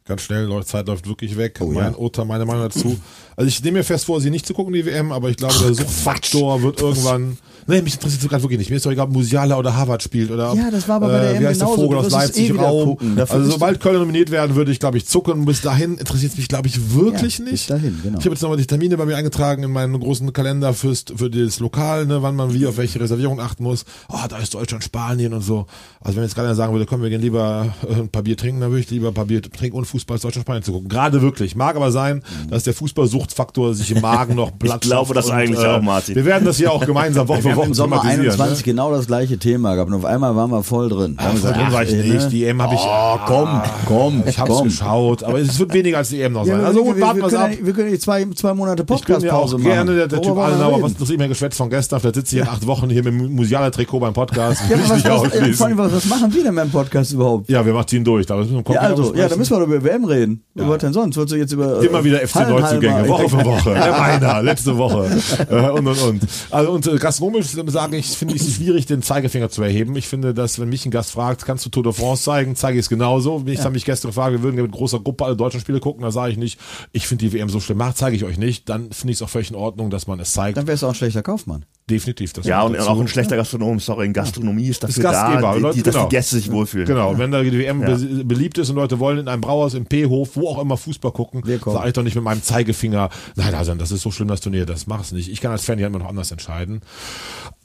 Ganz 0.09 0.23
schnell, 0.23 0.49
Zeit 0.65 0.87
läuft 0.87 1.07
wirklich 1.07 1.37
weg. 1.37 1.59
Oh, 1.61 1.67
mein 1.67 1.93
ja. 1.93 1.97
Urteil, 1.97 2.25
meine 2.25 2.43
Meinung 2.43 2.63
dazu. 2.63 2.99
Also 3.35 3.47
ich 3.47 3.63
nehme 3.63 3.77
mir 3.77 3.83
fest 3.83 4.05
vor, 4.05 4.19
sie 4.19 4.31
nicht 4.31 4.43
zu 4.43 4.55
gucken, 4.55 4.73
die 4.73 4.83
WM, 4.83 5.11
aber 5.11 5.29
ich 5.29 5.37
glaube, 5.37 5.53
der 5.59 5.73
Suchtfaktor 5.75 6.63
wird 6.63 6.81
irgendwann. 6.81 7.37
Nee, 7.67 7.81
mich 7.81 7.93
interessiert 7.95 8.23
es 8.23 8.29
gerade 8.29 8.43
wirklich 8.43 8.59
nicht. 8.59 8.69
Mir 8.69 8.77
ist 8.77 8.85
doch 8.85 8.91
egal, 8.91 9.05
ob 9.07 9.13
Musiala 9.13 9.57
oder 9.57 9.75
Harvard 9.75 10.01
spielt 10.03 10.31
oder 10.31 10.51
ob, 10.51 10.57
Ja, 10.57 10.71
das 10.71 10.87
war 10.87 10.95
aber 10.97 11.07
bei 11.09 11.19
der 11.19 11.31
äh, 11.31 11.35
EM 11.35 11.41
wie 11.41 11.47
heißt 11.47 11.61
der 11.61 11.67
genauso. 11.67 11.81
Vogel 11.83 11.97
Du 11.99 11.99
aus 11.99 12.05
wirst 12.05 12.15
es 12.15 12.21
Leipzig 12.23 12.49
eh 12.49 12.53
wieder 12.53 12.63
Raum. 12.63 12.85
gucken. 12.89 13.15
Dafür 13.15 13.35
Also 13.35 13.45
bist 13.47 13.59
sobald 13.59 13.79
Köln 13.79 13.99
nominiert 13.99 14.31
werden, 14.31 14.55
würde 14.55 14.71
ich, 14.71 14.79
glaube 14.79 14.97
ich, 14.97 15.05
zucken. 15.07 15.45
Bis 15.45 15.61
dahin 15.61 15.97
interessiert 15.97 16.31
es 16.33 16.37
mich, 16.37 16.47
glaube 16.47 16.67
ich, 16.67 16.93
wirklich 16.95 17.37
Ja, 17.39 17.43
nicht. 17.45 17.51
bis 17.51 17.67
dahin, 17.67 17.99
genau. 18.03 18.17
Ich 18.19 18.25
habe 18.25 18.33
jetzt 18.35 18.41
nochmal 18.41 18.57
die 18.57 18.65
Termine 18.65 18.97
bei 18.97 19.05
mir 19.05 19.15
eingetragen 19.17 19.63
in 19.63 19.71
meinen 19.71 19.99
großen 19.99 20.31
Kalender 20.33 20.73
fürs, 20.73 21.05
für 21.15 21.29
das 21.29 21.59
Lokal, 21.59 22.05
ne, 22.05 22.21
wann 22.21 22.35
man 22.35 22.53
wie 22.53 22.65
auf 22.67 22.77
welche 22.77 22.99
Reservierung 22.99 23.39
achten 23.39 23.63
muss. 23.63 23.85
Oh, 24.09 24.17
da 24.27 24.37
ist 24.37 24.53
Deutschland, 24.53 24.83
Spanien 24.83 25.33
und 25.33 25.41
so. 25.41 25.65
Also 26.01 26.15
wenn 26.17 26.23
jetzt 26.23 26.35
gerade 26.35 26.47
einer 26.47 26.55
sagen 26.55 26.73
würde, 26.73 26.85
komm, 26.85 27.01
wir 27.01 27.09
gehen 27.09 27.21
lieber 27.21 27.73
äh, 27.87 27.95
ein 28.01 28.09
paar 28.09 28.23
Bier 28.23 28.37
trinken, 28.37 28.61
dann 28.61 28.71
würde 28.71 28.81
ich 28.81 28.89
lieber 28.89 29.09
ein 29.09 29.13
paar 29.13 29.25
Bier 29.25 29.41
trinken 29.41 29.77
und 29.77 29.85
Fußball 29.85 30.15
als 30.15 30.21
Deutschland, 30.23 30.45
Spanien 30.45 30.63
zu 30.63 30.71
gucken. 30.71 30.89
Gerade 30.89 31.21
wirklich. 31.21 31.55
Mag 31.55 31.75
aber 31.75 31.91
sein, 31.91 32.23
dass 32.49 32.63
der 32.63 32.73
Fußballsuchtfaktor 32.73 33.73
sich 33.73 33.91
im 33.91 34.01
Magen 34.01 34.35
noch 34.35 34.51
Platz 34.59 34.81
glaube 34.81 35.13
das 35.13 35.29
eigentlich 35.29 35.59
auch, 35.59 35.81
Martin. 35.81 36.15
Wir 36.15 36.25
werden 36.25 36.45
das 36.45 36.57
hier 36.57 36.71
auch 36.71 36.85
gemeinsam 36.85 37.27
Woche 37.29 37.41
für 37.41 37.55
haben 37.61 37.67
im 37.67 37.73
Sommer 37.73 37.97
thematisieren. 38.01 38.31
21 38.31 38.57
ne? 38.57 38.63
genau 38.71 38.91
das 38.91 39.07
gleiche 39.07 39.37
Thema 39.37 39.73
gehabt 39.75 39.89
und 39.91 39.97
auf 39.97 40.05
einmal 40.05 40.35
waren 40.35 40.51
wir 40.51 40.63
voll 40.63 40.89
drin. 40.89 41.15
Da 41.17 41.23
haben 41.25 41.33
wir 41.41 41.49
voll 41.49 41.53
drin 41.53 41.73
war 41.73 41.83
ich 41.83 41.91
nicht. 41.93 42.31
Die 42.31 42.45
EM 42.45 42.61
habe 42.61 42.73
ich- 42.75 42.79
Oh, 42.81 43.17
komm, 43.25 43.61
komm, 43.85 44.23
Ich 44.25 44.39
hab's 44.39 44.49
komm. 44.49 44.63
geschaut, 44.65 45.23
aber 45.23 45.39
es 45.39 45.57
wird 45.59 45.73
weniger 45.73 45.97
als 45.99 46.09
die 46.09 46.21
EM 46.21 46.33
noch 46.33 46.45
Ja, 46.45 46.53
sein. 46.53 46.61
wir, 46.61 46.67
Also 46.67 46.85
wir, 46.85 46.93
gut, 46.93 47.01
warten 47.01 47.21
wir, 47.21 47.27
können 47.27 47.41
ab. 47.41 47.51
ja, 47.51 47.65
wir 47.65 47.73
können 47.73 47.91
die 47.91 47.99
zwei, 47.99 48.25
zwei 48.35 48.53
Monate 48.53 48.81
Ich 48.83 48.87
bin 48.87 48.95
ja 48.97 49.01
auch 49.01 49.05
Podcast-Pause 49.05 49.57
machen. 49.57 49.71
gerne 49.71 49.95
der, 49.95 50.07
der 50.07 50.21
Typ 50.21 50.31
reden? 50.37 50.81
was 50.83 50.93
das 50.97 51.09
immer 51.09 51.27
geschwätzt 51.27 51.57
von 51.57 51.69
gestern, 51.69 51.99
vielleicht 51.99 52.15
sitze 52.15 52.35
ich 52.37 52.41
in 52.41 52.47
acht 52.47 52.65
Wochen 52.67 52.89
hier 52.89 53.03
mit 53.03 53.13
dem 53.13 53.35
Musiala-Trikot 53.35 53.99
beim 53.99 54.13
Podcast. 54.13 54.61
Ja, 54.69 54.77
was, 54.87 55.03
was, 55.03 55.33
äh, 55.33 55.53
vor 55.53 55.67
allem, 55.67 55.77
was, 55.77 56.05
machen 56.05 56.33
wir 56.33 56.43
denn 56.43 56.55
beim 56.55 56.69
Podcast 56.69 57.13
überhaupt? 57.13 57.49
Ja, 57.49 57.65
wir 57.65 57.73
machen 57.73 57.87
ihn 57.91 58.03
durch. 58.03 58.25
Da 58.25 58.35
müssen 58.37 58.55
wir 58.65 58.73
Ja, 58.73 58.81
also, 58.81 59.13
ja, 59.15 59.27
da 59.27 59.35
müssen 59.35 59.51
wir 59.55 59.59
doch 59.59 59.67
über 59.67 59.83
WM 59.83 60.05
reden. 60.05 60.43
Über 60.55 60.69
was 60.69 60.77
denn 60.79 60.93
sonst? 60.93 61.15
Du 61.15 61.35
jetzt 61.35 61.51
über. 61.53 61.81
äh, 61.81 61.85
Immer 61.85 62.03
wieder 62.03 62.19
FC 62.19 62.47
Neuzugänge, 62.49 62.93
Hallenhalmer- 62.93 63.07
Woche 63.09 63.29
für 63.29 63.45
Woche. 63.45 63.73
Der 63.73 63.91
Meiner, 63.91 64.41
letzte 64.43 64.77
Woche. 64.77 65.09
Äh, 65.49 65.69
und, 65.69 65.87
und, 65.87 66.01
und. 66.01 66.21
Also, 66.51 66.71
und 66.71 66.87
äh, 66.87 66.97
gastronomisch 67.39 67.73
sage 67.73 67.97
ich, 67.97 68.05
finde 68.07 68.35
es 68.35 68.55
schwierig, 68.55 68.85
den 68.85 69.01
Zeigefinger 69.01 69.49
zu 69.49 69.61
erheben. 69.61 69.95
Ich 69.95 70.07
finde, 70.07 70.33
dass, 70.33 70.59
wenn 70.59 70.69
mich 70.69 70.85
ein 70.85 70.91
Gast 70.91 71.11
fragt, 71.11 71.45
kannst 71.45 71.65
du 71.65 71.69
Tour 71.69 71.83
de 71.83 71.93
France 71.93 72.23
zeigen, 72.23 72.55
zeige 72.55 72.77
ich 72.77 72.85
es 72.85 72.89
genauso. 72.89 73.45
Wenn 73.45 73.53
ich 73.53 73.59
dann 73.59 73.73
mich 73.73 73.85
gestern 73.85 74.09
gefragt, 74.09 74.31
wir 74.31 74.43
würden 74.43 74.57
ja 74.57 74.63
mit 74.63 74.71
großer 74.71 74.99
Gruppe 74.99 75.25
alle 75.25 75.35
deutschen 75.35 75.59
Spiele 75.59 75.79
gucken, 75.79 76.03
da 76.03 76.11
sage 76.11 76.31
ich 76.31 76.37
nicht, 76.37 76.59
ich 76.91 77.07
finde 77.07 77.25
die 77.25 77.33
WM 77.33 77.49
so 77.49 77.59
schlimm, 77.59 77.77
mach, 77.77 77.93
zeige 77.93 78.15
ich 78.15 78.23
euch 78.23 78.37
nicht. 78.37 78.69
Dann 78.69 78.91
finde 78.91 79.11
ich 79.11 79.17
es 79.17 79.21
auch 79.21 79.29
völlig 79.29 79.49
in 79.49 79.55
Ordnung, 79.55 79.89
dass 79.89 80.07
man 80.07 80.19
es 80.19 80.31
zeigt. 80.31 80.57
Dann 80.57 80.67
wärst 80.67 80.83
du 80.83 80.87
auch 80.87 80.91
ein 80.91 80.95
schlechter 80.95 81.23
Kaufmann. 81.23 81.65
Definitiv. 81.89 82.33
Das 82.33 82.45
Ja, 82.45 82.61
und 82.61 82.73
dazu. 82.73 82.87
auch 82.89 82.99
ein 82.99 83.07
schlechter 83.07 83.35
Gastronom, 83.35 83.79
sorry, 83.79 84.05
in 84.05 84.13
Gastronomie 84.13 84.67
ist 84.67 84.83
dafür 84.83 85.03
Gastgeber, 85.03 85.41
da, 85.41 85.55
die, 85.55 85.59
Leute, 85.61 85.83
dass 85.83 85.93
genau. 85.95 86.07
die 86.07 86.15
Gäste 86.15 86.35
sich 86.35 86.51
wohlfühlen. 86.51 86.85
Genau, 86.87 87.17
wenn 87.17 87.31
da 87.31 87.41
die 87.41 87.51
WM 87.51 87.81
Ja. 87.81 87.95
be 87.95 88.23
beliebt 88.25 88.57
ist 88.57 88.69
und 88.69 88.75
Leute 88.75 88.99
wollen 88.99 89.19
in 89.19 89.27
einem 89.27 89.41
Brauhaus, 89.41 89.73
im 89.73 89.85
P-Hof, 89.85 90.35
wo 90.35 90.47
auch 90.49 90.61
immer 90.61 90.77
Fußball 90.77 91.11
gucken, 91.11 91.41
sage 91.45 91.87
ich 91.87 91.93
doch 91.93 92.03
nicht 92.03 92.15
mit 92.15 92.23
meinem 92.23 92.43
Zeigefinger, 92.43 93.09
nein, 93.35 93.53
also 93.55 93.73
das 93.75 93.91
ist 93.91 94.01
so 94.01 94.11
schlimm, 94.11 94.27
das 94.27 94.41
Turnier, 94.41 94.65
das 94.65 94.87
mach's 94.87 95.11
nicht. 95.11 95.29
Ich 95.31 95.41
kann 95.41 95.51
als 95.51 95.63
Fan 95.65 95.79
ja 95.79 95.87
immer 95.87 95.99
noch 95.99 96.09
anders 96.09 96.31
entscheiden. 96.31 96.81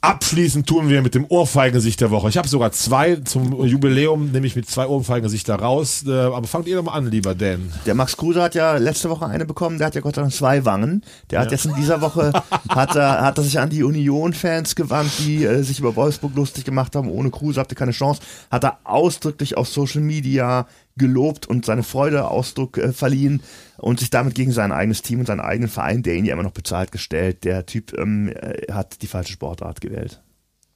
Abschließend 0.05 0.67
tun 0.67 0.87
wir 0.87 1.01
mit 1.01 1.15
dem 1.15 1.25
Ohrfeigengesicht 1.27 1.99
der 1.99 2.11
Woche. 2.11 2.29
Ich 2.29 2.37
habe 2.37 2.47
sogar 2.47 2.71
zwei 2.71 3.15
zum 3.15 3.65
Jubiläum, 3.65 4.31
nämlich 4.31 4.55
mit 4.55 4.69
zwei 4.69 4.85
Ohrfeigengesichter 4.85 5.55
raus. 5.55 6.03
Äh, 6.07 6.11
aber 6.11 6.45
fangt 6.45 6.67
ihr 6.67 6.75
doch 6.75 6.83
mal 6.83 6.91
an, 6.91 7.09
lieber 7.09 7.33
Dan. 7.33 7.73
Der 7.87 7.95
Max 7.95 8.15
Kruse 8.15 8.39
hat 8.39 8.53
ja 8.53 8.77
letzte 8.77 9.09
Woche 9.09 9.25
eine 9.25 9.47
bekommen, 9.47 9.79
der 9.79 9.87
hat 9.87 9.95
ja 9.95 10.01
Gott 10.01 10.13
sei 10.13 10.21
Dank 10.21 10.31
zwei 10.31 10.63
Wangen. 10.63 11.03
Der 11.31 11.39
hat 11.39 11.51
jetzt 11.51 11.65
in 11.65 11.73
dieser 11.73 12.01
Woche, 12.01 12.31
hat 12.69 12.95
er, 12.95 13.21
hat 13.21 13.39
er 13.39 13.43
sich 13.43 13.57
an 13.57 13.71
die 13.71 13.81
Union-Fans 13.81 14.75
gewandt, 14.75 15.09
die 15.25 15.43
äh, 15.43 15.63
sich 15.63 15.79
über 15.79 15.95
Wolfsburg 15.95 16.35
lustig 16.35 16.65
gemacht 16.65 16.95
haben. 16.95 17.09
Ohne 17.09 17.31
Kruse 17.31 17.59
habt 17.59 17.71
ihr 17.71 17.75
keine 17.75 17.91
Chance. 17.91 18.21
Hat 18.51 18.63
er 18.63 18.77
ausdrücklich 18.83 19.57
auf 19.57 19.67
Social 19.67 20.01
Media 20.01 20.67
gelobt 20.97 21.45
und 21.47 21.65
seine 21.65 21.83
Freude 21.83 22.29
Ausdruck 22.29 22.77
äh, 22.77 22.93
verliehen 22.93 23.41
und 23.77 23.99
sich 23.99 24.09
damit 24.09 24.35
gegen 24.35 24.51
sein 24.51 24.71
eigenes 24.71 25.01
Team 25.01 25.19
und 25.19 25.25
seinen 25.25 25.41
eigenen 25.41 25.69
Verein, 25.69 26.03
der 26.03 26.15
ihn 26.15 26.25
ja 26.25 26.33
immer 26.33 26.43
noch 26.43 26.51
bezahlt, 26.51 26.91
gestellt. 26.91 27.43
Der 27.43 27.65
Typ 27.65 27.97
ähm, 27.97 28.29
äh, 28.29 28.71
hat 28.71 29.01
die 29.01 29.07
falsche 29.07 29.33
Sportart 29.33 29.81
gewählt. 29.81 30.21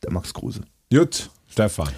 Der 0.04 0.12
Max 0.12 0.34
Kruse. 0.34 0.62
Jut, 0.92 1.30
Stefan. 1.48 1.90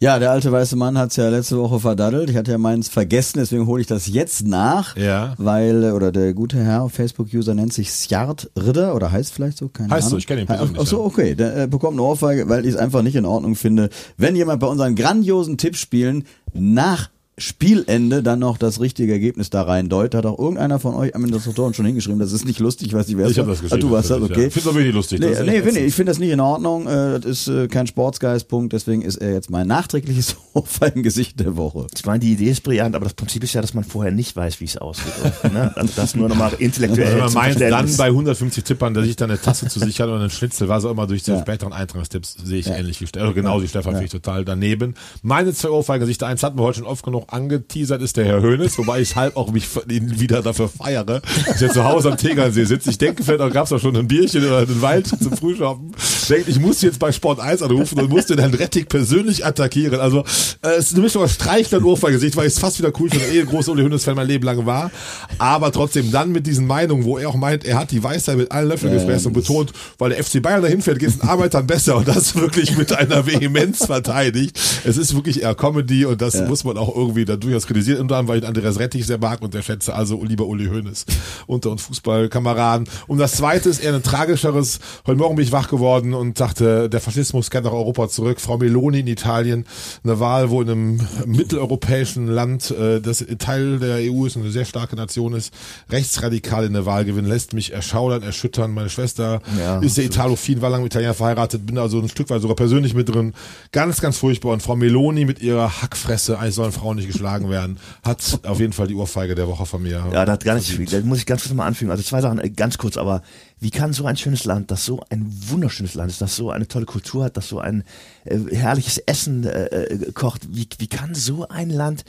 Ja, 0.00 0.18
der 0.18 0.32
alte 0.32 0.52
weiße 0.52 0.76
Mann 0.76 0.98
hat's 0.98 1.16
ja 1.16 1.30
letzte 1.30 1.56
Woche 1.56 1.80
verdaddelt. 1.80 2.28
Ich 2.28 2.36
hatte 2.36 2.50
ja 2.50 2.58
meins 2.58 2.88
vergessen, 2.88 3.38
deswegen 3.38 3.66
hole 3.66 3.80
ich 3.80 3.86
das 3.86 4.06
jetzt 4.06 4.46
nach. 4.46 4.96
Ja. 4.96 5.34
Weil, 5.38 5.84
äh, 5.84 5.90
oder 5.92 6.12
der 6.12 6.34
gute 6.34 6.62
Herr, 6.62 6.90
Facebook-User 6.90 7.54
nennt 7.54 7.72
sich 7.72 7.90
Sjart 7.90 8.50
Ritter 8.54 8.94
oder 8.94 9.10
heißt 9.12 9.32
vielleicht 9.32 9.56
so, 9.56 9.68
keine 9.68 9.90
Heißt 9.90 10.02
so, 10.02 10.08
Ahnung. 10.08 10.18
ich 10.18 10.26
kenn 10.26 10.38
ihn 10.40 10.46
persönlich, 10.46 10.78
Ach 10.78 10.86
so, 10.86 11.02
okay. 11.02 11.34
Der 11.34 11.56
äh, 11.56 11.66
bekommt 11.66 11.94
eine 11.94 12.02
Ohrfeige, 12.02 12.46
weil 12.50 12.66
ich 12.66 12.74
es 12.74 12.76
einfach 12.76 13.00
nicht 13.00 13.16
in 13.16 13.24
Ordnung 13.24 13.54
finde, 13.54 13.88
wenn 14.18 14.36
jemand 14.36 14.60
bei 14.60 14.66
unseren 14.66 14.94
grandiosen 14.94 15.56
Tippspielen 15.56 16.26
nach 16.52 17.08
Spielende 17.36 18.22
dann 18.22 18.38
noch 18.38 18.58
das 18.58 18.80
richtige 18.80 19.12
Ergebnis 19.12 19.50
da 19.50 19.62
rein 19.62 19.88
deutet. 19.88 20.14
Hat 20.18 20.26
auch 20.26 20.38
irgendeiner 20.38 20.78
von 20.78 20.94
euch 20.94 21.14
am 21.16 21.22
Administratoren 21.24 21.74
schon 21.74 21.84
hingeschrieben. 21.84 22.20
Das 22.20 22.30
ist 22.32 22.44
nicht 22.44 22.60
lustig, 22.60 22.88
ich 22.88 22.94
weiß 22.94 23.08
nicht, 23.08 23.16
wer 23.18 23.26
es 23.26 23.32
Ich 23.32 23.38
habe 23.40 23.50
das 23.50 23.60
geschrieben. 23.60 23.82
Ah, 23.82 23.86
du 23.88 23.90
warst 23.92 24.10
das, 24.10 24.22
okay. 24.22 24.44
Ja. 24.44 24.50
Find's 24.50 24.66
aber 24.68 24.76
wirklich 24.76 24.94
lustig. 24.94 25.18
Nee, 25.18 25.30
nee, 25.44 25.60
finde 25.62 25.80
ich, 25.80 25.86
ich 25.86 25.94
finde 25.94 26.10
das 26.12 26.20
nicht 26.20 26.30
in 26.30 26.38
Ordnung. 26.38 26.86
Äh, 26.86 27.18
Das 27.18 27.24
ist 27.24 27.48
äh, 27.48 27.66
kein 27.66 27.88
Sportsgeist-Punkt, 27.88 28.72
deswegen 28.72 29.02
ist 29.02 29.16
er 29.16 29.32
jetzt 29.32 29.50
mein 29.50 29.66
nachträgliches 29.66 30.36
Ohrfeigengesicht 30.54 31.40
der 31.40 31.56
Woche. 31.56 31.88
Ich 31.94 32.06
meine, 32.06 32.20
die 32.20 32.32
Idee 32.34 32.50
ist 32.50 32.62
brillant, 32.62 32.94
aber 32.94 33.04
das 33.04 33.14
Prinzip 33.14 33.42
ist 33.42 33.52
ja, 33.52 33.60
dass 33.60 33.74
man 33.74 33.82
vorher 33.82 34.12
nicht 34.12 34.36
weiß, 34.36 34.60
wie 34.60 34.66
es 34.66 34.76
aussieht. 34.76 35.12
Und, 35.42 35.54
ne? 35.54 35.72
Also 35.74 35.92
das 35.96 36.14
nur 36.14 36.28
nochmal 36.28 36.52
intellektuell 36.60 37.14
Wenn 37.14 37.18
man 37.24 37.32
meint, 37.32 37.60
dann 37.60 37.96
bei 37.96 38.06
150 38.06 38.62
Tippern, 38.62 38.94
dass 38.94 39.06
ich 39.06 39.16
dann 39.16 39.30
eine 39.30 39.40
Tasse 39.40 39.66
zu 39.66 39.80
sichern 39.80 40.08
oder 40.08 40.20
einen 40.20 40.30
Schnitzel, 40.30 40.68
was 40.68 40.84
auch 40.84 40.92
immer 40.92 41.08
durch 41.08 41.24
die 41.24 41.32
Ja. 41.32 41.40
späteren 41.40 41.72
Eintragstipps 41.72 42.36
sehe 42.44 42.58
ich 42.60 42.66
Ja. 42.66 42.76
ähnlich 42.76 43.00
wie 43.00 43.08
Stefan, 43.08 43.26
also 43.28 43.34
genau 43.34 43.60
wie 43.60 43.66
Stefan, 43.66 43.92
finde 43.94 44.04
ich 44.06 44.12
total 44.12 44.44
daneben. 44.44 44.94
Meine 45.22 45.52
zwei 45.52 45.70
Ohrfeigengesichter, 45.70 46.28
eins 46.28 46.44
hatten 46.44 46.58
wir 46.58 46.62
heute 46.62 46.78
schon 46.78 46.86
oft 46.86 47.04
genug 47.04 47.23
noch 47.24 47.32
angeteasert 47.32 48.02
ist, 48.02 48.16
der 48.16 48.24
Herr 48.24 48.40
Höhnes, 48.40 48.78
wobei 48.78 49.00
ich 49.00 49.16
halb 49.16 49.36
auch 49.36 49.52
mich 49.52 49.68
ihn 49.88 50.20
wieder 50.20 50.42
dafür 50.42 50.68
feiere, 50.68 51.22
dass 51.46 51.62
er 51.62 51.70
zu 51.70 51.84
Hause 51.84 52.10
am 52.12 52.16
Tegernsee 52.16 52.64
sitzt. 52.64 52.86
Ich 52.86 52.98
denke, 52.98 53.22
vielleicht 53.22 53.52
gab 53.52 53.66
es 53.66 53.72
auch 53.72 53.80
schon 53.80 53.96
ein 53.96 54.08
Bierchen 54.08 54.44
oder 54.44 54.58
einen 54.58 54.82
Wald 54.82 55.06
zum 55.06 55.36
Frühschoppen. 55.36 55.92
Denkt, 56.28 56.48
ich 56.48 56.58
muss 56.58 56.82
jetzt 56.82 56.98
bei 56.98 57.12
Sport 57.12 57.40
1 57.40 57.62
anrufen 57.62 58.00
und 58.00 58.10
muss 58.10 58.26
den 58.26 58.38
Herrn 58.38 58.54
Rettig 58.54 58.88
persönlich 58.88 59.44
attackieren. 59.44 60.00
Also 60.00 60.20
äh, 60.62 60.70
es 60.78 60.86
ist 60.86 60.94
eine 60.94 61.02
Mischung 61.02 61.22
aus 61.22 61.32
Streicheln 61.32 61.82
und 61.82 61.90
Ohrfeigesicht, 61.90 62.36
weil 62.36 62.46
ich 62.46 62.54
es 62.54 62.58
fast 62.58 62.78
wieder 62.78 62.92
cool 62.98 63.10
finde, 63.10 63.26
eh 63.26 63.40
ein 63.40 63.46
großer 63.46 63.72
Uli 63.72 63.82
Höhnes-Fan 63.82 64.16
mein 64.16 64.26
Leben 64.26 64.44
lang 64.44 64.64
war. 64.66 64.90
Aber 65.38 65.72
trotzdem 65.72 66.10
dann 66.10 66.32
mit 66.32 66.46
diesen 66.46 66.66
Meinungen, 66.66 67.04
wo 67.04 67.18
er 67.18 67.28
auch 67.28 67.36
meint, 67.36 67.64
er 67.64 67.78
hat 67.78 67.90
die 67.90 68.02
Weisheit 68.02 68.36
mit 68.36 68.52
allen 68.52 68.68
Löffeln 68.68 68.92
gefressen 68.92 69.28
und 69.28 69.32
betont, 69.34 69.72
weil 69.98 70.10
der 70.10 70.22
FC 70.22 70.42
Bayern 70.42 70.62
dahin 70.62 70.82
fährt, 70.82 70.98
geht 70.98 71.10
es 71.10 71.18
den 71.18 71.28
Arbeitern 71.28 71.66
besser 71.66 71.96
und 71.96 72.08
das 72.08 72.34
wirklich 72.36 72.76
mit 72.76 72.92
einer 72.92 73.26
Vehemenz 73.26 73.86
verteidigt. 73.86 74.58
Es 74.84 74.96
ist 74.96 75.14
wirklich 75.14 75.42
eher 75.42 75.54
Comedy 75.54 76.04
und 76.04 76.20
das 76.20 76.40
muss 76.48 76.64
man 76.64 76.76
auch 76.78 76.94
irgendwie 76.94 77.13
da 77.22 77.36
durchaus 77.36 77.66
kritisieren. 77.66 78.00
Unter 78.00 78.16
anderem, 78.16 78.28
weil 78.28 78.42
ich 78.42 78.48
Andreas 78.48 78.78
Rettich 78.78 79.06
sehr 79.06 79.18
mag 79.18 79.42
und 79.42 79.54
der 79.54 79.62
schätze 79.62 79.94
also 79.94 80.22
lieber 80.24 80.46
Uli 80.46 80.66
Hoeneß 80.66 81.06
unter 81.46 81.70
uns 81.70 81.82
Fußballkameraden. 81.82 82.88
Und 83.06 83.18
das 83.18 83.36
zweite 83.36 83.68
ist 83.68 83.82
eher 83.82 83.94
ein 83.94 84.02
tragischeres. 84.02 84.80
Heute 85.06 85.18
Morgen 85.18 85.36
bin 85.36 85.44
ich 85.44 85.52
wach 85.52 85.68
geworden 85.68 86.14
und 86.14 86.40
dachte, 86.40 86.88
der 86.88 87.00
Faschismus 87.00 87.50
kehrt 87.50 87.64
nach 87.64 87.72
Europa 87.72 88.08
zurück. 88.08 88.40
Frau 88.40 88.58
Meloni 88.58 89.00
in 89.00 89.06
Italien, 89.06 89.66
eine 90.02 90.18
Wahl, 90.20 90.50
wo 90.50 90.62
in 90.62 90.70
einem 90.70 91.00
mitteleuropäischen 91.26 92.26
Land, 92.26 92.70
äh, 92.70 93.00
das 93.00 93.24
Teil 93.38 93.78
der 93.78 93.96
EU 94.10 94.26
ist, 94.26 94.36
eine 94.36 94.50
sehr 94.50 94.64
starke 94.64 94.96
Nation 94.96 95.34
ist, 95.34 95.52
rechtsradikal 95.90 96.64
in 96.64 96.72
der 96.72 96.86
Wahl 96.86 97.04
gewinnen, 97.04 97.28
lässt 97.28 97.52
mich 97.52 97.72
erschaudern, 97.72 98.22
erschüttern. 98.22 98.72
Meine 98.72 98.88
Schwester 98.88 99.40
Ja, 99.58 99.78
ist 99.78 99.96
der 99.96 100.04
Italofin, 100.04 100.62
war 100.62 100.70
lange 100.70 100.84
mit 100.84 100.92
Italiener 100.92 101.14
verheiratet, 101.14 101.66
bin 101.66 101.78
also 101.78 102.00
ein 102.00 102.08
Stück 102.08 102.30
weit 102.30 102.42
sogar 102.42 102.56
persönlich 102.56 102.94
mit 102.94 103.08
drin. 103.08 103.34
Ganz, 103.72 104.00
ganz 104.00 104.18
furchtbar. 104.18 104.52
Und 104.52 104.62
Frau 104.62 104.76
Meloni 104.76 105.24
mit 105.24 105.42
ihrer 105.42 105.82
Hackfresse, 105.82 106.38
eigentlich 106.38 106.54
sollen 106.54 106.72
Frauen 106.72 106.96
nicht 106.96 107.03
geschlagen 107.06 107.50
werden, 107.50 107.78
hat 108.02 108.40
auf 108.44 108.60
jeden 108.60 108.72
Fall 108.72 108.86
die 108.86 108.94
Ohrfeige 108.94 109.34
der 109.34 109.48
Woche 109.48 109.66
von 109.66 109.82
mir. 109.82 110.04
Ja, 110.12 110.24
das 110.24 110.32
hat 110.34 110.44
gar 110.44 110.54
nicht 110.54 110.68
viel. 110.68 110.86
Da 110.86 111.00
muss 111.00 111.18
ich 111.18 111.26
ganz 111.26 111.42
kurz 111.42 111.54
mal 111.54 111.66
anfügen. 111.66 111.90
Also 111.90 112.02
zwei 112.02 112.20
Sachen, 112.20 112.38
äh, 112.38 112.50
ganz 112.50 112.78
kurz, 112.78 112.96
aber 112.96 113.22
wie 113.60 113.70
kann 113.70 113.92
so 113.92 114.06
ein 114.06 114.16
schönes 114.16 114.44
Land, 114.44 114.70
das 114.70 114.84
so 114.84 115.02
ein 115.10 115.26
wunderschönes 115.48 115.94
Land 115.94 116.10
ist, 116.10 116.20
das 116.20 116.36
so 116.36 116.50
eine 116.50 116.68
tolle 116.68 116.86
Kultur 116.86 117.24
hat, 117.24 117.36
das 117.36 117.48
so 117.48 117.58
ein 117.58 117.84
äh, 118.24 118.38
herrliches 118.52 118.98
Essen 118.98 119.44
äh, 119.44 119.64
äh, 119.64 120.12
kocht, 120.12 120.42
wie, 120.54 120.68
wie 120.78 120.86
kann 120.88 121.14
so 121.14 121.48
ein 121.48 121.70
Land 121.70 122.04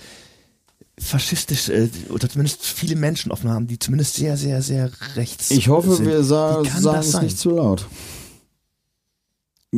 faschistisch 1.00 1.70
äh, 1.70 1.90
oder 2.10 2.30
zumindest 2.30 2.64
viele 2.64 2.96
Menschen 2.96 3.32
offen 3.32 3.50
haben, 3.50 3.68
die 3.68 3.80
zumindest 3.80 4.16
sehr, 4.16 4.38
sehr, 4.38 4.62
sehr 4.62 4.90
rechts 5.16 5.52
Ich 5.52 5.68
hoffe, 5.68 5.96
sind. 5.96 6.06
wir 6.06 6.24
sa 6.24 6.64
sagen 6.64 6.84
das 6.84 7.08
es 7.08 7.22
nicht 7.22 7.38
zu 7.40 7.52
laut. 7.52 7.86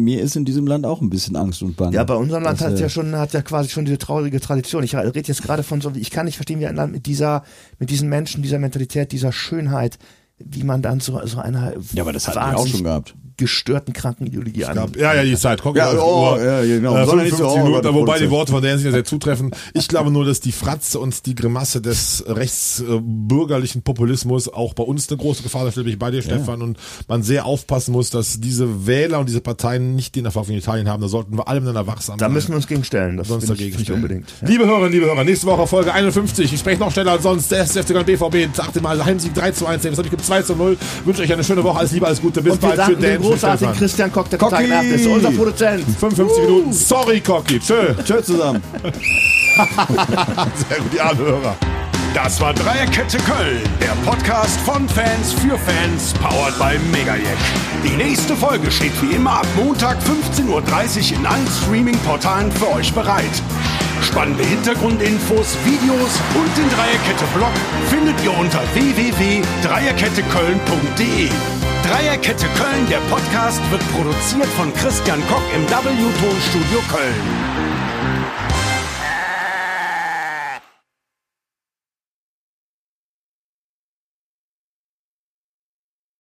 Mir 0.04 0.22
ist 0.22 0.36
in 0.36 0.46
diesem 0.46 0.68
Land 0.68 0.86
auch 0.86 1.02
ein 1.02 1.10
bisschen 1.10 1.36
Angst 1.36 1.62
und 1.62 1.76
Bange. 1.76 1.96
Ja, 1.96 2.04
bei 2.04 2.16
unserem 2.16 2.44
Land 2.44 2.60
Das, 2.62 2.68
hat 2.68 2.78
äh, 2.78 2.82
ja 2.82 2.90
schon, 2.90 3.16
hat 3.16 3.34
ja 3.34 3.42
quasi 3.42 3.70
schon 3.70 3.86
diese 3.86 3.98
traurige 3.98 4.40
Tradition. 4.40 4.84
Ich 4.84 4.96
rede 4.96 5.20
jetzt 5.20 5.44
gerade 5.44 5.64
von 5.64 5.82
so, 5.82 5.92
ich 5.96 6.12
kann 6.12 6.26
nicht 6.26 6.36
verstehen, 6.36 6.60
wie 6.60 6.68
ein 6.68 6.76
Land 6.76 6.94
mit 6.94 7.06
dieser, 7.06 7.44
mit 7.80 7.90
diesen 7.90 8.10
Menschen, 8.10 8.42
dieser 8.42 8.60
Mentalität, 8.60 9.12
dieser 9.12 9.32
Schönheit, 9.32 9.98
wie 10.40 10.64
man 10.64 10.82
dann 10.82 11.00
so, 11.00 11.20
so 11.26 11.40
einer 11.40 11.74
Ja, 11.94 12.04
aber 12.04 12.14
das 12.14 12.28
hatten 12.28 12.52
wir 12.52 12.58
auch 12.58 12.68
schon 12.68 12.84
gehabt. 12.84 13.16
Gestörten 13.38 13.94
Kranken-Ideologie 13.94 14.66
an. 14.66 14.76
gab, 14.76 14.96
ja, 14.96 15.14
ja, 15.14 15.24
die 15.24 15.36
Zeit. 15.36 15.62
Guck, 15.62 15.78
Ja, 15.78 15.92
die 15.92 15.98
oh, 16.00 16.36
ja, 16.38 16.62
genau. 16.62 16.98
Äh, 16.98 17.06
Soll 17.06 17.20
er 17.20 17.26
nicht 17.26 17.38
so 17.38 17.44
55 17.50 17.62
oh, 17.62 17.66
Minuten, 17.66 17.94
wobei 17.94 18.20
die. 18.20 18.30
Worte 18.32 18.52
von 18.52 18.62
der 18.62 18.78
sind 18.78 18.88
ja 18.88 18.92
sehr 18.92 19.06
zutreffend. 19.06 19.56
Ich 19.74 19.88
glaube 19.88 20.12
nur, 20.12 20.26
dass 20.26 20.40
die 20.40 20.52
Fratze 20.52 21.00
und 21.00 21.26
die 21.26 21.36
Grimasse 21.36 21.82
des 21.82 22.24
rechtsbürgerlichen 22.28 23.82
Populismus 23.84 24.48
auch 24.52 24.74
bei 24.74 24.84
uns 24.84 25.10
eine 25.10 25.18
große 25.18 25.44
Gefahr 25.44 25.64
darstellt. 25.64 25.86
Bin 25.86 25.94
ich 25.94 26.00
bei 26.00 26.12
dir, 26.12 26.22
Stefan, 26.22 26.62
und 26.62 26.78
man 27.08 27.24
sehr 27.24 27.46
aufpassen 27.46 27.92
muss, 27.92 28.10
dass 28.10 28.40
diese 28.40 28.88
Wähler 28.88 29.20
und 29.20 29.30
diese 29.30 29.42
Parteien 29.42 29.96
nicht 29.96 30.16
den 30.16 30.26
Erfolg 30.26 30.50
in 30.50 30.56
Italien 30.56 30.90
haben. 30.90 31.02
Da 31.02 31.08
sollten 31.08 31.38
wir 31.38 31.48
alle 31.48 31.60
miteinander 31.62 31.88
wachsam 31.88 32.18
Da 32.18 32.26
sein. 32.26 32.34
müssen 32.34 32.50
wir 32.50 32.56
uns 32.58 32.68
gegen 32.68 32.84
stellen. 32.84 33.18
Das 33.18 33.28
sonst 33.28 33.50
dagegen 33.50 33.78
stellen. 33.80 33.98
unbedingt. 34.04 34.30
Ja. 34.42 34.48
Liebe 34.48 34.66
Hörerinnen, 34.66 34.92
liebe 34.92 35.06
Hörer, 35.06 35.24
nächste 35.24 35.48
Woche 35.48 35.68
Folge 35.68 35.94
51. 35.94 36.52
Ich 36.52 36.60
spreche 36.60 36.80
noch 36.80 36.92
schneller 36.92 37.12
als 37.12 37.24
sonst. 37.24 37.52
Der 37.52 37.66
FC 37.66 37.86
Köln 37.88 38.06
BVB, 38.06 38.60
achte 38.60 38.82
Mal 38.82 39.04
Heimsieg 39.04 39.34
3 39.34 39.52
zu 39.52 39.66
1. 39.66 39.84
Das 39.84 39.98
habe 39.98 40.04
ich 40.08 40.12
gibt 40.12 40.26
2 40.26 40.42
zu 40.42 40.56
0. 40.56 40.78
Wünsche 41.06 41.22
euch 41.22 41.32
eine 41.34 41.44
schöne 41.44 41.64
Woche. 41.64 41.80
Alles 41.80 41.92
Liebe, 41.92 42.06
alles 42.06 42.22
Gute. 42.22 42.42
Bis 42.42 42.54
Und 42.54 42.62
bald. 42.62 42.82
schönen 42.86 43.02
großartigen. 43.32 43.76
Christian 43.76 44.12
Koch, 44.12 44.28
der 44.28 44.40
Kocki! 44.40 44.56
Tag 44.56 44.68
nach 44.68 44.84
ist 44.84 45.08
unser 45.08 45.32
Produzent. 45.32 45.84
55 46.00 46.44
Minuten. 46.44 46.74
Sorry, 46.74 47.22
Cocky. 47.22 47.60
Tschö. 47.60 47.94
Tschö 48.04 48.22
zusammen. 48.22 48.62
Sehr 50.70 50.80
gut, 50.80 50.94
die 50.94 51.02
armen 51.02 51.20
Hörer. 51.20 51.56
Das 52.14 52.40
war 52.42 52.54
Dreierkette 52.54 53.18
Köln, 53.20 53.62
der 53.80 53.94
Podcast 54.10 54.60
von 54.62 54.90
Fans 54.90 55.34
für 55.34 55.56
Fans, 55.58 56.14
powered 56.14 56.58
by 56.58 56.80
Megajack. 56.92 57.38
Die 57.84 57.96
nächste 57.96 58.36
Folge 58.36 58.72
steht 58.72 59.00
wie 59.04 59.12
immer 59.16 59.34
ab 59.34 59.46
Montag 59.56 60.00
15.30 60.00 60.48
Uhr 60.48 60.64
in 61.20 61.26
allen 61.28 61.48
Streaming-Portalen 61.48 62.52
für 62.52 62.72
euch 62.72 62.92
bereit. 62.94 63.44
Spannende 64.02 64.44
Hintergrundinfos, 64.44 65.56
Videos 65.64 66.20
und 66.34 66.58
den 66.58 66.68
Dreierkette-Blog 66.70 67.52
findet 67.90 68.20
ihr 68.24 68.36
unter 68.36 68.64
www.dreierketteköln.de. 68.74 71.30
Dreierkette 71.88 72.48
Köln, 72.48 72.86
der 72.90 73.00
Podcast, 73.10 73.62
wird 73.72 73.82
produziert 73.94 74.48
von 74.58 74.74
Christian 74.74 75.22
Koch 75.28 75.42
im 75.56 75.64
W-Ton 75.70 76.42
Studio 76.50 76.80
Köln. 76.92 77.67